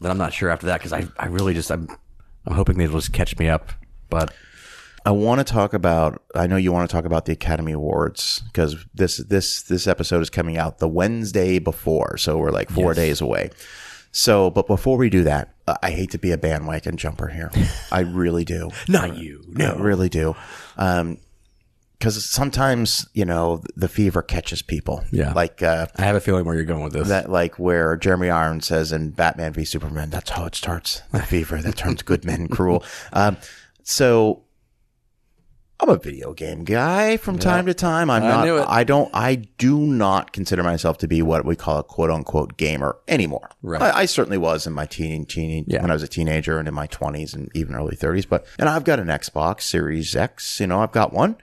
Then 0.00 0.10
I'm 0.10 0.18
not 0.18 0.32
sure 0.32 0.50
after 0.50 0.66
that 0.66 0.78
because 0.80 0.92
I 0.92 1.06
I 1.18 1.26
really 1.26 1.54
just 1.54 1.70
I'm 1.70 1.88
I'm 2.46 2.54
hoping 2.54 2.76
they'll 2.78 2.90
just 2.92 3.12
catch 3.12 3.38
me 3.38 3.48
up. 3.48 3.70
But 4.10 4.34
I 5.04 5.10
want 5.10 5.44
to 5.44 5.52
talk 5.52 5.74
about. 5.74 6.22
I 6.34 6.46
know 6.46 6.56
you 6.56 6.72
want 6.72 6.88
to 6.88 6.94
talk 6.94 7.04
about 7.04 7.24
the 7.24 7.32
Academy 7.32 7.72
Awards 7.72 8.42
because 8.46 8.76
this 8.94 9.16
this 9.18 9.62
this 9.62 9.86
episode 9.86 10.20
is 10.22 10.30
coming 10.30 10.56
out 10.56 10.78
the 10.78 10.88
Wednesday 10.88 11.58
before, 11.58 12.16
so 12.18 12.38
we're 12.38 12.50
like 12.50 12.70
four 12.70 12.94
days 12.94 13.20
away. 13.20 13.50
So, 14.12 14.50
but 14.50 14.66
before 14.66 14.98
we 14.98 15.08
do 15.08 15.24
that, 15.24 15.54
I 15.82 15.90
hate 15.90 16.10
to 16.10 16.18
be 16.18 16.32
a 16.32 16.38
bandwagon 16.38 16.96
jumper 16.98 17.28
here. 17.28 17.50
I 17.92 18.00
really 18.00 18.44
do. 18.44 18.70
not 18.88 19.16
you. 19.16 19.42
No, 19.48 19.72
I 19.72 19.78
really 19.80 20.08
do. 20.10 20.36
Um, 20.76 21.18
because 22.02 22.24
sometimes 22.24 23.06
you 23.14 23.24
know 23.24 23.62
the 23.76 23.86
fever 23.86 24.22
catches 24.22 24.60
people. 24.60 25.04
Yeah. 25.12 25.32
like 25.34 25.62
uh, 25.62 25.86
I 25.96 26.02
have 26.02 26.16
a 26.16 26.20
feeling 26.20 26.44
where 26.44 26.56
you're 26.56 26.64
going 26.64 26.82
with 26.82 26.94
this. 26.94 27.06
that, 27.06 27.30
like 27.30 27.60
where 27.60 27.96
Jeremy 27.96 28.28
Irons 28.28 28.66
says 28.66 28.90
in 28.90 29.10
Batman 29.10 29.52
v 29.52 29.64
Superman, 29.64 30.10
that's 30.10 30.30
how 30.30 30.44
it 30.46 30.56
starts. 30.56 31.02
The 31.12 31.22
fever 31.22 31.62
that 31.62 31.76
turns 31.76 32.02
good 32.02 32.24
men 32.24 32.48
cruel. 32.48 32.82
Um, 33.12 33.36
so 33.84 34.42
I'm 35.78 35.90
a 35.90 35.96
video 35.96 36.32
game 36.32 36.64
guy 36.64 37.18
from 37.18 37.38
time 37.38 37.66
to 37.66 37.74
time. 37.74 38.10
I'm 38.10 38.24
I 38.24 38.28
not. 38.46 38.68
I 38.68 38.82
don't. 38.82 39.10
I 39.14 39.36
do 39.36 39.78
not 39.78 40.32
consider 40.32 40.64
myself 40.64 40.98
to 40.98 41.06
be 41.06 41.22
what 41.22 41.44
we 41.44 41.54
call 41.54 41.78
a 41.78 41.84
quote 41.84 42.10
unquote 42.10 42.56
gamer 42.56 42.96
anymore. 43.06 43.48
Right. 43.62 43.80
I, 43.80 44.00
I 44.00 44.04
certainly 44.06 44.38
was 44.38 44.66
in 44.66 44.72
my 44.72 44.86
teen, 44.86 45.24
teen 45.24 45.66
Yeah. 45.68 45.82
when 45.82 45.92
I 45.92 45.94
was 45.94 46.02
a 46.02 46.08
teenager 46.08 46.58
and 46.58 46.66
in 46.66 46.74
my 46.74 46.88
20s 46.88 47.32
and 47.32 47.48
even 47.54 47.76
early 47.76 47.94
30s. 47.94 48.28
But 48.28 48.44
and 48.58 48.68
I've 48.68 48.82
got 48.82 48.98
an 48.98 49.06
Xbox 49.06 49.62
Series 49.62 50.16
X. 50.16 50.58
You 50.58 50.66
know, 50.66 50.80
I've 50.80 50.90
got 50.90 51.12
one. 51.12 51.36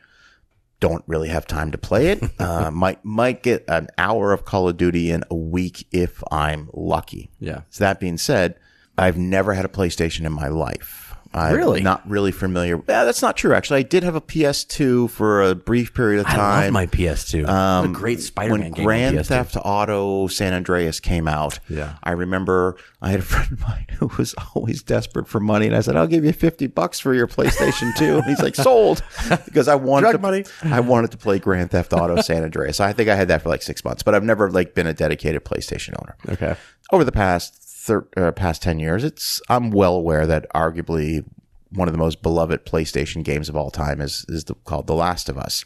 Don't 0.79 1.03
really 1.07 1.29
have 1.29 1.45
time 1.45 1.71
to 1.71 1.77
play 1.77 2.07
it. 2.07 2.23
uh, 2.39 2.71
might 2.71 3.03
might 3.03 3.43
get 3.43 3.65
an 3.67 3.87
hour 3.97 4.31
of 4.31 4.45
Call 4.45 4.69
of 4.69 4.77
Duty 4.77 5.11
in 5.11 5.23
a 5.29 5.35
week 5.35 5.87
if 5.91 6.23
I'm 6.31 6.69
lucky. 6.73 7.29
yeah. 7.39 7.61
So 7.69 7.83
that 7.83 7.99
being 7.99 8.17
said, 8.17 8.55
I've 8.97 9.17
never 9.17 9.53
had 9.53 9.65
a 9.65 9.69
PlayStation 9.69 10.25
in 10.25 10.31
my 10.33 10.47
life. 10.47 11.08
I'm 11.33 11.55
Really? 11.55 11.81
not 11.81 12.07
really 12.09 12.31
familiar. 12.31 12.77
Yeah, 12.87 13.05
that's 13.05 13.21
not 13.21 13.37
true. 13.37 13.53
Actually, 13.53 13.79
I 13.81 13.83
did 13.83 14.03
have 14.03 14.15
a 14.15 14.21
PS2 14.21 15.09
for 15.11 15.43
a 15.43 15.53
brief 15.53 15.93
period 15.93 16.21
of 16.21 16.25
time. 16.25 16.39
I 16.39 16.63
love 16.65 16.73
my 16.73 16.85
PS2. 16.87 17.47
Um, 17.47 17.85
a 17.91 17.93
great 17.93 18.19
Spider-Man 18.19 18.59
when 18.61 18.71
game. 18.71 18.85
Grand 18.85 19.17
PS2. 19.17 19.25
Theft 19.27 19.57
Auto 19.63 20.27
San 20.27 20.53
Andreas 20.53 20.99
came 20.99 21.27
out, 21.27 21.59
Yeah. 21.69 21.95
I 22.03 22.11
remember 22.13 22.77
I 23.01 23.11
had 23.11 23.19
a 23.19 23.23
friend 23.31 23.51
of 23.51 23.61
mine 23.61 23.85
who 23.99 24.09
was 24.17 24.33
always 24.55 24.81
desperate 24.81 25.27
for 25.27 25.39
money, 25.39 25.67
and 25.67 25.75
I 25.75 25.81
said, 25.81 25.95
"I'll 25.95 26.07
give 26.07 26.25
you 26.25 26.33
fifty 26.33 26.65
bucks 26.67 26.99
for 26.99 27.13
your 27.13 27.27
PlayStation 27.27 27.95
2. 27.95 28.15
And 28.17 28.25
he's 28.25 28.41
like, 28.41 28.55
"Sold," 28.69 29.03
because 29.45 29.67
I 29.67 29.75
wanted 29.75 30.05
Drug 30.05 30.15
to, 30.15 30.19
money. 30.21 30.45
I 30.63 30.79
wanted 30.79 31.11
to 31.11 31.17
play 31.17 31.37
Grand 31.39 31.69
Theft 31.71 31.93
Auto 31.93 32.21
San 32.21 32.43
Andreas. 32.43 32.79
I 32.79 32.91
think 32.93 33.07
I 33.07 33.15
had 33.15 33.27
that 33.27 33.43
for 33.43 33.49
like 33.49 33.61
six 33.61 33.85
months, 33.85 34.01
but 34.03 34.15
I've 34.15 34.23
never 34.23 34.49
like 34.49 34.73
been 34.73 34.87
a 34.87 34.93
dedicated 34.93 35.45
PlayStation 35.45 35.93
owner 36.01 36.15
Okay. 36.33 36.55
over 36.91 37.03
the 37.03 37.11
past 37.11 37.68
thir- 37.89 38.07
uh, 38.15 38.31
past 38.31 38.61
10 38.61 38.79
years 38.79 39.03
it's 39.03 39.41
i'm 39.49 39.69
well 39.71 39.95
aware 39.95 40.25
that 40.25 40.45
arguably 40.55 41.25
one 41.71 41.87
of 41.87 41.91
the 41.93 41.97
most 41.99 42.21
beloved 42.23 42.65
playstation 42.65 43.23
games 43.23 43.49
of 43.49 43.55
all 43.55 43.69
time 43.69 43.99
is 44.01 44.25
is 44.29 44.45
the, 44.45 44.55
called 44.65 44.87
the 44.87 44.95
last 44.95 45.27
of 45.29 45.37
us 45.37 45.63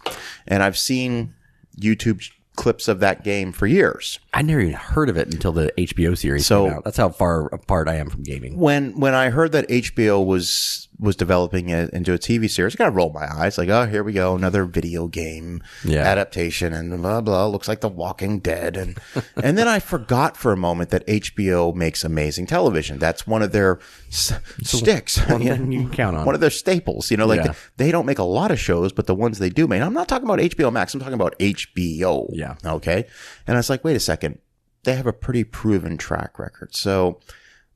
and 0.47 0.63
i've 0.63 0.77
seen 0.77 1.33
youtube 1.79 2.27
clips 2.55 2.87
of 2.87 2.99
that 2.99 3.23
game 3.23 3.51
for 3.51 3.65
years 3.65 4.19
I 4.31 4.43
never 4.43 4.59
even 4.61 4.73
heard 4.75 5.09
of 5.09 5.17
it 5.17 5.33
until 5.33 5.51
the 5.51 5.73
HBO 5.75 6.15
series 6.15 6.45
So- 6.45 6.65
came 6.67 6.73
out. 6.77 6.83
That's 6.83 6.97
how 6.97 7.09
far 7.09 7.47
apart 7.47 7.87
I 7.87 7.95
am 7.95 8.11
from 8.11 8.21
gaming. 8.21 8.59
when 8.59 8.99
when 8.99 9.15
i 9.15 9.31
heard 9.31 9.51
that 9.53 9.67
hbo 9.69 10.23
was 10.23 10.87
was 11.03 11.15
developing 11.15 11.69
it 11.69 11.89
into 11.91 12.13
a 12.13 12.17
tv 12.17 12.49
series 12.49 12.73
i 12.75 12.77
kind 12.77 12.87
of 12.87 12.95
rolled 12.95 13.13
my 13.13 13.27
eyes 13.31 13.57
like 13.57 13.69
oh 13.69 13.85
here 13.85 14.03
we 14.03 14.13
go 14.13 14.35
another 14.35 14.65
video 14.65 15.07
game 15.07 15.61
Yeah. 15.83 16.01
adaptation 16.01 16.73
and 16.73 17.01
blah 17.01 17.21
blah 17.21 17.45
looks 17.47 17.67
like 17.67 17.81
the 17.81 17.89
walking 17.89 18.39
dead 18.39 18.77
and 18.77 18.97
and 19.43 19.57
then 19.57 19.67
i 19.67 19.79
forgot 19.79 20.37
for 20.37 20.51
a 20.51 20.57
moment 20.57 20.89
that 20.91 21.05
hbo 21.07 21.75
makes 21.75 22.03
amazing 22.03 22.47
television 22.47 22.97
that's 22.99 23.27
one 23.27 23.41
of 23.41 23.51
their 23.51 23.79
s- 24.09 24.33
sticks 24.63 25.17
One 25.27 25.41
you 25.45 25.57
know? 25.57 25.71
you 25.71 25.89
count 25.89 26.15
on. 26.17 26.25
one 26.25 26.35
of 26.35 26.41
their 26.41 26.49
staples. 26.49 27.11
You 27.11 27.17
know, 27.17 27.25
like 27.25 27.43
Yeah. 27.43 27.53
they 27.77 27.91
don't 27.91 28.05
make 28.05 28.19
a 28.19 28.23
lot 28.23 28.51
of 28.51 28.59
shows, 28.59 28.91
but 28.93 29.07
the 29.07 29.15
ones 29.15 29.39
they 29.39 29.49
do 29.49 29.67
make. 29.67 29.81
I'm 29.81 29.93
not 29.93 30.07
talking 30.07 30.25
about 30.27 30.39
HBO 30.39 30.71
Max. 30.71 30.93
I'm 30.93 30.99
talking 30.99 31.13
about 31.13 31.37
HBO. 31.39 32.29
Yeah. 32.31 32.55
Okay. 32.65 33.05
And 33.47 33.55
I 33.55 33.59
was 33.59 33.69
like, 33.69 33.83
wait 33.83 33.95
a 33.95 33.99
second. 33.99 34.39
They 34.83 34.95
have 34.95 35.07
a 35.07 35.13
pretty 35.13 35.43
proven 35.43 35.97
track 35.97 36.39
record. 36.39 36.75
So 36.75 37.19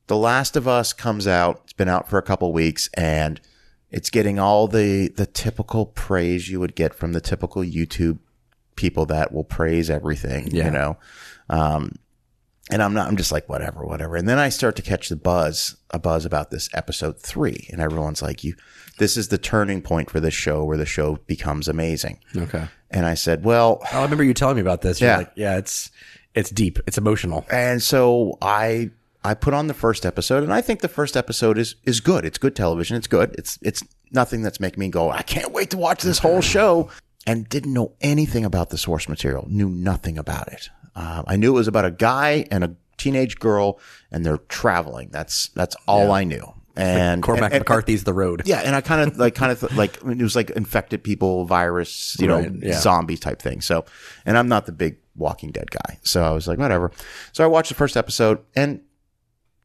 The 0.07 0.17
Last 0.17 0.55
of 0.55 0.67
Us 0.67 0.93
comes 0.93 1.27
out. 1.27 1.61
It's 1.65 1.73
been 1.73 1.89
out 1.89 2.09
for 2.09 2.17
a 2.17 2.21
couple 2.23 2.51
weeks 2.53 2.89
and 2.95 3.39
it's 3.91 4.09
getting 4.09 4.39
all 4.39 4.67
the, 4.67 5.09
the 5.09 5.25
typical 5.25 5.85
praise 5.85 6.49
you 6.49 6.59
would 6.59 6.75
get 6.75 6.93
from 6.93 7.13
the 7.13 7.21
typical 7.21 7.61
YouTube 7.61 8.19
people 8.75 9.05
that 9.07 9.33
will 9.33 9.43
praise 9.43 9.89
everything, 9.89 10.47
Yeah. 10.51 10.65
you 10.65 10.71
know? 10.71 10.97
Um, 11.49 11.93
and 12.69 12.83
I'm 12.83 12.93
not, 12.93 13.07
I'm 13.07 13.15
just 13.15 13.31
like, 13.31 13.47
whatever, 13.47 13.85
whatever. 13.85 14.17
And 14.17 14.27
then 14.27 14.39
I 14.39 14.49
start 14.49 14.75
to 14.75 14.81
catch 14.81 15.07
the 15.07 15.15
buzz, 15.15 15.77
a 15.91 15.99
buzz 15.99 16.25
about 16.25 16.51
this 16.51 16.69
episode 16.73 17.17
three. 17.19 17.67
And 17.71 17.79
everyone's 17.81 18.21
like, 18.21 18.43
you, 18.43 18.55
this 18.99 19.15
is 19.15 19.29
the 19.29 19.37
turning 19.37 19.81
point 19.81 20.09
for 20.09 20.19
this 20.19 20.33
show 20.33 20.65
where 20.65 20.75
the 20.77 20.85
show 20.85 21.15
becomes 21.27 21.69
amazing. 21.69 22.19
Okay. 22.35 22.65
And 22.91 23.05
I 23.05 23.13
said, 23.13 23.45
well, 23.45 23.79
Oh, 23.93 23.99
I 23.99 24.03
remember 24.03 24.23
you 24.25 24.33
telling 24.33 24.55
me 24.57 24.61
about 24.61 24.81
this. 24.81 24.99
You're 24.99 25.11
Yeah. 25.11 25.17
like, 25.17 25.31
yeah, 25.35 25.57
it's 25.57 25.91
it's 26.35 26.49
deep. 26.51 26.77
It's 26.85 26.97
emotional. 26.97 27.45
and 27.49 27.81
so 27.81 28.37
I, 28.41 28.91
I 29.27 29.33
put 29.33 29.53
on 29.53 29.67
the 29.67 29.73
first 29.73 30.05
episode 30.05 30.41
and 30.43 30.53
I 30.53 30.61
think 30.61 30.79
the 30.79 30.87
first 30.87 31.17
episode 31.17 31.57
is, 31.57 31.75
is 31.83 31.99
good. 31.99 32.23
It's 32.23 32.37
good 32.37 32.55
television. 32.55 32.95
It's 32.95 33.07
good. 33.07 33.35
It's, 33.37 33.59
it's 33.61 33.83
nothing 34.11 34.41
that's 34.41 34.59
making 34.61 34.79
me 34.79 34.87
go, 34.87 35.11
I 35.11 35.21
can't 35.21 35.51
wait 35.51 35.69
to 35.71 35.77
watch 35.77 36.01
this 36.01 36.19
whole 36.19 36.39
show 36.41 36.89
and 37.25 37.47
didn't 37.49 37.73
know 37.73 37.91
anything 37.99 38.45
about 38.45 38.69
the 38.69 38.77
source 38.77 39.09
material, 39.09 39.45
knew 39.49 39.67
nothing 39.67 40.17
about 40.17 40.47
it. 40.53 40.69
Uh, 40.95 41.23
I 41.27 41.35
knew 41.35 41.51
it 41.51 41.55
was 41.59 41.67
about 41.67 41.83
a 41.83 41.91
guy 41.91 42.45
and 42.51 42.63
a 42.63 42.75
teenage 42.95 43.37
girl 43.37 43.79
and 44.11 44.25
they're 44.25 44.37
traveling. 44.37 45.09
That's, 45.11 45.49
that's 45.49 45.75
all 45.87 46.11
I 46.13 46.23
knew. 46.23 46.53
And 46.77 47.21
Cormac 47.21 47.45
and- 47.45 47.53
and- 47.55 47.61
McCarthy's 47.61 48.05
The 48.05 48.13
Road. 48.13 48.43
Yeah, 48.45 48.61
and 48.63 48.75
I 48.75 48.81
kind 48.81 49.09
of 49.11 49.17
like 49.17 49.35
kind 49.35 49.51
of 49.51 49.59
th- 49.59 49.73
like 49.73 49.97
it 49.97 50.21
was 50.21 50.35
like 50.35 50.51
infected 50.51 51.03
people, 51.03 51.45
virus, 51.45 52.15
you 52.19 52.27
know, 52.27 52.49
yeah. 52.61 52.79
zombie 52.79 53.17
type 53.17 53.41
thing. 53.41 53.61
So, 53.61 53.83
and 54.27 54.37
I'm 54.37 54.47
not 54.47 54.67
the 54.67 54.71
big 54.71 54.97
Walking 55.15 55.49
Dead 55.49 55.71
guy, 55.71 55.97
so 56.03 56.21
I 56.23 56.29
was 56.29 56.47
like, 56.47 56.59
whatever. 56.59 56.91
So 57.31 57.43
I 57.43 57.47
watched 57.47 57.69
the 57.69 57.75
first 57.75 57.97
episode 57.97 58.39
and 58.55 58.81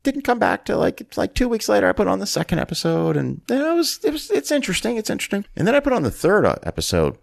didn't 0.03 0.23
come 0.23 0.39
back 0.39 0.65
to 0.67 0.77
like 0.77 1.01
it's 1.01 1.17
like 1.17 1.35
two 1.35 1.49
weeks 1.49 1.69
later. 1.69 1.89
I 1.89 1.93
put 1.93 2.09
on 2.09 2.19
the 2.19 2.27
second 2.27 2.59
episode, 2.59 3.17
and 3.17 3.41
know, 3.49 3.75
it 3.75 3.77
was 3.77 4.01
it 4.05 4.13
was 4.13 4.31
it's 4.31 4.51
interesting, 4.51 4.97
it's 4.97 5.11
interesting. 5.11 5.45
And 5.57 5.67
then 5.67 5.75
I 5.75 5.81
put 5.81 5.93
on 5.93 6.03
the 6.03 6.11
third 6.11 6.45
uh, 6.45 6.57
episode, 6.63 7.19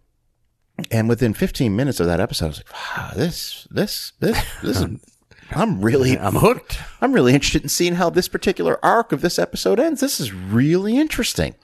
and 0.92 1.10
within 1.10 1.34
15 1.34 1.76
minutes 1.76 2.00
of 2.00 2.08
that 2.08 2.20
episode, 2.20 2.46
I 2.46 2.50
was 2.50 2.58
like, 2.60 2.74
wow, 2.74 3.12
this 3.16 3.68
this 3.72 4.14
this 4.20 4.38
this 4.62 4.82
is. 4.82 4.86
I'm 5.52 5.82
really 5.82 6.16
I'm 6.18 6.36
hooked. 6.36 6.80
I'm 7.02 7.12
really 7.12 7.34
interested 7.34 7.64
in 7.64 7.70
seeing 7.70 7.96
how 7.96 8.12
this 8.12 8.28
particular 8.28 8.78
arc 8.86 9.12
of 9.12 9.22
this 9.22 9.40
episode 9.40 9.80
ends. 9.80 10.00
This 10.00 10.20
is 10.20 10.32
really 10.32 10.96
interesting. 10.96 11.56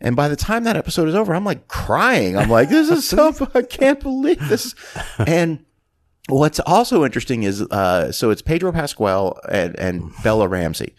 And 0.00 0.16
by 0.16 0.28
the 0.28 0.36
time 0.36 0.64
that 0.64 0.76
episode 0.76 1.08
is 1.08 1.14
over, 1.14 1.34
I'm 1.34 1.44
like 1.44 1.68
crying. 1.68 2.36
I'm 2.36 2.50
like, 2.50 2.68
this 2.68 2.90
is 2.90 3.08
so, 3.08 3.34
I 3.54 3.62
can't 3.62 4.00
believe 4.00 4.48
this. 4.48 4.74
And 5.18 5.64
what's 6.28 6.60
also 6.60 7.04
interesting 7.04 7.42
is, 7.42 7.62
uh, 7.62 8.12
so 8.12 8.30
it's 8.30 8.42
Pedro 8.42 8.72
Pascal 8.72 9.38
and, 9.50 9.78
and 9.78 10.10
Bella 10.22 10.48
Ramsey. 10.48 10.94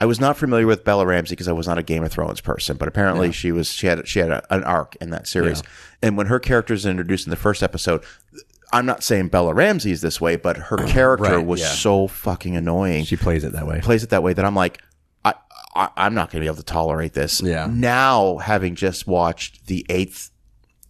I 0.00 0.06
was 0.06 0.20
not 0.20 0.36
familiar 0.36 0.66
with 0.66 0.84
Bella 0.84 1.06
Ramsey 1.06 1.32
because 1.34 1.48
I 1.48 1.52
was 1.52 1.66
not 1.68 1.78
a 1.78 1.82
Game 1.82 2.02
of 2.02 2.10
Thrones 2.12 2.40
person, 2.40 2.76
but 2.76 2.88
apparently 2.88 3.30
she 3.32 3.52
was, 3.52 3.68
she 3.72 3.86
had, 3.86 4.06
she 4.08 4.18
had 4.18 4.30
a, 4.30 4.54
an 4.54 4.64
arc 4.64 4.96
in 4.96 5.10
that 5.10 5.26
series. 5.28 5.62
And 6.02 6.16
when 6.16 6.26
her 6.26 6.40
character 6.40 6.74
is 6.74 6.84
introduced 6.84 7.26
in 7.26 7.30
the 7.30 7.36
first 7.36 7.62
episode, 7.62 8.02
I'm 8.72 8.86
not 8.86 9.04
saying 9.04 9.28
Bella 9.28 9.54
Ramsey 9.54 9.92
is 9.92 10.00
this 10.00 10.20
way, 10.20 10.34
but 10.34 10.56
her 10.56 10.78
character 10.78 11.36
Right, 11.38 11.46
was 11.46 11.60
yeah. 11.60 11.68
so 11.68 12.08
fucking 12.08 12.56
annoying 12.56 13.04
She 13.04 13.16
plays 13.16 13.44
it 13.44 13.52
that 13.52 13.66
way. 13.68 13.80
plays 13.80 14.02
it 14.02 14.10
that 14.10 14.22
way 14.24 14.32
that 14.32 14.44
I'm 14.44 14.56
like, 14.56 14.82
I, 15.24 15.34
I 15.76 15.90
I'm 15.96 16.12
not 16.14 16.30
going 16.30 16.40
to 16.40 16.44
be 16.44 16.46
able 16.48 16.56
to 16.56 16.64
tolerate 16.64 17.12
this. 17.12 17.40
Yeah. 17.40 17.68
Now, 17.70 18.38
having 18.38 18.74
just 18.74 19.06
watched 19.06 19.68
the 19.68 19.86
eighth 19.88 20.30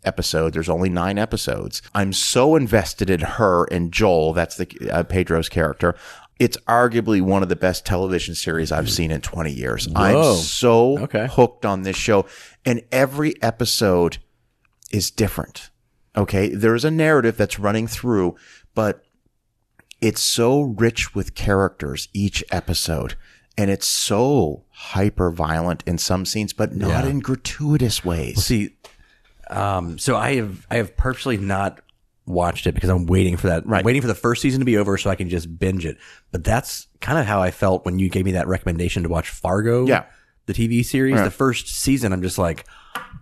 episode, 0.05 0.53
there's 0.53 0.69
only 0.69 0.89
nine 0.89 1.19
episodes. 1.19 1.83
I'm 1.95 2.13
so 2.13 2.57
invested 2.57 3.11
in 3.11 3.21
her 3.21 3.65
and 3.71 3.93
Joel. 3.93 4.33
That's 4.33 4.57
the 4.57 4.91
uh, 4.93 5.03
Pedro's 5.05 5.49
character. 5.49 5.95
It's 6.39 6.57
arguably 6.69 7.23
one 7.23 7.43
of 7.43 7.49
the 7.49 7.57
best 7.57 7.87
television 7.87 8.35
series 8.35 8.73
I've 8.73 8.91
seen 8.91 9.11
in 9.11 9.21
20 9.21 9.53
years. 9.53 9.89
I'm 9.95 10.35
so 10.35 10.99
Okay. 11.05 11.29
hooked 11.31 11.65
on 11.65 11.83
this 11.83 11.97
show, 11.97 12.27
and 12.67 12.83
every 12.91 13.41
episode 13.43 14.19
is 14.91 15.11
different. 15.11 15.71
Okay, 16.17 16.49
there's 16.49 16.85
a 16.85 16.91
narrative 16.91 17.37
that's 17.37 17.59
running 17.59 17.87
through, 17.87 18.35
but 18.75 19.05
it's 20.01 20.21
so 20.21 20.61
rich 20.61 21.15
with 21.15 21.35
characters 21.35 22.09
each 22.13 22.45
episode 22.51 23.15
and 23.57 23.71
it's 23.71 23.87
so 23.87 24.65
hyper 24.71 25.31
violent 25.31 25.83
in 25.87 25.97
some 25.97 26.25
scenes 26.27 26.53
but 26.53 26.75
not 26.75 27.05
Yeah. 27.05 27.11
in 27.11 27.21
gratuitous 27.21 28.05
ways 28.05 28.45
See, 28.45 28.71
um, 29.51 29.99
so 29.99 30.17
I 30.17 30.37
have 30.37 30.67
I 30.71 30.77
have 30.77 30.97
purposely 30.97 31.37
not 31.37 31.81
watched 32.27 32.67
it 32.67 32.75
because 32.75 32.91
I'm 32.91 33.07
waiting 33.07 33.37
for 33.37 33.49
that. 33.49 33.67
Right. 33.67 33.85
Waiting 33.85 34.03
for 34.03 34.09
the 34.09 34.15
first 34.15 34.43
season 34.43 34.61
to 34.61 34.65
be 34.65 34.77
over 34.77 34.97
so 34.97 35.11
I 35.11 35.15
can 35.15 35.29
just 35.29 35.59
binge 35.59 35.85
it. 35.87 35.99
But 36.33 36.45
that's 36.45 36.87
kind 37.01 37.19
of 37.19 37.27
how 37.27 37.43
I 37.43 37.51
felt 37.51 37.85
when 37.85 37.99
you 37.99 38.09
gave 38.09 38.25
me 38.25 38.33
that 38.33 38.47
recommendation 38.47 39.03
to 39.03 39.09
watch 39.09 39.29
Fargo. 39.29 39.87
Yeah. 39.87 40.05
The 40.47 40.53
TV 40.55 40.85
series. 40.85 41.17
The 41.23 41.31
first 41.31 41.69
season, 41.69 42.13
I'm 42.13 42.23
just 42.23 42.39
like, 42.39 42.67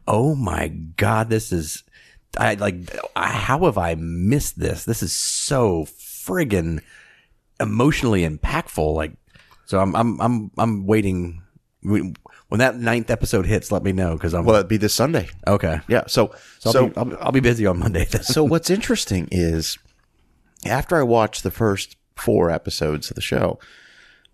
oh 0.08 0.34
my 0.34 0.68
god, 0.68 1.30
this 1.30 1.52
is. 1.52 1.84
I 2.36 2.54
like. 2.54 2.76
I, 3.14 3.28
how 3.28 3.64
have 3.66 3.78
I 3.78 3.94
missed 3.94 4.58
this? 4.58 4.84
This 4.84 5.02
is 5.02 5.12
so 5.12 5.84
friggin' 5.84 6.80
emotionally 7.60 8.28
impactful. 8.28 8.94
Like, 8.94 9.12
so 9.66 9.78
I'm 9.78 9.94
I'm 9.94 10.20
I'm 10.20 10.50
I'm 10.58 10.86
waiting. 10.86 11.42
When 12.52 12.58
that 12.58 12.76
ninth 12.76 13.10
episode 13.10 13.46
hits, 13.46 13.72
let 13.72 13.82
me 13.82 13.92
know 13.92 14.12
because 14.12 14.34
I'm 14.34 14.44
well 14.44 14.56
it'd 14.56 14.68
be 14.68 14.76
this 14.76 14.92
sunday 14.92 15.30
okay. 15.46 15.80
yeah 15.88 16.02
so 16.06 16.34
So, 16.58 16.70
so 16.70 16.92
I'll, 16.98 17.06
be, 17.06 17.14
I'll, 17.16 17.24
I'll 17.24 17.32
be 17.32 17.40
busy 17.40 17.64
on 17.64 17.78
Monday. 17.78 18.04
so 18.04 18.44
what's 18.44 18.68
interesting 18.68 19.26
is 19.30 19.78
after 20.66 20.96
i 20.96 21.02
watched 21.02 21.44
the 21.44 21.50
first 21.50 21.96
four 22.14 22.50
episodes 22.50 23.10
of 23.10 23.14
the 23.14 23.22
show 23.22 23.58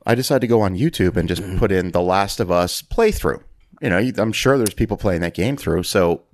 i 0.04 0.16
decided 0.16 0.40
to 0.40 0.46
go 0.48 0.60
on 0.62 0.76
youtube 0.76 1.16
and 1.16 1.28
just 1.28 1.44
put 1.58 1.70
in 1.70 1.92
the 1.92 2.02
last 2.02 2.40
of 2.40 2.50
us 2.50 2.82
playthrough 2.82 3.40
you 3.80 3.88
know 3.88 3.98
i'm 4.18 4.32
sure 4.32 4.58
there's 4.58 4.74
people 4.74 4.96
playing 4.96 5.20
that 5.20 5.34
game 5.34 5.56
through 5.56 5.84
so 5.84 6.24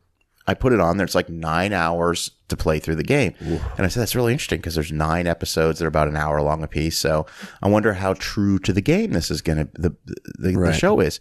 I 0.46 0.52
put 0.52 0.74
it 0.74 0.80
on 0.80 0.98
there. 0.98 1.06
It's 1.06 1.14
like 1.14 1.30
nine 1.30 1.72
hours 1.72 2.30
to 2.48 2.56
play 2.56 2.78
through 2.78 2.96
the 2.96 3.02
game. 3.02 3.34
And 3.40 3.86
I 3.86 3.88
said, 3.88 4.02
that's 4.02 4.14
really 4.14 4.32
interesting 4.32 4.58
because 4.58 4.74
there's 4.74 4.92
nine 4.92 5.26
episodes 5.26 5.78
that 5.78 5.86
are 5.86 5.88
about 5.88 6.06
an 6.08 6.16
hour 6.16 6.42
long 6.42 6.62
a 6.62 6.68
piece. 6.68 6.98
So 6.98 7.24
I 7.62 7.68
wonder 7.68 7.94
how 7.94 8.12
true 8.14 8.58
to 8.58 8.72
the 8.74 8.82
game 8.82 9.12
this 9.12 9.30
is 9.30 9.40
going 9.40 9.56
to, 9.58 9.68
the, 9.72 9.96
the, 10.04 10.52
the 10.52 10.72
show 10.74 11.00
is. 11.00 11.18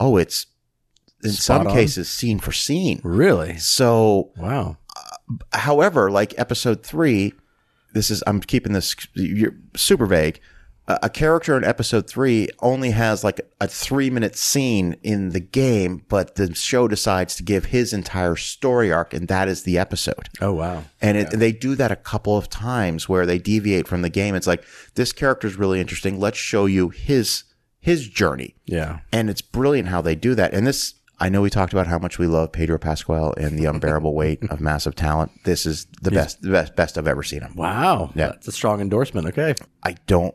Oh, 0.00 0.16
it's 0.16 0.46
in 1.22 1.32
some 1.32 1.66
on. 1.66 1.72
cases 1.72 2.08
scene 2.08 2.38
for 2.38 2.52
scene. 2.52 3.00
Really? 3.04 3.58
So 3.58 4.30
Wow. 4.36 4.78
Uh, 4.96 5.36
however, 5.52 6.10
like 6.10 6.36
episode 6.38 6.82
three, 6.82 7.34
this 7.92 8.10
is 8.10 8.24
I'm 8.26 8.40
keeping 8.40 8.72
this 8.72 8.96
you're 9.14 9.54
super 9.76 10.06
vague. 10.06 10.40
A, 10.88 10.98
a 11.04 11.10
character 11.10 11.56
in 11.56 11.64
episode 11.64 12.08
three 12.08 12.48
only 12.60 12.92
has 12.92 13.22
like 13.22 13.40
a 13.60 13.68
three 13.68 14.08
minute 14.08 14.36
scene 14.36 14.96
in 15.02 15.30
the 15.30 15.40
game, 15.40 16.04
but 16.08 16.36
the 16.36 16.54
show 16.54 16.88
decides 16.88 17.36
to 17.36 17.42
give 17.42 17.66
his 17.66 17.92
entire 17.92 18.36
story 18.36 18.90
arc, 18.90 19.12
and 19.12 19.28
that 19.28 19.48
is 19.48 19.64
the 19.64 19.78
episode. 19.78 20.30
Oh 20.40 20.54
wow. 20.54 20.84
And 21.02 21.18
it, 21.18 21.30
they 21.30 21.52
do 21.52 21.74
that 21.74 21.92
a 21.92 21.96
couple 21.96 22.38
of 22.38 22.48
times 22.48 23.08
where 23.08 23.26
they 23.26 23.38
deviate 23.38 23.86
from 23.86 24.00
the 24.00 24.08
game. 24.08 24.34
It's 24.34 24.46
like 24.46 24.64
this 24.94 25.12
character 25.12 25.46
is 25.46 25.56
really 25.56 25.78
interesting. 25.78 26.18
Let's 26.18 26.38
show 26.38 26.64
you 26.64 26.88
his 26.88 27.44
his 27.80 28.06
journey 28.08 28.54
Yeah. 28.66 29.00
and 29.12 29.30
it's 29.30 29.40
brilliant 29.42 29.88
how 29.88 30.00
they 30.02 30.14
do 30.14 30.34
that. 30.34 30.52
And 30.52 30.66
this, 30.66 30.94
I 31.18 31.28
know 31.28 31.40
we 31.42 31.50
talked 31.50 31.72
about 31.72 31.86
how 31.86 31.98
much 31.98 32.18
we 32.18 32.26
love 32.26 32.52
Pedro 32.52 32.78
Pascal 32.78 33.32
and 33.38 33.58
the 33.58 33.64
unbearable 33.64 34.14
weight 34.14 34.42
of 34.50 34.60
massive 34.60 34.94
talent. 34.94 35.32
This 35.44 35.64
is 35.66 35.86
the 36.02 36.10
best, 36.10 36.42
the 36.42 36.50
best, 36.50 36.76
best 36.76 36.98
I've 36.98 37.06
ever 37.08 37.22
seen 37.22 37.40
him. 37.42 37.54
Wow. 37.56 38.10
Yeah. 38.14 38.28
That's 38.28 38.48
a 38.48 38.52
strong 38.52 38.80
endorsement. 38.80 39.26
Okay. 39.28 39.54
I 39.82 39.96
don't. 40.06 40.34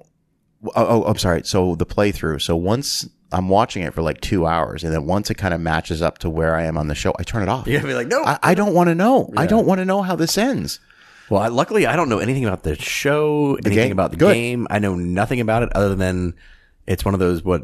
Oh, 0.68 0.72
oh, 0.76 1.04
I'm 1.04 1.18
sorry. 1.18 1.44
So 1.44 1.76
the 1.76 1.86
playthrough. 1.86 2.42
So 2.42 2.56
once 2.56 3.08
I'm 3.32 3.50
watching 3.50 3.84
it 3.84 3.94
for 3.94 4.02
like 4.02 4.22
two 4.22 4.48
hours, 4.48 4.84
and 4.84 4.92
then 4.92 5.06
once 5.06 5.30
it 5.30 5.36
kind 5.36 5.54
of 5.54 5.62
matches 5.62 6.02
up 6.02 6.18
to 6.20 6.30
where 6.30 6.56
I 6.56 6.64
am 6.64 6.78
on 6.78 6.88
the 6.88 6.96
show, 6.96 7.14
I 7.20 7.24
turn 7.24 7.44
it 7.44 7.50
off. 7.50 7.68
You're 7.68 7.80
gonna 7.82 7.92
be 7.94 7.98
like, 7.98 8.08
no. 8.08 8.24
I, 8.24 8.40
I 8.42 8.54
don't 8.56 8.74
want 8.74 8.90
to 8.90 8.96
know. 8.96 9.32
I 9.38 9.46
don't 9.46 9.68
want 9.68 9.80
to 9.80 9.86
know 9.86 10.02
how 10.02 10.16
this 10.16 10.38
ends. 10.38 10.80
well, 11.30 11.42
I, 11.42 11.50
luckily, 11.50 11.86
I 11.86 11.96
don't 11.96 12.10
know 12.10 12.20
anything 12.20 12.46
about 12.46 12.64
the 12.64 12.76
show, 12.76 13.56
anything 13.56 13.74
game? 13.74 13.92
about 13.92 14.12
the 14.12 14.18
Good. 14.18 14.34
game. 14.34 14.66
I 14.72 14.80
know 14.80 14.96
nothing 14.96 15.40
about 15.40 15.62
it 15.64 15.70
other 15.76 15.94
than 15.96 16.34
it's 16.88 17.04
one 17.06 17.14
of 17.14 17.20
those 17.20 17.44
what 17.44 17.64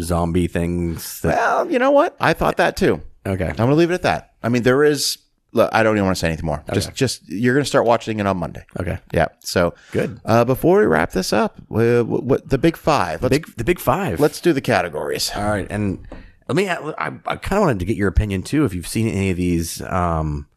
zombie 0.00 0.46
things. 0.46 1.20
That, 1.20 1.36
Well, 1.36 1.70
you 1.70 1.78
know 1.78 1.90
what? 1.90 2.16
I 2.20 2.32
thought 2.32 2.56
that 2.56 2.76
too. 2.76 3.02
okay. 3.26 3.48
I'm 3.48 3.56
going 3.56 3.68
to 3.70 3.74
leave 3.74 3.90
it 3.90 3.94
at 3.94 4.02
that. 4.02 4.34
I 4.42 4.48
mean, 4.48 4.62
there 4.62 4.84
is. 4.84 5.18
Look, 5.52 5.70
I 5.72 5.84
don't 5.84 5.94
even 5.96 6.06
want 6.06 6.16
to 6.16 6.20
say 6.20 6.26
anything 6.26 6.46
more. 6.46 6.64
Just, 6.72 6.92
just 6.94 7.28
you're 7.28 7.54
going 7.54 7.62
to 7.62 7.68
start 7.68 7.86
watching 7.86 8.18
it 8.18 8.26
on 8.26 8.36
Monday. 8.38 8.66
Okay. 8.80 8.98
Yeah. 9.12 9.28
So 9.38 9.74
Good. 9.92 10.20
Uh, 10.24 10.44
before 10.44 10.80
we 10.80 10.86
wrap 10.86 11.12
this 11.12 11.32
up, 11.32 11.58
uh, 11.70 12.02
what, 12.02 12.24
what 12.24 12.48
the 12.48 12.58
big 12.58 12.76
five? 12.76 13.22
Let's 13.22 13.30
Big 13.30 13.56
the 13.56 13.62
big 13.62 13.78
five. 13.78 14.18
let's 14.18 14.40
do 14.40 14.52
the 14.52 14.60
categories. 14.60 15.30
All 15.36 15.44
right, 15.48 15.66
and 15.70 16.08
let 16.48 16.56
me. 16.56 16.68
I, 16.68 16.78
I 16.98 17.36
kind 17.36 17.58
of 17.58 17.60
wanted 17.60 17.78
to 17.78 17.84
get 17.84 17.96
your 17.96 18.08
opinion 18.08 18.42
too, 18.42 18.64
if 18.64 18.74
you've 18.74 18.88
seen 18.88 19.06
any 19.06 19.30
of 19.30 19.36
these 19.36 19.80
um, 19.82 20.48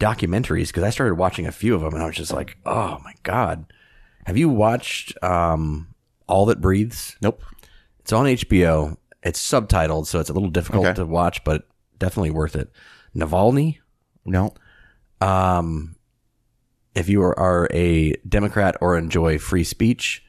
documentaries, 0.00 0.68
because 0.68 0.82
I 0.82 0.90
started 0.90 1.14
watching 1.14 1.46
a 1.46 1.52
few 1.52 1.76
of 1.76 1.82
them, 1.82 1.94
and 1.94 2.02
I 2.02 2.06
was 2.06 2.16
just 2.16 2.32
like, 2.32 2.56
oh 2.66 2.98
my 3.04 3.14
god. 3.22 3.66
Have 4.26 4.36
you 4.36 4.48
watched 4.48 5.16
um, 5.22 5.91
All 6.26 6.46
That 6.46 6.60
Breathes? 6.60 7.16
Nope. 7.22 7.42
It's 8.00 8.12
on 8.12 8.26
HBO. 8.26 8.96
It's 9.22 9.40
subtitled, 9.40 10.06
so 10.06 10.18
it's 10.20 10.30
a 10.30 10.32
little 10.32 10.50
difficult 10.50 10.86
Okay. 10.86 10.94
to 10.94 11.06
watch, 11.06 11.44
but 11.44 11.68
definitely 11.98 12.30
worth 12.30 12.56
it. 12.56 12.70
Navalny. 13.14 13.78
No. 14.24 14.54
Um, 15.20 15.96
if 16.94 17.08
you 17.08 17.22
are, 17.22 17.38
are 17.38 17.68
a 17.72 18.12
Democrat 18.28 18.76
or 18.80 18.96
enjoy 18.98 19.38
free 19.38 19.64
speech, 19.64 20.24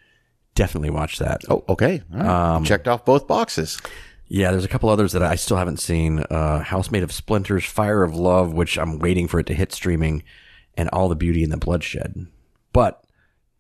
definitely 0.56 0.92
watch 0.92 1.18
that. 1.20 1.42
Oh, 1.50 1.64
okay. 1.70 2.04
All 2.14 2.20
right. 2.60 2.66
Checked 2.66 2.88
off 2.88 3.04
both 3.06 3.28
boxes. 3.28 3.80
Yeah, 4.28 4.52
there's 4.52 4.66
a 4.66 4.70
couple 4.70 4.90
others 4.90 5.12
that 5.12 5.22
I 5.24 5.36
still 5.36 5.58
haven't 5.58 5.80
seen. 5.80 6.20
Uh, 6.30 6.60
House 6.60 6.90
Made 6.92 7.04
of 7.04 7.12
Splinters, 7.12 7.66
Fire 7.66 8.04
of 8.04 8.16
Love, 8.16 8.54
which 8.54 8.78
I'm 8.78 9.00
waiting 9.00 9.28
for 9.28 9.40
it 9.40 9.46
to 9.48 9.54
hit 9.54 9.72
streaming, 9.74 10.24
and 10.76 10.90
All 10.90 11.10
the 11.10 11.16
Beauty 11.16 11.44
and 11.44 11.52
the 11.52 11.58
Bloodshed. 11.58 12.28
But 12.72 13.03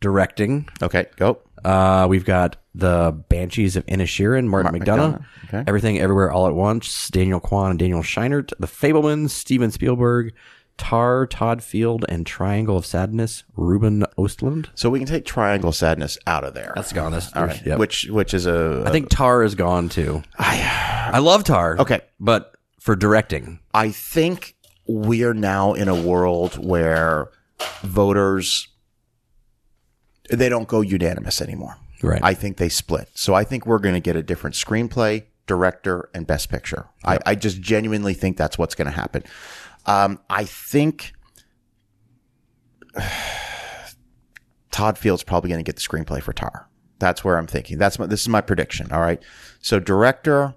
directing, 0.03 0.67
Okay, 0.81 1.05
go. 1.15 1.39
uh, 1.65 2.05
we've 2.09 2.25
got 2.25 2.57
the 2.75 3.11
Banshees 3.29 3.75
of 3.75 3.85
Inisherin, 3.87 4.45
Martin 4.47 4.73
McDonagh, 4.73 5.19
McDonagh, 5.19 5.25
okay. 5.45 5.63
Everything 5.67 5.99
Everywhere 5.99 6.31
All 6.31 6.45
at 6.47 6.53
Once, 6.53 7.09
Daniel 7.09 7.39
Kwan 7.39 7.69
and 7.71 7.79
Daniel 7.79 8.01
Scheinert, 8.01 8.51
The 8.59 8.67
Fabelmans, 8.67 9.29
Steven 9.29 9.71
Spielberg, 9.71 10.33
Tar, 10.77 11.25
Todd 11.27 11.61
Field, 11.63 12.03
and 12.09 12.25
Triangle 12.25 12.75
of 12.75 12.85
Sadness, 12.85 13.43
Ruben 13.55 14.03
Ostlund. 14.17 14.69
So 14.75 14.89
we 14.89 14.99
can 14.99 15.07
take 15.07 15.23
Triangle 15.23 15.69
of 15.69 15.75
Sadness 15.75 16.17
out 16.27 16.43
of 16.43 16.53
there. 16.55 16.73
That's 16.75 16.91
gone. 16.91 17.11
That's, 17.11 17.31
All 17.33 17.45
right. 17.45 17.65
yep. 17.65 17.77
Which 17.79 18.07
which 18.09 18.33
is 18.33 18.45
a 18.47 18.83
I 18.85 18.89
think 18.91 19.09
Tar 19.09 19.43
is 19.43 19.53
gone 19.55 19.87
too. 19.89 20.23
I 20.37 21.11
I 21.13 21.19
love 21.19 21.43
Tar. 21.43 21.77
Okay. 21.79 22.01
but 22.19 22.55
for 22.79 22.95
directing, 22.95 23.59
I 23.73 23.91
think 23.91 24.55
we 24.87 25.23
are 25.23 25.33
now 25.35 25.73
in 25.73 25.87
a 25.87 25.95
world 26.01 26.55
where 26.55 27.29
voters 27.83 28.67
they 30.29 30.49
don't 30.49 30.67
go 30.67 30.81
unanimous 30.81 31.41
anymore. 31.41 31.77
right? 32.01 32.21
I 32.23 32.33
think 32.33 32.57
they 32.57 32.69
split. 32.69 33.09
So 33.13 33.33
I 33.33 33.43
think 33.43 33.65
we're 33.65 33.79
going 33.79 33.95
to 33.95 34.01
get 34.01 34.15
a 34.15 34.23
different 34.23 34.55
screenplay, 34.55 35.23
director, 35.47 36.09
and 36.13 36.25
best 36.25 36.49
picture. 36.49 36.87
I, 37.03 37.19
I 37.25 37.35
just 37.35 37.61
genuinely 37.61 38.13
think 38.13 38.37
that's 38.37 38.57
what's 38.57 38.75
going 38.75 38.87
to 38.87 38.91
happen. 38.91 39.23
Um, 39.85 40.19
I 40.29 40.45
think 40.45 41.13
Todd 44.71 44.97
Field's 44.97 45.23
probably 45.23 45.49
going 45.49 45.63
to 45.63 45.67
get 45.69 45.75
the 45.75 45.81
screenplay 45.81 46.21
for 46.21 46.33
Tar. 46.33 46.69
That's 46.99 47.23
where 47.23 47.37
I'm 47.37 47.47
thinking. 47.47 47.77
That's 47.77 47.99
my, 47.99 48.05
this 48.05 48.21
is 48.21 48.29
my 48.29 48.41
prediction. 48.41 48.91
All 48.91 49.01
right. 49.01 49.21
So 49.61 49.79
director. 49.79 50.55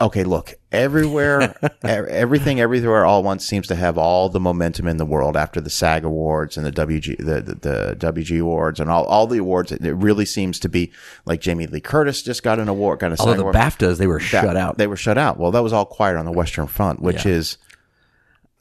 Okay, 0.00 0.24
look, 0.24 0.54
everywhere, 0.72 1.54
everything, 1.82 2.58
everywhere, 2.58 3.04
all 3.04 3.18
at 3.18 3.24
once 3.24 3.44
seems 3.44 3.66
to 3.66 3.74
have 3.74 3.98
all 3.98 4.30
the 4.30 4.40
momentum 4.40 4.86
in 4.86 4.96
the 4.96 5.04
world 5.04 5.36
after 5.36 5.60
the 5.60 5.68
SAG 5.68 6.04
awards 6.04 6.56
and 6.56 6.64
the 6.64 6.72
WG, 6.72 7.18
the, 7.18 7.42
the, 7.42 7.54
the 7.54 7.96
WG 8.12 8.40
awards 8.40 8.80
and 8.80 8.88
all, 8.90 9.04
all 9.04 9.26
the 9.26 9.36
awards. 9.36 9.72
It 9.72 9.82
really 9.82 10.24
seems 10.24 10.58
to 10.60 10.70
be 10.70 10.90
like 11.26 11.42
Jamie 11.42 11.66
Lee 11.66 11.80
Curtis 11.82 12.22
just 12.22 12.42
got 12.42 12.58
an 12.58 12.68
award, 12.68 13.00
got 13.00 13.12
a 13.12 13.16
SAG 13.18 13.20
Although 13.26 13.34
the 13.34 13.40
award. 13.42 13.56
BAFTAs, 13.56 13.98
they 13.98 14.06
were 14.06 14.20
shut 14.20 14.56
out. 14.56 14.78
They 14.78 14.86
were 14.86 14.96
shut 14.96 15.18
out. 15.18 15.38
Well, 15.38 15.50
that 15.50 15.62
was 15.62 15.74
all 15.74 15.84
quiet 15.84 16.16
on 16.16 16.24
the 16.24 16.32
Western 16.32 16.66
Front, 16.66 17.02
which 17.02 17.26
Yeah. 17.26 17.32
is 17.32 17.58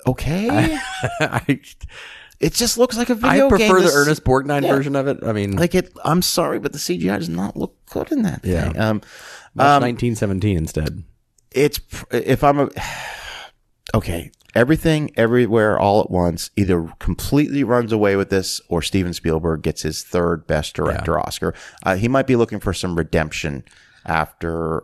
okay. 0.07 0.77
I, 1.21 1.61
it 2.41 2.53
just 2.53 2.77
looks 2.77 2.97
like 2.97 3.09
a 3.09 3.15
video 3.15 3.31
game. 3.33 3.45
I 3.45 3.49
prefer 3.49 3.75
the 3.79 3.85
This- 3.85 3.95
Ernest 3.95 4.23
Borgnine 4.25 4.63
Yeah. 4.63 4.73
version 4.75 4.95
of 4.97 5.07
it. 5.07 5.19
I 5.23 5.31
mean, 5.31 5.55
Like 5.55 5.73
it, 5.75 5.93
I'm 6.03 6.21
sorry, 6.21 6.59
but 6.59 6.73
the 6.73 6.79
CGI 6.79 7.17
does 7.17 7.29
not 7.29 7.55
look 7.55 7.75
good 7.89 8.11
in 8.11 8.23
that 8.23 8.41
Yeah. 8.43 8.69
thing. 8.71 8.79
Um, 8.81 8.97
watch 9.55 9.81
1917 9.81 10.57
instead. 10.57 11.03
It's 11.51 11.79
if 12.11 12.43
I'm 12.43 12.59
a 12.59 12.69
okay, 13.95 14.31
everything 14.55 15.11
everywhere 15.15 15.79
all 15.79 16.01
at 16.01 16.09
once 16.09 16.51
either 16.55 16.91
completely 16.99 17.63
runs 17.63 17.91
away 17.91 18.15
with 18.15 18.29
this 18.29 18.61
or 18.69 18.81
Steven 18.81 19.13
Spielberg 19.13 19.61
gets 19.61 19.81
his 19.83 20.03
third 20.03 20.47
best 20.47 20.75
director 20.75 21.19
Oscar. 21.19 21.53
Uh, 21.83 21.95
he 21.95 22.07
might 22.07 22.27
be 22.27 22.35
looking 22.35 22.59
for 22.59 22.73
some 22.73 22.95
redemption 22.95 23.63
after. 24.05 24.83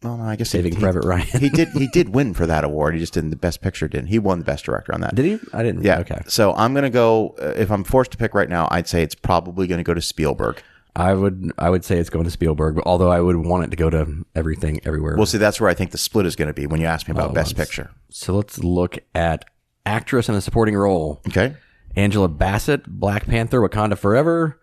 Well, 0.00 0.16
no, 0.16 0.24
I 0.24 0.36
guess 0.36 0.50
Saving 0.50 0.76
he, 0.76 0.80
Private 0.80 1.04
Ryan. 1.04 1.26
he 1.26 1.48
did. 1.48 1.70
He 1.70 1.88
did 1.88 2.08
win 2.14 2.32
for 2.32 2.46
that 2.46 2.62
award. 2.62 2.94
He 2.94 3.00
just 3.00 3.14
didn't. 3.14 3.30
The 3.30 3.36
best 3.36 3.60
picture 3.60 3.88
didn't. 3.88 4.06
He 4.06 4.20
won 4.20 4.38
the 4.38 4.44
best 4.44 4.64
director 4.64 4.94
on 4.94 5.00
that. 5.00 5.16
Did 5.16 5.24
he? 5.24 5.38
I 5.52 5.64
didn't. 5.64 5.82
Yeah. 5.82 5.98
Okay. 5.98 6.20
So 6.28 6.54
I'm 6.54 6.72
gonna 6.72 6.88
go. 6.88 7.34
Uh, 7.40 7.54
if 7.56 7.72
I'm 7.72 7.82
forced 7.82 8.12
to 8.12 8.16
pick 8.16 8.32
right 8.32 8.48
now, 8.48 8.68
I'd 8.70 8.86
say 8.86 9.02
it's 9.02 9.16
probably 9.16 9.66
gonna 9.66 9.82
go 9.82 9.94
to 9.94 10.00
Spielberg. 10.00 10.62
I 10.98 11.14
would. 11.14 11.52
I 11.56 11.70
would 11.70 11.84
say 11.84 11.98
it's 11.98 12.10
going 12.10 12.24
to 12.24 12.30
Spielberg. 12.30 12.80
Although 12.84 13.10
I 13.10 13.20
would 13.20 13.36
want 13.36 13.64
it 13.64 13.70
to 13.70 13.76
go 13.76 13.88
to 13.88 14.26
everything, 14.34 14.80
everywhere. 14.84 15.16
Well, 15.16 15.26
see, 15.26 15.38
that's 15.38 15.60
where 15.60 15.70
I 15.70 15.74
think 15.74 15.92
the 15.92 15.98
split 15.98 16.26
is 16.26 16.36
going 16.36 16.48
to 16.48 16.54
be 16.54 16.66
when 16.66 16.80
you 16.80 16.86
ask 16.86 17.06
me 17.08 17.12
about 17.12 17.30
at 17.30 17.34
Best. 17.34 17.56
Picture. 17.56 17.90
so 18.10 18.34
let's 18.34 18.58
look 18.58 18.98
at 19.14 19.44
actress 19.86 20.28
in 20.28 20.34
a 20.34 20.40
supporting 20.40 20.74
role: 20.76 21.20
Okay. 21.28 21.54
Angela 21.96 22.28
Bassett, 22.28 22.86
Black 22.86 23.26
Panther, 23.26 23.60
Wakanda 23.60 23.96
Forever. 23.96 24.60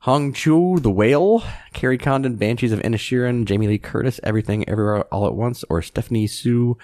Hong 0.00 0.32
Chau, 0.32 0.78
The 0.78 0.90
Whale, 0.90 1.42
Kerry 1.72 1.98
Condon, 1.98 2.36
Banshees 2.36 2.70
of 2.70 2.78
Inisherin, 2.80 3.44
Jamie 3.44 3.66
Lee 3.66 3.78
Curtis, 3.78 4.20
Everything 4.22 4.68
Everywhere 4.68 5.02
All 5.12 5.26
at 5.26 5.34
Once, 5.34 5.64
or 5.68 5.82
Stephanie 5.82 6.26
Hsu, 6.28 6.76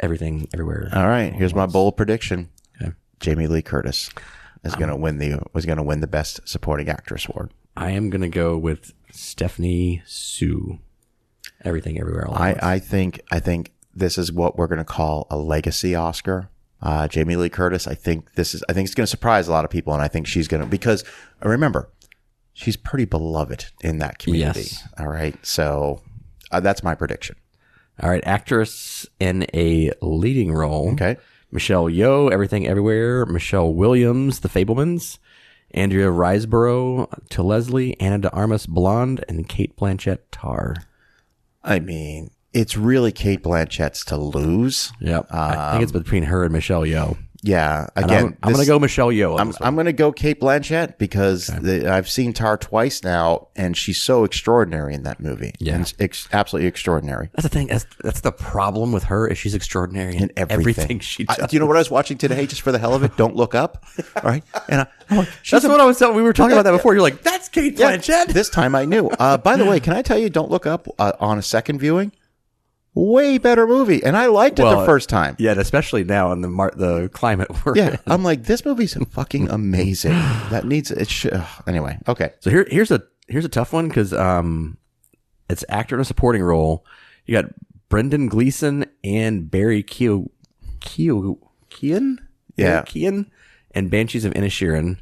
Everything 0.00 0.46
Everywhere. 0.52 0.90
All 0.92 1.06
right. 1.06 1.32
Here's 1.32 1.54
my 1.54 1.64
bold 1.66 1.96
prediction. 1.96 2.50
Okay. 2.82 2.92
Jamie 3.20 3.46
Lee 3.46 3.62
Curtis 3.62 4.10
is 4.62 4.74
going 4.74 4.90
to 4.90 4.96
win 4.96 5.18
the 5.18 5.40
was 5.54 5.64
going 5.64 5.78
to 5.78 5.82
win 5.82 6.00
the 6.00 6.06
Best 6.06 6.46
Supporting 6.46 6.88
Actress 6.88 7.26
award. 7.28 7.52
I 7.76 7.90
am 7.90 8.10
gonna 8.10 8.28
go 8.28 8.56
with 8.56 8.92
Stephanie 9.10 10.02
Hsu. 10.06 10.78
Everything 11.64 11.98
Everywhere 11.98 12.28
I, 12.30 12.52
Once. 12.52 12.62
I 12.62 12.78
think 12.78 13.20
I 13.30 13.40
think 13.40 13.72
this 13.94 14.18
is 14.18 14.30
what 14.30 14.56
we're 14.56 14.66
going 14.66 14.78
to 14.78 14.84
call 14.84 15.26
a 15.30 15.36
legacy 15.38 15.94
Oscar. 15.94 16.50
Uh, 16.82 17.08
Jamie 17.08 17.34
Lee 17.34 17.48
Curtis. 17.48 17.86
I 17.86 17.94
think 17.94 18.34
this 18.34 18.54
is. 18.54 18.62
I 18.68 18.74
think 18.74 18.86
it's 18.86 18.94
going 18.94 19.06
to 19.06 19.10
surprise 19.10 19.48
a 19.48 19.52
lot 19.52 19.64
of 19.64 19.70
people, 19.70 19.94
and 19.94 20.02
I 20.02 20.08
think 20.08 20.26
she's 20.26 20.46
going 20.46 20.62
to 20.62 20.68
because 20.68 21.02
remember, 21.42 21.90
she's 22.52 22.76
pretty 22.76 23.06
beloved 23.06 23.66
in 23.80 23.98
that 23.98 24.18
community. 24.18 24.60
Yes. 24.60 24.88
All 24.98 25.08
right. 25.08 25.34
So 25.44 26.02
uh, 26.52 26.60
that's 26.60 26.82
my 26.82 26.94
prediction. 26.94 27.36
All 28.02 28.10
right, 28.10 28.22
actress 28.26 29.06
in 29.18 29.46
a 29.54 29.90
leading 30.02 30.52
role. 30.52 30.92
Okay. 30.92 31.16
Michelle 31.50 31.86
Yeoh, 31.86 32.30
Everything 32.30 32.66
Everywhere. 32.66 33.24
Michelle 33.24 33.72
Williams, 33.72 34.40
The 34.40 34.48
Fabelmans. 34.50 35.18
Andrea 35.76 36.06
Riseborough, 36.06 37.28
To 37.28 37.42
Leslie. 37.42 38.00
Ana 38.00 38.18
de 38.18 38.30
Armas, 38.32 38.66
Blonde. 38.66 39.24
And 39.28 39.48
Cate 39.48 39.76
Blanchett, 39.76 40.18
Tar. 40.32 40.76
I 41.62 41.80
mean, 41.80 42.30
it's 42.52 42.76
really 42.76 43.12
Cate 43.12 43.42
Blanchett's 43.42 44.04
to 44.06 44.16
lose. 44.16 44.92
Yep. 45.00 45.26
I 45.30 45.72
think 45.72 45.82
it's 45.82 45.94
um, 45.94 46.02
between 46.02 46.24
her 46.24 46.44
and 46.44 46.52
Michelle 46.52 46.82
Yeoh. 46.82 47.18
Yeah, 47.42 47.86
And 47.94 48.04
again, 48.06 48.24
I'm, 48.24 48.38
I'm 48.42 48.52
going 48.52 48.64
to 48.64 48.70
go 48.70 48.78
Michelle 48.78 49.08
Yeoh. 49.08 49.38
I'm. 49.38 49.52
I'm 49.60 49.74
going 49.74 49.86
to 49.86 49.92
go 49.92 50.12
Cate 50.12 50.40
Blanchett 50.40 50.98
because 50.98 51.46
the, 51.46 51.90
I've 51.90 52.08
seen 52.08 52.32
Tar 52.32 52.56
twice 52.56 53.02
now, 53.02 53.48
and 53.56 53.76
she's 53.76 54.00
so 54.00 54.24
extraordinary 54.24 54.94
in 54.94 55.02
that 55.04 55.20
movie. 55.20 55.52
Yeah. 55.58 55.74
And 55.74 55.82
it's 55.82 55.94
ex- 55.98 56.28
absolutely 56.32 56.68
extraordinary 56.68 57.30
That's 57.34 57.42
the 57.44 57.48
thing. 57.48 57.68
That's, 57.68 57.86
that's 58.02 58.20
the 58.20 58.32
problem 58.32 58.92
with 58.92 59.04
her 59.04 59.28
is 59.28 59.38
she's 59.38 59.54
extraordinary 59.54 60.16
in, 60.16 60.24
in 60.24 60.32
everything. 60.36 60.60
everything 60.82 61.00
she 61.00 61.24
does. 61.24 61.36
do 61.36 61.46
you 61.50 61.60
know 61.60 61.66
what 61.66 61.76
I 61.76 61.80
was 61.80 61.90
watching 61.90 62.18
today, 62.18 62.46
just 62.46 62.62
for 62.62 62.72
the 62.72 62.78
hell 62.78 62.94
of 62.94 63.02
it? 63.02 63.16
Don't 63.16 63.36
look 63.36 63.54
up. 63.54 63.84
All 64.16 64.22
right, 64.30 64.44
and 64.68 64.82
I, 64.82 64.86
I'm 65.10 65.18
like, 65.18 65.28
That's 65.50 65.64
a- 65.64 65.68
what 65.68 65.80
I 65.80 65.84
was 65.84 65.98
telling. 65.98 66.16
We 66.16 66.22
were 66.22 66.32
talking 66.32 66.52
about 66.52 66.64
that 66.64 66.72
before. 66.72 66.94
You're 66.94 67.02
like, 67.02 67.22
that's 67.22 67.48
Cate 67.48 67.78
yeah, 67.78 67.96
Blanchett. 67.96 68.28
This 68.28 68.48
time 68.48 68.74
I 68.74 68.84
knew. 68.84 69.08
Uh, 69.08 69.36
by 69.36 69.56
the 69.56 69.64
way, 69.64 69.80
can 69.80 69.92
I 69.92 70.02
tell 70.02 70.18
you? 70.18 70.30
Don't 70.30 70.50
look 70.50 70.66
up 70.66 70.88
uh, 70.98 71.12
on 71.20 71.38
a 71.38 71.42
second 71.42 71.78
viewing. 71.78 72.12
Way 72.98 73.36
better 73.36 73.66
movie, 73.66 74.02
and 74.02 74.16
I 74.16 74.24
liked 74.26 74.58
it 74.58 74.62
the 74.62 74.86
first 74.86 75.10
time. 75.10 75.36
yeah, 75.38 75.52
especially 75.52 76.02
now 76.02 76.32
in 76.32 76.40
the 76.40 76.48
mar- 76.48 76.72
the 76.74 77.10
climate 77.10 77.48
we're 77.66 77.76
Yeah, 77.76 77.90
in. 77.90 77.98
I'm 78.06 78.22
like, 78.22 78.44
this 78.44 78.64
movie's 78.64 78.94
fucking 79.10 79.50
amazing. 79.50 80.12
That 80.12 80.64
needs 80.64 80.90
it. 80.90 81.26
Ugh. 81.30 81.62
anyway, 81.66 81.98
okay. 82.08 82.32
So 82.40 82.48
here, 82.48 82.66
here's 82.70 82.90
a 82.90 83.02
here's 83.28 83.44
a 83.44 83.50
tough 83.50 83.74
one 83.74 83.88
because 83.88 84.14
um, 84.14 84.78
it's 85.50 85.62
actor 85.68 85.94
in 85.94 86.00
a 86.00 86.06
supporting 86.06 86.42
role. 86.42 86.86
You 87.26 87.34
got 87.42 87.50
Brendan 87.90 88.28
Gleeson 88.28 88.86
and 89.04 89.50
Barry 89.50 89.82
Keogh, 89.82 90.30
Keogh, 90.80 91.38
Kean, 91.68 92.18
Yeah. 92.56 92.80
Kean, 92.86 93.30
and 93.74 93.90
Banshees 93.90 94.24
of 94.24 94.32
Inisherin. 94.32 95.00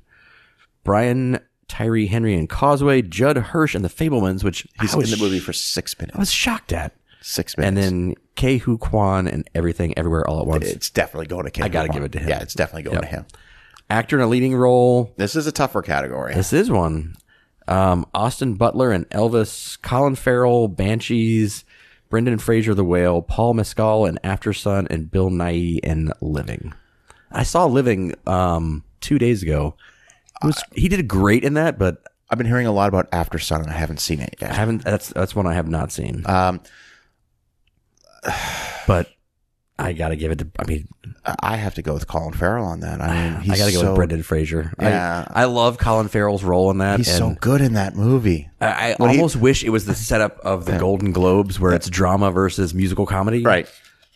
Brian 0.83 1.39
Tyree 1.69 2.07
Henry 2.09 2.35
and 2.35 2.49
Causeway, 2.49 3.03
Judd 3.03 3.37
Hirsch 3.37 3.75
and 3.77 3.85
the 3.85 3.89
Fabelmans, 3.89 4.43
which 4.43 4.66
He's 4.81 4.95
in 4.95 5.01
the 5.03 5.16
movie 5.16 5.39
for 5.39 5.53
six 5.53 5.97
minutes. 5.99 6.16
I 6.16 6.19
was 6.19 6.33
shocked 6.33 6.73
at. 6.73 6.93
Six 7.26 7.56
minutes. 7.56 7.86
And 7.86 8.14
then 8.14 8.59
Ke 8.59 8.60
Huy 8.62 8.76
Quan 8.76 9.26
and 9.26 9.48
Everything 9.55 9.96
Everywhere 9.96 10.28
All 10.28 10.40
at 10.40 10.46
Once. 10.46 10.66
it's 10.66 10.90
definitely 10.90 11.26
going 11.26 11.51
to. 11.51 11.64
I 11.64 11.68
gotta 11.68 11.88
give 11.88 12.02
it 12.02 12.12
to 12.12 12.18
him. 12.18 12.28
Yeah, 12.28 12.40
it's 12.42 12.52
definitely 12.55 12.82
going 12.82 12.96
Yep. 12.96 13.02
to 13.02 13.09
him. 13.09 13.26
Actor 13.88 14.16
in 14.16 14.22
a 14.22 14.26
leading 14.26 14.55
role. 14.55 15.12
This 15.16 15.34
is 15.34 15.46
a 15.46 15.52
tougher 15.52 15.80
category. 15.82 16.34
This 16.34 16.52
is 16.52 16.70
one. 16.70 17.16
Um, 17.66 18.05
Austin 18.12 18.55
Butler 18.55 18.92
and 18.92 19.09
Elvis, 19.09 19.80
Colin 19.80 20.16
Farrell, 20.16 20.68
Banshees, 20.68 21.64
Brendan 22.10 22.38
Fraser, 22.38 22.74
The 22.74 22.84
Whale, 22.84 23.22
Paul 23.22 23.55
Mescal 23.55 24.05
and 24.05 24.20
Aftersun, 24.22 24.86
and 24.90 25.10
Bill 25.10 25.30
Nighy 25.30 25.78
in 25.82 26.12
Living. 26.20 26.74
I 27.32 27.42
saw 27.42 27.64
Living 27.64 28.14
um, 28.26 28.84
two 29.01 29.18
days 29.18 29.42
ago. 29.42 29.76
It 30.42 30.46
was, 30.46 30.62
he 30.74 30.88
did 30.88 31.09
great 31.09 31.42
in 31.42 31.55
that, 31.55 31.78
but 31.78 32.02
I've 32.28 32.36
been 32.38 32.46
hearing 32.46 32.66
a 32.66 32.72
lot 32.72 32.88
about 32.88 33.10
Aftersun, 33.12 33.62
and 33.62 33.70
I 33.70 33.74
haven't 33.74 34.01
seen 34.01 34.20
it 34.20 34.36
I 34.42 34.46
yet. 34.46 34.55
haven't. 34.56 34.84
That's 34.84 35.09
that's 35.09 35.34
one 35.34 35.46
I 35.46 35.55
have 35.55 35.68
not 35.68 35.90
seen. 35.90 36.22
Um, 36.26 36.60
But 38.86 39.09
I 39.78 39.94
got 39.94 40.09
to 40.09 40.16
give 40.16 40.30
it 40.30 40.38
to. 40.40 40.48
I 40.59 40.66
mean, 40.66 40.86
I 41.24 41.56
have 41.56 41.74
to 41.76 41.82
go 41.82 41.94
with 41.94 42.06
Colin 42.06 42.34
Farrell 42.34 42.66
on 42.66 42.80
that. 42.80 43.01
I 43.01 43.30
mean, 43.30 43.40
he's 43.40 43.52
I 43.52 43.56
got 43.56 43.66
to 43.66 43.72
go 43.72 43.80
so, 43.80 43.86
with 43.88 43.96
Brendan 43.96 44.22
Fraser. 44.22 44.72
Yeah. 44.78 45.26
I, 45.28 45.42
I 45.42 45.44
love 45.46 45.78
Colin 45.78 46.09
Farrell's 46.09 46.44
role 46.44 46.70
in 46.70 46.78
that. 46.78 46.98
He's 46.98 47.09
and 47.09 47.16
so 47.16 47.40
good 47.40 47.62
in 47.62 47.72
that 47.74 47.96
movie. 47.96 48.48
I, 48.60 48.66
I 48.66 48.94
When 48.98 49.09
he- 49.10 49.16
almost 49.16 49.36
wish 49.36 49.64
it 49.64 49.70
was 49.70 49.86
the 49.86 49.94
setup 49.94 50.38
of 50.40 50.66
the 50.66 50.76
Golden 50.78 51.12
Globes, 51.12 51.59
where 51.59 51.72
it's 51.72 51.88
drama 51.88 52.30
versus 52.30 52.74
musical 52.74 53.06
comedy. 53.06 53.42
Right. 53.42 53.66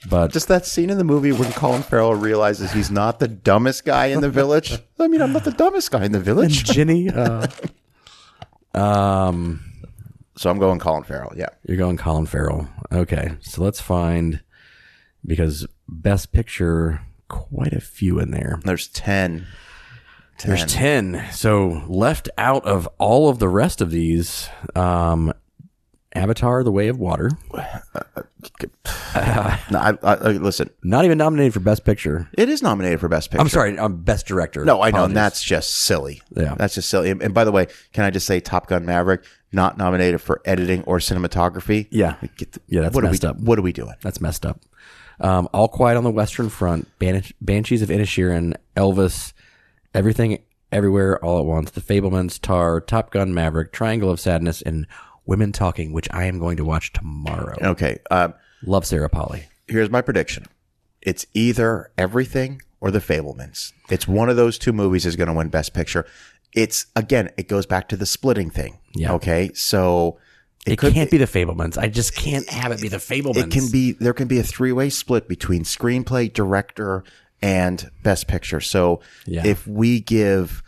But 0.08 0.32
Just 0.32 0.48
that 0.48 0.64
scene 0.64 0.90
in 0.90 0.98
the 0.98 1.04
movie 1.04 1.32
when 1.32 1.50
Colin 1.52 1.82
Farrell 1.82 2.14
realizes 2.14 2.70
he's 2.70 2.90
not 2.90 3.18
the 3.18 3.26
dumbest 3.26 3.84
guy 3.84 4.06
in 4.06 4.20
the 4.20 4.30
village. 4.30 4.78
I 5.00 5.08
mean, 5.08 5.20
I'm 5.20 5.32
not 5.32 5.44
the 5.44 5.50
dumbest 5.50 5.90
guy 5.90 6.04
in 6.04 6.12
the 6.12 6.20
village. 6.20 6.62
Ginny, 6.64 7.08
uh, 7.14 7.48
um, 8.74 9.67
So 10.38 10.48
I'm 10.50 10.58
going 10.60 10.78
Colin 10.78 11.02
Farrell. 11.02 11.32
Yeah. 11.36 11.48
you're 11.66 11.76
going 11.76 11.96
Colin 11.96 12.26
Farrell. 12.26 12.68
Okay, 12.92 13.34
so 13.40 13.62
let's 13.62 13.80
find 13.80 14.40
because 15.26 15.66
Best 15.88 16.30
Picture, 16.30 17.00
quite 17.26 17.72
a 17.72 17.80
few 17.80 18.20
in 18.20 18.30
there. 18.30 18.60
There's 18.64 18.86
10. 18.86 19.46
10. 20.38 20.48
There's 20.48 20.72
ten. 20.72 21.24
So 21.32 21.82
left 21.88 22.28
out 22.38 22.64
of 22.64 22.88
all 22.98 23.28
of 23.28 23.40
the 23.40 23.48
rest 23.48 23.80
of 23.80 23.90
these, 23.90 24.48
um, 24.76 25.34
Avatar: 26.14 26.64
The 26.64 26.72
Way 26.72 26.88
of 26.88 26.98
Water, 26.98 27.30
No, 29.14 29.78
I, 29.78 29.90
I, 30.02 30.14
I- 30.14 30.28
listen, 30.32 30.70
not 30.82 31.04
even 31.04 31.18
nominated 31.18 31.52
for 31.54 31.60
Best 31.60 31.84
Picture. 31.84 32.28
it 32.36 32.48
is 32.48 32.62
nominated 32.62 33.00
for 33.00 33.08
Best 33.08 33.30
Picture. 33.30 33.40
I'm 33.42 33.48
sorry, 33.48 33.78
um, 33.78 34.02
Best 34.02 34.26
Director. 34.26 34.64
No, 34.64 34.80
I 34.80 34.90
know. 34.90 34.98
Apologies. 34.98 35.06
And 35.08 35.16
that's 35.16 35.42
just 35.42 35.74
silly. 35.74 36.22
Yeah. 36.34 36.54
That's 36.56 36.74
just 36.74 36.88
silly. 36.88 37.10
And, 37.10 37.22
and 37.22 37.34
by 37.34 37.44
the 37.44 37.52
way, 37.52 37.66
can 37.92 38.04
I 38.04 38.10
just 38.10 38.26
say 38.26 38.40
Top 38.40 38.66
Gun 38.68 38.84
Maverick, 38.86 39.24
not 39.52 39.76
nominated 39.78 40.20
for 40.20 40.40
editing 40.44 40.82
or 40.84 40.98
cinematography? 40.98 41.88
Yeah. 41.90 42.16
Get 42.36 42.52
the- 42.52 42.60
Yeah, 42.68 42.82
that's 42.82 42.94
what 42.94 43.04
messed 43.04 43.24
are 43.24 43.28
we, 43.32 43.38
up. 43.38 43.40
What 43.40 43.58
are 43.58 43.62
we 43.62 43.72
doing? 43.72 43.94
That's 44.02 44.20
messed 44.20 44.46
up. 44.46 44.60
Um, 45.20 45.48
All 45.52 45.68
Quiet 45.68 45.96
on 45.96 46.04
the 46.04 46.10
Western 46.10 46.48
Front, 46.48 46.88
Ban- 46.98 47.24
Banshees 47.40 47.82
of 47.82 47.88
Inisherin, 47.88 48.54
Elvis, 48.76 49.32
Everything 49.94 50.38
Everywhere 50.70 51.22
All 51.24 51.38
at 51.40 51.44
Once, 51.46 51.70
The 51.70 51.80
Fabelmans, 51.80 52.38
Tar, 52.40 52.80
Top 52.80 53.10
Gun 53.10 53.34
Maverick, 53.34 53.72
Triangle 53.72 54.10
of 54.10 54.20
Sadness, 54.20 54.62
and 54.62 54.86
Women 55.28 55.52
Talking, 55.52 55.92
which 55.92 56.08
I 56.10 56.24
am 56.24 56.38
going 56.40 56.56
to 56.56 56.64
watch 56.64 56.92
tomorrow. 56.92 57.56
Okay. 57.62 57.98
Um, 58.10 58.34
Love 58.64 58.84
Sarah 58.86 59.08
Polley. 59.10 59.44
here's 59.68 59.90
my 59.90 60.00
prediction. 60.00 60.46
It's 61.02 61.26
either 61.34 61.90
everything 61.96 62.62
or 62.80 62.90
the 62.90 62.98
Fabelmans. 62.98 63.72
It's 63.90 64.08
one 64.08 64.28
of 64.28 64.36
those 64.36 64.58
two 64.58 64.72
movies 64.72 65.06
is 65.06 65.14
going 65.16 65.28
to 65.28 65.32
win 65.34 65.48
Best 65.48 65.74
Picture. 65.74 66.06
It's 66.54 66.86
again, 66.96 67.30
it 67.36 67.46
goes 67.46 67.66
back 67.66 67.88
to 67.90 67.96
the 67.96 68.06
splitting 68.06 68.50
thing. 68.50 68.78
Yeah. 68.94 69.12
Okay. 69.12 69.50
So 69.54 70.18
It, 70.66 70.76
could- 70.76 70.94
can't 70.94 71.10
be 71.10 71.18
The 71.18 71.26
Fabelmans. 71.26 71.76
I 71.78 71.88
just 71.88 72.16
can't 72.16 72.48
have 72.48 72.72
it 72.72 72.80
be 72.80 72.88
The 72.88 72.96
Fabelmans. 72.96 73.36
it 73.36 73.50
can 73.50 73.70
be 73.70 73.92
there 73.92 74.14
can 74.14 74.28
be 74.28 74.38
a 74.38 74.42
three 74.42 74.72
way 74.72 74.88
split 74.90 75.28
between 75.28 75.62
screenplay, 75.62 76.32
director, 76.32 77.04
and 77.42 77.90
best 78.02 78.26
picture. 78.28 78.60
So 78.60 79.00
Yeah. 79.26 79.46
if 79.46 79.66
we 79.66 80.00
give 80.00 80.62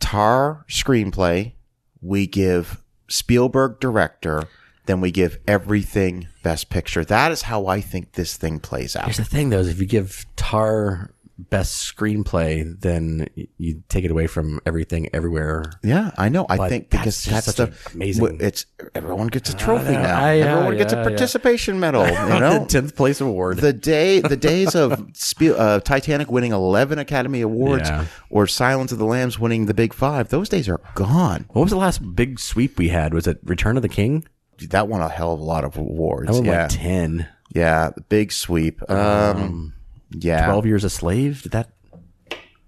Tar 0.00 0.64
screenplay, 0.68 1.54
we 2.02 2.26
give 2.26 2.82
Spielberg 3.08 3.80
director, 3.80 4.44
then 4.86 5.00
we 5.00 5.10
give 5.10 5.38
everything 5.46 6.28
best 6.42 6.70
picture. 6.70 7.04
That 7.04 7.32
is 7.32 7.42
how 7.42 7.66
I 7.66 7.80
think 7.80 8.12
this 8.12 8.36
thing 8.36 8.60
plays 8.60 8.96
out. 8.96 9.04
Here's 9.04 9.16
the 9.16 9.24
thing, 9.24 9.50
though, 9.50 9.60
is 9.60 9.68
if 9.68 9.80
you 9.80 9.86
give 9.86 10.26
Tar 10.36 11.10
Best 11.38 11.94
Screenplay, 11.94 12.80
then 12.80 13.26
you 13.58 13.82
take 13.90 14.04
it 14.04 14.10
away 14.10 14.26
from 14.26 14.58
Everything 14.64 15.08
Everywhere. 15.12 15.64
Yeah, 15.82 16.10
I 16.16 16.30
know. 16.30 16.46
I 16.48 16.56
But 16.56 16.68
think 16.70 16.88
because 16.88 17.24
that's, 17.24 17.52
the 17.54 17.74
amazing- 17.94 18.38
It's 18.40 18.64
everyone 18.94 19.26
gets 19.26 19.50
a 19.50 19.56
trophy 19.56 19.92
know. 19.92 20.02
now. 20.02 20.24
I- 20.24 20.32
yeah, 20.34 20.52
everyone 20.54 20.78
gets 20.78 20.94
a 20.94 20.96
yeah, 20.96 21.02
yeah. 21.02 21.08
participation 21.08 21.78
medal. 21.78 22.06
You 22.36 22.40
know, 22.40 22.64
tenth 22.66 22.96
place 22.96 23.20
award. 23.20 23.58
the 23.58 23.72
day 23.74 24.20
the 24.20 24.36
days 24.50 24.74
of 24.74 25.10
Spiel, 25.12 25.54
uh, 25.58 25.80
Titanic 25.80 26.30
winning 26.30 26.52
11 26.52 26.98
Academy 26.98 27.42
Awards 27.42 27.88
Yeah. 27.90 28.06
or 28.30 28.46
Silence 28.46 28.90
of 28.92 28.98
the 28.98 29.04
Lambs 29.04 29.38
winning 29.38 29.66
the 29.66 29.74
Big 29.74 29.92
5 29.92 30.28
those 30.30 30.48
days 30.48 30.68
are 30.70 30.80
gone 30.94 31.44
What 31.50 31.62
was 31.62 31.70
the 31.70 31.76
last 31.76 31.98
big 32.16 32.40
sweep 32.40 32.78
we 32.78 32.88
had? 32.88 33.12
Was 33.12 33.26
it 33.26 33.38
Return 33.44 33.76
of 33.76 33.82
the 33.82 33.88
King? 33.90 34.24
Dude, 34.56 34.70
that 34.70 34.88
won 34.88 35.02
a 35.02 35.08
hell 35.10 35.32
of 35.34 35.40
a 35.40 35.44
lot 35.44 35.64
of 35.64 35.76
awards 35.76 36.28
That 36.28 36.32
was 36.32 36.42
yeah 36.46 36.62
like 36.62 36.70
10. 36.70 37.28
yeah 37.54 37.90
big 38.08 38.32
sweep 38.32 38.80
um, 38.90 39.74
yeah 40.10 40.46
12 40.46 40.66
Years 40.66 40.84
a 40.84 40.90
Slave? 40.90 41.42
Did 41.42 41.52
that? 41.52 41.70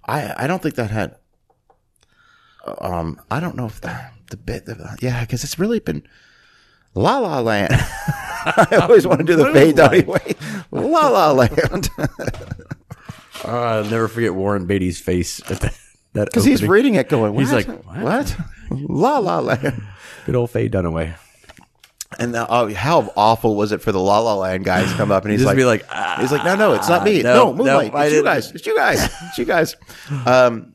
I 0.04 0.44
I 0.44 0.46
don't 0.46 0.62
think 0.62 0.74
that 0.76 0.90
had 0.90 1.16
um 2.80 3.20
I 3.30 3.40
don't 3.40 3.56
know 3.56 3.66
if 3.66 3.80
the, 3.80 4.10
the 4.30 4.36
bit 4.36 4.66
the, 4.66 4.96
yeah 5.00 5.20
because 5.22 5.44
it's 5.44 5.58
really 5.58 5.80
been 5.80 6.02
La 6.94 7.18
La 7.18 7.40
Land 7.40 7.72
I 7.74 8.78
always 8.82 9.06
want 9.06 9.20
to 9.20 9.24
do 9.24 9.36
the 9.36 9.52
fade 9.52 9.76
Dottie 9.76 10.04
way 10.04 10.34
La 10.70 11.08
La 11.08 11.32
Land 11.32 11.90
Uh, 13.44 13.50
I'll 13.50 13.84
never 13.84 14.08
forget 14.08 14.34
Warren 14.34 14.66
Beatty's 14.66 14.98
face 15.00 15.40
at 15.48 15.60
that 16.14 16.24
because 16.24 16.44
he's 16.44 16.64
reading 16.64 16.96
it 16.96 17.08
going 17.08 17.34
what? 17.34 17.40
He's 17.40 17.52
like, 17.52 17.68
what 17.84 18.36
La 18.68 19.18
La 19.18 19.38
Land 19.38 19.80
Good 20.26 20.34
old 20.34 20.50
Faye 20.50 20.68
Dunaway. 20.68 21.14
And 22.18 22.34
the, 22.34 22.46
oh, 22.48 22.72
how 22.72 23.12
awful 23.16 23.54
was 23.54 23.70
it 23.72 23.82
for 23.82 23.92
the 23.92 24.00
La 24.00 24.20
La 24.20 24.34
Land 24.36 24.64
guys 24.64 24.90
to 24.90 24.96
come 24.96 25.10
up 25.10 25.24
and 25.24 25.32
he's 25.32 25.44
like, 25.44 25.58
like, 25.58 25.84
"Ah, 25.90 26.16
he's 26.20 26.32
like, 26.32 26.42
no, 26.44 26.56
no, 26.56 26.72
it's 26.72 26.88
not 26.88 27.04
me. 27.04 27.22
no, 27.22 27.34
No, 27.34 27.44
no, 27.52 27.54
Moonlight. 27.54 27.94
I 27.94 28.06
it's 28.06 28.14
you 28.14 28.22
guys. 28.24 28.50
It's 28.52 28.66
you 28.66 28.74
guys. 28.76 29.04
It's 29.24 29.38
you 29.38 29.44
guys. 29.44 29.76
Um, 30.26 30.74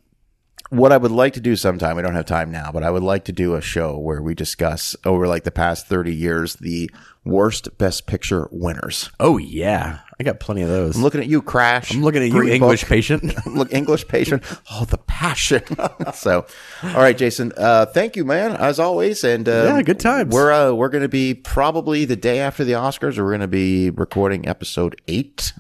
what 0.70 0.92
I 0.92 0.98
would 0.98 1.12
like 1.12 1.34
to 1.34 1.40
do 1.40 1.56
sometime, 1.56 1.96
we 1.96 2.02
don't 2.02 2.16
have 2.16 2.26
time 2.26 2.52
now, 2.52 2.72
but 2.72 2.82
I 2.84 2.90
would 2.90 3.04
like 3.04 3.26
to 3.26 3.32
do 3.32 3.54
a 3.56 3.62
show 3.62 3.98
where 3.98 4.22
we 4.22 4.34
discuss 4.34 4.96
over 5.06 5.28
like 5.28 5.44
the 5.44 5.52
past 5.52 5.88
30 5.88 6.14
years 6.14 6.56
the 6.56 6.90
worst 7.26 7.78
best 7.78 8.06
picture 8.08 8.48
winners. 8.52 9.10
Oh, 9.20 9.38
yeah. 9.38 10.00
I 10.20 10.24
got 10.24 10.40
plenty 10.40 10.62
of 10.62 10.70
those. 10.70 10.96
I'm 10.96 11.02
looking 11.02 11.22
at 11.22 11.28
you, 11.28 11.42
Crash. 11.42 11.94
I'm 11.94 12.04
looking 12.04 12.22
at 12.22 12.28
you, 12.28 12.34
Green 12.34 12.54
English 12.54 12.82
Book. 12.82 12.90
patient. 12.90 13.46
Look, 13.48 13.74
English 13.74 14.08
patient. 14.08 14.44
Oh, 14.72 14.86
the 14.86 14.98
passion. 15.00 15.64
so, 16.14 16.46
all 16.84 16.94
right, 16.96 17.18
Jason. 17.18 17.52
Uh, 17.58 17.86
thank 17.88 18.16
you, 18.16 18.24
man, 18.26 18.56
as 18.56 18.80
always. 18.80 19.24
And 19.24 19.48
uh, 19.50 19.64
Yeah, 19.66 19.82
good 19.82 20.00
times. 20.00 20.34
We're 20.34 20.52
uh, 20.52 20.74
we're 20.74 20.90
going 20.90 21.02
to 21.04 21.10
be 21.10 21.34
probably 21.34 22.06
the 22.06 22.16
day 22.16 22.40
after 22.40 22.64
the 22.64 22.74
Oscars. 22.74 23.18
We're 23.18 23.30
going 23.30 23.42
to 23.42 23.48
be 23.48 23.90
recording 23.90 24.48
episode 24.48 25.02
eight 25.08 25.54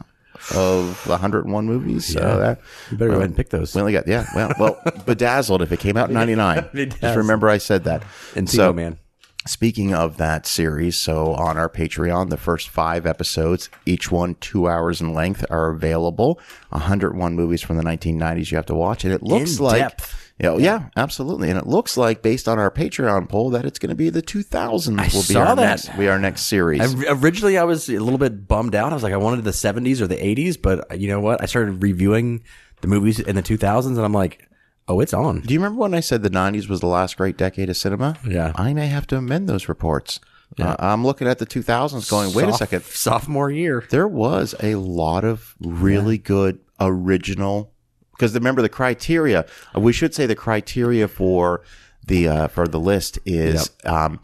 of 0.53 1.07
101 1.07 1.65
movies. 1.65 2.05
So 2.05 2.19
that 2.19 2.59
you 2.91 2.97
better 2.97 3.11
go 3.11 3.17
ahead 3.17 3.27
and 3.29 3.35
pick 3.35 3.49
those. 3.49 3.73
we 3.73 3.81
only 3.81 3.93
got 3.93 4.07
yeah. 4.07 4.25
Well, 4.35 4.53
well, 4.59 4.81
bedazzled 5.05 5.61
if 5.61 5.71
it 5.71 5.79
came 5.79 5.97
out 5.97 6.09
in 6.09 6.13
'99. 6.15 6.69
Just 6.73 7.17
remember 7.17 7.49
I 7.49 7.57
said 7.57 7.85
that. 7.85 8.03
And 8.35 8.49
so, 8.49 8.73
Man. 8.73 8.99
Speaking 9.45 9.93
of 9.93 10.17
that 10.17 10.45
series, 10.45 10.97
so 10.97 11.33
on 11.33 11.57
our 11.57 11.67
Patreon, 11.69 12.29
the 12.29 12.37
first 12.37 12.69
five 12.69 13.05
episodes, 13.05 13.69
each 13.85 14.09
one 14.11 14.35
two 14.35 14.67
hours 14.69 15.01
in 15.01 15.13
length, 15.13 15.45
are 15.49 15.69
available. 15.69 16.39
101 16.69 17.35
movies 17.35 17.61
from 17.61 17.75
the 17.77 17.83
1990s 17.83 18.51
you 18.51 18.57
have 18.57 18.65
to 18.67 18.75
watch. 18.75 19.03
And 19.03 19.13
it 19.13 19.21
looks 19.21 19.57
In 19.57 19.63
like. 19.65 19.79
depth. 19.81 20.19
Oh, 20.43 20.57
yeah, 20.57 20.63
yeah, 20.79 20.89
absolutely. 20.97 21.49
And 21.49 21.59
it 21.59 21.67
looks 21.67 21.95
like, 21.95 22.21
based 22.21 22.47
on 22.47 22.57
our 22.57 22.71
Patreon 22.71 23.29
poll, 23.29 23.51
that 23.51 23.65
it's 23.65 23.77
going 23.79 23.91
to 23.91 23.95
be 23.95 24.09
the 24.09 24.21
2000s 24.23 24.87
will 24.87 25.03
be 25.03 25.09
saw 25.09 25.41
our 25.43 25.55
that. 25.55 25.61
next, 25.85 25.97
be 25.97 26.07
our 26.07 26.17
next 26.17 26.43
series. 26.43 26.81
I, 26.81 27.11
originally, 27.11 27.57
I 27.57 27.63
was 27.65 27.87
a 27.87 27.99
little 27.99 28.17
bit 28.17 28.47
bummed 28.47 28.73
out. 28.75 28.91
I 28.91 28.95
was 28.95 29.03
like, 29.03 29.13
I 29.13 29.17
wanted 29.17 29.43
the 29.43 29.51
70s 29.51 30.01
or 30.01 30.07
the 30.07 30.15
80s, 30.17 30.59
but 30.59 30.91
uh, 30.91 30.95
you 30.95 31.07
know 31.07 31.19
what? 31.19 31.41
I 31.41 31.45
started 31.45 31.83
reviewing 31.83 32.43
the 32.81 32.87
movies 32.87 33.19
in 33.19 33.35
the 33.35 33.43
2000s, 33.43 33.85
and 33.85 33.99
I'm 33.99 34.11
like, 34.13 34.47
oh, 34.87 34.99
it's 34.99 35.13
on. 35.13 35.41
Do 35.41 35.53
you 35.53 35.59
remember 35.59 35.79
when 35.81 35.93
I 35.93 35.99
said 35.99 36.23
the 36.23 36.29
90s 36.29 36.67
was 36.67 36.79
the 36.79 36.87
last 36.87 37.17
great 37.17 37.37
decade 37.37 37.69
of 37.69 37.77
cinema? 37.77 38.17
Yeah. 38.27 38.51
I 38.55 38.73
may 38.73 38.87
have 38.87 39.07
to 39.07 39.17
amend 39.17 39.47
those 39.49 39.67
reports. 39.69 40.19
Uh, 40.59 40.75
I'm 40.77 41.03
looking 41.03 41.27
at 41.27 41.39
the 41.39 41.47
2000s 41.47 42.09
going, 42.11 42.31
wait 42.33 42.47
a 42.47 42.53
second. 42.53 42.83
Sophomore 42.83 43.49
year. 43.49 43.85
There 43.89 44.07
was 44.07 44.53
a 44.61 44.75
lot 44.75 45.23
of 45.23 45.55
really 45.59 46.19
good 46.19 46.59
original 46.79 47.73
because 48.11 48.35
remember 48.35 48.61
the 48.61 48.69
criteria. 48.69 49.47
We 49.75 49.93
should 49.93 50.13
say 50.13 50.27
the 50.27 50.35
criteria 50.35 51.07
for 51.07 51.63
the 52.05 52.27
uh, 52.27 52.47
for 52.49 52.67
the 52.67 52.79
list 52.79 53.17
is 53.25 53.71
um, 53.85 54.19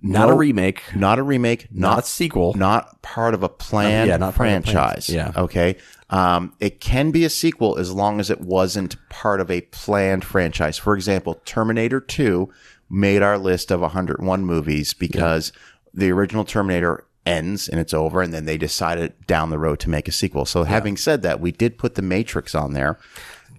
Not 0.00 0.28
no- 0.28 0.34
a 0.34 0.36
remake, 0.36 0.82
not 0.94 1.18
a 1.18 1.22
remake, 1.22 1.68
not, 1.70 1.96
not 1.96 2.04
a 2.04 2.06
sequel. 2.06 2.54
not 2.54 3.02
part 3.02 3.34
of 3.34 3.42
a 3.42 3.48
planned 3.50 4.08
yeah, 4.08 4.16
not 4.16 4.34
franchise. 4.34 5.10
yeah. 5.10 5.32
Okay. 5.36 5.76
Um, 6.08 6.54
it 6.60 6.80
can 6.80 7.10
be 7.10 7.24
a 7.24 7.30
sequel 7.30 7.78
as 7.78 7.92
long 7.92 8.20
as 8.20 8.30
it 8.30 8.40
wasn't 8.40 8.96
part 9.08 9.40
of 9.40 9.50
a 9.50 9.62
planned 9.62 10.24
franchise. 10.24 10.78
For 10.78 10.94
example, 10.94 11.40
Terminator 11.44 12.00
2 12.00 12.48
made 12.88 13.22
our 13.22 13.38
list 13.38 13.70
of 13.72 13.80
101 13.80 14.44
movies 14.44 14.94
because 14.94 15.52
the 15.92 16.12
original 16.12 16.44
Terminator 16.44 17.04
ends 17.24 17.68
and 17.68 17.80
it's 17.80 17.92
over, 17.92 18.22
and 18.22 18.32
then 18.32 18.44
they 18.44 18.56
decided 18.56 19.14
down 19.26 19.50
the 19.50 19.58
road 19.58 19.80
to 19.80 19.90
make 19.90 20.06
a 20.06 20.12
sequel. 20.12 20.44
So, 20.44 20.62
having 20.62 20.96
said 20.96 21.22
that, 21.22 21.40
we 21.40 21.50
did 21.50 21.76
put 21.78 21.96
The 21.96 22.02
Matrix 22.02 22.54
on 22.54 22.72
there. 22.72 22.98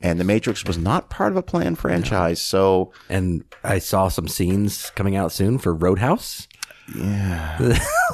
And 0.02 0.20
The 0.20 0.24
Matrix 0.24 0.64
was 0.64 0.78
not 0.78 1.10
part 1.10 1.32
of 1.32 1.38
a 1.38 1.42
planned 1.44 1.80
franchise. 1.80 2.40
So, 2.42 2.94
and 3.10 3.44
I 3.64 3.80
saw 3.80 4.10
some 4.10 4.28
scenes 4.28 4.92
coming 4.92 5.16
out 5.16 5.32
soon 5.32 5.58
for 5.58 5.74
Roadhouse. 5.74 6.48
yeah. 6.96 7.58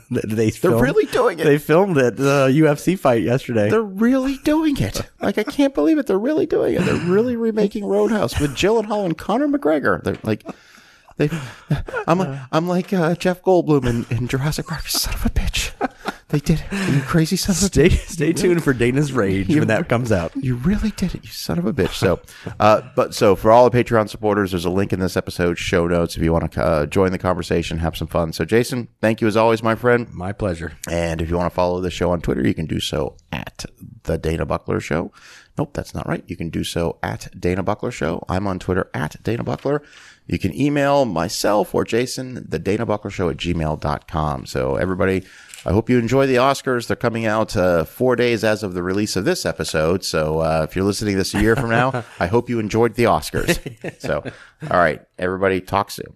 they 0.10 0.50
They're 0.50 0.76
really 0.76 1.06
doing 1.06 1.38
it. 1.38 1.44
They 1.44 1.58
filmed 1.58 1.98
it 1.98 2.16
the 2.16 2.48
UFC 2.48 2.98
fight 2.98 3.22
yesterday. 3.22 3.68
They're 3.68 3.82
really 3.82 4.38
doing 4.38 4.78
it. 4.78 5.02
Like 5.20 5.38
I 5.38 5.44
can't 5.44 5.74
believe 5.74 5.98
it. 5.98 6.06
They're 6.06 6.18
really 6.18 6.46
doing 6.46 6.74
it. 6.74 6.82
They're 6.82 6.94
really 6.94 7.36
remaking 7.36 7.84
Roadhouse 7.84 8.40
with 8.40 8.54
Gyllenhaal 8.56 9.04
and 9.04 9.16
Conor 9.16 9.48
McGregor. 9.48 10.02
They're 10.02 10.18
like, 10.22 10.46
they. 11.16 11.28
I'm 12.06 12.18
like, 12.18 12.40
I'm 12.50 12.68
like 12.68 12.92
uh, 12.92 13.14
Jeff 13.16 13.42
Goldblum 13.42 13.86
in, 13.86 14.16
in 14.16 14.28
Jurassic 14.28 14.66
Park. 14.66 14.88
Son 14.88 15.14
of 15.14 15.26
a 15.26 15.30
bitch. 15.30 15.72
They 16.32 16.40
did 16.40 16.60
it. 16.60 16.90
You 16.90 17.02
crazy 17.02 17.36
son 17.36 17.56
of 17.56 17.62
a 17.62 17.66
stay 17.66 17.90
stay 17.90 18.32
tuned 18.32 18.64
for 18.64 18.72
Dana's 18.72 19.12
rage 19.12 19.48
when 19.48 19.68
that 19.68 19.90
comes 19.90 20.10
out. 20.10 20.34
You 20.34 20.54
really 20.56 20.90
did 20.92 21.14
it, 21.14 21.24
you 21.24 21.30
son 21.30 21.58
of 21.58 21.66
a 21.66 21.74
bitch. 21.74 21.92
So, 21.92 22.20
uh, 22.60 22.80
but 22.96 23.14
so 23.14 23.36
for 23.36 23.52
all 23.52 23.68
the 23.68 23.84
Patreon 23.84 24.08
supporters, 24.08 24.52
there's 24.52 24.64
a 24.64 24.70
link 24.70 24.94
in 24.94 24.98
this 24.98 25.14
episode 25.14 25.58
show 25.58 25.86
notes 25.86 26.16
if 26.16 26.22
you 26.22 26.32
want 26.32 26.50
to 26.50 26.64
uh, 26.64 26.86
join 26.86 27.12
the 27.12 27.18
conversation, 27.18 27.78
have 27.78 27.98
some 27.98 28.08
fun. 28.08 28.32
So, 28.32 28.46
Jason, 28.46 28.88
thank 29.02 29.20
you 29.20 29.26
as 29.26 29.36
always, 29.36 29.62
my 29.62 29.74
friend. 29.74 30.10
My 30.10 30.32
pleasure. 30.32 30.72
And 30.90 31.20
if 31.20 31.28
you 31.28 31.36
want 31.36 31.52
to 31.52 31.54
follow 31.54 31.82
the 31.82 31.90
show 31.90 32.12
on 32.12 32.22
Twitter, 32.22 32.46
you 32.46 32.54
can 32.54 32.64
do 32.64 32.80
so 32.80 33.18
at 33.30 33.66
the 34.04 34.16
Dana 34.16 34.46
Buckler 34.46 34.80
Show. 34.80 35.12
Nope, 35.58 35.74
that's 35.74 35.94
not 35.94 36.08
right. 36.08 36.24
You 36.26 36.36
can 36.36 36.48
do 36.48 36.64
so 36.64 36.98
at 37.02 37.28
Dana 37.38 37.62
Buckler 37.62 37.90
Show. 37.90 38.24
I'm 38.26 38.46
on 38.46 38.58
Twitter 38.58 38.88
at 38.94 39.22
Dana 39.22 39.44
Buckler. 39.44 39.82
You 40.26 40.38
can 40.38 40.58
email 40.58 41.04
myself 41.04 41.74
or 41.74 41.84
Jason, 41.84 42.46
the 42.48 42.58
Dana 42.58 42.86
Buckler 42.86 43.10
Show 43.10 43.28
at 43.28 43.36
gmail.com. 43.36 44.46
So 44.46 44.76
everybody, 44.76 45.24
I 45.64 45.72
hope 45.72 45.88
you 45.88 45.98
enjoy 45.98 46.26
the 46.26 46.36
Oscars. 46.36 46.86
They're 46.88 46.96
coming 46.96 47.24
out 47.24 47.56
uh, 47.56 47.84
four 47.84 48.16
days 48.16 48.42
as 48.42 48.62
of 48.62 48.74
the 48.74 48.82
release 48.82 49.14
of 49.14 49.24
this 49.24 49.46
episode. 49.46 50.04
So 50.04 50.40
uh, 50.40 50.66
if 50.68 50.74
you're 50.74 50.84
listening 50.84 51.14
to 51.14 51.18
this 51.18 51.34
a 51.34 51.40
year 51.40 51.54
from 51.54 51.70
now, 51.70 52.04
I 52.18 52.26
hope 52.26 52.48
you 52.48 52.58
enjoyed 52.58 52.94
the 52.94 53.04
Oscars. 53.04 54.00
So, 54.00 54.24
all 54.70 54.78
right, 54.78 55.00
everybody, 55.18 55.60
talk 55.60 55.90
soon. 55.90 56.08